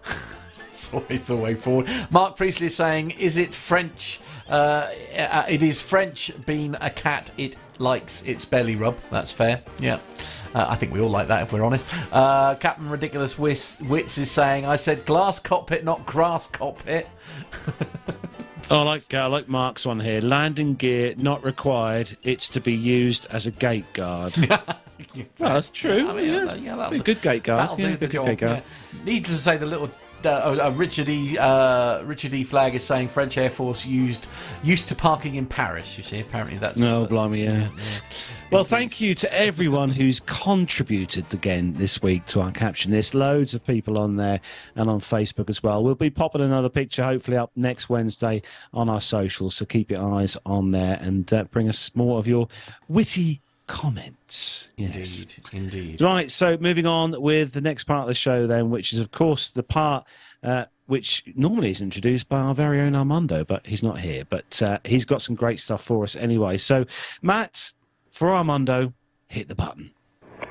it's 0.67 0.93
always 0.93 1.23
the 1.23 1.35
way 1.35 1.55
forward. 1.55 1.89
Mark 2.09 2.37
Priestley 2.37 2.67
is 2.67 2.75
saying, 2.75 3.11
"Is 3.11 3.37
it 3.37 3.53
French? 3.53 4.19
Uh, 4.47 4.89
uh, 5.17 5.45
it 5.49 5.61
is 5.63 5.81
French. 5.81 6.31
Being 6.45 6.75
a 6.79 6.89
cat, 6.89 7.31
it 7.37 7.57
likes 7.79 8.23
its 8.23 8.45
belly 8.45 8.75
rub. 8.75 8.97
That's 9.11 9.31
fair. 9.31 9.61
Yeah." 9.79 9.99
Uh, 10.53 10.67
I 10.69 10.75
think 10.75 10.93
we 10.93 11.01
all 11.01 11.09
like 11.09 11.27
that 11.27 11.43
if 11.43 11.51
we're 11.51 11.65
honest. 11.65 11.85
Uh, 12.13 12.55
Captain 12.55 12.89
Ridiculous 12.89 13.37
Wits, 13.37 13.81
Wits 13.81 14.17
is 14.17 14.31
saying, 14.31 14.65
I 14.65 14.77
said 14.77 15.05
glass 15.05 15.37
cockpit, 15.37 15.83
not 15.83 16.05
grass 16.05 16.47
cockpit. 16.47 17.09
Oh, 18.71 18.79
I 18.79 18.83
like 18.83 19.13
I 19.13 19.27
like 19.27 19.47
Mark's 19.47 19.85
one 19.85 19.99
here. 19.99 20.21
Landing 20.21 20.73
gear 20.73 21.13
not 21.17 21.43
required. 21.43 22.17
It's 22.23 22.49
to 22.49 22.59
be 22.59 22.73
used 22.73 23.27
as 23.27 23.45
a 23.45 23.51
gate 23.51 23.85
guard. 23.93 24.35
well, 24.49 24.79
that's 25.37 25.69
true. 25.69 26.09
I 26.09 26.13
mean, 26.13 26.33
yeah, 26.33 26.45
uh, 26.45 26.55
yeah, 26.55 26.75
that'll 26.75 26.91
be 26.91 26.97
a 26.97 27.03
good 27.03 27.21
gate 27.21 27.43
guard. 27.43 27.59
That'll 27.59 27.79
yeah, 27.79 27.91
do 27.91 27.97
the 27.97 28.07
job. 28.07 28.25
gate 28.25 28.39
guard. 28.39 28.63
yeah. 28.93 29.03
Needless 29.03 29.37
to 29.37 29.43
say, 29.43 29.57
the 29.57 29.67
little 29.67 29.91
uh, 30.25 30.67
uh, 30.67 30.71
Richard 30.75 31.09
E. 31.09 31.37
Uh, 31.37 32.03
Richard 32.03 32.33
E. 32.33 32.43
Flag 32.43 32.75
is 32.75 32.83
saying 32.83 33.07
French 33.09 33.37
Air 33.37 33.49
Force 33.49 33.85
used 33.85 34.27
used 34.63 34.89
to 34.89 34.95
parking 34.95 35.35
in 35.35 35.45
Paris. 35.45 35.97
You 35.97 36.03
see, 36.03 36.19
apparently 36.19 36.57
that's 36.57 36.79
No, 36.79 37.05
blimey, 37.05 37.43
yeah. 37.43 37.69
Well, 38.51 38.63
thank 38.63 39.01
you 39.01 39.15
to 39.15 39.33
everyone 39.33 39.89
who's 39.89 40.19
contributed 40.21 41.33
again 41.33 41.73
this 41.73 42.01
week 42.01 42.25
to 42.27 42.41
our 42.41 42.51
caption. 42.51 42.91
There's 42.91 43.13
loads 43.13 43.53
of 43.53 43.65
people 43.65 43.97
on 43.97 44.15
there 44.15 44.39
and 44.75 44.89
on 44.89 44.99
Facebook 44.99 45.49
as 45.49 45.63
well. 45.63 45.83
We'll 45.83 45.95
be 45.95 46.09
popping 46.09 46.41
another 46.41 46.69
picture 46.69 47.03
hopefully 47.03 47.37
up 47.37 47.51
next 47.55 47.89
Wednesday 47.89 48.41
on 48.73 48.87
our 48.87 49.01
socials, 49.01 49.55
so 49.55 49.65
keep 49.65 49.91
your 49.91 50.13
eyes 50.13 50.37
on 50.45 50.71
there 50.71 50.97
and 51.01 51.31
uh, 51.33 51.45
bring 51.45 51.67
us 51.67 51.91
more 51.95 52.19
of 52.19 52.27
your 52.27 52.47
witty 52.87 53.41
comments. 53.67 54.71
Yes. 54.77 55.25
Indeed, 55.51 55.73
indeed. 55.73 56.01
Right, 56.01 56.29
so 56.29 56.57
moving 56.57 56.85
on 56.85 57.19
with 57.21 57.53
the 57.53 57.61
next 57.61 57.85
part 57.85 58.01
of 58.01 58.07
the 58.07 58.15
show, 58.15 58.47
then, 58.47 58.69
which 58.69 58.93
is, 58.93 58.99
of 58.99 59.11
course, 59.11 59.51
the 59.51 59.63
part 59.63 60.05
uh, 60.43 60.65
which 60.87 61.23
normally 61.35 61.71
is 61.71 61.81
introduced 61.81 62.29
by 62.29 62.39
our 62.39 62.53
very 62.53 62.79
own 62.79 62.95
Armando, 62.95 63.43
but 63.43 63.65
he's 63.65 63.83
not 63.83 63.99
here. 63.99 64.23
But 64.29 64.61
uh, 64.61 64.77
he's 64.85 65.05
got 65.05 65.21
some 65.21 65.35
great 65.35 65.59
stuff 65.59 65.83
for 65.83 66.03
us 66.03 66.15
anyway. 66.15 66.57
So, 66.57 66.85
Matt, 67.21 67.71
for 68.11 68.29
Armando, 68.29 68.93
hit 69.27 69.47
the 69.47 69.55
button. 69.55 69.91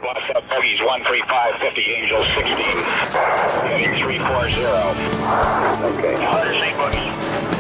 What's 0.01 0.21
up, 0.35 0.49
bogeys? 0.49 0.81
135, 0.81 1.61
50, 1.61 1.81
Angel 1.83 2.25
16. 2.25 2.45
Heading 3.65 4.05
340. 4.05 4.55
Okay. 5.99 6.15
100 6.15 6.55
St. 6.59 6.77
Boogie. 6.77 7.54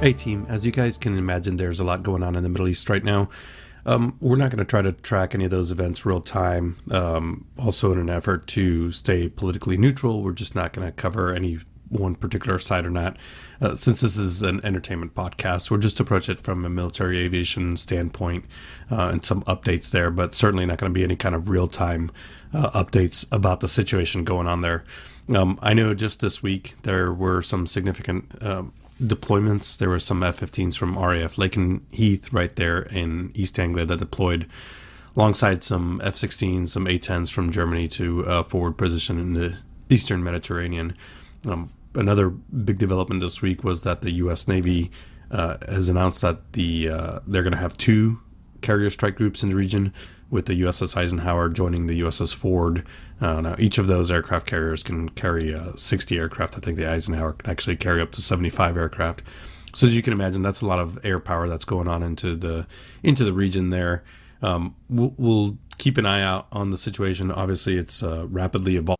Hey, 0.00 0.12
team. 0.12 0.46
As 0.48 0.64
you 0.64 0.70
guys 0.70 0.96
can 0.96 1.18
imagine, 1.18 1.56
there's 1.56 1.80
a 1.80 1.84
lot 1.84 2.04
going 2.04 2.22
on 2.22 2.36
in 2.36 2.44
the 2.44 2.48
Middle 2.48 2.68
East 2.68 2.88
right 2.88 3.02
now. 3.02 3.28
Um, 3.84 4.16
we're 4.20 4.36
not 4.36 4.50
going 4.50 4.60
to 4.60 4.64
try 4.64 4.80
to 4.80 4.92
track 4.92 5.34
any 5.34 5.44
of 5.44 5.50
those 5.50 5.72
events 5.72 6.06
real 6.06 6.20
time. 6.20 6.76
Um, 6.92 7.46
also, 7.58 7.90
in 7.90 7.98
an 7.98 8.08
effort 8.08 8.46
to 8.48 8.92
stay 8.92 9.28
politically 9.28 9.76
neutral, 9.76 10.22
we're 10.22 10.34
just 10.34 10.54
not 10.54 10.72
going 10.72 10.86
to 10.86 10.92
cover 10.92 11.34
any 11.34 11.58
one 11.88 12.14
particular 12.14 12.60
side 12.60 12.86
or 12.86 12.90
not. 12.90 13.16
Uh, 13.60 13.74
since 13.74 14.00
this 14.02 14.16
is 14.16 14.40
an 14.40 14.64
entertainment 14.64 15.16
podcast, 15.16 15.68
we'll 15.68 15.80
just 15.80 15.98
approach 15.98 16.28
it 16.28 16.40
from 16.40 16.64
a 16.64 16.68
military 16.68 17.18
aviation 17.18 17.76
standpoint 17.76 18.44
uh, 18.92 19.08
and 19.08 19.24
some 19.24 19.42
updates 19.42 19.90
there, 19.90 20.12
but 20.12 20.32
certainly 20.32 20.64
not 20.64 20.78
going 20.78 20.92
to 20.92 20.96
be 20.96 21.02
any 21.02 21.16
kind 21.16 21.34
of 21.34 21.48
real 21.48 21.66
time 21.66 22.12
uh, 22.54 22.70
updates 22.70 23.26
about 23.32 23.58
the 23.58 23.68
situation 23.68 24.22
going 24.22 24.46
on 24.46 24.60
there. 24.60 24.84
Um, 25.34 25.58
I 25.60 25.74
know 25.74 25.92
just 25.92 26.20
this 26.20 26.40
week 26.40 26.74
there 26.84 27.12
were 27.12 27.42
some 27.42 27.66
significant 27.66 28.40
um, 28.40 28.72
deployments. 29.02 29.76
There 29.76 29.88
were 29.88 29.98
some 29.98 30.22
F-15s 30.22 30.76
from 30.76 30.98
RAF 30.98 31.36
Lakenheath 31.36 32.32
right 32.32 32.54
there 32.56 32.82
in 32.82 33.30
East 33.34 33.58
Anglia 33.58 33.86
that 33.86 33.98
deployed 33.98 34.46
alongside 35.16 35.64
some 35.64 36.00
F-16s, 36.04 36.68
some 36.68 36.86
A-10s 36.86 37.30
from 37.30 37.50
Germany 37.50 37.88
to 37.88 38.26
uh, 38.26 38.42
forward 38.42 38.76
position 38.76 39.18
in 39.18 39.34
the 39.34 39.56
Eastern 39.90 40.22
Mediterranean. 40.22 40.94
Um, 41.46 41.72
another 41.94 42.30
big 42.30 42.78
development 42.78 43.20
this 43.20 43.42
week 43.42 43.64
was 43.64 43.82
that 43.82 44.02
the 44.02 44.12
U.S. 44.12 44.46
Navy 44.46 44.90
uh, 45.30 45.56
has 45.68 45.88
announced 45.88 46.22
that 46.22 46.52
the 46.52 46.88
uh, 46.88 47.18
they're 47.26 47.42
going 47.42 47.52
to 47.52 47.58
have 47.58 47.76
two 47.76 48.20
carrier 48.60 48.90
strike 48.90 49.16
groups 49.16 49.42
in 49.42 49.50
the 49.50 49.56
region, 49.56 49.92
with 50.30 50.46
the 50.46 50.60
USS 50.60 50.96
Eisenhower 50.96 51.48
joining 51.48 51.86
the 51.86 52.00
USS 52.00 52.34
Ford. 52.34 52.86
Uh, 53.20 53.40
now, 53.40 53.56
each 53.58 53.78
of 53.78 53.86
those 53.86 54.10
aircraft 54.10 54.46
carriers 54.46 54.82
can 54.82 55.08
carry 55.10 55.54
uh, 55.54 55.72
60 55.74 56.18
aircraft. 56.18 56.56
I 56.56 56.60
think 56.60 56.76
the 56.76 56.86
Eisenhower 56.86 57.32
can 57.32 57.50
actually 57.50 57.76
carry 57.76 58.00
up 58.02 58.12
to 58.12 58.22
75 58.22 58.76
aircraft. 58.76 59.22
So 59.74 59.86
as 59.86 59.94
you 59.94 60.02
can 60.02 60.12
imagine, 60.12 60.42
that's 60.42 60.60
a 60.60 60.66
lot 60.66 60.78
of 60.78 60.98
air 61.04 61.20
power 61.20 61.48
that's 61.48 61.64
going 61.64 61.88
on 61.88 62.02
into 62.02 62.36
the 62.36 62.66
into 63.02 63.24
the 63.24 63.32
region 63.32 63.70
there. 63.70 64.02
Um, 64.42 64.76
we'll, 64.88 65.14
we'll 65.16 65.58
keep 65.78 65.98
an 65.98 66.06
eye 66.06 66.22
out 66.22 66.46
on 66.52 66.70
the 66.70 66.76
situation. 66.76 67.30
Obviously, 67.30 67.76
it's 67.76 68.02
uh, 68.02 68.26
rapidly 68.28 68.76
evolving. 68.76 68.96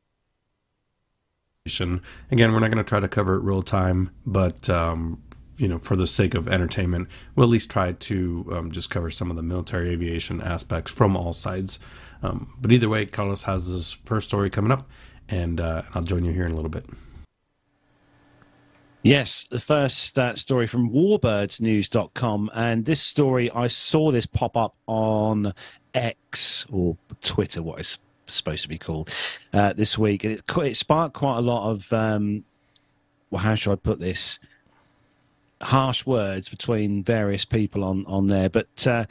Again, 2.30 2.52
we're 2.52 2.60
not 2.60 2.70
going 2.70 2.82
to 2.82 2.84
try 2.84 3.00
to 3.00 3.08
cover 3.08 3.34
it 3.34 3.42
real 3.42 3.62
time, 3.62 4.10
but 4.24 4.70
um, 4.70 5.22
you 5.58 5.68
know, 5.68 5.78
for 5.78 5.96
the 5.96 6.06
sake 6.06 6.34
of 6.34 6.48
entertainment, 6.48 7.08
we'll 7.34 7.46
at 7.46 7.50
least 7.50 7.70
try 7.70 7.92
to 7.92 8.48
um, 8.52 8.70
just 8.70 8.90
cover 8.90 9.10
some 9.10 9.30
of 9.30 9.36
the 9.36 9.42
military 9.42 9.90
aviation 9.90 10.40
aspects 10.40 10.90
from 10.90 11.16
all 11.16 11.32
sides. 11.32 11.78
Um, 12.22 12.54
but 12.60 12.72
either 12.72 12.88
way, 12.88 13.06
Carlos 13.06 13.42
has 13.44 13.66
his 13.66 13.92
first 13.92 14.28
story 14.28 14.50
coming 14.50 14.72
up, 14.72 14.88
and 15.28 15.60
uh, 15.60 15.82
I'll 15.94 16.02
join 16.02 16.24
you 16.24 16.32
here 16.32 16.46
in 16.46 16.52
a 16.52 16.54
little 16.54 16.70
bit. 16.70 16.86
Yes, 19.02 19.46
the 19.48 19.60
first 19.60 20.18
uh, 20.18 20.34
story 20.34 20.66
from 20.66 20.90
warbirdsnews.com. 20.90 22.50
And 22.54 22.84
this 22.84 23.00
story, 23.00 23.50
I 23.50 23.68
saw 23.68 24.10
this 24.10 24.26
pop 24.26 24.56
up 24.56 24.74
on 24.86 25.54
X 25.94 26.66
or 26.70 26.96
Twitter, 27.22 27.62
what 27.62 27.78
it's 27.78 27.98
supposed 28.26 28.62
to 28.62 28.68
be 28.68 28.78
called, 28.78 29.10
uh, 29.52 29.72
this 29.72 29.96
week. 29.96 30.24
And 30.24 30.34
it, 30.34 30.42
it 30.58 30.76
sparked 30.76 31.14
quite 31.14 31.38
a 31.38 31.42
lot 31.42 31.70
of, 31.70 31.92
um, 31.92 32.44
well, 33.30 33.40
how 33.40 33.54
should 33.54 33.72
I 33.72 33.76
put 33.76 34.00
this? 34.00 34.40
Harsh 35.62 36.06
words 36.06 36.48
between 36.48 37.02
various 37.02 37.44
people 37.44 37.84
on, 37.84 38.04
on 38.06 38.28
there. 38.28 38.48
But 38.48 38.86
uh, 38.86 39.06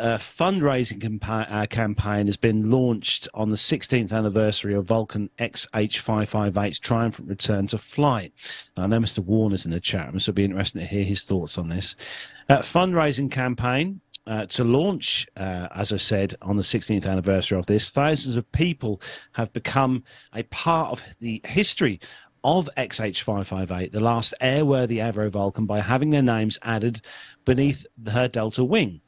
a 0.00 0.16
fundraising 0.16 0.98
campa- 0.98 1.50
uh, 1.50 1.66
campaign 1.66 2.26
has 2.26 2.36
been 2.36 2.70
launched 2.70 3.28
on 3.34 3.50
the 3.50 3.56
16th 3.56 4.12
anniversary 4.12 4.74
of 4.74 4.86
Vulcan 4.86 5.28
XH558's 5.38 6.78
triumphant 6.78 7.28
return 7.28 7.66
to 7.68 7.78
flight. 7.78 8.32
I 8.76 8.86
know 8.86 8.98
Mr. 8.98 9.18
Warner's 9.18 9.66
in 9.66 9.70
the 9.70 9.80
chat 9.80 10.06
room, 10.06 10.18
so 10.18 10.30
it'll 10.30 10.36
be 10.36 10.44
interesting 10.44 10.80
to 10.80 10.86
hear 10.86 11.04
his 11.04 11.24
thoughts 11.24 11.58
on 11.58 11.68
this. 11.68 11.96
Uh, 12.48 12.58
fundraising 12.58 13.30
campaign 13.30 14.00
uh, 14.26 14.46
to 14.46 14.64
launch, 14.64 15.26
uh, 15.36 15.68
as 15.74 15.92
I 15.92 15.96
said, 15.96 16.34
on 16.40 16.56
the 16.56 16.62
16th 16.62 17.06
anniversary 17.06 17.58
of 17.58 17.66
this. 17.66 17.90
Thousands 17.90 18.36
of 18.36 18.50
people 18.52 19.02
have 19.32 19.52
become 19.52 20.04
a 20.34 20.44
part 20.44 20.92
of 20.92 21.02
the 21.20 21.40
history 21.44 22.00
of 22.42 22.68
XH558, 22.76 23.92
the 23.92 24.00
last 24.00 24.34
airworthy 24.40 24.96
Avro 24.96 25.30
Vulcan, 25.30 25.66
by 25.66 25.80
having 25.80 26.10
their 26.10 26.22
names 26.22 26.58
added 26.62 27.02
beneath 27.44 27.86
her 28.10 28.28
Delta 28.28 28.64
wing. 28.64 29.00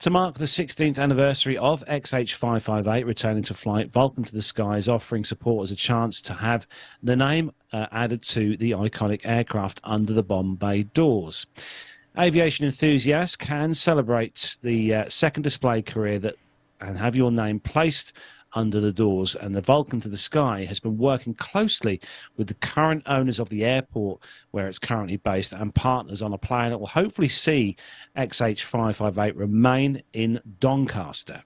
To 0.00 0.10
mark 0.10 0.36
the 0.36 0.46
16th 0.46 0.98
anniversary 0.98 1.56
of 1.56 1.84
XH558 1.86 3.06
returning 3.06 3.44
to 3.44 3.54
flight, 3.54 3.92
Vulcan 3.92 4.24
to 4.24 4.34
the 4.34 4.42
Sky 4.42 4.76
is 4.76 4.88
offering 4.88 5.24
supporters 5.24 5.70
a 5.70 5.76
chance 5.76 6.20
to 6.22 6.34
have 6.34 6.66
the 7.02 7.14
name 7.14 7.52
uh, 7.72 7.86
added 7.92 8.22
to 8.22 8.56
the 8.56 8.72
iconic 8.72 9.20
aircraft 9.24 9.80
under 9.84 10.12
the 10.12 10.24
bomb 10.24 10.56
bay 10.56 10.82
doors. 10.82 11.46
Aviation 12.18 12.66
enthusiasts 12.66 13.36
can 13.36 13.74
celebrate 13.74 14.56
the 14.62 14.94
uh, 14.94 15.08
second 15.08 15.42
display 15.42 15.82
career 15.82 16.18
that 16.18 16.34
and 16.82 16.98
have 16.98 17.16
your 17.16 17.30
name 17.30 17.60
placed 17.60 18.12
under 18.54 18.80
the 18.80 18.92
doors. 18.92 19.34
And 19.34 19.54
the 19.54 19.60
Vulcan 19.60 20.00
to 20.02 20.08
the 20.08 20.18
Sky 20.18 20.64
has 20.64 20.80
been 20.80 20.98
working 20.98 21.34
closely 21.34 22.00
with 22.36 22.48
the 22.48 22.54
current 22.54 23.02
owners 23.06 23.38
of 23.38 23.48
the 23.48 23.64
airport 23.64 24.22
where 24.50 24.68
it's 24.68 24.78
currently 24.78 25.16
based 25.16 25.52
and 25.52 25.74
partners 25.74 26.22
on 26.22 26.32
a 26.32 26.38
plan 26.38 26.70
that 26.70 26.78
will 26.78 26.86
hopefully 26.86 27.28
see 27.28 27.76
XH558 28.16 29.32
remain 29.36 30.02
in 30.12 30.40
Doncaster. 30.58 31.42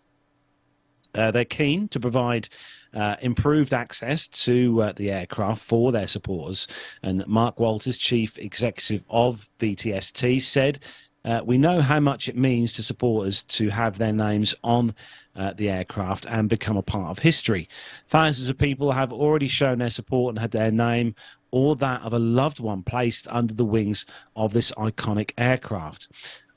Uh, 1.15 1.31
they're 1.31 1.45
keen 1.45 1.89
to 1.89 1.99
provide 1.99 2.49
uh, 2.95 3.17
improved 3.21 3.73
access 3.73 4.29
to 4.29 4.83
uh, 4.83 4.93
the 4.93 5.11
aircraft 5.11 5.63
for 5.63 5.91
their 5.91 6.07
supporters. 6.07 6.67
And 7.03 7.27
Mark 7.27 7.59
Walters, 7.59 7.97
chief 7.97 8.39
executive 8.39 9.05
of 9.09 9.49
VTST, 9.59 10.43
said, 10.43 10.81
uh, 11.27 11.43
We 11.45 11.59
know 11.59 11.81
how 11.81 12.01
much 12.01 12.29
it 12.29 12.37
means 12.37 12.73
to 12.75 12.83
supporters 12.83 13.43
to 13.43 13.69
have 13.69 13.99
their 13.99 14.13
names 14.13 14.55
on 14.63 14.95
uh, 15.35 15.53
the 15.53 15.69
aircraft 15.69 16.25
and 16.27 16.49
become 16.49 16.77
a 16.77 16.83
part 16.83 17.11
of 17.11 17.19
history. 17.19 17.69
Thousands 18.07 18.49
of 18.49 18.57
people 18.57 18.93
have 18.93 19.13
already 19.13 19.49
shown 19.49 19.79
their 19.79 19.91
support 19.91 20.33
and 20.33 20.39
had 20.39 20.53
their 20.53 20.71
name 20.71 21.15
or 21.51 21.77
that 21.77 22.03
of 22.03 22.13
a 22.13 22.19
loved 22.19 22.61
one 22.61 22.83
placed 22.83 23.29
under 23.29 23.53
the 23.53 23.65
wings 23.65 24.07
of 24.35 24.53
this 24.53 24.71
iconic 24.73 25.33
aircraft. 25.37 26.09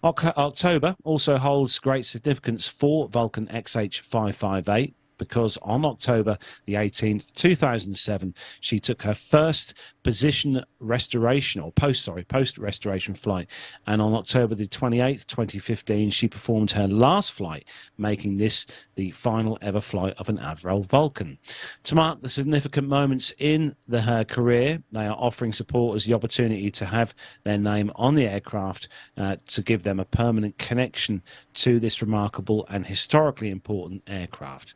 October 0.03 0.95
also 1.03 1.37
holds 1.37 1.77
great 1.79 2.05
significance 2.05 2.67
for 2.67 3.09
Vulcan 3.09 3.47
XH558 3.47 4.93
because 5.19 5.57
on 5.61 5.85
October 5.85 6.39
the 6.65 6.73
18th, 6.73 7.31
2007, 7.33 8.33
she 8.59 8.79
took 8.79 9.03
her 9.03 9.13
first 9.13 9.75
position 10.03 10.63
restoration 10.79 11.61
or 11.61 11.71
post 11.73 12.03
sorry 12.03 12.23
post 12.23 12.57
restoration 12.57 13.13
flight. 13.13 13.47
And 13.85 14.01
on 14.01 14.13
October 14.13 14.55
the 14.55 14.67
28th 14.67 15.27
2015 15.27 16.09
she 16.09 16.27
performed 16.27 16.71
her 16.71 16.87
last 16.87 17.33
flight 17.33 17.65
making 17.97 18.37
this 18.37 18.65
the 18.95 19.11
final 19.11 19.57
ever 19.61 19.81
flight 19.81 20.13
of 20.17 20.29
an 20.29 20.37
Avro 20.37 20.83
Vulcan. 20.85 21.37
To 21.83 21.95
mark 21.95 22.21
the 22.21 22.29
significant 22.29 22.87
moments 22.87 23.33
in 23.37 23.75
the, 23.87 24.01
her 24.01 24.23
career 24.23 24.81
they 24.91 25.05
are 25.05 25.17
offering 25.17 25.53
supporters 25.53 26.05
the 26.05 26.13
opportunity 26.13 26.71
to 26.71 26.85
have 26.85 27.13
their 27.43 27.57
name 27.57 27.91
on 27.95 28.15
the 28.15 28.25
aircraft 28.25 28.87
uh, 29.17 29.35
to 29.47 29.61
give 29.61 29.83
them 29.83 29.99
a 29.99 30.05
permanent 30.05 30.57
connection 30.57 31.21
to 31.55 31.79
this 31.79 32.01
remarkable 32.01 32.65
and 32.69 32.85
historically 32.85 33.49
important 33.49 34.01
aircraft 34.07 34.73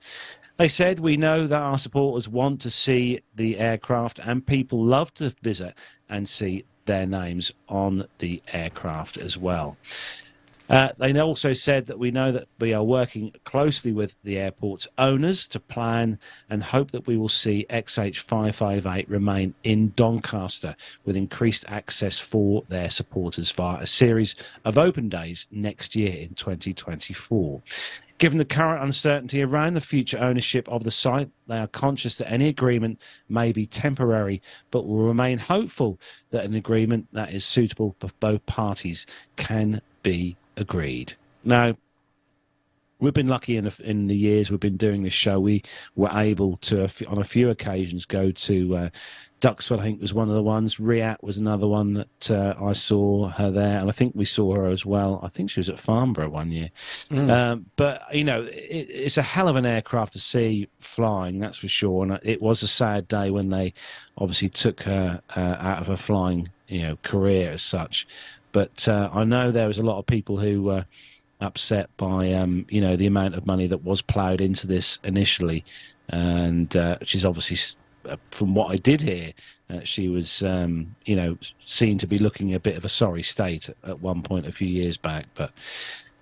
they 0.57 0.67
said, 0.67 0.99
We 0.99 1.17
know 1.17 1.47
that 1.47 1.61
our 1.61 1.77
supporters 1.77 2.27
want 2.27 2.61
to 2.61 2.71
see 2.71 3.21
the 3.35 3.57
aircraft, 3.57 4.19
and 4.19 4.45
people 4.45 4.83
love 4.83 5.13
to 5.15 5.33
visit 5.41 5.75
and 6.09 6.27
see 6.27 6.65
their 6.85 7.05
names 7.05 7.51
on 7.69 8.05
the 8.19 8.41
aircraft 8.51 9.17
as 9.17 9.37
well. 9.37 9.77
Uh, 10.73 10.89
they 10.97 11.19
also 11.19 11.53
said 11.53 11.85
that 11.85 11.99
we 11.99 12.09
know 12.09 12.31
that 12.31 12.47
we 12.59 12.73
are 12.73 12.83
working 12.83 13.31
closely 13.43 13.91
with 13.91 14.15
the 14.23 14.39
airport's 14.39 14.87
owners 14.97 15.47
to 15.47 15.59
plan 15.59 16.17
and 16.49 16.63
hope 16.63 16.89
that 16.89 17.05
we 17.05 17.15
will 17.15 17.29
see 17.29 17.67
XH558 17.69 19.07
remain 19.07 19.53
in 19.63 19.93
Doncaster 19.95 20.75
with 21.05 21.15
increased 21.15 21.63
access 21.67 22.17
for 22.17 22.63
their 22.69 22.89
supporters 22.89 23.51
via 23.51 23.81
a 23.81 23.85
series 23.85 24.33
of 24.65 24.79
open 24.79 25.09
days 25.09 25.45
next 25.51 25.95
year 25.95 26.17
in 26.17 26.33
2024. 26.33 27.61
Given 28.17 28.39
the 28.39 28.45
current 28.45 28.83
uncertainty 28.83 29.43
around 29.43 29.75
the 29.75 29.79
future 29.79 30.17
ownership 30.17 30.67
of 30.69 30.83
the 30.83 30.89
site, 30.89 31.29
they 31.45 31.59
are 31.59 31.67
conscious 31.67 32.15
that 32.15 32.31
any 32.31 32.47
agreement 32.47 32.99
may 33.29 33.51
be 33.51 33.67
temporary, 33.67 34.41
but 34.71 34.87
will 34.87 35.05
remain 35.05 35.37
hopeful 35.37 35.99
that 36.31 36.45
an 36.45 36.55
agreement 36.55 37.09
that 37.13 37.31
is 37.31 37.45
suitable 37.45 37.95
for 37.99 38.09
both 38.19 38.43
parties 38.47 39.05
can 39.35 39.79
be 40.01 40.35
agreed. 40.57 41.13
Now, 41.43 41.75
we've 42.99 43.13
been 43.13 43.27
lucky 43.27 43.57
in 43.57 43.65
the, 43.65 43.81
in 43.83 44.07
the 44.07 44.15
years 44.15 44.49
we've 44.49 44.59
been 44.59 44.77
doing 44.77 45.03
this 45.03 45.13
show. 45.13 45.39
We 45.39 45.63
were 45.95 46.11
able 46.13 46.57
to, 46.57 46.89
on 47.07 47.17
a 47.17 47.23
few 47.23 47.49
occasions, 47.49 48.05
go 48.05 48.31
to 48.31 48.75
uh, 48.75 48.89
Duxford. 49.41 49.79
I 49.79 49.83
think 49.83 49.99
was 49.99 50.13
one 50.13 50.29
of 50.29 50.35
the 50.35 50.41
ones. 50.41 50.79
RIAT 50.79 51.21
was 51.21 51.35
another 51.35 51.67
one 51.67 51.93
that 51.95 52.31
uh, 52.31 52.55
I 52.63 52.71
saw 52.71 53.27
her 53.27 53.51
there, 53.51 53.77
and 53.77 53.89
I 53.89 53.91
think 53.91 54.15
we 54.15 54.23
saw 54.23 54.55
her 54.55 54.67
as 54.67 54.85
well. 54.85 55.19
I 55.21 55.27
think 55.27 55.51
she 55.51 55.59
was 55.59 55.69
at 55.69 55.79
Farnborough 55.79 56.29
one 56.29 56.49
year. 56.49 56.69
Mm. 57.11 57.29
Um, 57.29 57.65
but 57.75 58.03
you 58.13 58.23
know, 58.23 58.43
it, 58.43 58.87
it's 58.89 59.17
a 59.17 59.21
hell 59.21 59.49
of 59.49 59.57
an 59.57 59.65
aircraft 59.65 60.13
to 60.13 60.19
see 60.19 60.69
flying, 60.79 61.39
that's 61.39 61.57
for 61.57 61.67
sure. 61.67 62.03
And 62.03 62.19
it 62.23 62.41
was 62.41 62.63
a 62.63 62.69
sad 62.69 63.09
day 63.09 63.29
when 63.29 63.49
they 63.49 63.73
obviously 64.17 64.47
took 64.47 64.83
her 64.83 65.21
uh, 65.35 65.57
out 65.59 65.81
of 65.81 65.87
her 65.87 65.97
flying, 65.97 66.47
you 66.69 66.83
know, 66.83 66.97
career 67.03 67.51
as 67.51 67.63
such. 67.63 68.07
But 68.53 68.87
uh, 68.87 69.09
I 69.11 69.25
know 69.25 69.51
there 69.51 69.67
was 69.67 69.79
a 69.79 69.83
lot 69.83 69.99
of 69.99 70.05
people 70.05 70.37
who 70.37 70.63
were 70.63 70.85
upset 71.41 71.89
by 71.97 72.31
um, 72.31 72.65
you 72.69 72.79
know 72.79 72.95
the 72.95 73.07
amount 73.07 73.35
of 73.35 73.45
money 73.45 73.67
that 73.67 73.83
was 73.83 74.01
ploughed 74.01 74.39
into 74.39 74.65
this 74.65 74.99
initially, 75.03 75.65
and 76.07 76.73
uh, 76.77 76.97
she's 77.03 77.25
obviously, 77.25 77.57
uh, 78.09 78.15
from 78.31 78.55
what 78.55 78.71
I 78.71 78.77
did 78.77 79.01
hear, 79.01 79.33
uh, 79.69 79.81
she 79.83 80.07
was 80.07 80.41
um, 80.43 80.95
you 81.05 81.15
know 81.15 81.37
seen 81.59 81.97
to 81.97 82.07
be 82.07 82.19
looking 82.19 82.53
a 82.53 82.59
bit 82.59 82.77
of 82.77 82.85
a 82.85 82.89
sorry 82.89 83.23
state 83.23 83.69
at 83.83 83.99
one 83.99 84.21
point 84.21 84.47
a 84.47 84.51
few 84.51 84.67
years 84.67 84.95
back. 84.97 85.25
But 85.35 85.51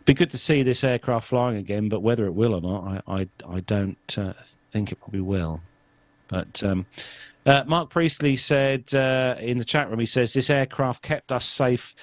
be 0.06 0.14
good 0.16 0.32
to 0.32 0.38
see 0.38 0.64
this 0.64 0.84
aircraft 0.84 1.28
flying 1.28 1.58
again. 1.58 1.90
But 1.90 2.02
whether 2.02 2.26
it 2.26 2.34
will 2.34 2.56
or 2.56 2.62
not, 2.62 3.04
I 3.08 3.22
I, 3.22 3.28
I 3.48 3.60
don't 3.60 4.18
uh, 4.18 4.34
think 4.72 4.92
it 4.92 5.00
probably 5.00 5.22
will. 5.22 5.62
But 6.30 6.64
um, 6.64 6.86
uh, 7.46 7.64
Mark 7.66 7.90
Priestley 7.90 8.36
said 8.36 8.94
uh, 8.94 9.36
in 9.40 9.58
the 9.58 9.66
chat 9.66 9.90
room, 9.90 10.00
he 10.00 10.06
says, 10.06 10.34
This 10.34 10.50
aircraft 10.50 11.02
kept 11.02 11.32
us 11.32 11.46
safe 11.46 11.96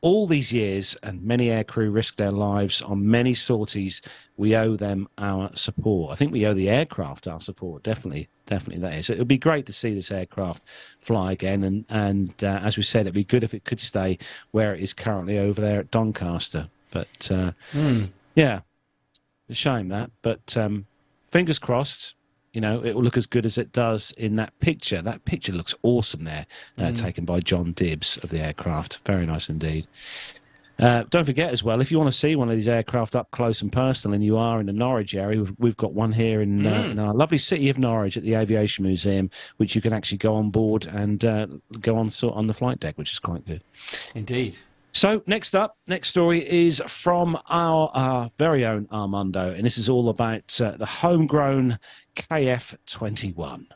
all 0.00 0.26
these 0.26 0.52
years, 0.52 0.96
and 1.02 1.22
many 1.22 1.48
aircrew 1.48 1.92
risked 1.92 2.18
their 2.18 2.30
lives 2.30 2.80
on 2.82 3.10
many 3.10 3.34
sorties. 3.34 4.02
We 4.36 4.54
owe 4.54 4.76
them 4.76 5.08
our 5.18 5.50
support. 5.56 6.12
I 6.12 6.14
think 6.14 6.32
we 6.32 6.46
owe 6.46 6.54
the 6.54 6.68
aircraft 6.68 7.26
our 7.26 7.40
support. 7.40 7.82
Definitely, 7.82 8.28
definitely 8.46 8.82
that 8.82 8.94
is. 8.94 9.10
It 9.10 9.18
would 9.18 9.26
be 9.26 9.38
great 9.38 9.66
to 9.66 9.72
see 9.72 9.94
this 9.94 10.10
aircraft 10.10 10.62
fly 11.00 11.32
again, 11.32 11.64
and 11.64 11.84
and 11.88 12.32
uh, 12.42 12.60
as 12.62 12.76
we 12.76 12.82
said, 12.82 13.02
it'd 13.02 13.14
be 13.14 13.24
good 13.24 13.42
if 13.42 13.54
it 13.54 13.64
could 13.64 13.80
stay 13.80 14.18
where 14.52 14.74
it 14.74 14.82
is 14.82 14.94
currently 14.94 15.38
over 15.38 15.60
there 15.60 15.80
at 15.80 15.90
Doncaster. 15.90 16.68
But 16.90 17.30
uh, 17.30 17.52
mm. 17.72 18.08
yeah, 18.34 18.60
a 19.48 19.54
shame 19.54 19.88
that. 19.88 20.10
But 20.22 20.56
um, 20.56 20.86
fingers 21.28 21.58
crossed 21.58 22.14
you 22.56 22.62
know, 22.62 22.82
it 22.82 22.94
will 22.94 23.02
look 23.02 23.18
as 23.18 23.26
good 23.26 23.44
as 23.44 23.58
it 23.58 23.70
does 23.70 24.12
in 24.16 24.36
that 24.36 24.58
picture. 24.60 25.02
That 25.02 25.26
picture 25.26 25.52
looks 25.52 25.74
awesome 25.82 26.24
there, 26.24 26.46
uh, 26.78 26.84
mm. 26.84 26.96
taken 26.98 27.26
by 27.26 27.40
John 27.40 27.72
Dibbs 27.74 28.16
of 28.24 28.30
the 28.30 28.40
aircraft. 28.40 29.00
Very 29.04 29.26
nice 29.26 29.50
indeed. 29.50 29.86
Uh, 30.78 31.04
don't 31.10 31.26
forget 31.26 31.50
as 31.50 31.62
well, 31.62 31.82
if 31.82 31.90
you 31.90 31.98
want 31.98 32.10
to 32.10 32.16
see 32.16 32.34
one 32.34 32.48
of 32.48 32.56
these 32.56 32.66
aircraft 32.68 33.14
up 33.14 33.30
close 33.30 33.60
and 33.60 33.70
personal, 33.70 34.14
and 34.14 34.24
you 34.24 34.38
are 34.38 34.58
in 34.58 34.66
the 34.66 34.72
Norwich 34.72 35.14
area, 35.14 35.38
we've, 35.40 35.54
we've 35.58 35.76
got 35.76 35.92
one 35.92 36.12
here 36.12 36.40
in, 36.40 36.66
uh, 36.66 36.82
Mm. 36.82 36.90
in 36.92 36.98
our 36.98 37.12
lovely 37.14 37.38
city 37.38 37.68
of 37.68 37.78
Norwich 37.78 38.16
at 38.16 38.22
the 38.22 38.34
Aviation 38.34 38.84
Museum, 38.86 39.30
which 39.58 39.74
you 39.74 39.82
can 39.82 39.92
actually 39.92 40.18
go 40.18 40.34
on 40.34 40.48
board 40.50 40.86
and 40.86 41.24
uh, 41.26 41.46
go 41.80 41.98
on 41.98 42.08
so- 42.08 42.30
on 42.30 42.46
the 42.46 42.54
flight 42.54 42.80
deck, 42.80 42.96
which 42.96 43.12
is 43.12 43.18
quite 43.18 43.46
good. 43.46 43.62
Indeed. 44.14 44.56
So 44.96 45.22
next 45.26 45.54
up, 45.54 45.76
next 45.86 46.08
story 46.08 46.48
is 46.48 46.82
from 46.88 47.38
our, 47.50 47.90
our 47.92 48.30
very 48.38 48.64
own 48.64 48.88
Armando, 48.90 49.52
and 49.52 49.62
this 49.62 49.76
is 49.76 49.90
all 49.90 50.08
about 50.08 50.58
uh, 50.58 50.70
the 50.70 50.86
homegrown 50.86 51.78
KF-21. 52.14 53.66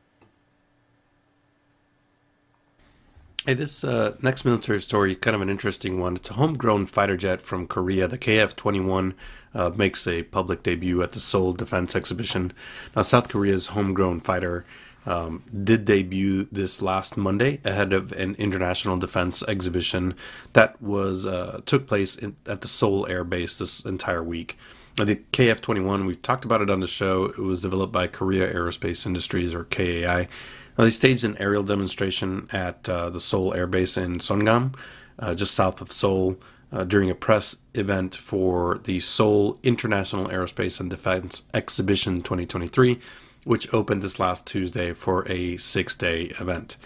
Hey, 3.45 3.53
this 3.53 3.85
uh, 3.85 4.17
next 4.23 4.47
military 4.47 4.81
story 4.81 5.11
is 5.11 5.19
kind 5.19 5.35
of 5.35 5.43
an 5.43 5.51
interesting 5.51 6.01
one. 6.01 6.17
It's 6.17 6.31
a 6.31 6.35
homegrown 6.35 6.87
fighter 6.87 7.19
jet 7.19 7.43
from 7.43 7.67
Korea. 7.67 8.09
The 8.09 8.17
KF 8.17 8.57
21 8.57 9.13
uh, 9.53 9.71
makes 9.77 10.07
a 10.07 10.23
public 10.23 10.63
debut 10.63 11.03
at 11.03 11.13
the 11.13 11.21
Seoul 11.21 11.53
Defense 11.53 11.95
Exhibition. 11.95 12.55
Now, 12.97 13.03
South 13.03 13.29
Korea's 13.29 13.67
homegrown 13.67 14.21
fighter 14.21 14.65
um, 15.07 15.43
did 15.65 15.85
debut 15.85 16.47
this 16.53 16.83
last 16.83 17.17
Monday 17.17 17.61
ahead 17.65 17.93
of 17.93 18.13
an 18.13 18.35
international 18.37 18.99
defense 18.99 19.43
exhibition 19.49 20.15
that 20.53 20.81
was 20.81 21.27
uh, 21.27 21.61
took 21.65 21.87
place 21.87 22.17
in, 22.17 22.37
at 22.47 22.61
the 22.61 22.69
Seoul 22.69 23.07
Air 23.07 23.25
Base 23.25 23.59
this 23.59 23.81
entire 23.81 24.23
week. 24.23 24.57
The 24.97 25.17
KF 25.17 25.61
21, 25.63 26.05
we've 26.05 26.21
talked 26.21 26.45
about 26.45 26.61
it 26.61 26.69
on 26.69 26.81
the 26.81 26.87
show. 26.87 27.25
It 27.25 27.39
was 27.39 27.63
developed 27.63 27.93
by 27.93 28.07
Korea 28.07 28.53
Aerospace 28.53 29.07
Industries 29.07 29.55
or 29.55 29.65
KAI. 29.65 30.29
Now, 30.77 30.85
they 30.85 30.91
staged 30.91 31.25
an 31.25 31.39
aerial 31.39 31.63
demonstration 31.63 32.49
at 32.53 32.89
uh, 32.89 33.09
the 33.09 33.21
Seoul 33.21 33.55
Air 33.55 33.67
Base 33.67 33.97
in 33.97 34.19
Seongnam, 34.19 34.75
uh, 35.19 35.35
just 35.35 35.55
south 35.55 35.81
of 35.81 35.93
Seoul, 35.93 36.39
uh, 36.73 36.85
during 36.85 37.11
a 37.11 37.15
press 37.15 37.57
event 37.75 38.15
for 38.15 38.81
the 38.85 39.01
Seoul 39.01 39.59
International 39.63 40.29
Aerospace 40.29 40.81
and 40.81 40.91
Defense 40.91 41.45
Exhibition 41.55 42.17
2023, 42.17 43.01
which 43.45 43.73
opened 43.73 44.03
this 44.03 44.19
last 44.19 44.47
Tuesday 44.47 44.93
for 44.93 45.27
a 45.31 45.57
six 45.57 45.95
day 45.95 46.33
event. 46.41 46.77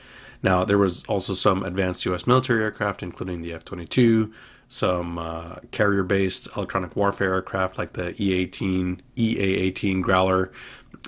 Now, 0.43 0.65
there 0.65 0.79
was 0.79 1.05
also 1.07 1.33
some 1.33 1.63
advanced 1.63 2.05
U.S. 2.05 2.27
military 2.27 2.63
aircraft, 2.63 3.03
including 3.03 3.41
the 3.41 3.55
F 3.55 3.65
22, 3.65 4.31
some 4.69 5.19
uh, 5.19 5.57
carrier 5.71 6.03
based 6.03 6.49
electronic 6.55 6.95
warfare 6.97 7.33
aircraft 7.33 7.79
like 7.79 7.95
the 7.95 8.15
E 8.23 8.35
18, 8.35 9.01
EA 9.17 9.39
18 9.39 10.03
Growler. 10.03 10.53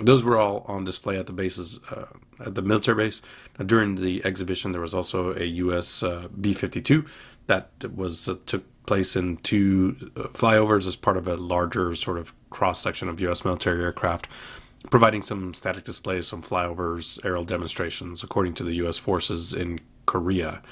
Those 0.01 0.25
were 0.25 0.39
all 0.39 0.65
on 0.67 0.85
display 0.85 1.19
at 1.19 1.27
the 1.27 1.33
bases, 1.33 1.81
uh, 1.91 2.07
at 2.41 2.55
the 2.55 2.63
military 2.63 3.05
base. 3.05 3.21
Now, 3.59 3.67
during 3.67 3.97
the 3.97 4.25
exhibition, 4.25 4.73
there 4.73 4.81
was 4.81 4.95
also 4.95 5.35
a 5.35 5.45
U.S. 5.45 6.03
Uh, 6.03 6.29
B 6.41 6.55
52 6.55 7.05
that 7.47 7.69
was 7.95 8.29
uh, 8.29 8.37
took 8.47 8.65
place 8.87 9.17
in 9.17 9.37
two 9.39 10.11
uh, 10.17 10.23
flyovers 10.29 10.87
as 10.87 10.97
part 10.97 11.17
of 11.17 11.29
a 11.29 11.37
larger 11.37 11.95
sort 11.95 12.19
of 12.19 12.33
cross 12.51 12.81
section 12.81 13.09
of 13.09 13.21
U.S. 13.21 13.45
military 13.45 13.83
aircraft 13.83 14.29
providing 14.91 15.23
some 15.23 15.55
static 15.55 15.85
displays, 15.85 16.27
some 16.27 16.43
flyovers, 16.43 17.19
aerial 17.25 17.45
demonstrations, 17.45 18.23
according 18.23 18.55
to 18.55 18.65
the 18.65 18.75
U.S. 18.75 18.99
forces 18.99 19.55
in 19.55 19.81
Korea. 20.07 20.63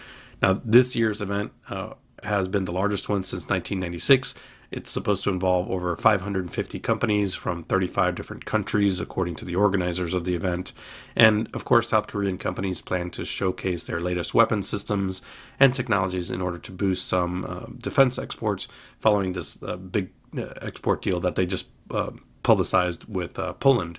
Now, 0.42 0.60
this 0.64 0.94
year's 0.94 1.20
event 1.20 1.52
uh, 1.68 1.94
has 2.22 2.48
been 2.48 2.64
the 2.64 2.72
largest 2.72 3.08
one 3.08 3.22
since 3.22 3.42
1996. 3.42 4.34
It's 4.70 4.90
supposed 4.90 5.22
to 5.24 5.30
involve 5.30 5.70
over 5.70 5.94
550 5.94 6.80
companies 6.80 7.34
from 7.34 7.62
35 7.62 8.14
different 8.14 8.44
countries, 8.44 8.98
according 8.98 9.36
to 9.36 9.44
the 9.44 9.54
organizers 9.54 10.14
of 10.14 10.24
the 10.24 10.34
event. 10.34 10.72
And 11.14 11.48
of 11.54 11.64
course, 11.64 11.90
South 11.90 12.08
Korean 12.08 12.38
companies 12.38 12.80
plan 12.80 13.10
to 13.10 13.24
showcase 13.24 13.84
their 13.84 14.00
latest 14.00 14.34
weapon 14.34 14.62
systems 14.62 15.22
and 15.60 15.74
technologies 15.74 16.30
in 16.30 16.40
order 16.40 16.58
to 16.58 16.72
boost 16.72 17.06
some 17.06 17.44
uh, 17.44 17.66
defense 17.78 18.18
exports 18.18 18.66
following 18.98 19.32
this 19.32 19.62
uh, 19.62 19.76
big 19.76 20.10
uh, 20.36 20.54
export 20.60 21.02
deal 21.02 21.20
that 21.20 21.36
they 21.36 21.46
just 21.46 21.68
uh, 21.92 22.10
publicized 22.44 23.06
with 23.06 23.36
uh, 23.38 23.54
Poland. 23.54 23.98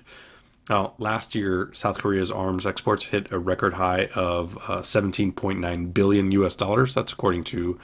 Now, 0.70 0.94
last 0.98 1.34
year, 1.34 1.70
South 1.72 1.98
Korea's 1.98 2.30
arms 2.30 2.64
exports 2.64 3.04
hit 3.04 3.30
a 3.30 3.38
record 3.38 3.74
high 3.74 4.06
of 4.14 4.56
uh, 4.68 4.80
17.9 4.80 5.94
billion 5.94 6.32
US 6.32 6.56
dollars. 6.56 6.94
That's 6.94 7.12
according 7.12 7.44
to 7.44 7.78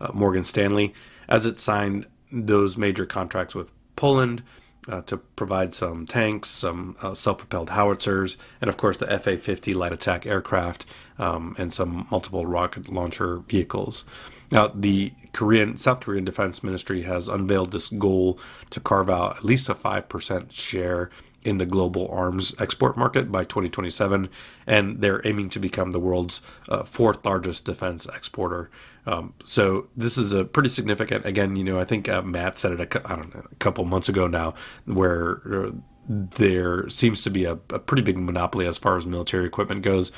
uh, 0.00 0.10
Morgan 0.12 0.44
Stanley, 0.44 0.92
as 1.28 1.46
it 1.46 1.58
signed 1.58 2.06
those 2.30 2.76
major 2.76 3.06
contracts 3.06 3.54
with 3.54 3.72
Poland 3.96 4.42
uh, 4.88 5.02
to 5.02 5.16
provide 5.16 5.74
some 5.74 6.06
tanks, 6.06 6.48
some 6.48 6.96
uh, 7.02 7.14
self-propelled 7.14 7.70
howitzers, 7.70 8.36
and 8.60 8.68
of 8.68 8.76
course 8.76 8.96
the 8.96 9.06
FA-50 9.06 9.74
light 9.74 9.92
attack 9.92 10.26
aircraft 10.26 10.84
um, 11.18 11.54
and 11.58 11.72
some 11.72 12.06
multiple 12.10 12.46
rocket 12.46 12.90
launcher 12.90 13.38
vehicles. 13.48 14.04
Now, 14.50 14.68
the 14.68 15.12
Korean 15.32 15.76
South 15.76 16.00
Korean 16.00 16.24
Defense 16.24 16.64
Ministry 16.64 17.02
has 17.02 17.28
unveiled 17.28 17.70
this 17.72 17.90
goal 17.90 18.38
to 18.70 18.80
carve 18.80 19.10
out 19.10 19.36
at 19.36 19.44
least 19.44 19.68
a 19.68 19.74
five 19.74 20.08
percent 20.08 20.52
share 20.54 21.10
in 21.44 21.58
the 21.58 21.66
global 21.66 22.08
arms 22.10 22.54
export 22.60 22.96
market 22.96 23.30
by 23.30 23.44
2027, 23.44 24.28
and 24.66 25.00
they're 25.00 25.26
aiming 25.26 25.50
to 25.50 25.58
become 25.58 25.92
the 25.92 26.00
world's 26.00 26.42
uh, 26.68 26.82
fourth 26.82 27.24
largest 27.24 27.64
defense 27.64 28.06
exporter. 28.06 28.70
Um, 29.06 29.34
so 29.42 29.88
this 29.96 30.18
is 30.18 30.32
a 30.32 30.44
pretty 30.44 30.68
significant. 30.68 31.24
Again, 31.24 31.56
you 31.56 31.64
know, 31.64 31.78
I 31.78 31.84
think 31.84 32.08
uh, 32.08 32.22
Matt 32.22 32.58
said 32.58 32.72
it 32.72 32.80
a, 32.80 33.10
I 33.10 33.16
don't 33.16 33.34
know, 33.34 33.46
a 33.50 33.54
couple 33.56 33.84
months 33.84 34.08
ago 34.08 34.26
now, 34.26 34.54
where 34.84 35.40
uh, 35.46 35.70
there 36.08 36.88
seems 36.88 37.22
to 37.22 37.30
be 37.30 37.44
a, 37.44 37.52
a 37.52 37.78
pretty 37.78 38.02
big 38.02 38.18
monopoly 38.18 38.66
as 38.66 38.78
far 38.78 38.96
as 38.96 39.06
military 39.06 39.46
equipment 39.46 39.82
goes 39.82 40.10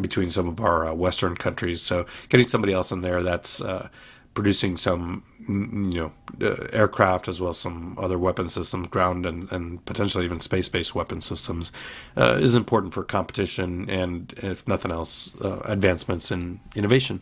between 0.00 0.30
some 0.30 0.48
of 0.48 0.60
our 0.60 0.88
uh, 0.88 0.94
Western 0.94 1.36
countries. 1.36 1.80
So 1.80 2.06
getting 2.28 2.48
somebody 2.48 2.72
else 2.72 2.90
in 2.90 3.02
there 3.02 3.22
that's 3.22 3.60
uh, 3.60 3.88
producing 4.34 4.76
some, 4.76 5.22
you 5.48 6.10
know, 6.10 6.12
uh, 6.42 6.66
aircraft 6.72 7.28
as 7.28 7.40
well 7.40 7.50
as 7.50 7.58
some 7.58 7.96
other 8.00 8.18
weapon 8.18 8.48
systems, 8.48 8.88
ground 8.88 9.26
and, 9.26 9.50
and 9.52 9.84
potentially 9.84 10.24
even 10.24 10.40
space-based 10.40 10.94
weapon 10.94 11.20
systems, 11.20 11.72
uh, 12.16 12.36
is 12.36 12.56
important 12.56 12.92
for 12.94 13.04
competition 13.04 13.88
and, 13.90 14.32
if 14.38 14.66
nothing 14.68 14.90
else, 14.90 15.38
uh, 15.40 15.60
advancements 15.64 16.30
in 16.30 16.60
innovation. 16.74 17.20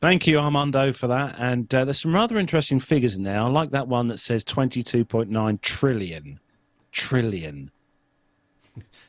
Thank 0.00 0.26
you, 0.26 0.38
Armando, 0.38 0.92
for 0.92 1.06
that. 1.06 1.36
And 1.38 1.72
uh, 1.74 1.84
there's 1.86 2.02
some 2.02 2.14
rather 2.14 2.38
interesting 2.38 2.78
figures 2.78 3.14
in 3.14 3.22
there. 3.22 3.40
I 3.40 3.46
like 3.48 3.70
that 3.70 3.88
one 3.88 4.08
that 4.08 4.18
says 4.18 4.44
22.9 4.44 5.60
trillion. 5.62 6.40
Trillion. 6.92 7.70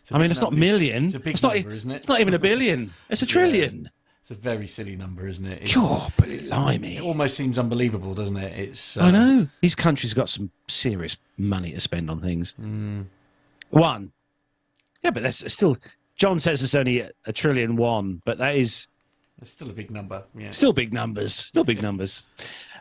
It's 0.01 0.11
a 0.11 0.15
I 0.15 0.19
mean, 0.19 0.31
it's 0.31 0.41
not 0.41 0.51
number. 0.51 0.65
million. 0.65 1.05
It's 1.05 1.15
a 1.15 1.19
big 1.19 1.41
not, 1.43 1.55
number, 1.55 1.71
isn't 1.73 1.91
it? 1.91 1.95
It's 1.97 2.07
not 2.07 2.21
even 2.21 2.33
a 2.33 2.39
billion. 2.39 2.93
It's 3.09 3.21
a 3.21 3.25
Yeah. 3.29 3.31
trillion. 3.33 3.89
It's 4.25 4.31
a 4.31 4.33
very 4.33 4.65
silly 4.65 4.95
number, 4.95 5.27
isn't 5.27 5.45
it? 5.45 5.61
It's- 5.61 5.75
God, 5.75 6.11
blimey. 6.17 6.97
It 6.97 7.03
almost 7.03 7.37
seems 7.37 7.59
unbelievable, 7.59 8.15
doesn't 8.15 8.37
it? 8.37 8.57
It's. 8.57 8.97
I 8.97 9.09
uh, 9.09 9.11
know. 9.11 9.47
These 9.61 9.75
countries 9.75 10.15
got 10.15 10.29
some 10.29 10.49
serious 10.67 11.15
money 11.37 11.73
to 11.73 11.79
spend 11.79 12.09
on 12.09 12.19
things. 12.21 12.55
Mm. 12.59 13.05
One. 13.69 14.13
Yeah, 15.03 15.11
but 15.11 15.21
that's 15.21 15.53
still. 15.53 15.77
John 16.15 16.39
says 16.39 16.63
it's 16.63 16.73
only 16.73 17.01
a, 17.01 17.11
a 17.27 17.33
trillion 17.33 17.75
one, 17.75 18.23
but 18.25 18.39
that 18.39 18.55
is 18.55 18.87
It's 19.43 19.51
still 19.51 19.69
a 19.69 19.73
big 19.73 19.91
number. 19.91 20.23
Yeah. 20.35 20.49
Still 20.49 20.73
big 20.73 20.91
numbers. 20.91 21.35
Still 21.35 21.63
big 21.63 21.83
numbers. 21.83 22.23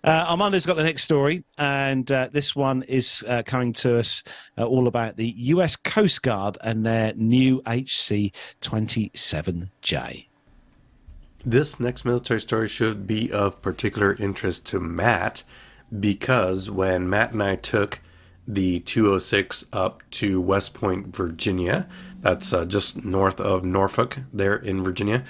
Uh, 0.03 0.25
Armando's 0.27 0.65
got 0.65 0.79
the 0.79 0.83
next 0.83 1.05
story, 1.05 1.45
and 1.59 2.11
uh, 2.11 2.31
this 2.33 2.57
one 2.57 2.85
is 2.85 3.23
uh, 3.29 3.43
coming 3.45 3.75
to 3.75 3.99
us 3.99 4.25
uh, 4.57 4.65
all 4.65 4.89
about 4.89 5.19
the 5.19 5.29
US 5.37 5.77
Coast 5.77 6.23
Guard 6.23 6.57
and 6.63 6.87
their 6.87 7.13
new 7.17 7.61
HC 7.67 8.33
27J. 8.63 10.25
This 11.47 11.79
next 11.79 12.07
military 12.07 12.41
story 12.41 12.69
should 12.69 13.07
be 13.07 13.31
of 13.31 13.61
particular 13.61 14.15
interest 14.15 14.65
to 14.67 14.81
Matt 14.81 15.43
because 16.01 16.71
when 16.71 17.11
Matt 17.11 17.33
and 17.33 17.43
I 17.43 17.57
took 17.57 18.01
the 18.49 18.81
206 18.81 19.67
up 19.71 20.03
to 20.13 20.41
West 20.41 20.73
Point, 20.73 21.15
Virginia, 21.15 21.87
that's 22.21 22.55
uh, 22.55 22.65
just 22.65 23.05
north 23.05 23.43
of 23.43 23.63
Norfolk, 23.63 24.21
there 24.33 24.57
in 24.57 24.83
Virginia, 24.83 25.23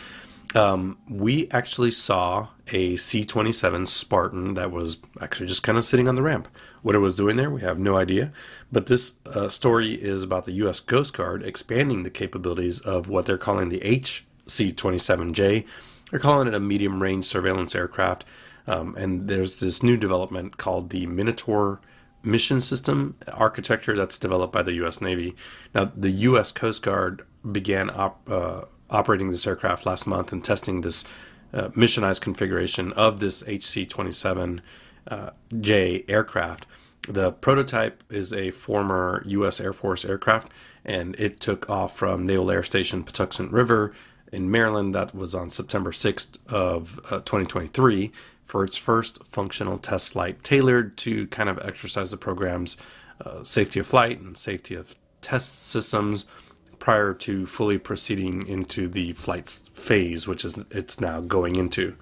um, 0.54 0.98
we 1.10 1.50
actually 1.50 1.90
saw 1.90 2.46
a 2.68 2.94
C 2.94 3.24
27 3.24 3.86
Spartan 3.86 4.54
that 4.54 4.70
was 4.70 4.98
actually 5.20 5.48
just 5.48 5.64
kind 5.64 5.76
of 5.76 5.84
sitting 5.84 6.06
on 6.06 6.14
the 6.14 6.22
ramp. 6.22 6.46
What 6.82 6.94
it 6.94 7.00
was 7.00 7.16
doing 7.16 7.34
there, 7.34 7.50
we 7.50 7.62
have 7.62 7.80
no 7.80 7.96
idea. 7.96 8.32
But 8.70 8.86
this 8.86 9.14
uh, 9.26 9.48
story 9.48 9.94
is 9.94 10.22
about 10.22 10.44
the 10.44 10.52
U.S. 10.52 10.78
Coast 10.78 11.12
Guard 11.16 11.42
expanding 11.42 12.04
the 12.04 12.10
capabilities 12.10 12.78
of 12.78 13.08
what 13.08 13.26
they're 13.26 13.36
calling 13.36 13.68
the 13.68 13.80
HC 13.80 14.76
27J. 14.76 15.66
They're 16.14 16.20
calling 16.20 16.46
it 16.46 16.54
a 16.54 16.60
medium 16.60 17.02
range 17.02 17.24
surveillance 17.24 17.74
aircraft. 17.74 18.24
Um, 18.68 18.94
and 18.96 19.26
there's 19.26 19.58
this 19.58 19.82
new 19.82 19.96
development 19.96 20.58
called 20.58 20.90
the 20.90 21.08
Minotaur 21.08 21.80
mission 22.22 22.60
system 22.60 23.16
architecture 23.32 23.96
that's 23.96 24.16
developed 24.16 24.52
by 24.52 24.62
the 24.62 24.74
U.S. 24.74 25.00
Navy. 25.00 25.34
Now, 25.74 25.90
the 25.96 26.12
U.S. 26.12 26.52
Coast 26.52 26.84
Guard 26.84 27.26
began 27.50 27.90
op- 27.90 28.30
uh, 28.30 28.66
operating 28.90 29.32
this 29.32 29.44
aircraft 29.44 29.86
last 29.86 30.06
month 30.06 30.30
and 30.30 30.44
testing 30.44 30.82
this 30.82 31.04
uh, 31.52 31.70
missionized 31.70 32.20
configuration 32.20 32.92
of 32.92 33.18
this 33.18 33.42
HC 33.48 33.88
27 33.88 34.62
uh, 35.08 35.30
aircraft. 35.52 36.66
The 37.08 37.32
prototype 37.32 38.04
is 38.08 38.32
a 38.32 38.52
former 38.52 39.24
U.S. 39.26 39.60
Air 39.60 39.72
Force 39.72 40.04
aircraft, 40.04 40.52
and 40.84 41.16
it 41.18 41.40
took 41.40 41.68
off 41.68 41.96
from 41.96 42.24
Naval 42.24 42.52
Air 42.52 42.62
Station 42.62 43.02
Patuxent 43.02 43.50
River 43.50 43.92
in 44.34 44.50
Maryland. 44.50 44.94
That 44.94 45.14
was 45.14 45.34
on 45.34 45.50
September 45.50 45.92
6th 45.92 46.38
of 46.48 46.98
uh, 47.06 47.20
2023 47.20 48.12
for 48.44 48.64
its 48.64 48.76
first 48.76 49.24
functional 49.24 49.78
test 49.78 50.10
flight, 50.10 50.42
tailored 50.42 50.96
to 50.98 51.26
kind 51.28 51.48
of 51.48 51.58
exercise 51.60 52.10
the 52.10 52.16
program's 52.16 52.76
uh, 53.24 53.42
safety 53.42 53.80
of 53.80 53.86
flight 53.86 54.20
and 54.20 54.36
safety 54.36 54.74
of 54.74 54.94
test 55.22 55.66
systems 55.66 56.26
prior 56.78 57.14
to 57.14 57.46
fully 57.46 57.78
proceeding 57.78 58.46
into 58.46 58.88
the 58.88 59.12
flight 59.14 59.48
phase, 59.72 60.28
which 60.28 60.44
is 60.44 60.58
it's 60.70 61.00
now 61.00 61.20
going 61.20 61.56
into. 61.56 61.96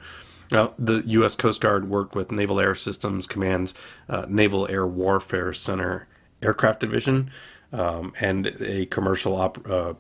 Now, 0.51 0.75
the 0.79 1.03
U.S. 1.07 1.35
Coast 1.35 1.61
Guard 1.61 1.89
worked 1.89 2.15
with 2.15 2.33
Naval 2.33 2.61
Air 2.61 2.75
Systems 2.75 3.27
Command's 3.27 3.73
uh, 4.09 4.27
Naval 4.29 4.69
Air 4.71 4.87
Warfare 4.87 5.53
Center 5.53 6.09
Aircraft 6.43 6.81
Division 6.81 7.31
um, 7.73 8.13
and 8.21 8.49
a 8.61 8.87
commercial 8.87 9.37
op- 9.37 9.71
uh, 9.71 9.95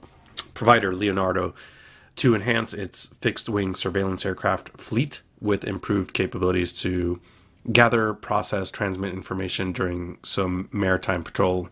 provider, 0.53 0.95
Leonardo, 0.95 1.55
to 2.17 2.35
enhance 2.35 2.75
its 2.75 3.07
fixed 3.07 3.49
wing 3.49 3.75
surveillance 3.75 4.27
aircraft 4.27 4.71
fleet 4.81 5.23
with 5.41 5.65
improved 5.65 6.13
capabilities 6.13 6.73
to 6.83 7.21
gather, 7.71 8.13
process, 8.13 8.71
transmit 8.71 9.13
information 9.13 9.73
during 9.73 10.19
some 10.23 10.69
maritime 10.73 11.23
patrol 11.23 11.69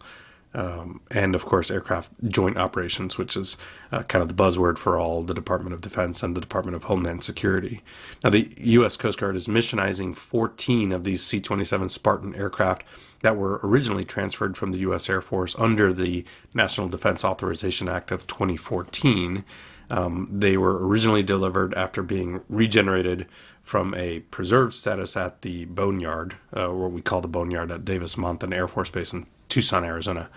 um, 0.52 1.00
and 1.10 1.34
of 1.34 1.44
course 1.44 1.70
aircraft 1.70 2.10
joint 2.26 2.56
operations, 2.56 3.16
which 3.16 3.36
is 3.36 3.56
uh, 3.92 4.02
kind 4.04 4.22
of 4.22 4.28
the 4.28 4.34
buzzword 4.34 4.78
for 4.78 4.98
all 4.98 5.22
the 5.22 5.34
Department 5.34 5.74
of 5.74 5.80
Defense 5.80 6.22
and 6.22 6.36
the 6.36 6.40
Department 6.40 6.74
of 6.74 6.84
Homeland 6.84 7.22
Security. 7.22 7.82
Now, 8.24 8.30
the 8.30 8.52
U.S. 8.58 8.96
Coast 8.96 9.18
Guard 9.20 9.36
is 9.36 9.46
missionizing 9.46 10.16
14 10.16 10.92
of 10.92 11.04
these 11.04 11.22
C 11.22 11.40
27 11.40 11.88
Spartan 11.88 12.34
aircraft 12.34 12.82
that 13.22 13.36
were 13.36 13.60
originally 13.62 14.04
transferred 14.04 14.56
from 14.56 14.72
the 14.72 14.78
U.S. 14.80 15.08
Air 15.08 15.20
Force 15.20 15.54
under 15.58 15.92
the 15.92 16.24
National 16.54 16.88
Defense 16.88 17.24
Authorization 17.24 17.88
Act 17.88 18.10
of 18.10 18.26
2014. 18.26 19.44
Um, 19.90 20.28
they 20.30 20.56
were 20.56 20.86
originally 20.86 21.22
delivered 21.22 21.74
after 21.74 22.02
being 22.02 22.42
regenerated 22.48 23.26
from 23.62 23.94
a 23.94 24.20
preserved 24.20 24.74
status 24.74 25.16
at 25.16 25.42
the 25.42 25.64
Boneyard, 25.66 26.36
uh, 26.52 26.68
what 26.68 26.92
we 26.92 27.02
call 27.02 27.20
the 27.20 27.28
Boneyard 27.28 27.70
at 27.70 27.84
Davis 27.84 28.16
Monthan 28.16 28.54
Air 28.54 28.68
Force 28.68 28.90
Base 28.90 29.12
in 29.12 29.26
Tucson, 29.48 29.84
Arizona. 29.84 30.30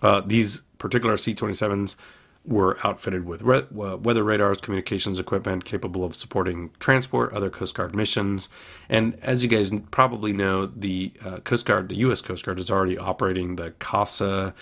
Uh, 0.00 0.20
these 0.20 0.62
particular 0.78 1.16
C 1.16 1.34
27s 1.34 1.96
were 2.44 2.76
outfitted 2.84 3.24
with 3.24 3.42
re- 3.42 3.66
uh, 3.78 3.96
weather 3.96 4.24
radars, 4.24 4.60
communications 4.60 5.18
equipment 5.18 5.64
capable 5.64 6.04
of 6.04 6.14
supporting 6.14 6.70
transport, 6.80 7.32
other 7.32 7.50
Coast 7.50 7.74
Guard 7.74 7.94
missions. 7.94 8.48
And 8.88 9.16
as 9.22 9.42
you 9.42 9.48
guys 9.48 9.72
probably 9.90 10.32
know, 10.32 10.66
the 10.66 11.12
uh, 11.24 11.36
Coast 11.38 11.66
Guard, 11.66 11.88
the 11.88 11.96
U.S. 11.98 12.20
Coast 12.20 12.44
Guard, 12.44 12.58
is 12.58 12.70
already 12.70 12.98
operating 12.98 13.56
the 13.56 13.72
CASA 13.78 14.54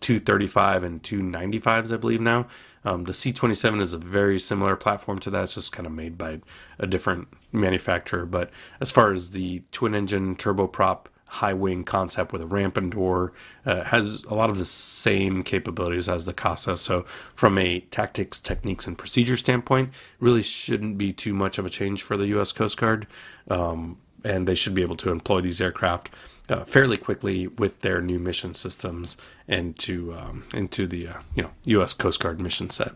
235 0.00 0.82
and 0.82 1.02
295s, 1.02 1.92
I 1.92 1.96
believe 1.96 2.20
now. 2.20 2.46
Um, 2.86 3.04
the 3.04 3.12
C27 3.12 3.80
is 3.80 3.92
a 3.92 3.98
very 3.98 4.38
similar 4.38 4.76
platform 4.76 5.18
to 5.18 5.30
that. 5.30 5.42
It's 5.42 5.56
just 5.56 5.72
kind 5.72 5.86
of 5.86 5.92
made 5.92 6.16
by 6.16 6.40
a 6.78 6.86
different 6.86 7.26
manufacturer. 7.52 8.24
But 8.24 8.50
as 8.80 8.92
far 8.92 9.12
as 9.12 9.32
the 9.32 9.64
twin 9.72 9.94
engine 9.94 10.36
turboprop 10.36 11.06
high 11.26 11.52
wing 11.52 11.82
concept 11.82 12.32
with 12.32 12.40
a 12.40 12.46
ramp 12.46 12.76
and 12.76 12.92
door 12.92 13.32
uh, 13.66 13.82
has 13.82 14.22
a 14.28 14.34
lot 14.34 14.48
of 14.48 14.58
the 14.58 14.64
same 14.64 15.42
capabilities 15.42 16.08
as 16.08 16.24
the 16.24 16.32
CASA. 16.32 16.76
So, 16.76 17.02
from 17.34 17.58
a 17.58 17.80
tactics, 17.80 18.38
techniques, 18.38 18.86
and 18.86 18.96
procedure 18.96 19.36
standpoint, 19.36 19.90
really 20.20 20.42
shouldn't 20.42 20.96
be 20.96 21.12
too 21.12 21.34
much 21.34 21.58
of 21.58 21.66
a 21.66 21.70
change 21.70 22.04
for 22.04 22.16
the 22.16 22.28
U.S. 22.28 22.52
Coast 22.52 22.76
Guard. 22.78 23.08
Um, 23.50 23.98
and 24.24 24.46
they 24.46 24.54
should 24.54 24.74
be 24.74 24.82
able 24.82 24.96
to 24.96 25.10
employ 25.10 25.40
these 25.40 25.60
aircraft 25.60 26.10
uh, 26.48 26.64
fairly 26.64 26.96
quickly 26.96 27.46
with 27.46 27.80
their 27.80 28.00
new 28.00 28.18
mission 28.18 28.54
systems 28.54 29.16
into 29.48 30.14
um, 30.14 30.44
into 30.54 30.86
the 30.86 31.08
uh, 31.08 31.20
you 31.34 31.42
know 31.42 31.50
U.S. 31.64 31.94
Coast 31.94 32.20
Guard 32.20 32.40
mission 32.40 32.70
set. 32.70 32.92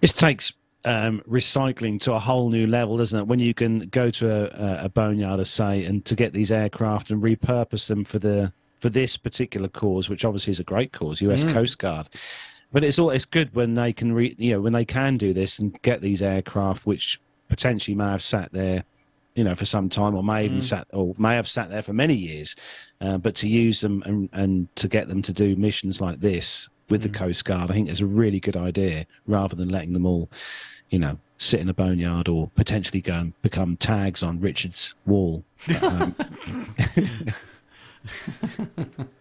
This 0.00 0.12
takes 0.12 0.52
um, 0.84 1.22
recycling 1.28 2.00
to 2.02 2.12
a 2.12 2.18
whole 2.18 2.50
new 2.50 2.66
level, 2.66 2.98
doesn't 2.98 3.18
it? 3.18 3.26
When 3.26 3.38
you 3.38 3.54
can 3.54 3.80
go 3.88 4.10
to 4.10 4.80
a, 4.80 4.84
a 4.84 4.88
boneyard, 4.88 5.40
I 5.40 5.44
say, 5.44 5.84
and 5.84 6.04
to 6.04 6.14
get 6.14 6.32
these 6.32 6.52
aircraft 6.52 7.10
and 7.10 7.22
repurpose 7.22 7.88
them 7.88 8.04
for 8.04 8.18
the 8.18 8.52
for 8.80 8.90
this 8.90 9.16
particular 9.16 9.68
cause, 9.68 10.10
which 10.10 10.24
obviously 10.24 10.50
is 10.50 10.60
a 10.60 10.64
great 10.64 10.92
cause, 10.92 11.22
U.S. 11.22 11.44
Mm. 11.44 11.52
Coast 11.54 11.78
Guard. 11.78 12.10
But 12.70 12.84
it's 12.84 12.98
all 12.98 13.10
it's 13.10 13.24
good 13.24 13.54
when 13.54 13.74
they 13.74 13.92
can 13.92 14.12
re, 14.12 14.34
you 14.36 14.52
know 14.52 14.60
when 14.60 14.72
they 14.72 14.84
can 14.84 15.16
do 15.16 15.32
this 15.32 15.58
and 15.58 15.80
get 15.82 16.00
these 16.02 16.20
aircraft, 16.20 16.84
which 16.84 17.20
potentially 17.48 17.94
may 17.94 18.10
have 18.10 18.22
sat 18.22 18.52
there 18.52 18.84
you 19.34 19.44
know, 19.44 19.54
for 19.54 19.64
some 19.64 19.88
time, 19.88 20.14
or 20.14 20.22
may 20.22 20.44
even 20.44 20.58
mm. 20.58 20.64
sat 20.64 20.86
or 20.92 21.14
may 21.18 21.34
have 21.34 21.48
sat 21.48 21.70
there 21.70 21.82
for 21.82 21.92
many 21.92 22.14
years. 22.14 22.54
Uh, 23.00 23.18
but 23.18 23.34
to 23.36 23.48
use 23.48 23.80
them 23.80 24.02
and, 24.06 24.28
and 24.32 24.74
to 24.76 24.88
get 24.88 25.08
them 25.08 25.22
to 25.22 25.32
do 25.32 25.56
missions 25.56 26.00
like 26.00 26.20
this 26.20 26.68
with 26.88 27.00
mm. 27.00 27.04
the 27.04 27.18
Coast 27.18 27.44
Guard, 27.44 27.70
I 27.70 27.74
think 27.74 27.88
is 27.88 28.00
a 28.00 28.06
really 28.06 28.40
good 28.40 28.56
idea, 28.56 29.06
rather 29.26 29.56
than 29.56 29.68
letting 29.68 29.92
them 29.92 30.06
all, 30.06 30.30
you 30.90 30.98
know, 30.98 31.18
sit 31.38 31.60
in 31.60 31.68
a 31.68 31.74
boneyard 31.74 32.28
or 32.28 32.50
potentially 32.54 33.00
go 33.00 33.14
and 33.14 33.42
become 33.42 33.76
tags 33.76 34.22
on 34.22 34.40
Richard's 34.40 34.94
wall. 35.04 35.44
um, 35.82 36.14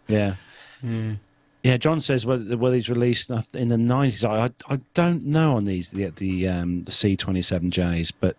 yeah. 0.07 0.35
Mm. 0.83 1.17
Yeah, 1.63 1.77
John 1.77 2.01
says 2.01 2.25
whether 2.25 2.57
well, 2.57 2.73
these 2.73 2.89
released 2.89 3.31
in 3.53 3.69
the 3.69 3.77
nineties. 3.77 4.25
I, 4.25 4.51
I 4.69 4.81
don't 4.93 5.23
know 5.23 5.55
on 5.55 5.63
these 5.63 5.91
the 5.91 6.09
the 6.09 6.49
um, 6.49 6.83
the 6.83 6.91
C 6.91 7.15
twenty 7.15 7.41
seven 7.41 7.71
Js, 7.71 8.11
but 8.19 8.35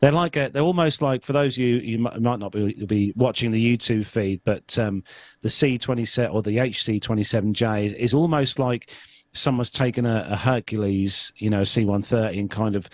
they're 0.00 0.12
like 0.12 0.36
a, 0.36 0.50
they're 0.52 0.62
almost 0.62 1.02
like 1.02 1.24
for 1.24 1.32
those 1.32 1.54
of 1.54 1.58
you 1.58 1.76
you 1.76 1.98
might 1.98 2.38
not 2.38 2.52
be, 2.52 2.72
be 2.86 3.12
watching 3.16 3.50
the 3.50 3.76
YouTube 3.76 4.06
feed, 4.06 4.40
but 4.44 4.78
um, 4.78 5.02
the 5.42 5.48
C27 5.48 6.32
or 6.32 6.42
the 6.42 6.58
HC27J 6.58 7.94
is 7.94 8.14
almost 8.14 8.58
like 8.58 8.90
someone's 9.32 9.70
taken 9.70 10.06
a, 10.06 10.26
a 10.30 10.36
Hercules, 10.36 11.32
you 11.36 11.50
know, 11.50 11.62
C130 11.62 12.38
and 12.38 12.50
kind 12.50 12.76
of 12.76 12.88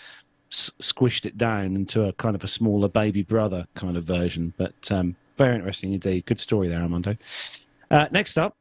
s- 0.50 0.70
squished 0.80 1.26
it 1.26 1.36
down 1.36 1.76
into 1.76 2.04
a 2.04 2.12
kind 2.14 2.34
of 2.34 2.44
a 2.44 2.48
smaller 2.48 2.88
baby 2.88 3.22
brother 3.22 3.66
kind 3.74 3.96
of 3.96 4.04
version. 4.04 4.52
But 4.56 4.90
um, 4.90 5.16
very 5.36 5.56
interesting 5.56 5.92
indeed. 5.92 6.26
Good 6.26 6.40
story 6.40 6.68
there, 6.68 6.80
Armando. 6.80 7.16
Uh, 7.90 8.08
next 8.10 8.38
up 8.38 8.56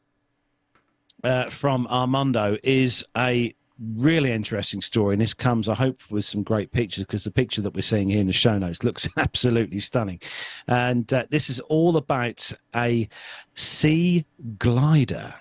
uh, 1.24 1.50
from 1.50 1.88
Armando 1.88 2.58
is 2.64 3.06
a 3.16 3.54
really 3.96 4.32
interesting 4.32 4.82
story. 4.82 5.14
And 5.14 5.22
this 5.22 5.34
comes, 5.34 5.70
I 5.70 5.76
hope, 5.76 6.02
with 6.10 6.26
some 6.26 6.44
great 6.44 6.72
pictures 6.72 7.06
because 7.06 7.24
the 7.24 7.32
picture 7.32 7.62
that 7.62 7.74
we're 7.74 7.82
seeing 7.82 8.10
here 8.10 8.22
in 8.22 8.28
the 8.28 8.34
show 8.34 8.58
notes 8.58 8.84
looks 8.84 9.08
absolutely 9.18 9.80
stunning. 9.80 10.20
And 10.68 11.12
uh, 11.14 11.26
this 11.30 11.50
is 11.50 11.60
all 11.62 11.98
about 11.98 12.52
a 12.76 13.08
sea 13.54 14.26
glider. 14.58 15.36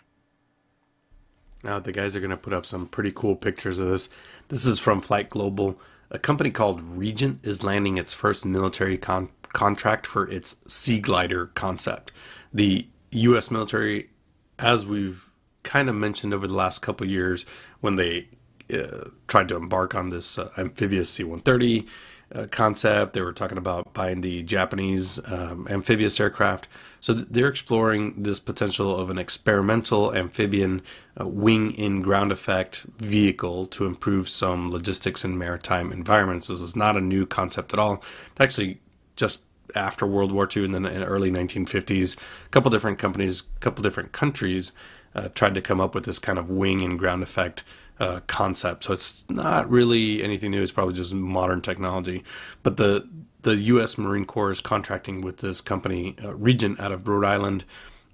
Now, 1.64 1.78
the 1.78 1.92
guys 1.92 2.16
are 2.16 2.20
going 2.20 2.30
to 2.30 2.36
put 2.36 2.52
up 2.52 2.66
some 2.66 2.86
pretty 2.86 3.12
cool 3.12 3.36
pictures 3.36 3.78
of 3.78 3.88
this. 3.88 4.08
This 4.48 4.66
is 4.66 4.78
from 4.78 5.00
Flight 5.00 5.28
Global. 5.28 5.80
A 6.10 6.18
company 6.18 6.50
called 6.50 6.82
Regent 6.82 7.40
is 7.42 7.62
landing 7.62 7.98
its 7.98 8.12
first 8.12 8.44
military 8.44 8.98
con- 8.98 9.30
contract 9.52 10.06
for 10.06 10.28
its 10.28 10.56
Sea 10.66 10.98
Glider 10.98 11.46
concept. 11.46 12.12
The 12.52 12.88
U.S. 13.12 13.50
military, 13.50 14.10
as 14.58 14.84
we've 14.84 15.31
kind 15.62 15.88
of 15.88 15.94
mentioned 15.94 16.34
over 16.34 16.46
the 16.46 16.54
last 16.54 16.80
couple 16.80 17.06
years 17.06 17.44
when 17.80 17.96
they 17.96 18.28
uh, 18.72 19.08
tried 19.28 19.48
to 19.48 19.56
embark 19.56 19.94
on 19.94 20.10
this 20.10 20.38
uh, 20.38 20.50
amphibious 20.56 21.10
C-130 21.10 21.86
uh, 22.34 22.46
concept. 22.50 23.12
They 23.12 23.20
were 23.20 23.32
talking 23.32 23.58
about 23.58 23.92
buying 23.92 24.22
the 24.22 24.42
Japanese 24.42 25.20
um, 25.30 25.66
amphibious 25.68 26.18
aircraft. 26.18 26.68
So 27.00 27.12
they're 27.12 27.48
exploring 27.48 28.22
this 28.22 28.40
potential 28.40 28.98
of 28.98 29.10
an 29.10 29.18
experimental 29.18 30.14
amphibian 30.14 30.82
uh, 31.20 31.26
wing 31.26 31.72
in 31.72 32.00
ground 32.02 32.32
effect 32.32 32.86
vehicle 32.98 33.66
to 33.66 33.84
improve 33.84 34.28
some 34.28 34.70
logistics 34.70 35.24
in 35.24 35.36
maritime 35.36 35.92
environments. 35.92 36.46
This 36.46 36.62
is 36.62 36.76
not 36.76 36.96
a 36.96 37.00
new 37.00 37.26
concept 37.26 37.72
at 37.72 37.78
all. 37.78 38.02
It's 38.30 38.40
actually 38.40 38.80
just 39.16 39.42
after 39.74 40.06
World 40.06 40.32
War 40.32 40.48
II 40.54 40.64
and 40.64 40.74
then 40.74 40.86
in 40.86 41.00
the 41.00 41.06
early 41.06 41.30
1950s, 41.30 42.16
a 42.16 42.48
couple 42.50 42.70
different 42.70 42.98
companies, 42.98 43.42
a 43.56 43.60
couple 43.60 43.82
different 43.82 44.12
countries 44.12 44.72
uh, 45.14 45.28
tried 45.28 45.54
to 45.54 45.60
come 45.60 45.80
up 45.80 45.94
with 45.94 46.04
this 46.04 46.18
kind 46.18 46.38
of 46.38 46.50
wing 46.50 46.82
and 46.82 46.98
ground 46.98 47.22
effect 47.22 47.64
uh, 48.00 48.20
concept. 48.26 48.84
So 48.84 48.92
it's 48.92 49.24
not 49.28 49.70
really 49.70 50.22
anything 50.22 50.50
new. 50.50 50.62
It's 50.62 50.72
probably 50.72 50.94
just 50.94 51.14
modern 51.14 51.60
technology. 51.60 52.24
But 52.62 52.76
the 52.76 53.08
the 53.42 53.56
U.S. 53.56 53.98
Marine 53.98 54.24
Corps 54.24 54.52
is 54.52 54.60
contracting 54.60 55.20
with 55.20 55.38
this 55.38 55.60
company, 55.60 56.14
uh, 56.22 56.32
Regent, 56.34 56.78
out 56.78 56.92
of 56.92 57.08
Rhode 57.08 57.24
Island, 57.24 57.64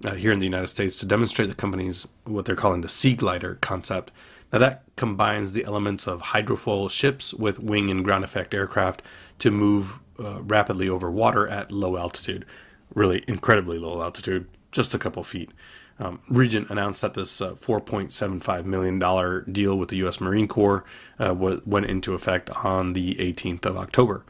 uh, 0.03 0.15
here 0.15 0.31
in 0.31 0.39
the 0.39 0.45
United 0.45 0.69
States, 0.69 0.95
to 0.97 1.05
demonstrate 1.05 1.49
the 1.49 1.55
company's 1.55 2.07
what 2.23 2.45
they're 2.45 2.55
calling 2.55 2.81
the 2.81 2.89
Sea 2.89 3.13
Glider 3.13 3.55
concept. 3.61 4.11
Now 4.51 4.59
that 4.59 4.83
combines 4.95 5.53
the 5.53 5.65
elements 5.65 6.07
of 6.07 6.21
hydrofoil 6.21 6.89
ships 6.89 7.33
with 7.33 7.59
wing 7.59 7.91
and 7.91 8.03
ground 8.03 8.23
effect 8.23 8.53
aircraft 8.53 9.01
to 9.39 9.51
move 9.51 9.99
uh, 10.19 10.41
rapidly 10.41 10.89
over 10.89 11.09
water 11.09 11.47
at 11.47 11.71
low 11.71 11.97
altitude, 11.97 12.45
really 12.93 13.23
incredibly 13.27 13.79
low 13.79 14.01
altitude, 14.01 14.47
just 14.71 14.93
a 14.93 14.99
couple 14.99 15.23
feet. 15.23 15.51
Um, 15.99 16.21
Regent 16.29 16.69
announced 16.69 17.01
that 17.01 17.13
this 17.13 17.41
uh, 17.41 17.55
$4.75 17.55 18.65
million 18.65 19.51
deal 19.51 19.77
with 19.77 19.89
the 19.89 19.97
U.S. 19.97 20.21
Marine 20.21 20.47
Corps 20.47 20.85
uh, 21.19 21.27
w- 21.29 21.61
went 21.65 21.87
into 21.87 22.13
effect 22.13 22.49
on 22.63 22.93
the 22.93 23.15
18th 23.15 23.65
of 23.65 23.75
October. 23.75 24.23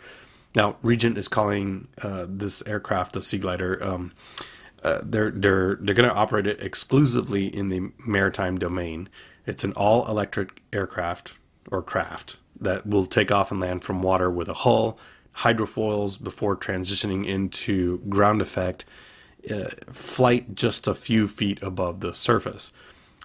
Now, 0.56 0.78
Regent 0.82 1.18
is 1.18 1.28
calling 1.28 1.88
uh, 2.02 2.26
this 2.28 2.64
aircraft 2.66 3.14
the 3.14 3.22
Sea 3.22 3.38
Glider. 3.38 3.84
Um, 3.84 4.14
uh, 4.84 5.00
they're 5.04 5.30
they're 5.30 5.76
they're 5.76 5.94
going 5.94 6.10
to 6.10 6.16
operate 6.16 6.48
it 6.48 6.62
exclusively 6.62 7.46
in 7.48 7.70
the 7.70 7.92
maritime 8.08 8.58
domain. 8.58 9.10
It's 9.46 9.64
an 9.64 9.74
all 9.74 10.08
electric 10.08 10.62
aircraft 10.72 11.36
or 11.70 11.82
craft 11.84 12.38
that 12.60 12.88
will 12.88 13.06
take 13.06 13.32
off 13.32 13.52
and 13.52 13.60
land 13.60 13.84
from 13.84 14.02
water 14.02 14.30
with 14.30 14.48
a 14.48 14.54
hull, 14.54 14.98
hydrofoils 15.40 16.22
before 16.22 16.56
transitioning 16.56 17.26
into 17.26 18.00
ground 18.10 18.42
effect 18.42 18.86
uh, 19.50 19.70
flight 19.92 20.54
just 20.54 20.88
a 20.88 20.94
few 20.94 21.28
feet 21.28 21.62
above 21.62 22.02
the 22.02 22.14
surface. 22.14 22.72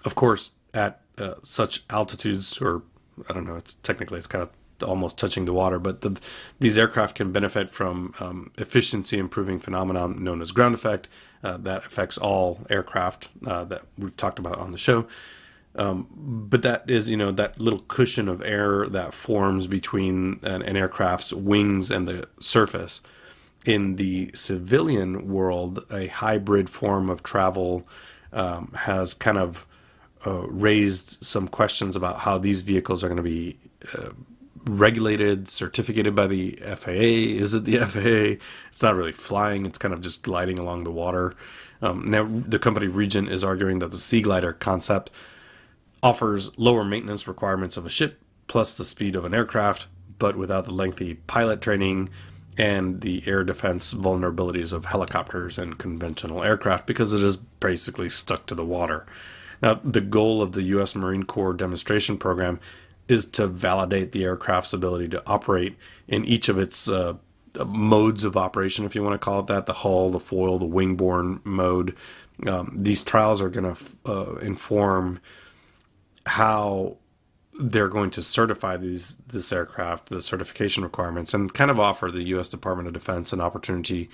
Of 0.05 0.15
course, 0.15 0.51
at 0.73 1.01
uh, 1.17 1.35
such 1.41 1.83
altitudes, 1.89 2.61
or 2.61 2.83
I 3.29 3.33
don't 3.33 3.45
know, 3.45 3.55
it's 3.55 3.73
technically 3.75 4.17
it's 4.17 4.27
kind 4.27 4.41
of 4.41 4.49
almost 4.87 5.17
touching 5.17 5.45
the 5.45 5.53
water, 5.53 5.79
but 5.79 6.01
the, 6.01 6.19
these 6.59 6.77
aircraft 6.77 7.15
can 7.15 7.31
benefit 7.31 7.69
from 7.69 8.13
um, 8.19 8.51
efficiency 8.57 9.17
improving 9.17 9.59
phenomenon 9.59 10.23
known 10.23 10.41
as 10.41 10.51
ground 10.51 10.75
effect 10.75 11.07
uh, 11.43 11.57
that 11.57 11.85
affects 11.85 12.17
all 12.17 12.59
aircraft 12.69 13.29
uh, 13.45 13.63
that 13.65 13.83
we've 13.97 14.17
talked 14.17 14.39
about 14.39 14.57
on 14.57 14.71
the 14.71 14.77
show. 14.77 15.07
Um, 15.77 16.07
but 16.49 16.61
that 16.61 16.89
is, 16.89 17.09
you 17.09 17.17
know, 17.17 17.31
that 17.31 17.59
little 17.59 17.79
cushion 17.79 18.29
of 18.29 18.41
air 18.41 18.87
that 18.87 19.13
forms 19.13 19.67
between 19.67 20.39
an, 20.41 20.61
an 20.61 20.77
aircraft's 20.77 21.33
wings 21.33 21.91
and 21.91 22.07
the 22.07 22.27
surface. 22.39 23.01
In 23.65 23.95
the 23.95 24.31
civilian 24.33 25.27
world, 25.27 25.85
a 25.91 26.07
hybrid 26.07 26.69
form 26.69 27.09
of 27.09 27.23
travel 27.23 27.87
um, 28.31 28.71
has 28.75 29.13
kind 29.13 29.37
of 29.37 29.65
uh, 30.25 30.47
raised 30.47 31.23
some 31.23 31.47
questions 31.47 31.95
about 31.95 32.19
how 32.19 32.37
these 32.37 32.61
vehicles 32.61 33.03
are 33.03 33.07
going 33.07 33.17
to 33.17 33.23
be 33.23 33.57
uh, 33.97 34.09
regulated, 34.65 35.49
certificated 35.49 36.15
by 36.15 36.27
the 36.27 36.51
FAA. 36.75 36.91
Is 36.91 37.53
it 37.53 37.65
the 37.65 37.77
FAA? 37.85 38.43
It's 38.69 38.81
not 38.81 38.95
really 38.95 39.11
flying, 39.11 39.65
it's 39.65 39.77
kind 39.77 39.93
of 39.93 40.01
just 40.01 40.21
gliding 40.21 40.59
along 40.59 40.83
the 40.83 40.91
water. 40.91 41.35
Um, 41.81 42.09
now, 42.09 42.23
the 42.23 42.59
company 42.59 42.87
Regent 42.87 43.29
is 43.29 43.43
arguing 43.43 43.79
that 43.79 43.91
the 43.91 43.97
Sea 43.97 44.21
Glider 44.21 44.53
concept 44.53 45.11
offers 46.03 46.57
lower 46.57 46.83
maintenance 46.83 47.27
requirements 47.27 47.77
of 47.77 47.85
a 47.85 47.89
ship 47.89 48.19
plus 48.47 48.73
the 48.77 48.85
speed 48.85 49.15
of 49.15 49.25
an 49.25 49.33
aircraft, 49.33 49.87
but 50.19 50.37
without 50.37 50.65
the 50.65 50.71
lengthy 50.71 51.15
pilot 51.15 51.61
training 51.61 52.09
and 52.57 53.01
the 53.01 53.23
air 53.25 53.43
defense 53.43 53.93
vulnerabilities 53.93 54.71
of 54.71 54.85
helicopters 54.85 55.57
and 55.57 55.77
conventional 55.77 56.43
aircraft 56.43 56.87
because 56.87 57.13
it 57.13 57.21
is 57.21 57.37
basically 57.37 58.09
stuck 58.09 58.45
to 58.45 58.55
the 58.55 58.65
water. 58.65 59.05
Now, 59.61 59.79
the 59.83 60.01
goal 60.01 60.41
of 60.41 60.51
the 60.51 60.63
U.S. 60.63 60.95
Marine 60.95 61.23
Corps 61.23 61.53
demonstration 61.53 62.17
program 62.17 62.59
is 63.07 63.25
to 63.25 63.47
validate 63.47 64.11
the 64.11 64.23
aircraft's 64.23 64.73
ability 64.73 65.09
to 65.09 65.23
operate 65.27 65.75
in 66.07 66.25
each 66.25 66.49
of 66.49 66.57
its 66.57 66.89
uh, 66.89 67.13
modes 67.65 68.23
of 68.23 68.35
operation, 68.35 68.85
if 68.85 68.95
you 68.95 69.03
want 69.03 69.13
to 69.13 69.23
call 69.23 69.39
it 69.39 69.47
that 69.47 69.65
the 69.65 69.73
hull, 69.73 70.09
the 70.09 70.19
foil, 70.19 70.57
the 70.57 70.65
wingborne 70.65 71.43
mode. 71.45 71.95
Um, 72.47 72.75
these 72.75 73.03
trials 73.03 73.41
are 73.41 73.49
going 73.49 73.75
to 73.75 73.81
uh, 74.05 74.35
inform 74.37 75.19
how 76.25 76.97
they're 77.59 77.87
going 77.87 78.11
to 78.11 78.21
certify 78.21 78.77
these 78.77 79.15
this 79.27 79.51
aircraft, 79.51 80.09
the 80.09 80.21
certification 80.21 80.83
requirements, 80.83 81.33
and 81.33 81.53
kind 81.53 81.71
of 81.71 81.79
offer 81.79 82.11
the 82.11 82.23
U.S. 82.23 82.49
Department 82.49 82.87
of 82.87 82.93
Defense 82.93 83.31
an 83.31 83.41
opportunity 83.41 84.09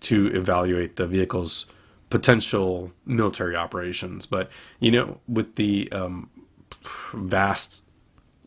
to 0.00 0.26
evaluate 0.34 0.96
the 0.96 1.06
vehicle's 1.06 1.66
potential 2.10 2.92
military 3.06 3.56
operations. 3.56 4.26
But 4.26 4.50
you 4.80 4.90
know, 4.90 5.20
with 5.26 5.56
the 5.56 5.90
um, 5.92 6.28
vast 7.14 7.82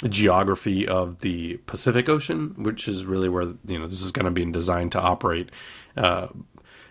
geography 0.03 0.87
of 0.87 1.19
the 1.21 1.57
Pacific 1.65 2.09
Ocean, 2.09 2.53
which 2.57 2.87
is 2.87 3.05
really 3.05 3.29
where 3.29 3.53
you 3.67 3.79
know 3.79 3.87
this 3.87 4.01
is 4.01 4.11
going 4.11 4.25
to 4.25 4.31
be 4.31 4.45
designed 4.45 4.91
to 4.93 4.99
operate. 5.01 5.49
Uh, 5.95 6.27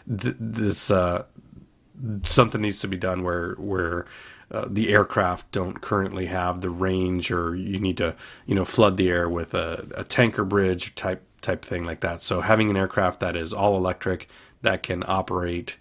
th- 0.09 0.36
this 0.38 0.90
uh, 0.90 1.24
something 2.24 2.60
needs 2.60 2.80
to 2.80 2.88
be 2.88 2.96
done 2.96 3.22
where 3.22 3.55
where 3.55 4.06
uh, 4.51 4.66
the 4.69 4.93
aircraft 4.93 5.51
don't 5.53 5.81
currently 5.81 6.27
have 6.27 6.61
the 6.61 6.71
range, 6.71 7.31
or 7.31 7.55
you 7.55 7.79
need 7.79 7.97
to 7.99 8.15
you 8.47 8.55
know 8.55 8.65
flood 8.65 8.97
the 8.97 9.09
air 9.09 9.29
with 9.29 9.55
a, 9.55 9.87
a 9.97 10.05
tanker 10.05 10.45
bridge 10.45 10.95
type 10.95 11.23
type 11.41 11.65
thing 11.65 11.85
like 11.85 12.01
that. 12.01 12.23
So 12.23 12.41
having 12.41 12.71
an 12.71 12.77
aircraft 12.77 13.21
that 13.21 13.37
is 13.37 13.53
all 13.53 13.77
electric 13.77 14.29
that 14.62 14.83
can 14.83 15.05
operate 15.07 15.77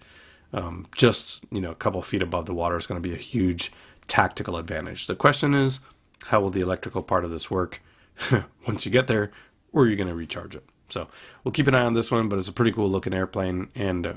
um, 0.52 0.86
just 0.96 1.44
you 1.50 1.60
know 1.60 1.72
a 1.72 1.76
couple 1.76 2.00
feet 2.02 2.22
above 2.22 2.46
the 2.46 2.54
water 2.54 2.76
is 2.76 2.86
going 2.86 3.02
to 3.02 3.08
be 3.08 3.14
a 3.14 3.18
huge 3.18 3.72
tactical 4.06 4.56
advantage. 4.56 5.06
The 5.06 5.16
question 5.16 5.54
is 5.54 5.80
how 6.26 6.40
will 6.40 6.50
the 6.50 6.60
electrical 6.60 7.02
part 7.02 7.24
of 7.24 7.30
this 7.30 7.50
work 7.50 7.82
once 8.66 8.86
you 8.86 8.92
get 8.92 9.06
there, 9.06 9.30
or 9.72 9.82
are 9.82 9.86
you 9.86 9.96
going 9.96 10.08
to 10.08 10.14
recharge 10.14 10.54
it? 10.54 10.64
So 10.88 11.08
we'll 11.42 11.52
keep 11.52 11.66
an 11.66 11.74
eye 11.74 11.84
on 11.84 11.94
this 11.94 12.10
one, 12.10 12.28
but 12.28 12.38
it's 12.38 12.48
a 12.48 12.52
pretty 12.52 12.72
cool 12.72 12.88
looking 12.88 13.14
airplane 13.14 13.68
and 13.74 14.06
uh, 14.06 14.14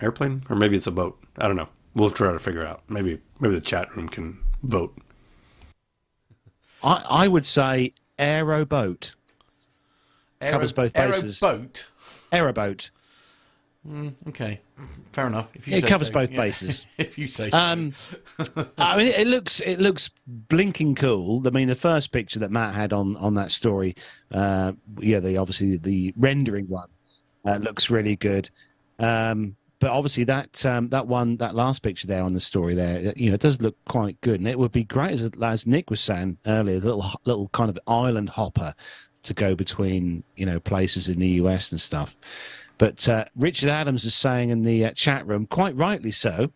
airplane, 0.00 0.42
or 0.48 0.56
maybe 0.56 0.76
it's 0.76 0.86
a 0.86 0.92
boat. 0.92 1.18
I 1.38 1.46
don't 1.46 1.56
know. 1.56 1.68
We'll 1.96 2.10
try 2.10 2.30
to 2.30 2.38
figure 2.38 2.64
out. 2.64 2.82
Maybe 2.88 3.18
maybe 3.40 3.54
the 3.54 3.60
chat 3.60 3.96
room 3.96 4.08
can 4.08 4.38
vote. 4.62 4.94
I, 6.84 7.02
I 7.08 7.28
would 7.28 7.46
say 7.46 7.94
aeroboat. 8.18 9.14
Covers 10.40 10.72
both 10.72 10.92
bases. 10.92 11.42
Aeroboat. 11.42 11.90
Aeroboat. 12.32 12.90
Mm, 13.88 14.12
okay, 14.28 14.60
fair 15.12 15.26
enough. 15.28 15.48
If 15.54 15.66
you 15.68 15.76
It 15.76 15.82
say 15.82 15.88
covers 15.88 16.08
so. 16.08 16.12
both 16.12 16.30
Yeah. 16.32 16.40
bases. 16.40 16.84
if 16.98 17.16
you 17.16 17.28
say 17.28 17.48
so. 17.50 17.56
Um, 17.56 17.94
I 18.78 18.98
mean, 18.98 19.08
it 19.08 19.26
looks 19.26 19.60
it 19.60 19.78
looks 19.80 20.10
blinking 20.26 20.96
cool. 20.96 21.46
I 21.46 21.50
mean, 21.50 21.68
the 21.68 21.74
first 21.76 22.12
picture 22.12 22.38
that 22.40 22.50
Matt 22.50 22.74
had 22.74 22.92
on 22.92 23.16
on 23.16 23.34
that 23.34 23.50
story, 23.52 23.96
uh, 24.32 24.72
yeah, 24.98 25.20
the 25.20 25.38
obviously 25.38 25.78
the 25.78 26.12
rendering 26.16 26.68
one 26.68 26.88
uh, 27.46 27.56
looks 27.56 27.88
really 27.88 28.16
good. 28.16 28.50
Um, 28.98 29.56
but 29.78 29.90
obviously 29.90 30.24
that 30.24 30.64
um, 30.64 30.88
that 30.88 31.06
one 31.06 31.36
that 31.36 31.54
last 31.54 31.82
picture 31.82 32.06
there 32.06 32.22
on 32.22 32.32
the 32.32 32.40
story 32.40 32.74
there, 32.74 33.12
you 33.16 33.28
know, 33.30 33.34
it 33.34 33.40
does 33.40 33.60
look 33.60 33.76
quite 33.86 34.20
good, 34.20 34.40
and 34.40 34.48
it 34.48 34.58
would 34.58 34.72
be 34.72 34.84
great 34.84 35.20
as 35.20 35.30
as 35.42 35.66
Nick 35.66 35.90
was 35.90 36.00
saying 36.00 36.38
earlier, 36.46 36.80
little 36.80 37.04
little 37.24 37.48
kind 37.48 37.68
of 37.68 37.78
island 37.86 38.30
hopper 38.30 38.74
to 39.24 39.34
go 39.34 39.54
between 39.54 40.24
you 40.36 40.46
know 40.46 40.58
places 40.60 41.08
in 41.08 41.18
the 41.18 41.28
US 41.28 41.70
and 41.70 41.80
stuff. 41.80 42.16
But 42.78 43.08
uh, 43.08 43.24
Richard 43.34 43.70
Adams 43.70 44.04
is 44.04 44.14
saying 44.14 44.50
in 44.50 44.62
the 44.62 44.84
uh, 44.84 44.90
chat 44.92 45.26
room, 45.26 45.46
quite 45.46 45.74
rightly 45.76 46.10
so, 46.10 46.52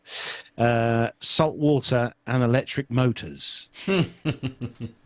uh, 0.58 1.08
salt 1.20 1.56
water 1.56 2.12
and 2.26 2.42
electric 2.42 2.90
motors. 2.90 3.70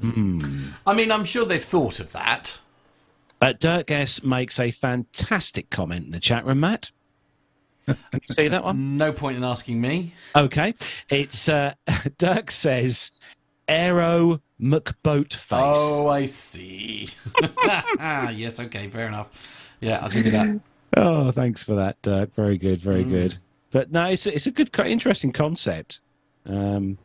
Hmm. 0.01 0.69
I 0.87 0.93
mean, 0.93 1.11
I'm 1.11 1.25
sure 1.25 1.47
they've 1.47 1.65
thought 1.65 1.99
of 1.99 2.13
that. 2.13 2.61
Uh, 3.41 3.53
Dirk 3.59 3.91
S 3.91 4.23
makes 4.23 4.61
a 4.61 4.71
fantastic 4.71 5.71
comment 5.71 6.07
in 6.07 6.11
the 6.13 6.21
chat 6.21 6.45
room, 6.45 6.61
Matt. 6.61 6.91
Can 7.87 7.97
you 8.13 8.35
see 8.35 8.49
that 8.49 8.65
one? 8.65 8.97
No 8.97 9.13
point 9.13 9.37
in 9.37 9.45
asking 9.45 9.81
me. 9.81 10.15
Okay. 10.35 10.75
It's 11.09 11.49
uh, 11.49 11.75
Dirk 12.19 12.51
says, 12.51 13.11
Aero 13.69 14.41
McBoat 14.61 15.35
face. 15.35 15.61
Oh, 15.77 16.09
I 16.09 16.27
see. 16.27 17.09
yes, 17.99 18.61
okay, 18.61 18.89
fair 18.89 19.09
enough. 19.09 19.71
Yeah, 19.81 19.99
I'll 19.99 20.11
give 20.11 20.25
you 20.27 20.33
that. 20.33 20.61
Oh, 20.97 21.31
thanks 21.31 21.63
for 21.63 21.75
that, 21.75 22.01
Dirk. 22.03 22.35
Very 22.35 22.57
good, 22.57 22.81
very 22.81 23.05
Mm. 23.05 23.11
good. 23.11 23.39
But 23.71 23.91
no, 23.91 24.05
it's 24.07 24.27
a, 24.27 24.35
it's 24.35 24.47
a 24.47 24.51
good, 24.53 24.71
interesting 24.79 25.33
concept. 25.33 26.01
Um, 26.47 26.99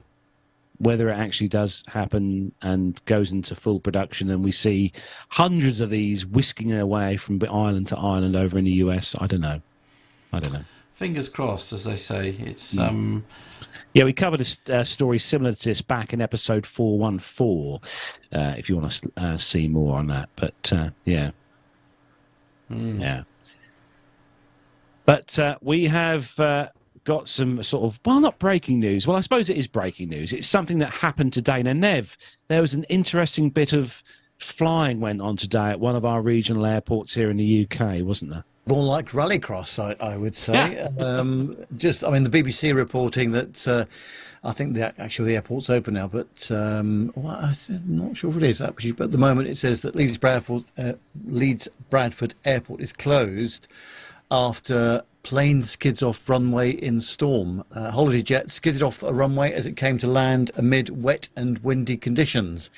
whether 0.78 1.10
it 1.10 1.14
actually 1.18 1.50
does 1.50 1.84
happen 1.88 2.54
and 2.62 3.04
goes 3.06 3.32
into 3.32 3.56
full 3.56 3.80
production, 3.80 4.30
and 4.30 4.44
we 4.44 4.52
see 4.52 4.94
hundreds 5.30 5.82
of 5.82 5.90
these 5.90 6.26
whisking 6.26 6.70
their 6.70 6.86
way 6.86 7.18
from 7.18 7.42
island 7.50 7.88
to 7.88 7.98
island 7.98 8.36
over 8.36 8.58
in 8.58 8.64
the 8.66 8.72
US, 8.72 9.16
I 9.20 9.28
don't 9.28 9.42
know. 9.42 9.62
I 10.32 10.40
don't 10.40 10.54
know. 10.54 10.64
Fingers 10.94 11.30
crossed, 11.30 11.72
as 11.72 11.86
they 11.86 11.96
say. 11.96 12.30
It's 12.40 12.76
Mm. 12.76 12.88
um, 12.88 13.26
Yeah, 13.94 14.04
we 14.04 14.14
covered 14.14 14.46
a 14.68 14.80
uh, 14.80 14.84
story 14.84 15.18
similar 15.18 15.54
to 15.54 15.64
this 15.70 15.82
back 15.82 16.14
in 16.14 16.22
episode 16.22 16.66
414, 16.66 17.80
uh, 18.34 18.54
if 18.58 18.70
you 18.70 18.78
want 18.78 18.92
to 18.92 19.12
uh, 19.18 19.38
see 19.38 19.68
more 19.68 19.98
on 19.98 20.08
that. 20.08 20.30
But 20.36 20.72
uh, 20.74 20.90
yeah. 21.06 21.32
Yeah. 22.70 23.24
But 25.06 25.40
uh, 25.40 25.58
we 25.62 25.86
have 25.86 26.38
uh, 26.40 26.70
got 27.04 27.28
some 27.28 27.64
sort 27.64 27.86
of, 27.86 28.00
well, 28.06 28.20
not 28.20 28.38
breaking 28.38 28.80
news. 28.80 29.08
Well, 29.08 29.18
I 29.18 29.22
suppose 29.22 29.50
it 29.50 29.58
is 29.58 29.66
breaking 29.66 30.10
news. 30.10 30.34
It's 30.34 30.48
something 30.48 30.78
that 30.80 30.92
happened 30.92 31.34
today. 31.34 31.64
Now, 31.64 31.74
Nev, 31.74 32.16
there 32.48 32.62
was 32.62 32.76
an 32.76 32.84
interesting 32.86 33.50
bit 33.50 33.74
of 33.74 34.04
flying 34.38 35.00
went 35.00 35.22
on 35.22 35.36
today 35.36 35.70
at 35.72 35.80
one 35.80 35.96
of 35.96 36.06
our 36.06 36.22
regional 36.22 36.66
airports 36.66 37.16
here 37.16 37.32
in 37.32 37.38
the 37.38 37.68
UK, 37.68 38.04
wasn't 38.06 38.32
there? 38.32 38.44
More 38.70 38.84
like 38.84 39.10
rallycross, 39.10 39.80
I, 39.80 39.96
I 40.04 40.16
would 40.16 40.36
say. 40.36 40.78
um, 41.00 41.58
just, 41.76 42.04
I 42.04 42.12
mean, 42.12 42.24
the 42.24 42.30
BBC 42.30 42.76
reporting 42.76 43.32
that 43.32 43.68
uh, 43.68 43.86
I 44.44 44.52
think 44.52 44.74
the 44.74 44.94
actually 45.02 45.30
the 45.30 45.36
airport's 45.36 45.70
open 45.70 45.96
now, 45.96 46.08
but 46.08 46.50
um, 46.52 47.12
well, 47.16 47.36
I'm 47.36 47.54
not 47.88 48.16
sure 48.16 48.30
if 48.32 48.38
it 48.38 48.44
is 48.44 48.62
actually. 48.62 48.94
But 48.94 49.06
at 49.06 49.12
the 49.12 49.18
moment, 49.18 49.48
it 49.50 49.58
says 49.58 49.82
that 49.82 49.96
Leeds 49.96 50.18
Bradford 50.18 50.64
uh, 50.78 50.94
Leeds 51.26 51.68
Bradford 51.90 52.36
Airport 52.46 52.80
is 52.80 52.94
closed 52.94 53.68
after 54.32 55.04
plane 55.24 55.64
skids 55.64 56.02
off 56.02 56.30
runway 56.30 56.72
in 56.72 57.02
storm. 57.02 57.64
Uh, 57.76 57.91
Holiday 57.91 58.22
Jet 58.22 58.50
skidded 58.50 58.82
off 58.82 59.04
a 59.04 59.12
runway 59.12 59.52
as 59.52 59.66
it 59.66 59.76
came 59.76 59.98
to 59.98 60.08
land 60.08 60.52
amid 60.56 60.90
wet 60.90 61.28
and 61.36 61.60
windy 61.60 61.98
conditions 61.98 62.70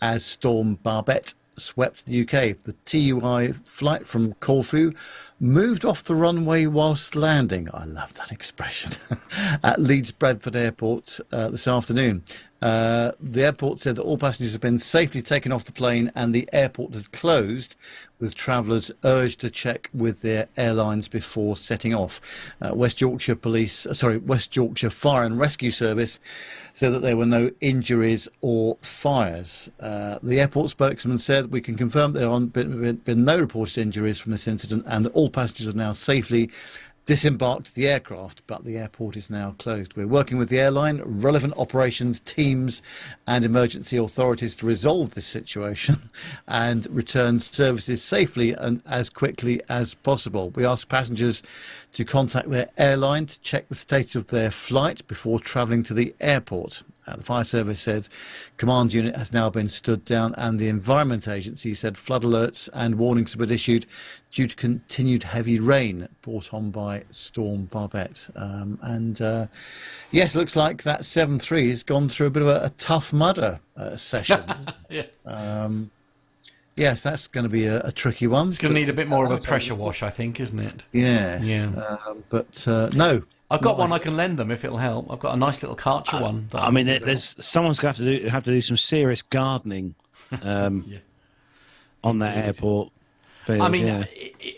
as 0.00 0.24
storm 0.24 0.76
Babet 0.76 1.34
swept 1.58 2.06
the 2.06 2.22
UK. 2.22 2.56
The 2.64 2.74
TUI 2.86 3.52
flight 3.64 4.06
from 4.06 4.32
Corfu 4.34 4.92
moved 5.40 5.84
off 5.84 6.04
the 6.04 6.14
runway 6.14 6.66
whilst 6.66 7.16
landing. 7.16 7.68
I 7.72 7.84
love 7.84 8.14
that 8.14 8.30
expression. 8.30 8.92
At 9.64 9.80
Leeds 9.80 10.12
Bradford 10.12 10.54
Airport 10.54 11.18
uh, 11.32 11.48
this 11.48 11.66
afternoon. 11.66 12.24
Uh, 12.62 13.12
the 13.20 13.44
airport 13.44 13.80
said 13.80 13.96
that 13.96 14.02
all 14.02 14.18
passengers 14.18 14.52
have 14.52 14.60
been 14.60 14.78
safely 14.78 15.22
taken 15.22 15.50
off 15.50 15.64
the 15.64 15.72
plane 15.72 16.12
and 16.14 16.34
the 16.34 16.48
airport 16.52 16.94
had 16.94 17.10
closed, 17.12 17.76
with 18.18 18.34
travellers 18.34 18.92
urged 19.02 19.40
to 19.40 19.50
check 19.50 19.88
with 19.94 20.20
their 20.20 20.46
airlines 20.56 21.08
before 21.08 21.56
setting 21.56 21.94
off. 21.94 22.20
Uh, 22.60 22.72
West 22.74 23.00
Yorkshire 23.00 23.34
Police, 23.34 23.86
uh, 23.86 23.94
sorry, 23.94 24.18
West 24.18 24.54
Yorkshire 24.54 24.90
Fire 24.90 25.24
and 25.24 25.38
Rescue 25.38 25.70
Service 25.70 26.20
said 26.74 26.92
that 26.92 27.00
there 27.00 27.16
were 27.16 27.26
no 27.26 27.50
injuries 27.60 28.28
or 28.42 28.76
fires. 28.82 29.70
Uh, 29.80 30.18
the 30.22 30.38
airport 30.38 30.70
spokesman 30.70 31.18
said, 31.18 31.50
We 31.50 31.60
can 31.60 31.76
confirm 31.76 32.12
there 32.12 32.30
have 32.30 32.52
been, 32.52 32.80
been, 32.80 32.96
been 32.96 33.24
no 33.24 33.38
reported 33.38 33.78
injuries 33.78 34.20
from 34.20 34.32
this 34.32 34.46
incident 34.46 34.84
and 34.86 35.06
that 35.06 35.12
all 35.12 35.30
passengers 35.30 35.68
are 35.68 35.76
now 35.76 35.92
safely 35.92 36.50
disembarked 37.10 37.74
the 37.74 37.88
aircraft, 37.88 38.40
but 38.46 38.62
the 38.62 38.78
airport 38.78 39.16
is 39.16 39.28
now 39.28 39.56
closed. 39.58 39.96
We're 39.96 40.06
working 40.06 40.38
with 40.38 40.48
the 40.48 40.60
airline, 40.60 41.02
relevant 41.04 41.54
operations 41.56 42.20
teams, 42.20 42.84
and 43.26 43.44
emergency 43.44 43.96
authorities 43.96 44.54
to 44.54 44.66
resolve 44.66 45.14
this 45.14 45.26
situation 45.26 46.02
and 46.46 46.86
return 46.88 47.40
services 47.40 48.00
safely 48.00 48.52
and 48.52 48.80
as 48.86 49.10
quickly 49.10 49.60
as 49.68 49.92
possible. 49.92 50.50
We 50.50 50.64
ask 50.64 50.88
passengers 50.88 51.42
to 51.94 52.04
contact 52.04 52.48
their 52.48 52.68
airline 52.78 53.26
to 53.26 53.40
check 53.40 53.68
the 53.68 53.74
status 53.74 54.14
of 54.14 54.28
their 54.28 54.52
flight 54.52 55.04
before 55.08 55.40
travelling 55.40 55.82
to 55.82 55.94
the 55.94 56.14
airport. 56.20 56.84
Uh, 57.06 57.16
the 57.16 57.24
fire 57.24 57.44
service 57.44 57.80
said 57.80 58.08
command 58.56 58.92
unit 58.92 59.16
has 59.16 59.32
now 59.32 59.50
been 59.50 59.68
stood 59.68 60.04
down, 60.04 60.34
and 60.36 60.58
the 60.58 60.68
Environment 60.68 61.26
Agency 61.26 61.74
said 61.74 61.96
flood 61.96 62.22
alerts 62.22 62.68
and 62.72 62.96
warnings 62.96 63.32
have 63.32 63.38
been 63.38 63.50
issued 63.50 63.86
due 64.30 64.46
to 64.46 64.56
continued 64.56 65.24
heavy 65.24 65.58
rain 65.58 66.08
brought 66.22 66.52
on 66.54 66.70
by 66.70 67.04
Storm 67.10 67.64
Babet. 67.64 68.28
Um, 68.36 68.78
and 68.82 69.20
uh, 69.20 69.46
yes, 70.10 70.34
it 70.34 70.38
looks 70.38 70.56
like 70.56 70.82
that 70.84 71.04
7 71.04 71.38
3 71.38 71.68
has 71.68 71.82
gone 71.82 72.08
through 72.08 72.28
a 72.28 72.30
bit 72.30 72.42
of 72.42 72.48
a, 72.48 72.64
a 72.64 72.70
tough 72.70 73.12
mudder 73.12 73.60
uh, 73.76 73.96
session. 73.96 74.42
yeah. 74.90 75.06
um, 75.26 75.90
yes, 76.76 77.02
that's 77.02 77.28
going 77.28 77.44
to 77.44 77.50
be 77.50 77.66
a, 77.66 77.80
a 77.80 77.92
tricky 77.92 78.26
one. 78.26 78.50
It's 78.50 78.58
going 78.58 78.74
to 78.74 78.80
need 78.80 78.88
a 78.88 78.94
bit 78.94 79.08
more 79.08 79.24
of 79.24 79.30
a 79.30 79.38
pressure 79.38 79.74
wash, 79.74 80.02
I 80.02 80.10
think, 80.10 80.38
isn't 80.40 80.58
it? 80.58 80.86
Yes. 80.92 81.46
Yeah. 81.46 81.96
Um, 82.06 82.24
but 82.28 82.66
uh, 82.68 82.90
no. 82.94 83.22
I've 83.50 83.60
got 83.62 83.78
one 83.78 83.92
I 83.92 83.98
can 83.98 84.16
lend 84.16 84.38
them 84.38 84.50
if 84.50 84.64
it'll 84.64 84.78
help. 84.78 85.10
I've 85.10 85.18
got 85.18 85.34
a 85.34 85.36
nice 85.36 85.62
little 85.62 85.76
Karcher 85.76 86.20
one. 86.20 86.48
I 86.54 86.70
mean, 86.70 86.86
there- 86.86 87.00
there's 87.00 87.34
someone's 87.44 87.78
going 87.80 87.94
to 87.94 88.02
have 88.04 88.06
to 88.08 88.20
do 88.20 88.28
have 88.28 88.44
to 88.44 88.50
do 88.50 88.60
some 88.60 88.76
serious 88.76 89.22
gardening 89.22 89.94
um, 90.42 90.84
on 92.04 92.18
that 92.20 92.36
airport. 92.36 92.92
Field, 93.44 93.62
I 93.62 93.68
mean, 93.70 93.86
yeah. 93.86 94.04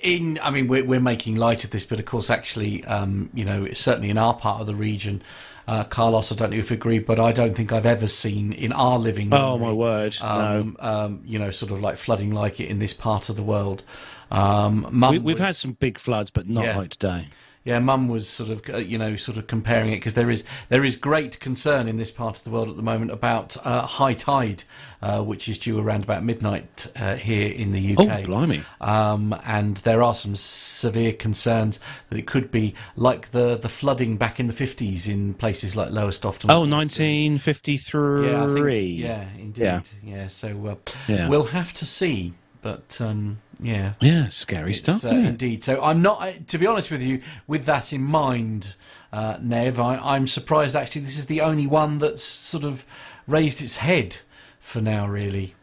in 0.02 0.40
I 0.42 0.50
mean, 0.50 0.66
we're, 0.66 0.84
we're 0.84 1.00
making 1.00 1.36
light 1.36 1.62
of 1.64 1.70
this, 1.70 1.84
but 1.84 2.00
of 2.00 2.04
course, 2.04 2.30
actually, 2.30 2.84
um, 2.84 3.30
you 3.32 3.44
know, 3.44 3.68
certainly 3.72 4.10
in 4.10 4.18
our 4.18 4.34
part 4.34 4.60
of 4.60 4.66
the 4.66 4.74
region, 4.74 5.22
uh, 5.68 5.84
Carlos, 5.84 6.32
I 6.32 6.34
don't 6.34 6.50
know 6.50 6.56
if 6.56 6.68
you 6.70 6.76
agree, 6.76 6.98
but 6.98 7.20
I 7.20 7.30
don't 7.30 7.54
think 7.54 7.72
I've 7.72 7.86
ever 7.86 8.08
seen 8.08 8.52
in 8.52 8.72
our 8.72 8.98
living. 8.98 9.32
Oh, 9.32 9.56
my 9.56 9.72
word, 9.72 10.16
Um, 10.20 10.76
um, 10.80 11.22
you 11.24 11.38
know, 11.38 11.52
sort 11.52 11.70
of 11.70 11.80
like 11.80 11.96
flooding 11.96 12.32
like 12.32 12.58
it 12.58 12.66
in 12.68 12.80
this 12.80 12.92
part 12.92 13.28
of 13.28 13.36
the 13.36 13.42
world. 13.44 13.84
Um, 14.32 14.82
we, 15.12 15.18
we've 15.20 15.38
was- 15.38 15.46
had 15.46 15.56
some 15.56 15.72
big 15.74 15.98
floods, 16.00 16.30
but 16.32 16.48
not 16.48 16.64
Yeah. 16.64 16.76
like 16.78 16.90
today. 16.90 17.28
Yeah, 17.64 17.78
Mum 17.78 18.08
was 18.08 18.28
sort 18.28 18.50
of, 18.50 18.62
uh, 18.68 18.78
you 18.78 18.98
know, 18.98 19.14
sort 19.16 19.38
of 19.38 19.46
comparing 19.46 19.92
it 19.92 19.96
because 19.96 20.14
there 20.14 20.30
is 20.30 20.42
there 20.68 20.84
is 20.84 20.96
great 20.96 21.38
concern 21.38 21.86
in 21.86 21.96
this 21.96 22.10
part 22.10 22.36
of 22.36 22.44
the 22.44 22.50
world 22.50 22.68
at 22.68 22.76
the 22.76 22.82
moment 22.82 23.12
about 23.12 23.56
uh, 23.64 23.82
high 23.86 24.14
tide, 24.14 24.64
uh, 25.00 25.22
which 25.22 25.48
is 25.48 25.58
due 25.58 25.78
around 25.78 26.02
about 26.02 26.24
midnight 26.24 26.90
uh, 26.96 27.14
here 27.14 27.48
in 27.52 27.70
the 27.70 27.96
UK. 27.96 28.00
Oh, 28.08 28.22
blimey. 28.24 28.64
Um, 28.80 29.34
and 29.44 29.76
there 29.78 30.02
are 30.02 30.14
some 30.14 30.34
severe 30.34 31.12
concerns 31.12 31.78
that 32.10 32.18
it 32.18 32.26
could 32.26 32.50
be 32.50 32.74
like 32.96 33.30
the 33.30 33.56
the 33.56 33.68
flooding 33.68 34.16
back 34.16 34.40
in 34.40 34.48
the 34.48 34.52
fifties 34.52 35.06
in 35.06 35.34
places 35.34 35.76
like 35.76 35.90
Lowestoft. 35.90 36.44
Oh, 36.48 36.66
1953. 36.66 38.28
Yeah, 38.30 38.42
I 38.44 38.46
think, 38.54 38.98
yeah, 38.98 39.24
indeed. 39.38 39.62
Yeah. 39.62 39.80
Yeah, 40.02 40.26
so 40.28 40.66
uh, 40.66 40.74
Yeah. 41.06 41.28
we'll 41.28 41.44
have 41.44 41.72
to 41.74 41.86
see. 41.86 42.34
But 42.60 43.00
um, 43.00 43.38
yeah, 43.62 43.94
Yeah, 44.00 44.28
scary 44.30 44.70
It's, 44.70 44.80
stuff. 44.80 45.04
uh, 45.04 45.08
isn't 45.08 45.24
it? 45.24 45.28
indeed. 45.28 45.64
So 45.64 45.82
I'm 45.82 46.02
not, 46.02 46.20
I- 46.20 46.38
to 46.48 46.58
be 46.58 46.66
honest 46.66 46.90
with 46.90 47.02
you, 47.02 47.20
with 47.46 47.64
that 47.66 47.92
in 47.92 48.02
mind, 48.02 48.74
uh, 49.12 49.36
Nev, 49.40 49.78
I, 49.80 49.96
I'm 49.96 50.26
surprised 50.26 50.74
actually 50.76 51.02
this 51.02 51.18
is 51.18 51.26
the 51.26 51.40
only 51.40 51.66
one 51.66 51.98
that's 51.98 52.22
sort 52.24 52.64
of 52.64 52.84
raised 53.26 53.62
its 53.62 53.76
head 53.78 54.18
for 54.60 54.80
now, 54.80 55.06
really. 55.06 55.54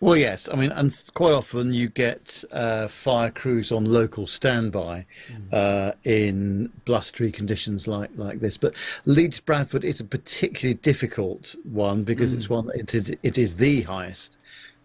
Well, 0.00 0.16
yes. 0.16 0.50
I 0.52 0.56
mean, 0.56 0.70
and 0.72 1.00
quite 1.14 1.32
often 1.32 1.72
you 1.72 1.88
get 1.88 2.44
uh, 2.52 2.88
fire 2.88 3.30
crews 3.30 3.72
on 3.72 3.84
local 3.86 4.26
standby 4.26 5.06
uh, 5.50 5.92
in 6.02 6.70
blustery 6.84 7.32
conditions 7.32 7.86
like, 7.86 8.10
like 8.16 8.40
this. 8.40 8.58
But 8.58 8.74
Leeds 9.06 9.40
Bradford 9.40 9.82
is 9.82 10.00
a 10.00 10.04
particularly 10.04 10.74
difficult 10.74 11.54
one 11.64 12.02
because 12.04 12.34
it's 12.34 12.50
one 12.50 12.68
it 12.74 12.92
is, 12.94 13.14
it 13.22 13.38
is 13.38 13.54
the 13.54 13.82
highest 13.82 14.38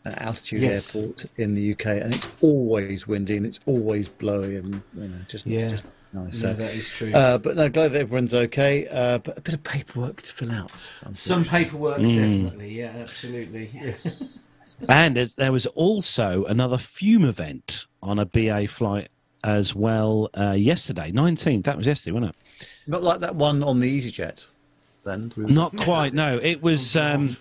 uh, 0.05 0.13
altitude 0.17 0.61
Yes. 0.61 0.95
airport 0.95 1.25
in 1.37 1.55
the 1.55 1.71
UK, 1.73 1.85
and 1.87 2.13
it's 2.15 2.27
always 2.41 3.07
windy 3.07 3.37
and 3.37 3.45
it's 3.45 3.59
always 3.65 4.07
blowy 4.07 4.55
and 4.57 4.81
you 4.95 5.07
know 5.07 5.15
just 5.27 5.45
Yeah. 5.45 5.69
just 5.69 5.83
nice. 6.13 6.23
No, 6.23 6.31
So, 6.31 6.53
that 6.53 6.73
is 6.73 6.87
true. 6.89 7.13
Uh, 7.13 7.37
but 7.37 7.55
no, 7.55 7.69
glad 7.69 7.91
that 7.93 8.01
everyone's 8.01 8.33
okay. 8.33 8.87
Uh, 8.87 9.19
but 9.19 9.37
a 9.37 9.41
bit 9.41 9.53
of 9.53 9.63
paperwork 9.63 10.21
to 10.23 10.33
fill 10.33 10.51
out. 10.51 10.71
Some 10.71 11.09
unfortunately. 11.41 11.49
paperwork, 11.65 11.97
definitely. 11.97 12.73
Yeah, 12.79 12.93
absolutely. 12.97 13.69
Yes. 13.73 14.43
And 14.87 15.17
there 15.17 15.51
was 15.51 15.65
also 15.65 16.45
another 16.45 16.77
fume 16.77 17.25
event 17.25 17.87
on 18.03 18.17
a 18.19 18.25
BA 18.25 18.67
flight 18.67 19.09
as 19.43 19.73
well 19.75 20.29
uh, 20.37 20.51
yesterday, 20.51 21.11
19th. 21.11 21.63
That 21.63 21.75
was 21.75 21.87
yesterday, 21.87 22.13
wasn't 22.13 22.35
it? 22.35 22.67
Not 22.87 23.01
like 23.03 23.19
that 23.21 23.35
one 23.35 23.61
on 23.63 23.79
the 23.79 23.99
EasyJet. 23.99 24.47
Then 25.03 25.33
Not 25.35 25.75
quite. 25.75 26.13
No, 26.13 26.39
it 26.41 26.61
was 26.61 26.95
um, 26.95 27.35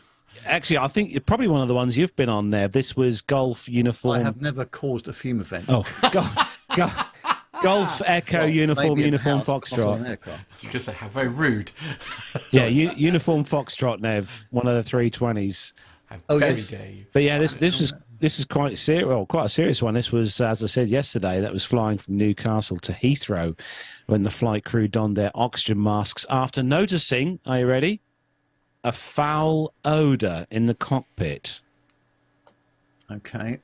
actually. 0.46 0.78
I 0.78 0.88
think 0.88 1.24
probably 1.26 1.48
one 1.48 1.60
of 1.60 1.68
the 1.68 1.74
ones 1.74 1.96
you've 1.96 2.14
been 2.16 2.28
on 2.28 2.50
there. 2.50 2.68
This 2.68 2.96
was 2.96 3.20
golf 3.20 3.68
uniform. 3.68 4.20
I 4.20 4.22
have 4.22 4.40
never 4.40 4.64
caused 4.64 5.08
a 5.08 5.12
fume 5.12 5.40
event. 5.40 5.66
Oh, 5.68 5.84
golf, 6.12 6.66
golf, 6.76 7.12
golf 7.62 8.02
Echo 8.06 8.38
Well, 8.40 8.48
uniform 8.48 8.98
uniform 8.98 9.38
house, 9.40 9.48
not 9.72 9.80
on 9.80 9.88
an 9.98 10.04
Foxtrot. 10.04 10.08
aircraft. 10.08 10.44
I 10.50 10.54
was 10.54 10.62
going 10.62 10.72
to 10.72 10.80
say, 10.80 10.92
how 10.92 11.08
very 11.08 11.28
rude. 11.28 11.70
Yeah, 12.52 12.66
u- 12.66 12.92
uniform 12.96 13.44
Foxtrot. 13.44 14.00
Nev, 14.00 14.46
one 14.50 14.66
of 14.66 14.74
the 14.74 14.82
three 14.82 15.10
twenties. 15.10 15.74
Oh, 16.30 16.38
yes. 16.38 16.74
But 17.12 17.22
yeah, 17.22 17.36
this 17.38 17.54
this 17.54 17.80
is 17.82 17.92
this 18.20 18.38
is 18.38 18.44
quite 18.46 18.78
serious. 18.78 19.06
Well, 19.06 19.26
quite 19.26 19.44
a 19.46 19.48
serious 19.50 19.82
one. 19.82 19.92
This 19.94 20.10
was, 20.10 20.40
as 20.40 20.62
I 20.62 20.66
said 20.66 20.88
yesterday, 20.88 21.40
that 21.40 21.52
was 21.52 21.64
flying 21.64 21.98
from 21.98 22.16
Newcastle 22.16 22.78
to 22.78 22.92
Heathrow 22.92 23.58
when 24.06 24.22
the 24.22 24.30
flight 24.30 24.64
crew 24.64 24.88
donned 24.88 25.16
their 25.16 25.30
oxygen 25.34 25.80
masks 25.82 26.24
after 26.30 26.62
noticing. 26.62 27.38
Are 27.46 27.58
you 27.60 27.66
ready? 27.66 28.00
A 28.88 28.92
foul 28.92 29.74
odor 29.84 30.46
in 30.50 30.64
the 30.64 30.72
cockpit. 30.72 31.60
Okay. 33.10 33.58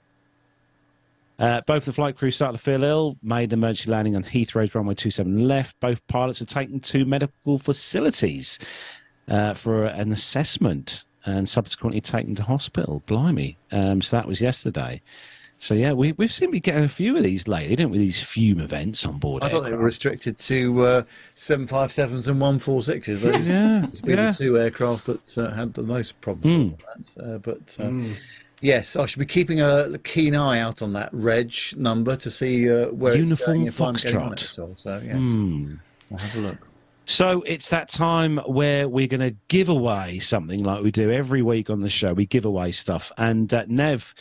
Uh, 1.38 1.62
both 1.62 1.86
the 1.86 1.94
flight 1.94 2.18
crew 2.18 2.30
started 2.30 2.58
to 2.58 2.62
feel 2.62 2.84
ill, 2.84 3.16
made 3.22 3.54
an 3.54 3.58
emergency 3.58 3.90
landing 3.90 4.16
on 4.16 4.22
Heathrow's 4.22 4.74
runway 4.74 4.94
27 4.94 5.48
left. 5.48 5.80
Both 5.80 6.06
pilots 6.08 6.42
are 6.42 6.44
taken 6.44 6.78
to 6.80 7.06
medical 7.06 7.56
facilities 7.56 8.58
uh, 9.26 9.54
for 9.54 9.86
an 9.86 10.12
assessment 10.12 11.06
and 11.24 11.48
subsequently 11.48 12.02
taken 12.02 12.34
to 12.34 12.42
hospital. 12.42 13.02
Blimey. 13.06 13.56
Um, 13.72 14.02
so 14.02 14.18
that 14.18 14.28
was 14.28 14.42
yesterday. 14.42 15.00
So, 15.58 15.72
yeah, 15.74 15.92
we, 15.92 16.12
we've 16.12 16.32
seemed 16.32 16.50
to 16.50 16.52
be 16.52 16.60
getting 16.60 16.84
a 16.84 16.88
few 16.88 17.16
of 17.16 17.22
these 17.22 17.48
lately, 17.48 17.74
didn't 17.76 17.90
we? 17.92 17.98
These 17.98 18.22
fume 18.22 18.60
events 18.60 19.06
on 19.06 19.18
board. 19.18 19.42
I 19.42 19.48
thought 19.48 19.62
they 19.62 19.72
were 19.72 19.78
restricted 19.78 20.36
to 20.38 20.80
uh, 20.82 21.02
757s 21.36 22.28
and 22.28 22.40
146s. 22.40 23.20
Those 23.20 23.46
Yeah, 23.46 23.80
used 23.86 23.96
to 23.96 24.02
be 24.02 24.12
yeah. 24.12 24.30
the 24.30 24.36
two 24.36 24.58
aircraft 24.58 25.06
that 25.06 25.38
uh, 25.38 25.50
had 25.54 25.72
the 25.74 25.82
most 25.82 26.20
problems 26.20 26.72
with 26.72 27.14
that. 27.16 27.24
Uh, 27.34 27.38
but 27.38 27.76
uh, 27.80 27.90
yes, 28.60 28.94
I 28.96 29.06
should 29.06 29.20
be 29.20 29.26
keeping 29.26 29.60
a 29.62 29.96
keen 30.04 30.34
eye 30.34 30.58
out 30.58 30.82
on 30.82 30.92
that 30.94 31.08
reg 31.12 31.54
number 31.76 32.16
to 32.16 32.30
see 32.30 32.70
uh, 32.70 32.88
where 32.88 33.14
Uniform 33.16 33.32
it's 33.32 33.46
going 33.46 33.66
if 33.66 33.80
I'm 33.80 33.94
getting 33.94 34.16
on 34.20 34.32
it 34.34 34.38
Foxtrot. 34.40 34.52
at 34.52 34.58
all. 34.58 34.76
So, 34.78 35.00
yes, 35.02 35.14
Hmm. 35.16 35.74
I'll 36.12 36.18
have 36.18 36.36
a 36.36 36.40
look. 36.40 36.68
So 37.06 37.42
it's 37.42 37.68
that 37.70 37.90
time 37.90 38.38
where 38.46 38.88
we're 38.88 39.06
going 39.06 39.20
to 39.20 39.36
give 39.48 39.68
away 39.68 40.18
something 40.20 40.62
like 40.62 40.82
we 40.82 40.90
do 40.90 41.10
every 41.12 41.42
week 41.42 41.68
on 41.70 41.80
the 41.80 41.88
show. 41.90 42.12
We 42.14 42.24
give 42.26 42.44
away 42.46 42.72
stuff. 42.72 43.12
And 43.18 43.52
uh, 43.52 43.64
Nev, 43.68 44.14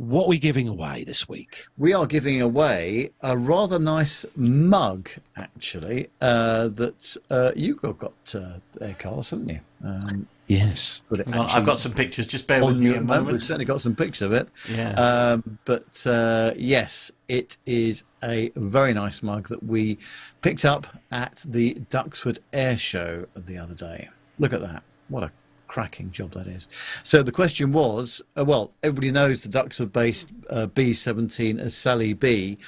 what 0.00 0.24
are 0.24 0.28
we 0.28 0.38
giving 0.38 0.66
away 0.66 1.04
this 1.04 1.28
week? 1.28 1.66
We 1.76 1.92
are 1.92 2.06
giving 2.06 2.40
away 2.40 3.10
a 3.20 3.36
rather 3.36 3.78
nice 3.78 4.24
mug, 4.34 5.10
actually, 5.36 6.08
uh, 6.22 6.68
that 6.68 7.18
uh, 7.28 7.52
you 7.54 7.74
got, 7.74 7.98
got 7.98 8.34
uh, 8.34 8.60
there, 8.78 8.94
Carlos, 8.98 9.28
haven't 9.28 9.50
you? 9.50 9.60
Um, 9.84 10.26
Yes. 10.46 11.02
got 11.08 11.20
it 11.20 11.26
Hang 11.26 11.34
on, 11.34 11.44
actually 11.44 11.60
I've 11.60 11.66
got 11.66 11.78
some 11.78 11.92
pictures. 11.92 12.26
Just 12.26 12.48
bear 12.48 12.60
with 12.60 12.70
on 12.70 12.80
me 12.80 12.86
you 12.86 12.92
a 12.92 12.96
at 12.96 13.00
the 13.00 13.06
moment. 13.06 13.32
We've 13.32 13.42
certainly 13.42 13.66
got 13.66 13.82
some 13.82 13.94
pictures 13.94 14.22
of 14.22 14.32
it. 14.32 14.48
Yeah. 14.68 14.92
Um, 14.94 15.58
but 15.64 16.04
uh, 16.06 16.54
yes, 16.56 17.12
it 17.28 17.58
is 17.66 18.02
a 18.24 18.50
very 18.56 18.92
nice 18.94 19.22
mug 19.22 19.48
that 19.48 19.62
we 19.62 19.98
picked 20.40 20.64
up 20.64 20.88
at 21.12 21.44
the 21.46 21.74
Duxford 21.90 22.38
Air 22.52 22.76
Show 22.76 23.26
the 23.36 23.58
other 23.58 23.74
day. 23.74 24.08
Look 24.40 24.52
at 24.52 24.60
that. 24.62 24.82
What 25.08 25.22
a 25.22 25.30
cracking 25.70 26.10
job 26.10 26.32
that 26.32 26.48
is. 26.48 26.68
So 27.04 27.22
the 27.22 27.30
question 27.30 27.72
was 27.72 28.20
uh, 28.36 28.44
well, 28.44 28.72
everybody 28.82 29.12
knows 29.12 29.42
the 29.42 29.48
Duxford 29.48 29.92
based 29.92 30.32
uh, 30.50 30.66
B 30.66 30.92
17 30.92 31.60
as 31.60 31.76
Sally 31.76 32.12
B. 32.12 32.58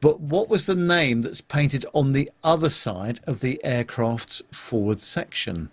But 0.00 0.20
what 0.20 0.48
was 0.48 0.66
the 0.66 0.74
name 0.74 1.22
that's 1.22 1.40
painted 1.40 1.86
on 1.94 2.12
the 2.12 2.30
other 2.42 2.68
side 2.68 3.20
of 3.26 3.40
the 3.40 3.64
aircraft's 3.64 4.42
forward 4.50 5.00
section? 5.00 5.70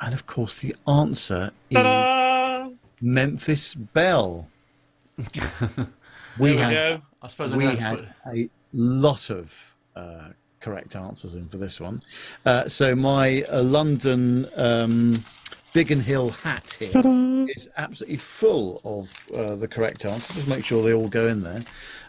And 0.00 0.14
of 0.14 0.26
course, 0.26 0.58
the 0.60 0.74
answer 0.88 1.52
is 1.70 2.72
Memphis 3.00 3.74
Belle. 3.74 4.48
we 5.76 5.86
we 6.38 6.56
had, 6.56 6.72
go. 6.72 7.02
I 7.20 7.28
suppose 7.28 7.54
we 7.54 7.64
gonna 7.64 7.80
have 7.80 7.98
had 8.24 8.34
a 8.34 8.48
lot 8.72 9.28
of 9.28 9.54
uh, 9.94 10.30
correct 10.62 10.96
answers 10.96 11.34
in 11.34 11.48
for 11.48 11.58
this 11.58 11.80
one. 11.80 12.02
Uh, 12.46 12.68
so 12.68 12.94
my 12.94 13.42
uh, 13.52 13.62
London 13.62 14.46
um, 14.56 15.22
Biggin 15.72 16.00
Hill 16.00 16.30
hat 16.30 16.76
here 16.78 17.46
is 17.48 17.68
absolutely 17.76 18.16
full 18.16 18.80
of 18.84 19.10
uh, 19.34 19.56
the 19.56 19.68
correct 19.68 20.04
answers. 20.04 20.36
Just 20.36 20.48
make 20.48 20.64
sure 20.64 20.82
they 20.82 20.94
all 20.94 21.08
go 21.08 21.26
in 21.26 21.42
there. 21.42 21.64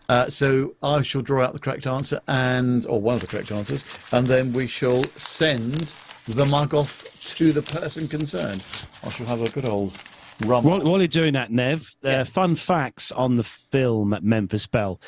Uh, 0.10 0.30
so 0.30 0.76
I 0.84 1.02
shall 1.02 1.22
draw 1.22 1.46
out 1.46 1.54
the 1.54 1.60
correct 1.60 1.88
answer 1.88 2.20
and, 2.28 2.86
or 2.86 3.02
one 3.02 3.16
of 3.16 3.22
the 3.22 3.28
correct 3.28 3.52
answers, 3.52 3.86
and 4.12 4.28
then 4.28 4.54
we 4.54 4.68
shall 4.68 5.04
send 5.04 5.94
the 6.28 6.46
mug 6.46 6.74
off 6.74 7.04
to 7.36 7.52
the 7.54 7.62
person 7.62 8.08
concerned. 8.08 8.64
I 9.04 9.10
shall 9.10 9.26
have 9.28 9.42
a 9.42 9.50
good 9.50 9.68
old 9.68 9.98
rum. 10.46 10.66
While, 10.66 10.82
while 10.82 11.00
you're 11.00 11.08
doing 11.08 11.34
that, 11.34 11.52
Nev, 11.52 11.96
uh, 12.04 12.26
fun 12.26 12.56
facts 12.56 13.12
on 13.12 13.38
the 13.38 13.44
film 13.44 14.18
Memphis 14.22 14.68
Belle. 14.68 15.00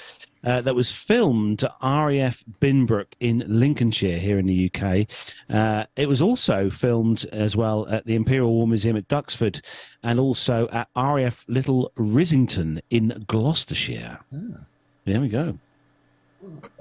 Uh, 0.45 0.61
that 0.61 0.76
was 0.76 0.91
filmed 0.91 1.63
at 1.63 1.72
RAF 1.81 2.43
Binbrook 2.61 3.07
in 3.19 3.43
Lincolnshire 3.47 4.19
here 4.19 4.38
in 4.38 4.45
the 4.45 4.72
UK. 4.73 5.07
Uh, 5.49 5.85
it 5.95 6.07
was 6.07 6.22
also 6.22 6.69
filmed 6.69 7.26
as 7.31 7.55
well 7.55 7.88
at 7.89 8.05
the 8.05 8.13
Imperial 8.15 8.51
War 8.51 8.67
Museum 8.67 8.95
at 8.95 9.07
Duxford 9.07 9.61
and 10.03 10.19
also 10.19 10.67
at 10.72 10.88
RAF 10.95 11.43
Little 11.47 11.91
Rissington 11.97 12.80
in 12.91 13.23
Gloucestershire. 13.27 14.19
There 15.05 15.19
we 15.19 15.30
go. 15.30 15.57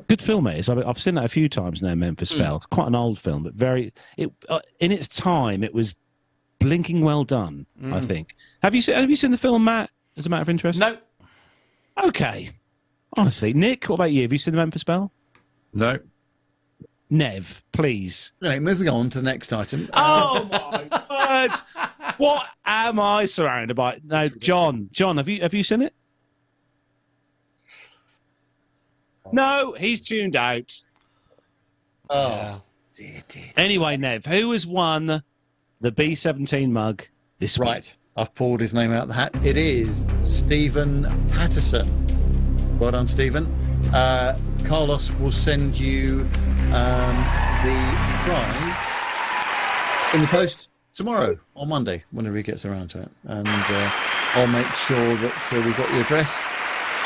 Good 0.08 0.20
film 0.20 0.46
it 0.46 0.58
is. 0.58 0.68
I've, 0.68 0.86
I've 0.86 1.00
seen 1.00 1.14
that 1.14 1.24
a 1.24 1.28
few 1.28 1.48
times 1.48 1.82
now. 1.82 1.94
Memphis 1.94 2.34
Belle. 2.34 2.56
It's 2.56 2.66
quite 2.66 2.88
an 2.88 2.94
old 2.94 3.18
film, 3.18 3.44
but 3.44 3.54
very. 3.54 3.94
It 4.18 4.30
uh, 4.50 4.60
in 4.80 4.92
its 4.92 5.08
time, 5.08 5.64
it 5.64 5.72
was 5.72 5.94
blinking 6.58 7.00
well 7.00 7.24
done. 7.24 7.64
I 7.82 7.86
Mm. 8.00 8.06
think. 8.06 8.36
Have 8.62 8.74
you 8.74 8.82
seen? 8.82 8.96
Have 8.96 9.08
you 9.08 9.16
seen 9.16 9.30
the 9.30 9.38
film, 9.38 9.64
Matt? 9.64 9.88
As 10.18 10.26
a 10.26 10.28
matter 10.28 10.42
of 10.42 10.50
interest. 10.50 10.78
No. 10.78 10.98
Okay. 12.04 12.50
Honestly, 13.16 13.52
Nik, 13.52 13.88
what 13.88 13.96
about 13.96 14.12
you? 14.12 14.22
Have 14.22 14.32
you 14.32 14.38
seen 14.38 14.52
the 14.52 14.58
Memphis 14.58 14.84
Belle? 14.84 15.12
No. 15.72 15.98
Nev, 17.10 17.62
please. 17.72 18.32
Right, 18.40 18.60
moving 18.60 18.88
on 18.88 19.10
to 19.10 19.18
the 19.18 19.24
next 19.24 19.52
item. 19.52 19.88
Oh 19.92 20.48
my 20.50 21.46
word! 21.46 21.52
What 22.16 22.46
am 22.64 22.98
I 22.98 23.26
surrounded 23.26 23.74
by? 23.74 24.00
No, 24.04 24.28
John. 24.28 24.88
John, 24.90 25.18
have 25.18 25.28
you 25.28 25.40
have 25.42 25.54
you 25.54 25.62
seen 25.62 25.82
it? 25.82 25.94
No, 29.32 29.76
he's 29.78 30.00
tuned 30.00 30.34
out. 30.34 30.82
Oh, 32.10 32.62
dear, 32.92 33.22
dear. 33.28 33.52
Anyway, 33.56 33.96
Nev, 33.96 34.26
who 34.26 34.50
has 34.52 34.66
won 34.66 35.22
the 35.80 35.92
B 35.92 36.14
seventeen 36.14 36.72
mug 36.72 37.04
this 37.38 37.58
week? 37.58 37.68
Right, 37.68 37.96
I've 38.16 38.34
pulled 38.34 38.60
his 38.60 38.74
name 38.74 38.92
out 38.92 39.02
of 39.02 39.08
the 39.08 39.14
hat. 39.14 39.36
It 39.44 39.56
is 39.56 40.04
Stephen 40.22 41.04
Patterson. 41.28 41.88
Well 42.84 42.92
done, 42.92 43.08
Stephen. 43.08 43.46
Uh, 43.94 44.38
Carlos 44.64 45.10
will 45.12 45.32
send 45.32 45.80
you 45.80 46.28
um, 46.70 47.16
the 47.64 47.78
prize 48.20 48.90
in 50.12 50.20
the 50.20 50.26
post 50.26 50.68
tomorrow 50.92 51.38
or 51.54 51.66
Monday, 51.66 52.04
whenever 52.10 52.36
he 52.36 52.42
gets 52.42 52.66
around 52.66 52.90
to 52.90 53.00
it. 53.00 53.08
And 53.24 53.48
uh, 53.48 53.90
I'll 54.34 54.48
make 54.48 54.66
sure 54.66 55.16
that 55.16 55.50
uh, 55.50 55.62
we've 55.64 55.74
got 55.78 55.90
your 55.94 56.02
address 56.02 56.46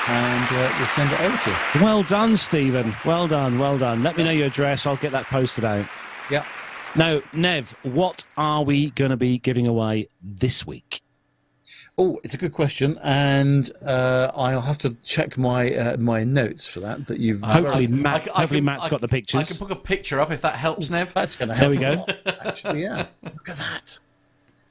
and 0.09 0.48
uh, 0.50 0.74
we'll 0.80 0.88
send 0.88 1.12
it 1.12 1.20
over 1.20 1.36
to 1.36 1.50
you. 1.50 1.84
Well 1.84 2.02
done, 2.02 2.36
Stephen. 2.36 2.92
Well 3.05 3.28
done, 3.28 3.60
well 3.60 3.78
done. 3.78 4.02
Let 4.02 4.16
me 4.16 4.24
know 4.24 4.32
your 4.32 4.48
address. 4.48 4.84
I'll 4.84 4.96
get 4.96 5.12
that 5.12 5.26
posted 5.26 5.64
out. 5.64 5.86
Yeah. 6.28 6.44
Now, 6.96 7.22
Nev, 7.32 7.76
what 7.84 8.24
are 8.36 8.64
we 8.64 8.90
going 8.90 9.12
to 9.12 9.16
be 9.16 9.38
giving 9.38 9.68
away 9.68 10.09
this 10.20 10.66
week? 10.66 11.02
Oh, 12.00 12.20
it's 12.22 12.32
a 12.34 12.38
good 12.38 12.52
question, 12.52 12.96
and 13.02 13.70
uh, 13.84 14.30
I'll 14.34 14.60
have 14.60 14.78
to 14.78 14.96
check 15.02 15.36
my 15.36 15.74
uh, 15.74 15.96
my 15.96 16.22
notes 16.22 16.64
for 16.66 16.78
that. 16.80 17.08
That 17.08 17.18
you've 17.18 17.42
Hopefully, 17.42 17.88
Matt. 17.88 18.14
I 18.22 18.24
c- 18.24 18.30
I 18.30 18.40
hopefully, 18.42 18.58
can- 18.60 18.64
Matt's 18.66 18.86
I- 18.86 18.88
got 18.90 19.00
the 19.00 19.08
pictures. 19.08 19.40
I 19.40 19.44
can 19.44 19.56
put 19.56 19.72
a 19.72 19.76
picture 19.76 20.20
up 20.20 20.30
if 20.30 20.40
that 20.42 20.54
helps, 20.54 20.90
Nev. 20.90 21.12
That's 21.12 21.34
going 21.34 21.48
to 21.48 21.56
There 21.56 21.70
we 21.70 21.76
go. 21.78 21.90
lot, 22.06 22.16
Actually, 22.46 22.82
yeah. 22.82 23.06
Look 23.24 23.48
at 23.48 23.56
that. 23.56 23.98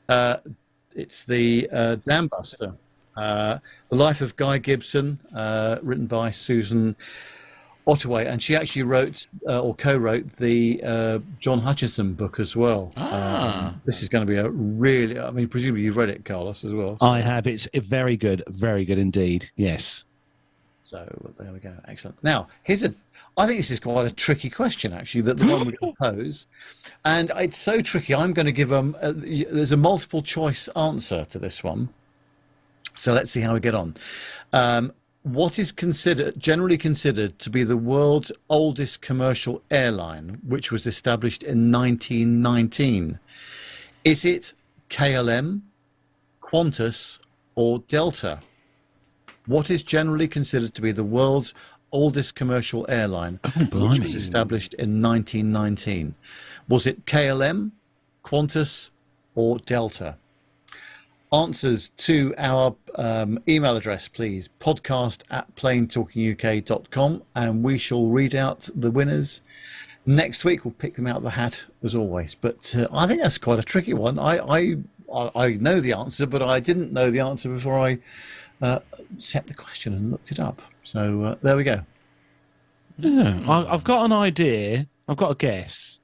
Uh, 0.08 0.38
it's 0.96 1.24
the 1.24 1.68
uh, 1.72 1.96
Dam 1.98 2.28
Buster. 2.28 2.74
Uh, 3.18 3.58
the 3.90 3.96
Life 3.96 4.22
of 4.22 4.36
Guy 4.36 4.60
Gibson, 4.60 5.20
uh, 5.36 5.80
written 5.82 6.06
by 6.06 6.30
Susan 6.32 6.96
Ottaway, 7.88 8.26
and 8.26 8.44
she 8.44 8.56
actually 8.56 8.84
wrote 8.84 9.28
uh, 9.48 9.62
or 9.62 9.74
co-wrote 9.74 10.30
the 10.34 10.82
uh, 10.84 11.20
John 11.40 11.60
Hutchinson 11.60 12.14
book 12.14 12.40
as 12.40 12.56
well. 12.56 12.92
Ah. 12.98 13.70
Um, 13.70 13.82
this 13.86 14.04
is 14.04 14.10
going 14.10 14.28
to 14.28 14.32
be 14.32 14.38
a 14.38 14.50
really. 14.50 15.18
I 15.18 15.32
mean, 15.32 15.48
presumably 15.48 15.84
you've 15.84 15.96
read 15.96 16.10
it, 16.10 16.26
Carlos, 16.26 16.66
as 16.66 16.74
well. 16.74 16.98
I 17.00 17.22
have. 17.22 17.48
It's 17.48 17.68
very 17.74 18.18
good. 18.18 18.44
Very 18.48 18.84
good 18.84 18.98
indeed. 18.98 19.50
Yes. 19.56 20.04
So 20.84 21.34
there 21.40 21.52
we 21.52 21.60
go. 21.60 21.74
Excellent. 21.88 22.22
Now, 22.24 22.50
here's 22.64 22.84
a. 22.84 22.94
I 23.38 23.46
think 23.46 23.60
this 23.60 23.72
is 23.72 23.80
quite 23.80 24.06
a 24.08 24.12
tricky 24.12 24.50
question, 24.50 24.94
actually, 24.94 25.22
that 25.22 25.38
the 25.38 25.46
one 25.46 25.68
we 25.68 25.94
pose, 26.02 26.48
And 27.06 27.32
it's 27.36 27.58
so 27.58 27.82
tricky, 27.82 28.14
I'm 28.16 28.34
going 28.34 28.48
to 28.48 28.52
give 28.52 28.70
them. 28.70 28.98
A, 29.02 29.14
there's 29.14 29.72
a 29.72 29.78
multiple 29.78 30.24
choice 30.24 30.68
answer 30.70 31.24
to 31.26 31.40
this 31.40 31.64
one. 31.64 31.90
So 32.96 33.14
let's 33.14 33.32
see 33.32 33.42
how 33.42 33.54
we 33.54 33.60
get 33.60 33.76
on. 33.76 33.96
Um, 34.54 34.92
what 35.28 35.60
is 35.60 35.72
considered 35.72 36.40
generally 36.40 36.78
considered 36.78 37.38
to 37.40 37.50
be 37.50 37.64
the 37.64 37.78
world's 37.78 38.32
oldest 38.50 39.02
commercial 39.02 39.62
airline, 39.70 40.40
which 40.46 40.72
was 40.72 40.88
established 40.88 41.44
in 41.44 41.72
1919? 41.72 43.20
Is 44.04 44.24
it 44.24 44.54
KLM, 44.90 45.62
Qantas, 46.42 47.20
or 47.56 47.80
Delta? 47.80 48.42
What 49.46 49.70
is 49.70 49.84
generally 49.84 50.28
considered 50.28 50.74
to 50.76 50.82
be 50.82 50.92
the 50.92 51.04
world's 51.04 51.54
oldest 51.92 52.36
commercial 52.36 52.86
airline, 52.90 53.40
oh, 53.72 53.90
which 53.90 54.00
was 54.00 54.16
established 54.16 54.74
in 54.76 55.02
1919? 55.02 56.16
Was 56.70 56.86
it 56.86 57.06
KLM, 57.06 57.72
Qantas, 58.24 58.92
or 59.36 59.60
Delta? 59.60 60.18
Answers 61.34 61.90
to 61.90 62.34
our 62.38 62.76
um, 62.96 63.40
email 63.50 63.76
address, 63.76 64.08
please. 64.08 64.50
Podcast 64.60 65.24
at 65.30 65.54
planetalkinguk.com, 65.56 67.24
and 67.36 67.64
we 67.64 67.78
shall 67.78 68.08
read 68.08 68.34
out 68.34 68.70
the 68.74 68.90
winners 68.92 69.42
next 70.06 70.46
week. 70.46 70.64
We'll 70.64 70.74
pick 70.74 70.96
them 70.96 71.06
out 71.06 71.18
of 71.18 71.24
the 71.24 71.32
hat 71.32 71.66
as 71.84 71.94
always. 71.96 72.34
But 72.34 72.74
uh, 72.78 72.88
I 72.94 73.08
think 73.08 73.22
that's 73.22 73.38
quite 73.38 73.60
a 73.60 73.64
tricky 73.64 73.94
one. 73.94 74.18
I, 74.18 74.38
I 74.40 74.78
I 75.36 75.50
know 75.56 75.82
the 75.82 75.92
answer, 75.94 76.26
but 76.26 76.42
I 76.42 76.62
didn't 76.62 76.94
know 76.94 77.12
the 77.12 77.20
answer 77.20 77.50
before 77.50 77.78
I 77.78 78.00
uh, 78.62 78.80
set 79.18 79.48
the 79.48 79.54
question 79.54 79.94
and 79.94 80.12
looked 80.12 80.32
it 80.32 80.40
up. 80.40 80.62
So 80.84 81.24
uh, 81.24 81.36
there 81.42 81.58
we 81.58 81.64
go. 81.66 81.82
Yeah, 82.98 83.42
I, 83.48 83.74
I've 83.74 83.84
got 83.84 84.06
an 84.06 84.14
idea. 84.14 84.88
I've 85.10 85.18
got 85.18 85.32
a 85.32 85.36
guess, 85.36 86.00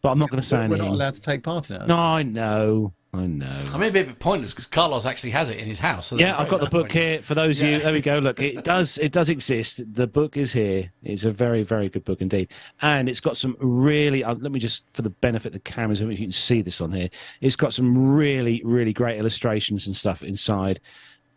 but 0.00 0.10
I'm 0.10 0.18
not 0.18 0.30
going 0.30 0.40
to 0.40 0.46
say 0.46 0.56
We're 0.56 0.64
anything. 0.64 0.86
not 0.86 0.94
allowed 0.94 1.14
to 1.14 1.20
take 1.20 1.42
part 1.42 1.68
in 1.70 1.76
it. 1.82 1.86
No, 1.88 1.96
I 1.98 2.22
know. 2.22 2.94
I 3.14 3.26
know. 3.26 3.64
I 3.74 3.76
mean, 3.76 3.92
be 3.92 4.00
a 4.00 4.04
bit 4.04 4.18
pointless 4.18 4.54
because 4.54 4.66
Carlos 4.66 5.04
actually 5.04 5.32
has 5.32 5.50
it 5.50 5.58
in 5.58 5.66
his 5.66 5.78
house. 5.78 6.06
so 6.06 6.16
Yeah, 6.16 6.38
I've 6.38 6.48
got 6.48 6.60
the 6.60 6.70
very 6.70 6.84
book 6.84 6.92
here 6.92 7.20
for 7.20 7.34
those 7.34 7.60
of 7.60 7.68
you. 7.68 7.76
Yeah. 7.76 7.82
There 7.82 7.92
we 7.92 8.00
go. 8.00 8.18
Look, 8.18 8.40
it 8.40 8.64
does 8.64 8.96
it 8.96 9.12
does 9.12 9.28
exist. 9.28 9.82
The 9.94 10.06
book 10.06 10.38
is 10.38 10.50
here. 10.50 10.90
It's 11.02 11.24
a 11.24 11.30
very 11.30 11.62
very 11.62 11.90
good 11.90 12.06
book 12.06 12.22
indeed, 12.22 12.48
and 12.80 13.10
it's 13.10 13.20
got 13.20 13.36
some 13.36 13.54
really. 13.60 14.24
Uh, 14.24 14.34
let 14.36 14.50
me 14.50 14.58
just 14.58 14.84
for 14.94 15.02
the 15.02 15.10
benefit 15.10 15.48
of 15.48 15.52
the 15.52 15.58
cameras, 15.58 16.00
if 16.00 16.08
you 16.08 16.16
can 16.16 16.32
see 16.32 16.62
this 16.62 16.80
on 16.80 16.90
here. 16.90 17.10
It's 17.42 17.56
got 17.56 17.74
some 17.74 18.14
really 18.14 18.62
really 18.64 18.94
great 18.94 19.18
illustrations 19.18 19.86
and 19.86 19.94
stuff 19.94 20.22
inside 20.22 20.80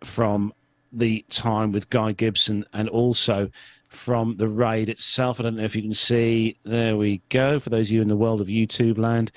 from 0.02 0.54
the 0.94 1.26
time 1.30 1.74
with 1.74 1.90
Guy 1.90 2.14
Gibson, 2.14 2.64
and 2.72 2.88
also 2.88 3.50
from 3.90 4.38
the 4.38 4.48
raid 4.48 4.88
itself. 4.88 5.42
I 5.42 5.44
don't 5.44 5.58
know 5.58 5.64
if 5.64 5.76
you 5.76 5.82
can 5.82 5.94
see. 5.94 6.58
There 6.64 6.96
we 6.96 7.22
go. 7.28 7.60
For 7.60 7.70
those 7.70 7.90
of 7.90 7.92
you 7.92 8.02
in 8.02 8.08
the 8.08 8.16
world 8.16 8.40
of 8.40 8.48
YouTube 8.48 8.98
land, 8.98 9.34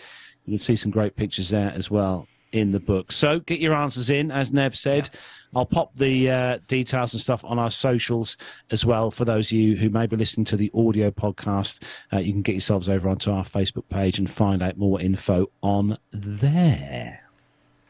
you 0.48 0.52
can 0.52 0.64
see 0.64 0.76
some 0.76 0.90
great 0.90 1.14
pictures 1.14 1.50
there 1.50 1.72
as 1.76 1.90
well 1.90 2.26
in 2.52 2.70
the 2.70 2.80
book. 2.80 3.12
So 3.12 3.40
get 3.40 3.60
your 3.60 3.74
answers 3.74 4.08
in, 4.08 4.30
as 4.30 4.50
Nev 4.50 4.74
said. 4.74 5.10
I'll 5.54 5.66
pop 5.66 5.94
the 5.94 6.30
uh, 6.30 6.58
details 6.68 7.12
and 7.12 7.20
stuff 7.20 7.44
on 7.44 7.58
our 7.58 7.70
socials 7.70 8.38
as 8.70 8.86
well 8.86 9.10
for 9.10 9.26
those 9.26 9.48
of 9.48 9.58
you 9.58 9.76
who 9.76 9.90
may 9.90 10.06
be 10.06 10.16
listening 10.16 10.46
to 10.46 10.56
the 10.56 10.70
audio 10.74 11.10
podcast. 11.10 11.82
Uh, 12.10 12.18
you 12.18 12.32
can 12.32 12.40
get 12.40 12.52
yourselves 12.52 12.88
over 12.88 13.10
onto 13.10 13.30
our 13.30 13.44
Facebook 13.44 13.86
page 13.90 14.18
and 14.18 14.30
find 14.30 14.62
out 14.62 14.78
more 14.78 14.98
info 15.02 15.50
on 15.62 15.98
there. 16.12 17.20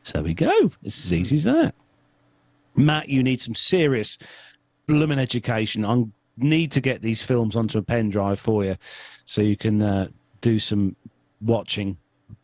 So 0.02 0.14
there 0.14 0.22
we 0.24 0.35
go. 0.35 0.72
It's 0.82 1.05
as 1.05 1.12
easy 1.12 1.36
as 1.36 1.44
that. 1.44 1.76
Matt, 2.74 3.09
you 3.09 3.22
need 3.22 3.40
some 3.40 3.55
serious 3.55 4.18
blooming 4.89 5.20
education. 5.20 5.86
I 5.86 6.05
need 6.36 6.72
to 6.72 6.80
get 6.80 7.02
these 7.02 7.22
films 7.22 7.55
onto 7.55 7.78
a 7.78 7.82
pen 7.82 8.10
drive 8.10 8.40
for 8.40 8.64
you 8.64 8.76
so 9.26 9.43
you 9.43 9.56
can 9.56 9.80
uh, 9.80 10.09
do 10.40 10.59
some 10.59 10.97
watching 11.40 11.98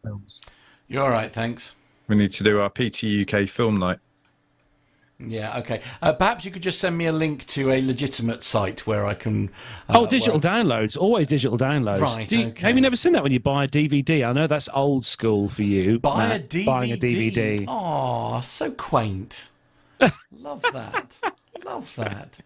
films. 0.05 0.41
You're 0.89 1.03
all 1.03 1.11
right, 1.11 1.33
thanks. 1.33 1.77
We 2.09 2.17
need 2.17 2.33
to 2.33 2.45
do 2.45 2.61
our 2.61 2.69
PT 2.71 3.05
UK 3.27 3.49
film 3.49 3.79
night. 3.79 3.99
Yeah, 5.19 5.59
okay. 5.61 5.81
Uh, 6.03 6.13
perhaps 6.13 6.45
you 6.45 6.51
could 6.51 6.61
just 6.63 6.81
send 6.81 6.99
me 6.99 7.07
a 7.07 7.13
link 7.13 7.47
to 7.47 7.71
a 7.71 7.81
legitimate 7.81 8.43
site 8.43 8.85
where 8.87 9.07
I 9.07 9.15
can. 9.15 9.49
Uh, 9.89 10.01
Oh, 10.01 10.07
digital 10.07 10.39
where- 10.41 10.53
downloads. 10.53 10.97
Always 10.99 11.29
digital 11.29 11.57
downloads. 11.57 12.01
Right, 12.01 12.29
Do 12.29 12.39
you- 12.39 12.47
okay. 12.49 12.67
Have 12.67 12.75
you 12.75 12.83
never 12.83 12.97
seen 12.97 13.13
that 13.13 13.23
when 13.23 13.33
you 13.33 13.41
buy 13.41 13.65
a 13.65 13.69
DVD? 13.69 14.25
I 14.25 14.33
know 14.33 14.47
that's 14.47 14.69
old 14.75 15.05
school 15.07 15.49
for 15.49 15.63
you. 15.63 15.99
Buy 16.01 16.35
a 16.35 16.41
DVD. 16.41 16.67
Buying 16.67 16.93
a 16.93 16.97
DVD. 16.97 17.65
Oh, 17.69 18.41
so 18.43 18.73
quaint. 18.73 19.49
Love 20.37 20.65
that. 20.73 21.17
Love 21.65 21.95
that. 21.97 22.39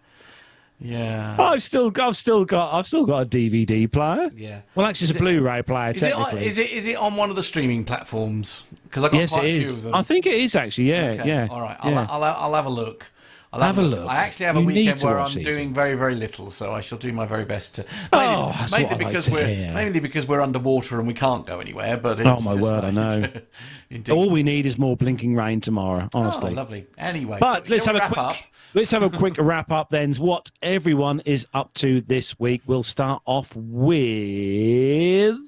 Yeah. 0.81 1.37
I've 1.39 1.63
still, 1.63 1.93
I've 2.01 2.17
still 2.17 2.45
got, 2.45 2.73
I've 2.73 2.87
still 2.87 3.05
got 3.05 3.23
a 3.23 3.27
DVD 3.27 3.91
player. 3.91 4.31
Yeah. 4.35 4.61
Well, 4.75 4.87
actually, 4.87 5.07
Is 5.07 5.11
it's 5.11 5.21
a 5.21 5.23
it- 5.23 5.27
Blu-ray 5.27 5.63
player. 5.63 5.91
Is 5.93 6.03
it, 6.03 6.13
on, 6.13 6.25
technically. 6.25 6.47
is 6.47 6.59
it 6.59 6.71
is 6.71 6.87
it 6.87 6.97
on 6.97 7.17
one 7.17 7.31
of 7.31 7.37
the 7.37 7.43
streaming 7.43 7.85
platforms? 7.85 8.65
Because 8.85 9.05
I 9.05 9.09
got 9.09 9.19
yes, 9.19 9.33
quite 9.33 9.45
it 9.45 9.49
a 9.49 9.61
few 9.61 9.69
is. 9.69 9.85
of 9.85 9.91
them. 9.93 9.95
I 10.01 10.03
think 10.03 10.27
it 10.27 10.35
is 10.35 10.55
actually. 10.55 10.91
Yeah, 10.91 11.05
Okay, 11.19 11.29
yeah. 11.29 11.49
All 11.51 11.61
right. 11.61 11.77
I'll, 11.81 11.91
yeah. 11.91 12.07
I'll, 12.09 12.23
I'll 12.25 12.55
have 12.55 12.67
a 12.67 12.71
look. 12.71 13.11
I'll 13.51 13.63
Have 13.63 13.79
a 13.79 13.83
look. 13.83 14.07
I 14.07 14.17
actually 14.17 14.45
have 14.45 14.57
a 14.57 14.61
You 14.61 14.67
need 14.67 14.75
weekend 14.75 15.01
where 15.03 15.19
I'm 15.19 15.33
these. 15.35 15.43
doing 15.47 15.73
very, 15.73 15.95
very 15.95 16.15
little, 16.15 16.51
so 16.51 16.75
I 16.75 16.83
shall 16.83 16.99
do 16.99 17.11
my 17.15 17.25
very 17.25 17.47
best 17.47 17.77
to. 17.77 17.87
Oh, 18.13 18.19
Mainly, 18.19 18.53
that's 18.53 18.73
mainly 18.73 18.85
what 18.85 18.93
I 18.93 18.97
like 18.99 19.07
because 19.09 19.25
to 19.25 19.31
we're 19.33 19.47
hear. 19.49 19.73
mainly 19.73 20.01
because 20.01 20.29
we're 20.29 20.43
underwater 20.43 20.99
and 20.99 21.09
we 21.09 21.15
can't 21.15 21.47
go 21.47 21.59
anywhere. 21.59 21.97
But 21.97 22.21
it's 22.21 22.29
Oh 22.29 22.41
my 22.45 22.53
just 22.57 22.61
word, 22.63 22.85
I 22.85 22.91
know. 22.91 23.27
Indeed. 23.91 24.13
All 24.13 24.29
we 24.29 24.43
need 24.43 24.67
is 24.67 24.77
more 24.77 24.99
blinking 24.99 25.35
rain 25.35 25.63
tomorrow. 25.63 26.11
Honestly. 26.15 26.51
Oh, 26.51 26.55
lovely. 26.55 26.87
Anyway, 26.99 27.39
But 27.41 27.67
shall- 27.67 27.73
let's 27.75 27.87
have 27.87 27.97
a 27.97 28.01
quick 28.01 28.19
up. 28.19 28.37
Let's 28.75 28.91
have 28.91 29.03
a 29.03 29.09
quick 29.09 29.37
wrap 29.39 29.73
up 29.73 29.89
then. 29.89 30.13
What 30.15 30.51
everyone 30.61 31.21
is 31.21 31.47
up 31.55 31.73
to 31.75 32.03
this 32.03 32.39
week. 32.39 32.63
We'll 32.67 32.83
start 32.83 33.23
off 33.25 33.57
with 33.57 35.39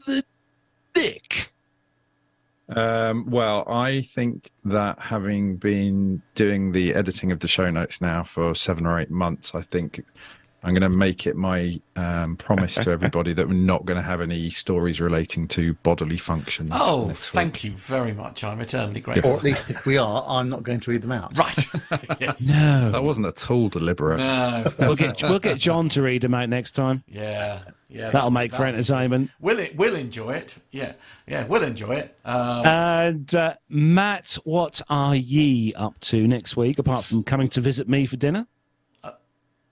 Nik. 0.97 1.53
Um, 2.75 3.29
well, 3.29 3.69
I 3.69 4.01
think 4.03 4.51
that 4.65 4.99
having 4.99 5.57
been 5.57 6.23
doing 6.35 6.73
the 6.73 6.95
editing 6.95 7.31
of 7.31 7.41
the 7.41 7.49
show 7.49 7.71
notes 7.71 8.01
now 8.01 8.23
for 8.23 8.55
seven 8.55 8.87
or 8.87 8.99
eight 8.99 9.11
months, 9.11 9.55
I 9.55 9.63
think 9.63 10.03
I'm 10.63 10.75
going 10.75 10.91
to 10.91 10.97
make 10.97 11.27
it 11.27 11.37
my 11.37 11.81
um, 11.97 12.37
promise 12.37 12.75
to 12.75 12.91
everybody 12.91 13.33
that 13.33 13.49
we're 13.49 13.55
not 13.55 13.87
going 13.87 13.97
to 13.97 14.03
have 14.03 14.21
any 14.21 14.51
stories 14.51 15.01
relating 15.01 15.49
to 15.49 15.75
bodily 15.75 16.19
functions. 16.19 16.71
Oh, 16.75 17.07
next 17.07 17.31
thank 17.31 17.65
you 17.65 17.71
very 17.73 18.13
much. 18.13 18.45
I'm 18.45 18.61
eternally 18.61 19.01
grateful. 19.01 19.31
Or 19.31 19.37
at 19.37 19.43
least 19.43 19.71
if 19.71 19.87
we 19.87 19.97
are, 19.97 20.25
I'm 20.27 20.51
not 20.51 20.63
going 20.63 20.81
to 20.81 20.91
read 20.91 21.03
them 21.03 21.13
out. 21.13 21.37
Right. 21.39 21.67
yes. 22.21 22.43
No. 22.43 22.91
That 22.91 23.03
wasn't 23.03 23.27
at 23.27 23.51
all 23.51 23.69
deliberate. 23.71 24.19
No. 24.19 24.71
We'll 24.79 24.97
get 24.97 25.23
we'll 25.23 25.39
get 25.39 25.59
John 25.59 25.89
to 25.91 26.03
read 26.03 26.23
them 26.23 26.35
out 26.35 26.49
next 26.49 26.73
time. 26.73 27.05
Yeah. 27.09 27.61
Yeah. 27.89 28.11
That'll 28.11 28.31
make 28.31 28.55
for 28.55 28.67
entertainment. 28.67 29.31
We'll 29.41 29.67
we'll 29.77 29.97
enjoy 29.97 30.33
it. 30.33 30.59
Yeah. 30.71 30.93
Yeah. 31.27 31.47
We'll 31.47 31.63
enjoy 31.63 31.97
it. 31.97 32.17
Um, 32.25 32.67
And 32.67 33.35
uh, 33.35 33.55
Matt, 33.69 34.37
what 34.45 34.83
are 34.91 35.17
ye 35.17 35.73
up 35.75 35.99
to 36.01 36.29
next 36.29 36.57
week 36.57 36.79
apart 36.79 37.05
from 37.05 37.25
coming 37.25 37.49
to 37.51 37.61
visit 37.61 37.89
me 37.89 38.05
for 38.07 38.17
dinner? 38.17 38.47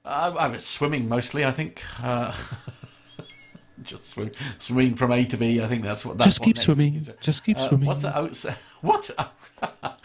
I, 0.08 0.28
I 0.28 0.46
was 0.48 0.64
swimming 0.64 1.08
mostly. 1.08 1.44
I 1.44 1.50
think. 1.50 1.82
Uh, 2.02 2.34
just 3.82 4.06
swim, 4.08 4.30
swimming 4.58 4.94
from 4.96 5.12
A 5.12 5.24
to 5.26 5.36
B. 5.36 5.62
I 5.62 5.68
think 5.68 5.82
that's 5.82 6.04
what. 6.04 6.18
That's 6.18 6.28
Just 6.30 6.40
what 6.40 6.44
keep 6.46 6.56
next 6.56 6.64
swimming. 6.66 6.94
is. 6.94 7.14
Just 7.20 7.44
keep 7.44 7.58
Uh, 7.58 7.68
swimming. 7.68 7.86
What's 7.86 8.02
that? 8.02 8.14
Oh, 8.16 8.30
what? 8.80 9.10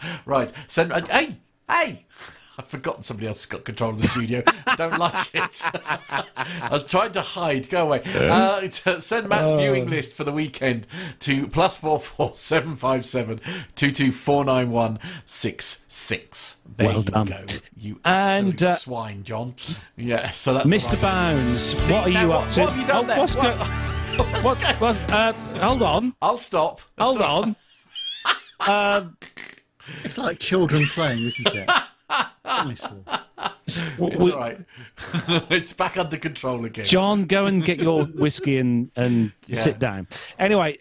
right. 0.26 0.52
Send. 0.66 0.92
Uh, 0.92 1.04
hey, 1.06 1.36
hey. 1.68 2.04
I've 2.56 2.68
forgotten 2.68 3.02
somebody 3.02 3.26
else 3.26 3.38
has 3.42 3.46
got 3.46 3.64
control 3.64 3.90
of 3.90 4.00
the 4.00 4.06
studio. 4.06 4.44
I 4.64 4.76
don't 4.76 4.96
like 4.96 5.34
it. 5.34 5.60
I 5.64 6.68
was 6.70 6.84
trying 6.86 7.10
to 7.12 7.20
hide. 7.20 7.68
Go 7.68 7.82
away. 7.82 8.00
Uh, 8.04 8.60
t- 8.68 9.00
send 9.00 9.28
Matt's 9.28 9.50
Oh. 9.50 9.56
viewing 9.58 9.90
list 9.90 10.14
for 10.14 10.22
the 10.22 10.30
weekend 10.30 10.86
to 11.18 11.48
plus 11.48 11.76
four 11.78 11.98
four 11.98 12.30
seven 12.36 12.76
five 12.76 13.06
seven 13.06 13.40
two 13.74 13.90
two 13.90 14.12
four 14.12 14.44
nine 14.44 14.70
one 14.70 15.00
six 15.24 15.84
six. 15.88 16.58
There 16.76 16.88
Well 16.88 16.98
you 16.98 17.04
done. 17.04 17.26
go. 17.26 17.44
You 17.76 18.00
And, 18.04 18.62
uh, 18.62 18.76
swine, 18.76 19.22
John. 19.22 19.54
Yeah. 19.96 20.30
So 20.32 20.54
that's 20.54 20.66
Mr. 20.66 20.88
what 20.90 20.98
I- 20.98 21.02
Bounds, 21.02 21.60
See, 21.62 21.92
what 21.92 22.06
are 22.06 22.08
you 22.10 22.28
what- 22.28 22.46
up 22.48 22.52
to? 22.54 22.60
what 22.60 22.70
have 22.70 22.80
you 22.80 22.86
done 22.86 23.04
oh, 23.04 23.08
then? 23.08 23.18
what's, 23.18 23.36
What- 23.36 23.58
go- 23.58 24.24
what's, 24.42 24.66
what's 24.80 25.12
uh, 25.12 25.32
hold 25.60 25.82
on, 25.82 26.14
I'll 26.22 26.38
stop. 26.38 26.80
hold 26.98 27.18
That's 27.18 27.28
all 27.28 27.42
on. 27.42 27.56
Um, 29.00 29.16
It's 30.02 30.16
like 30.16 30.38
children 30.38 30.86
playing, 30.86 31.24
isn't 31.26 31.46
it? 31.54 31.70
Honestly. 32.44 33.02
It's 33.66 33.82
we- 33.98 34.32
all 34.32 34.38
right. 34.38 34.58
it's 35.50 35.74
back 35.74 35.98
under 35.98 36.16
control 36.16 36.64
again. 36.64 36.86
John, 36.86 37.26
go 37.26 37.44
and 37.46 37.62
get 37.62 37.78
your 37.78 38.04
whiskey 38.06 38.56
and, 38.58 38.90
and 38.96 39.32
Yeah. 39.46 39.60
sit 39.60 39.78
down. 39.78 40.08
Anyway, 40.38 40.78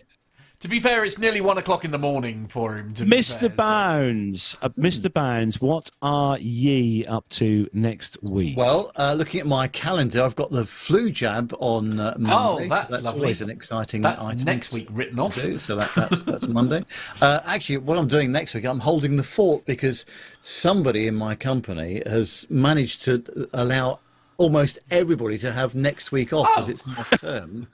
To 0.64 0.70
be 0.70 0.80
fair, 0.80 1.04
it's 1.04 1.18
nearly 1.18 1.42
one 1.42 1.58
o'clock 1.58 1.84
in 1.84 1.92
the 1.92 1.98
morning 2.00 2.48
for 2.48 2.78
him. 2.78 2.94
To 2.94 3.04
Mr. 3.04 3.38
fair, 3.38 3.50
so- 3.50 3.50
Bounds, 3.50 4.58
uh, 4.62 4.70
Mr. 4.70 5.12
Bounds, 5.12 5.60
what 5.60 5.92
are 6.02 6.38
ye 6.40 7.06
up 7.06 7.28
to 7.32 7.70
next 7.74 8.18
week? 8.24 8.56
Well, 8.56 8.90
uh, 8.96 9.14
looking 9.14 9.42
at 9.42 9.46
my 9.46 9.68
calendar, 9.68 10.24
I've 10.24 10.38
got 10.38 10.52
the 10.52 10.66
flu 10.66 11.12
jab 11.12 11.54
on 11.60 12.00
uh, 12.00 12.16
Monday. 12.18 12.34
Oh, 12.34 12.60
so 12.60 12.68
that's 12.70 12.92
that's 12.92 13.04
lovely. 13.04 13.20
always 13.24 13.42
an 13.42 13.50
exciting 13.50 14.04
That's 14.04 14.24
item. 14.24 14.46
next 14.46 14.72
week 14.72 14.88
written 14.90 15.20
off. 15.20 15.36
do, 15.36 15.58
so 15.58 15.76
that, 15.76 15.92
that's 15.98 16.24
that's 16.24 16.48
Monday. 16.48 16.86
Uh, 17.22 17.42
actually, 17.44 17.80
what 17.80 17.98
I'm 17.98 18.08
doing 18.08 18.32
next 18.32 18.54
week, 18.54 18.64
I'm 18.64 18.80
holding 18.80 19.18
the 19.18 19.24
fort 19.24 19.66
because 19.66 20.06
somebody 20.40 21.08
in 21.08 21.16
my 21.16 21.36
company 21.36 22.02
has 22.06 22.48
managed 22.50 23.04
to 23.04 23.50
allow 23.52 24.00
almost 24.38 24.80
everybody 24.90 25.38
to 25.40 25.52
have 25.52 25.76
next 25.76 26.14
week 26.14 26.32
off 26.32 26.48
because 26.56 26.70
Oh. 26.70 26.72
it's 26.72 26.82
half 26.84 27.20
term, 27.20 27.68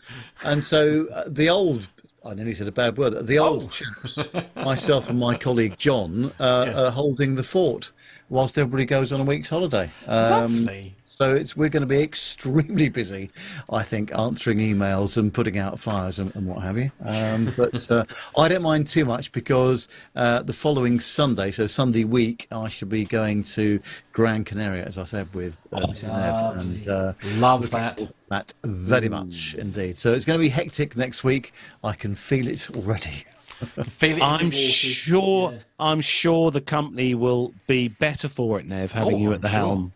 and 0.44 0.64
so 0.64 1.06
uh, 1.14 1.26
the 1.28 1.50
old. 1.50 1.88
I 2.26 2.34
nearly 2.34 2.54
said 2.54 2.68
a 2.68 2.72
bad 2.72 2.98
word. 2.98 3.26
The 3.28 3.40
old 3.40 3.64
Oh. 3.64 3.68
chaps, 3.70 4.28
myself 4.56 5.10
and 5.10 5.18
my 5.20 5.36
colleague 5.36 5.76
John, 5.78 6.32
uh, 6.40 6.66
Yes. 6.68 6.78
are 6.78 6.92
holding 6.92 7.36
the 7.36 7.44
fort 7.44 7.92
whilst 8.30 8.58
everybody 8.58 8.86
goes 8.86 9.14
on 9.14 9.22
a 9.22 9.24
week's 9.24 9.50
holiday. 9.50 9.90
Um, 10.06 10.30
Lovely. 10.66 10.96
So 11.20 11.36
it's 11.36 11.58
we're 11.58 11.68
going 11.68 11.82
to 11.82 11.88
be 11.88 12.02
extremely 12.02 12.88
busy, 12.88 13.30
I 13.70 13.84
think, 13.84 14.18
answering 14.18 14.60
emails 14.60 15.18
and 15.18 15.34
putting 15.34 15.58
out 15.58 15.78
fires 15.78 16.18
and, 16.18 16.34
and 16.34 16.48
what 16.48 16.62
have 16.64 16.78
you. 16.78 16.92
Um, 17.04 17.52
but 17.58 17.92
uh, 17.92 18.06
I 18.38 18.48
don't 18.48 18.62
mind 18.62 18.88
too 18.88 19.04
much 19.04 19.34
because 19.34 19.90
uh, 20.16 20.44
the 20.44 20.54
following 20.54 21.02
Sunday, 21.02 21.52
so 21.52 21.68
Sunday 21.68 22.06
week, 22.06 22.48
I 22.54 22.70
shall 22.70 22.88
be 22.88 23.04
going 23.04 23.44
to 23.44 23.82
Gran 24.14 24.46
Canaria, 24.46 24.86
as 24.86 24.98
I 24.98 25.04
said, 25.04 25.34
with 25.36 25.68
uh, 25.74 25.82
Mrs. 25.82 26.04
Nev, 26.08 26.58
and 26.58 26.88
uh, 26.88 27.14
Love 27.36 27.70
that. 27.72 28.02
that 28.30 28.54
very 28.64 29.10
much 29.10 29.56
indeed. 29.56 29.98
So 29.98 30.14
it's 30.14 30.24
going 30.24 30.40
to 30.40 30.42
be 30.42 30.48
hectic 30.48 30.96
next 30.96 31.26
week. 31.26 31.52
I 31.84 31.96
can 31.96 32.16
feel 32.16 32.48
it 32.48 32.70
already. 32.74 33.26
Feel 33.90 34.16
it 34.16 34.24
I'm 34.24 34.52
sure. 34.52 35.52
Yeah. 35.52 35.58
I'm 35.80 36.00
sure 36.00 36.50
the 36.50 36.62
company 36.62 37.14
will 37.14 37.54
be 37.68 37.90
better 37.90 38.30
for 38.30 38.58
it, 38.58 38.66
Nev, 38.66 38.94
having 38.94 39.16
Oh, 39.16 39.18
you 39.18 39.28
I'm 39.28 39.34
at 39.34 39.42
the 39.42 39.50
sure. 39.50 39.58
helm. 39.58 39.94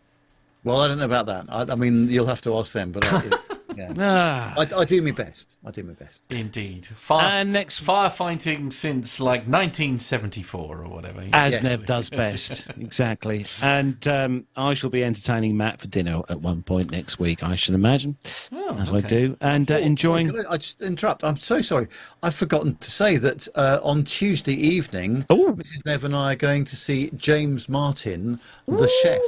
Well, 0.64 0.80
I 0.80 0.88
don't 0.88 0.98
know 0.98 1.04
about 1.04 1.26
that. 1.26 1.46
I, 1.48 1.72
I 1.72 1.74
mean, 1.76 2.08
you'll 2.08 2.26
have 2.26 2.40
to 2.42 2.56
ask 2.56 2.72
them, 2.72 2.90
but 2.90 3.04
I, 3.06 3.30
yeah. 3.76 3.92
Ah. 3.98 4.54
I, 4.58 4.80
I 4.80 4.84
do 4.84 5.00
my 5.02 5.10
best. 5.12 5.58
I 5.64 5.70
do 5.70 5.82
my 5.82 5.92
best. 5.94 6.26
Indeed. 6.30 6.86
Fire, 6.86 7.24
And 7.26 7.52
next- 7.52 7.82
firefighting 7.84 8.72
since 8.72 9.20
like 9.20 9.46
1974 9.46 10.82
or 10.82 10.88
whatever. 10.88 11.24
As 11.32 11.52
Yes. 11.54 11.62
Nev 11.62 11.86
does 11.86 12.10
best, 12.24 12.66
exactly. 12.78 13.46
And 13.62 14.06
um, 14.08 14.46
I 14.56 14.74
shall 14.74 14.90
be 14.90 15.02
entertaining 15.04 15.56
Matt 15.56 15.80
for 15.80 15.86
dinner 15.88 16.20
at 16.28 16.40
one 16.40 16.62
point 16.62 16.90
next 16.90 17.18
week, 17.18 17.42
I 17.42 17.54
should 17.56 17.74
imagine, 17.74 18.16
Oh, 18.52 18.76
as 18.78 18.92
I 18.92 19.00
do, 19.00 19.36
and 19.40 19.70
uh, 19.70 19.78
enjoying. 19.78 20.30
Sorry, 20.30 20.46
I 20.46 20.54
I 20.54 20.56
just 20.56 20.82
interrupt. 20.82 21.24
I'm 21.24 21.36
so 21.36 21.60
sorry. 21.60 21.88
I've 22.22 22.34
forgotten 22.34 22.76
to 22.76 22.90
say 22.90 23.16
that 23.16 23.48
uh, 23.54 23.80
on 23.82 24.04
Tuesday 24.04 24.54
evening, 24.54 25.26
Oh. 25.30 25.52
Mrs. 25.52 25.84
Nev 25.84 26.04
and 26.04 26.14
I 26.16 26.32
are 26.32 26.36
going 26.36 26.64
to 26.66 26.76
see 26.76 27.10
James 27.16 27.68
Martin, 27.68 28.40
the 28.66 28.88
chef, 29.02 29.20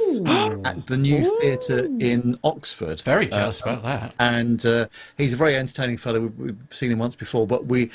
at 0.65 0.87
the 0.87 0.97
new 0.97 1.23
theatre 1.41 1.85
in 1.99 2.37
Oxford. 2.43 3.01
Very 3.01 3.27
jealous 3.27 3.61
about 3.61 3.83
that. 3.83 4.13
And 4.37 4.65
uh, 4.65 4.87
he's 5.17 5.33
a 5.33 5.37
very 5.37 5.55
entertaining 5.55 5.97
fellow. 5.97 6.21
We've, 6.21 6.37
we've 6.39 6.57
seen 6.71 6.91
him 6.91 6.99
once 6.99 7.15
before, 7.15 7.47
but 7.47 7.65
we 7.65 7.89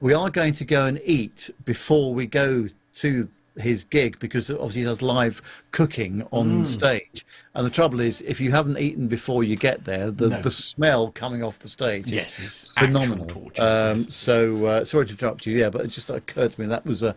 we 0.00 0.14
are 0.14 0.30
going 0.30 0.52
to 0.54 0.64
go 0.64 0.86
and 0.86 1.00
eat 1.04 1.50
before 1.64 2.14
we 2.14 2.26
go 2.26 2.68
to 2.96 3.28
his 3.56 3.82
gig 3.82 4.16
because 4.20 4.48
obviously 4.50 4.82
he 4.82 4.84
does 4.86 5.02
live 5.02 5.42
cooking 5.72 6.24
on 6.30 6.62
Mm. 6.62 6.66
stage. 6.68 7.26
And 7.56 7.66
the 7.66 7.70
trouble 7.70 7.98
is, 7.98 8.20
if 8.22 8.40
you 8.40 8.52
haven't 8.52 8.78
eaten 8.78 9.08
before 9.08 9.42
you 9.42 9.56
get 9.56 9.84
there, 9.84 10.12
the, 10.12 10.28
No. 10.28 10.40
the 10.42 10.50
smell 10.52 11.10
coming 11.10 11.42
off 11.42 11.58
the 11.58 11.68
stage 11.68 12.06
is 12.06 12.12
Yes, 12.12 12.38
it's 12.38 12.68
phenomenal. 12.78 13.26
torture, 13.26 13.60
Um, 13.60 13.98
yes. 13.98 14.14
So 14.14 14.64
uh, 14.64 14.84
sorry 14.84 15.06
to 15.06 15.12
interrupt 15.12 15.44
you, 15.44 15.56
yeah, 15.58 15.70
but 15.70 15.80
it 15.84 15.88
just 15.88 16.08
occurred 16.08 16.52
to 16.52 16.60
me 16.60 16.68
that 16.68 16.86
was 16.86 17.02
a, 17.02 17.16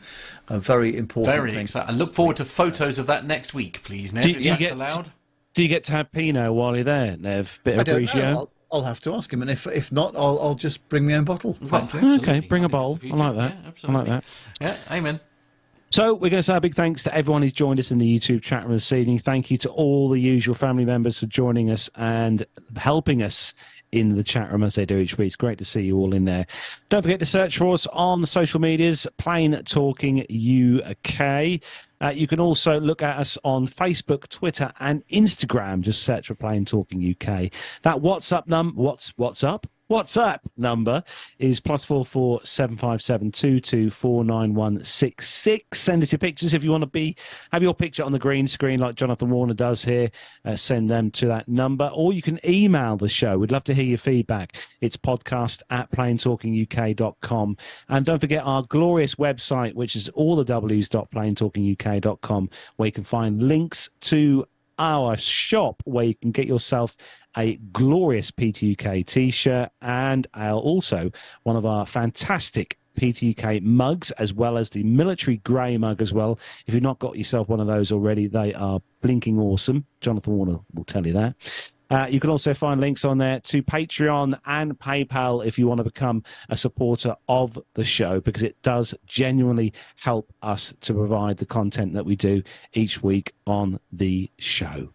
a 0.49 0.57
very 0.59 0.97
important 0.97 1.35
Very 1.35 1.51
thing. 1.51 1.61
exciting. 1.61 1.93
I 1.93 1.95
look 1.95 2.15
forward 2.15 2.37
to 2.37 2.45
photos 2.45 2.97
of 2.97 3.05
that 3.05 3.23
next 3.23 3.53
week, 3.53 3.83
please, 3.83 4.11
Nev, 4.11 4.23
Do 4.23 4.29
you- 4.31 4.35
if 4.37 4.41
do 4.41 4.47
you 4.47 4.49
that's 4.53 4.61
get- 4.63 4.71
allowed. 4.73 5.11
Do 5.53 5.61
you 5.61 5.67
get 5.67 5.83
to 5.83 5.91
have 5.91 6.11
Pinot 6.11 6.51
while 6.55 6.73
you're 6.75 6.85
there, 6.85 7.17
Nev? 7.17 7.59
Bit 7.63 7.77
I 7.77 7.81
of 7.81 7.85
don't 7.85 8.01
know. 8.05 8.11
Grigio? 8.11 8.49
I'll, 8.71 8.79
I'll 8.79 8.85
have 8.85 8.99
to 9.01 9.13
ask 9.13 9.31
him, 9.31 9.41
and 9.41 9.51
if 9.51 9.67
if 9.67 9.91
not, 9.91 10.15
I'll 10.15 10.39
I'll 10.39 10.55
just 10.55 10.87
bring 10.89 11.05
my 11.05 11.13
own 11.13 11.23
bottle. 11.25 11.57
Well, 11.61 11.89
Okay, 11.93 12.39
bring 12.39 12.63
a 12.63 12.69
think 12.69 12.71
bowl. 12.71 12.99
it's 13.01 13.13
I 13.13 13.15
like 13.15 13.35
that. 13.35 13.55
Yeah, 13.63 13.89
I 13.89 13.91
like 13.91 14.07
that. 14.07 14.25
Yeah, 14.61 14.77
amen. 14.91 15.19
So 15.89 16.13
we're 16.13 16.29
going 16.29 16.39
to 16.39 16.43
say 16.43 16.55
a 16.55 16.61
big 16.61 16.73
thanks 16.73 17.03
to 17.03 17.13
everyone 17.13 17.41
who's 17.41 17.51
joined 17.51 17.77
us 17.77 17.91
in 17.91 17.97
the 17.97 18.19
YouTube 18.19 18.41
chat 18.41 18.63
room 18.63 18.71
this 18.75 18.93
evening. 18.93 19.19
Thank 19.19 19.51
you 19.51 19.57
to 19.57 19.69
all 19.69 20.07
the 20.07 20.21
usual 20.21 20.55
family 20.55 20.85
members 20.85 21.19
for 21.19 21.25
joining 21.25 21.69
us 21.69 21.89
and 21.95 22.45
helping 22.77 23.21
us 23.21 23.53
in 23.91 24.15
the 24.15 24.23
chat 24.23 24.49
room 24.53 24.63
as 24.63 24.75
they 24.75 24.85
do 24.85 24.97
each 24.99 25.17
week. 25.17 25.27
It's 25.27 25.35
great 25.35 25.57
to 25.57 25.65
see 25.65 25.81
you 25.81 25.97
all 25.97 26.15
in 26.15 26.23
there. 26.23 26.47
Don't 26.87 27.01
forget 27.01 27.19
to 27.19 27.25
search 27.25 27.57
for 27.57 27.73
us 27.73 27.87
on 27.87 28.21
the 28.21 28.27
social 28.27 28.61
medias, 28.61 29.05
Plane 29.17 29.61
Talking 29.65 30.21
UK. 30.21 31.59
Uh, 32.01 32.09
you 32.09 32.27
can 32.27 32.39
also 32.39 32.79
look 32.79 33.01
at 33.01 33.17
us 33.17 33.37
on 33.43 33.67
Facebook, 33.67 34.27
Twitter, 34.29 34.71
and 34.79 35.05
Instagram. 35.09 35.81
Just 35.81 36.03
search 36.03 36.27
for 36.27 36.35
Plane 36.35 36.65
Talking 36.65 36.99
UK. 36.99 37.51
That 37.83 37.97
WhatsApp 37.97 38.47
num 38.47 38.73
what's 38.75 39.13
what's 39.17 39.43
up? 39.43 39.67
WhatsApp 39.91 40.39
number 40.55 41.03
is 41.37 41.59
plus 41.59 41.83
four 41.83 42.05
four 42.05 42.39
seven 42.45 42.77
five 42.77 43.01
seven 43.01 43.29
two 43.29 43.59
two 43.59 43.89
four 43.89 44.23
nine 44.23 44.53
one 44.53 44.81
six 44.85 45.29
six. 45.29 45.81
Send 45.81 46.01
us 46.01 46.13
your 46.13 46.19
pictures 46.19 46.53
if 46.53 46.63
you 46.63 46.71
want 46.71 46.83
to 46.83 46.87
be 46.87 47.17
have 47.51 47.61
your 47.61 47.73
picture 47.73 48.05
on 48.05 48.13
the 48.13 48.19
green 48.19 48.47
screen 48.47 48.79
like 48.79 48.95
Jonathan 48.95 49.29
Warner 49.29 49.53
does 49.53 49.83
here. 49.83 50.09
Uh, 50.45 50.55
send 50.55 50.89
them 50.89 51.11
to 51.11 51.27
that 51.27 51.49
number, 51.49 51.91
or 51.93 52.13
you 52.13 52.21
can 52.21 52.39
email 52.47 52.95
the 52.95 53.09
show. 53.09 53.37
We'd 53.37 53.51
love 53.51 53.65
to 53.65 53.73
hear 53.73 53.83
your 53.83 53.97
feedback. 53.97 54.55
It's 54.79 54.95
podcast 54.95 55.61
at 55.69 55.91
planetalkinguk.com. 55.91 57.57
And 57.89 58.05
don't 58.05 58.19
forget 58.19 58.45
our 58.45 58.63
glorious 58.63 59.15
website, 59.15 59.73
which 59.73 59.97
is 59.97 60.07
all 60.09 60.37
the 60.37 60.45
w's.planetalkinguk.com, 60.45 62.49
where 62.77 62.85
you 62.85 62.93
can 62.93 63.03
find 63.03 63.43
links 63.43 63.89
to 63.99 64.45
our 64.81 65.15
shop 65.15 65.83
where 65.85 66.05
you 66.05 66.15
can 66.15 66.31
get 66.31 66.47
yourself 66.47 66.97
a 67.37 67.55
glorious 67.71 68.31
PTUK 68.31 69.05
t-shirt 69.05 69.69
and 69.81 70.25
uh, 70.35 70.57
also 70.57 71.11
one 71.43 71.55
of 71.55 71.67
our 71.67 71.85
fantastic 71.85 72.79
PTUK 72.99 73.61
mugs 73.61 74.09
as 74.11 74.33
well 74.33 74.57
as 74.57 74.71
the 74.71 74.83
military 74.83 75.37
grey 75.37 75.77
mug 75.77 76.01
as 76.01 76.11
well. 76.11 76.39
If 76.65 76.73
you've 76.73 76.83
not 76.83 76.97
got 76.97 77.15
yourself 77.15 77.47
one 77.47 77.59
of 77.59 77.67
those 77.67 77.91
already, 77.91 78.25
they 78.25 78.55
are 78.55 78.81
blinking 79.01 79.39
awesome. 79.39 79.85
Jonathan 80.01 80.33
Warner 80.33 80.59
will 80.73 80.83
tell 80.83 81.05
you 81.05 81.13
that. 81.13 81.35
Uh, 81.91 82.07
you 82.09 82.21
can 82.21 82.29
also 82.29 82.53
find 82.53 82.79
links 82.79 83.03
on 83.03 83.17
there 83.17 83.41
to 83.41 83.61
Patreon 83.61 84.39
and 84.45 84.79
PayPal 84.79 85.45
if 85.45 85.59
you 85.59 85.67
want 85.67 85.79
to 85.79 85.83
become 85.83 86.23
a 86.47 86.55
supporter 86.55 87.17
of 87.27 87.59
the 87.73 87.83
show 87.83 88.21
because 88.21 88.43
it 88.43 88.55
does 88.61 88.95
genuinely 89.05 89.73
help 89.97 90.33
us 90.41 90.73
to 90.81 90.93
provide 90.93 91.35
the 91.35 91.45
content 91.45 91.93
that 91.93 92.05
we 92.05 92.15
do 92.15 92.41
each 92.73 93.03
week 93.03 93.33
on 93.45 93.77
the 93.91 94.31
show. 94.39 94.87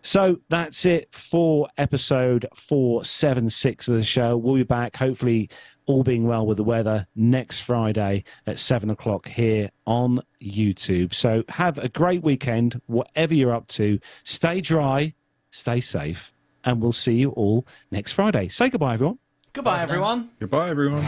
So 0.00 0.40
that's 0.48 0.86
it 0.86 1.14
for 1.14 1.68
episode 1.76 2.46
476 2.54 3.88
of 3.88 3.96
the 3.96 4.04
show. 4.04 4.36
We'll 4.38 4.54
be 4.54 4.62
back, 4.62 4.96
hopefully, 4.96 5.50
all 5.84 6.04
being 6.04 6.26
well 6.26 6.46
with 6.46 6.56
the 6.56 6.64
weather, 6.64 7.06
next 7.14 7.60
Friday 7.60 8.24
at 8.46 8.58
7 8.58 8.88
o'clock 8.88 9.28
here 9.28 9.70
on 9.86 10.22
YouTube. 10.42 11.12
So 11.12 11.44
have 11.50 11.76
a 11.76 11.88
great 11.90 12.22
weekend, 12.22 12.80
whatever 12.86 13.34
you're 13.34 13.54
up 13.54 13.68
to. 13.68 13.98
Stay 14.24 14.62
dry, 14.62 15.12
stay 15.54 15.80
safe, 15.80 16.32
and 16.64 16.82
we'll 16.82 16.92
see 16.92 17.14
you 17.14 17.30
all 17.30 17.66
next 17.90 18.12
Friday. 18.12 18.48
Say 18.48 18.68
goodbye, 18.68 18.94
everyone. 18.94 19.18
Goodbye, 19.52 19.80
everyone. 19.80 20.30
Goodbye, 20.40 20.70
everyone. 20.70 21.06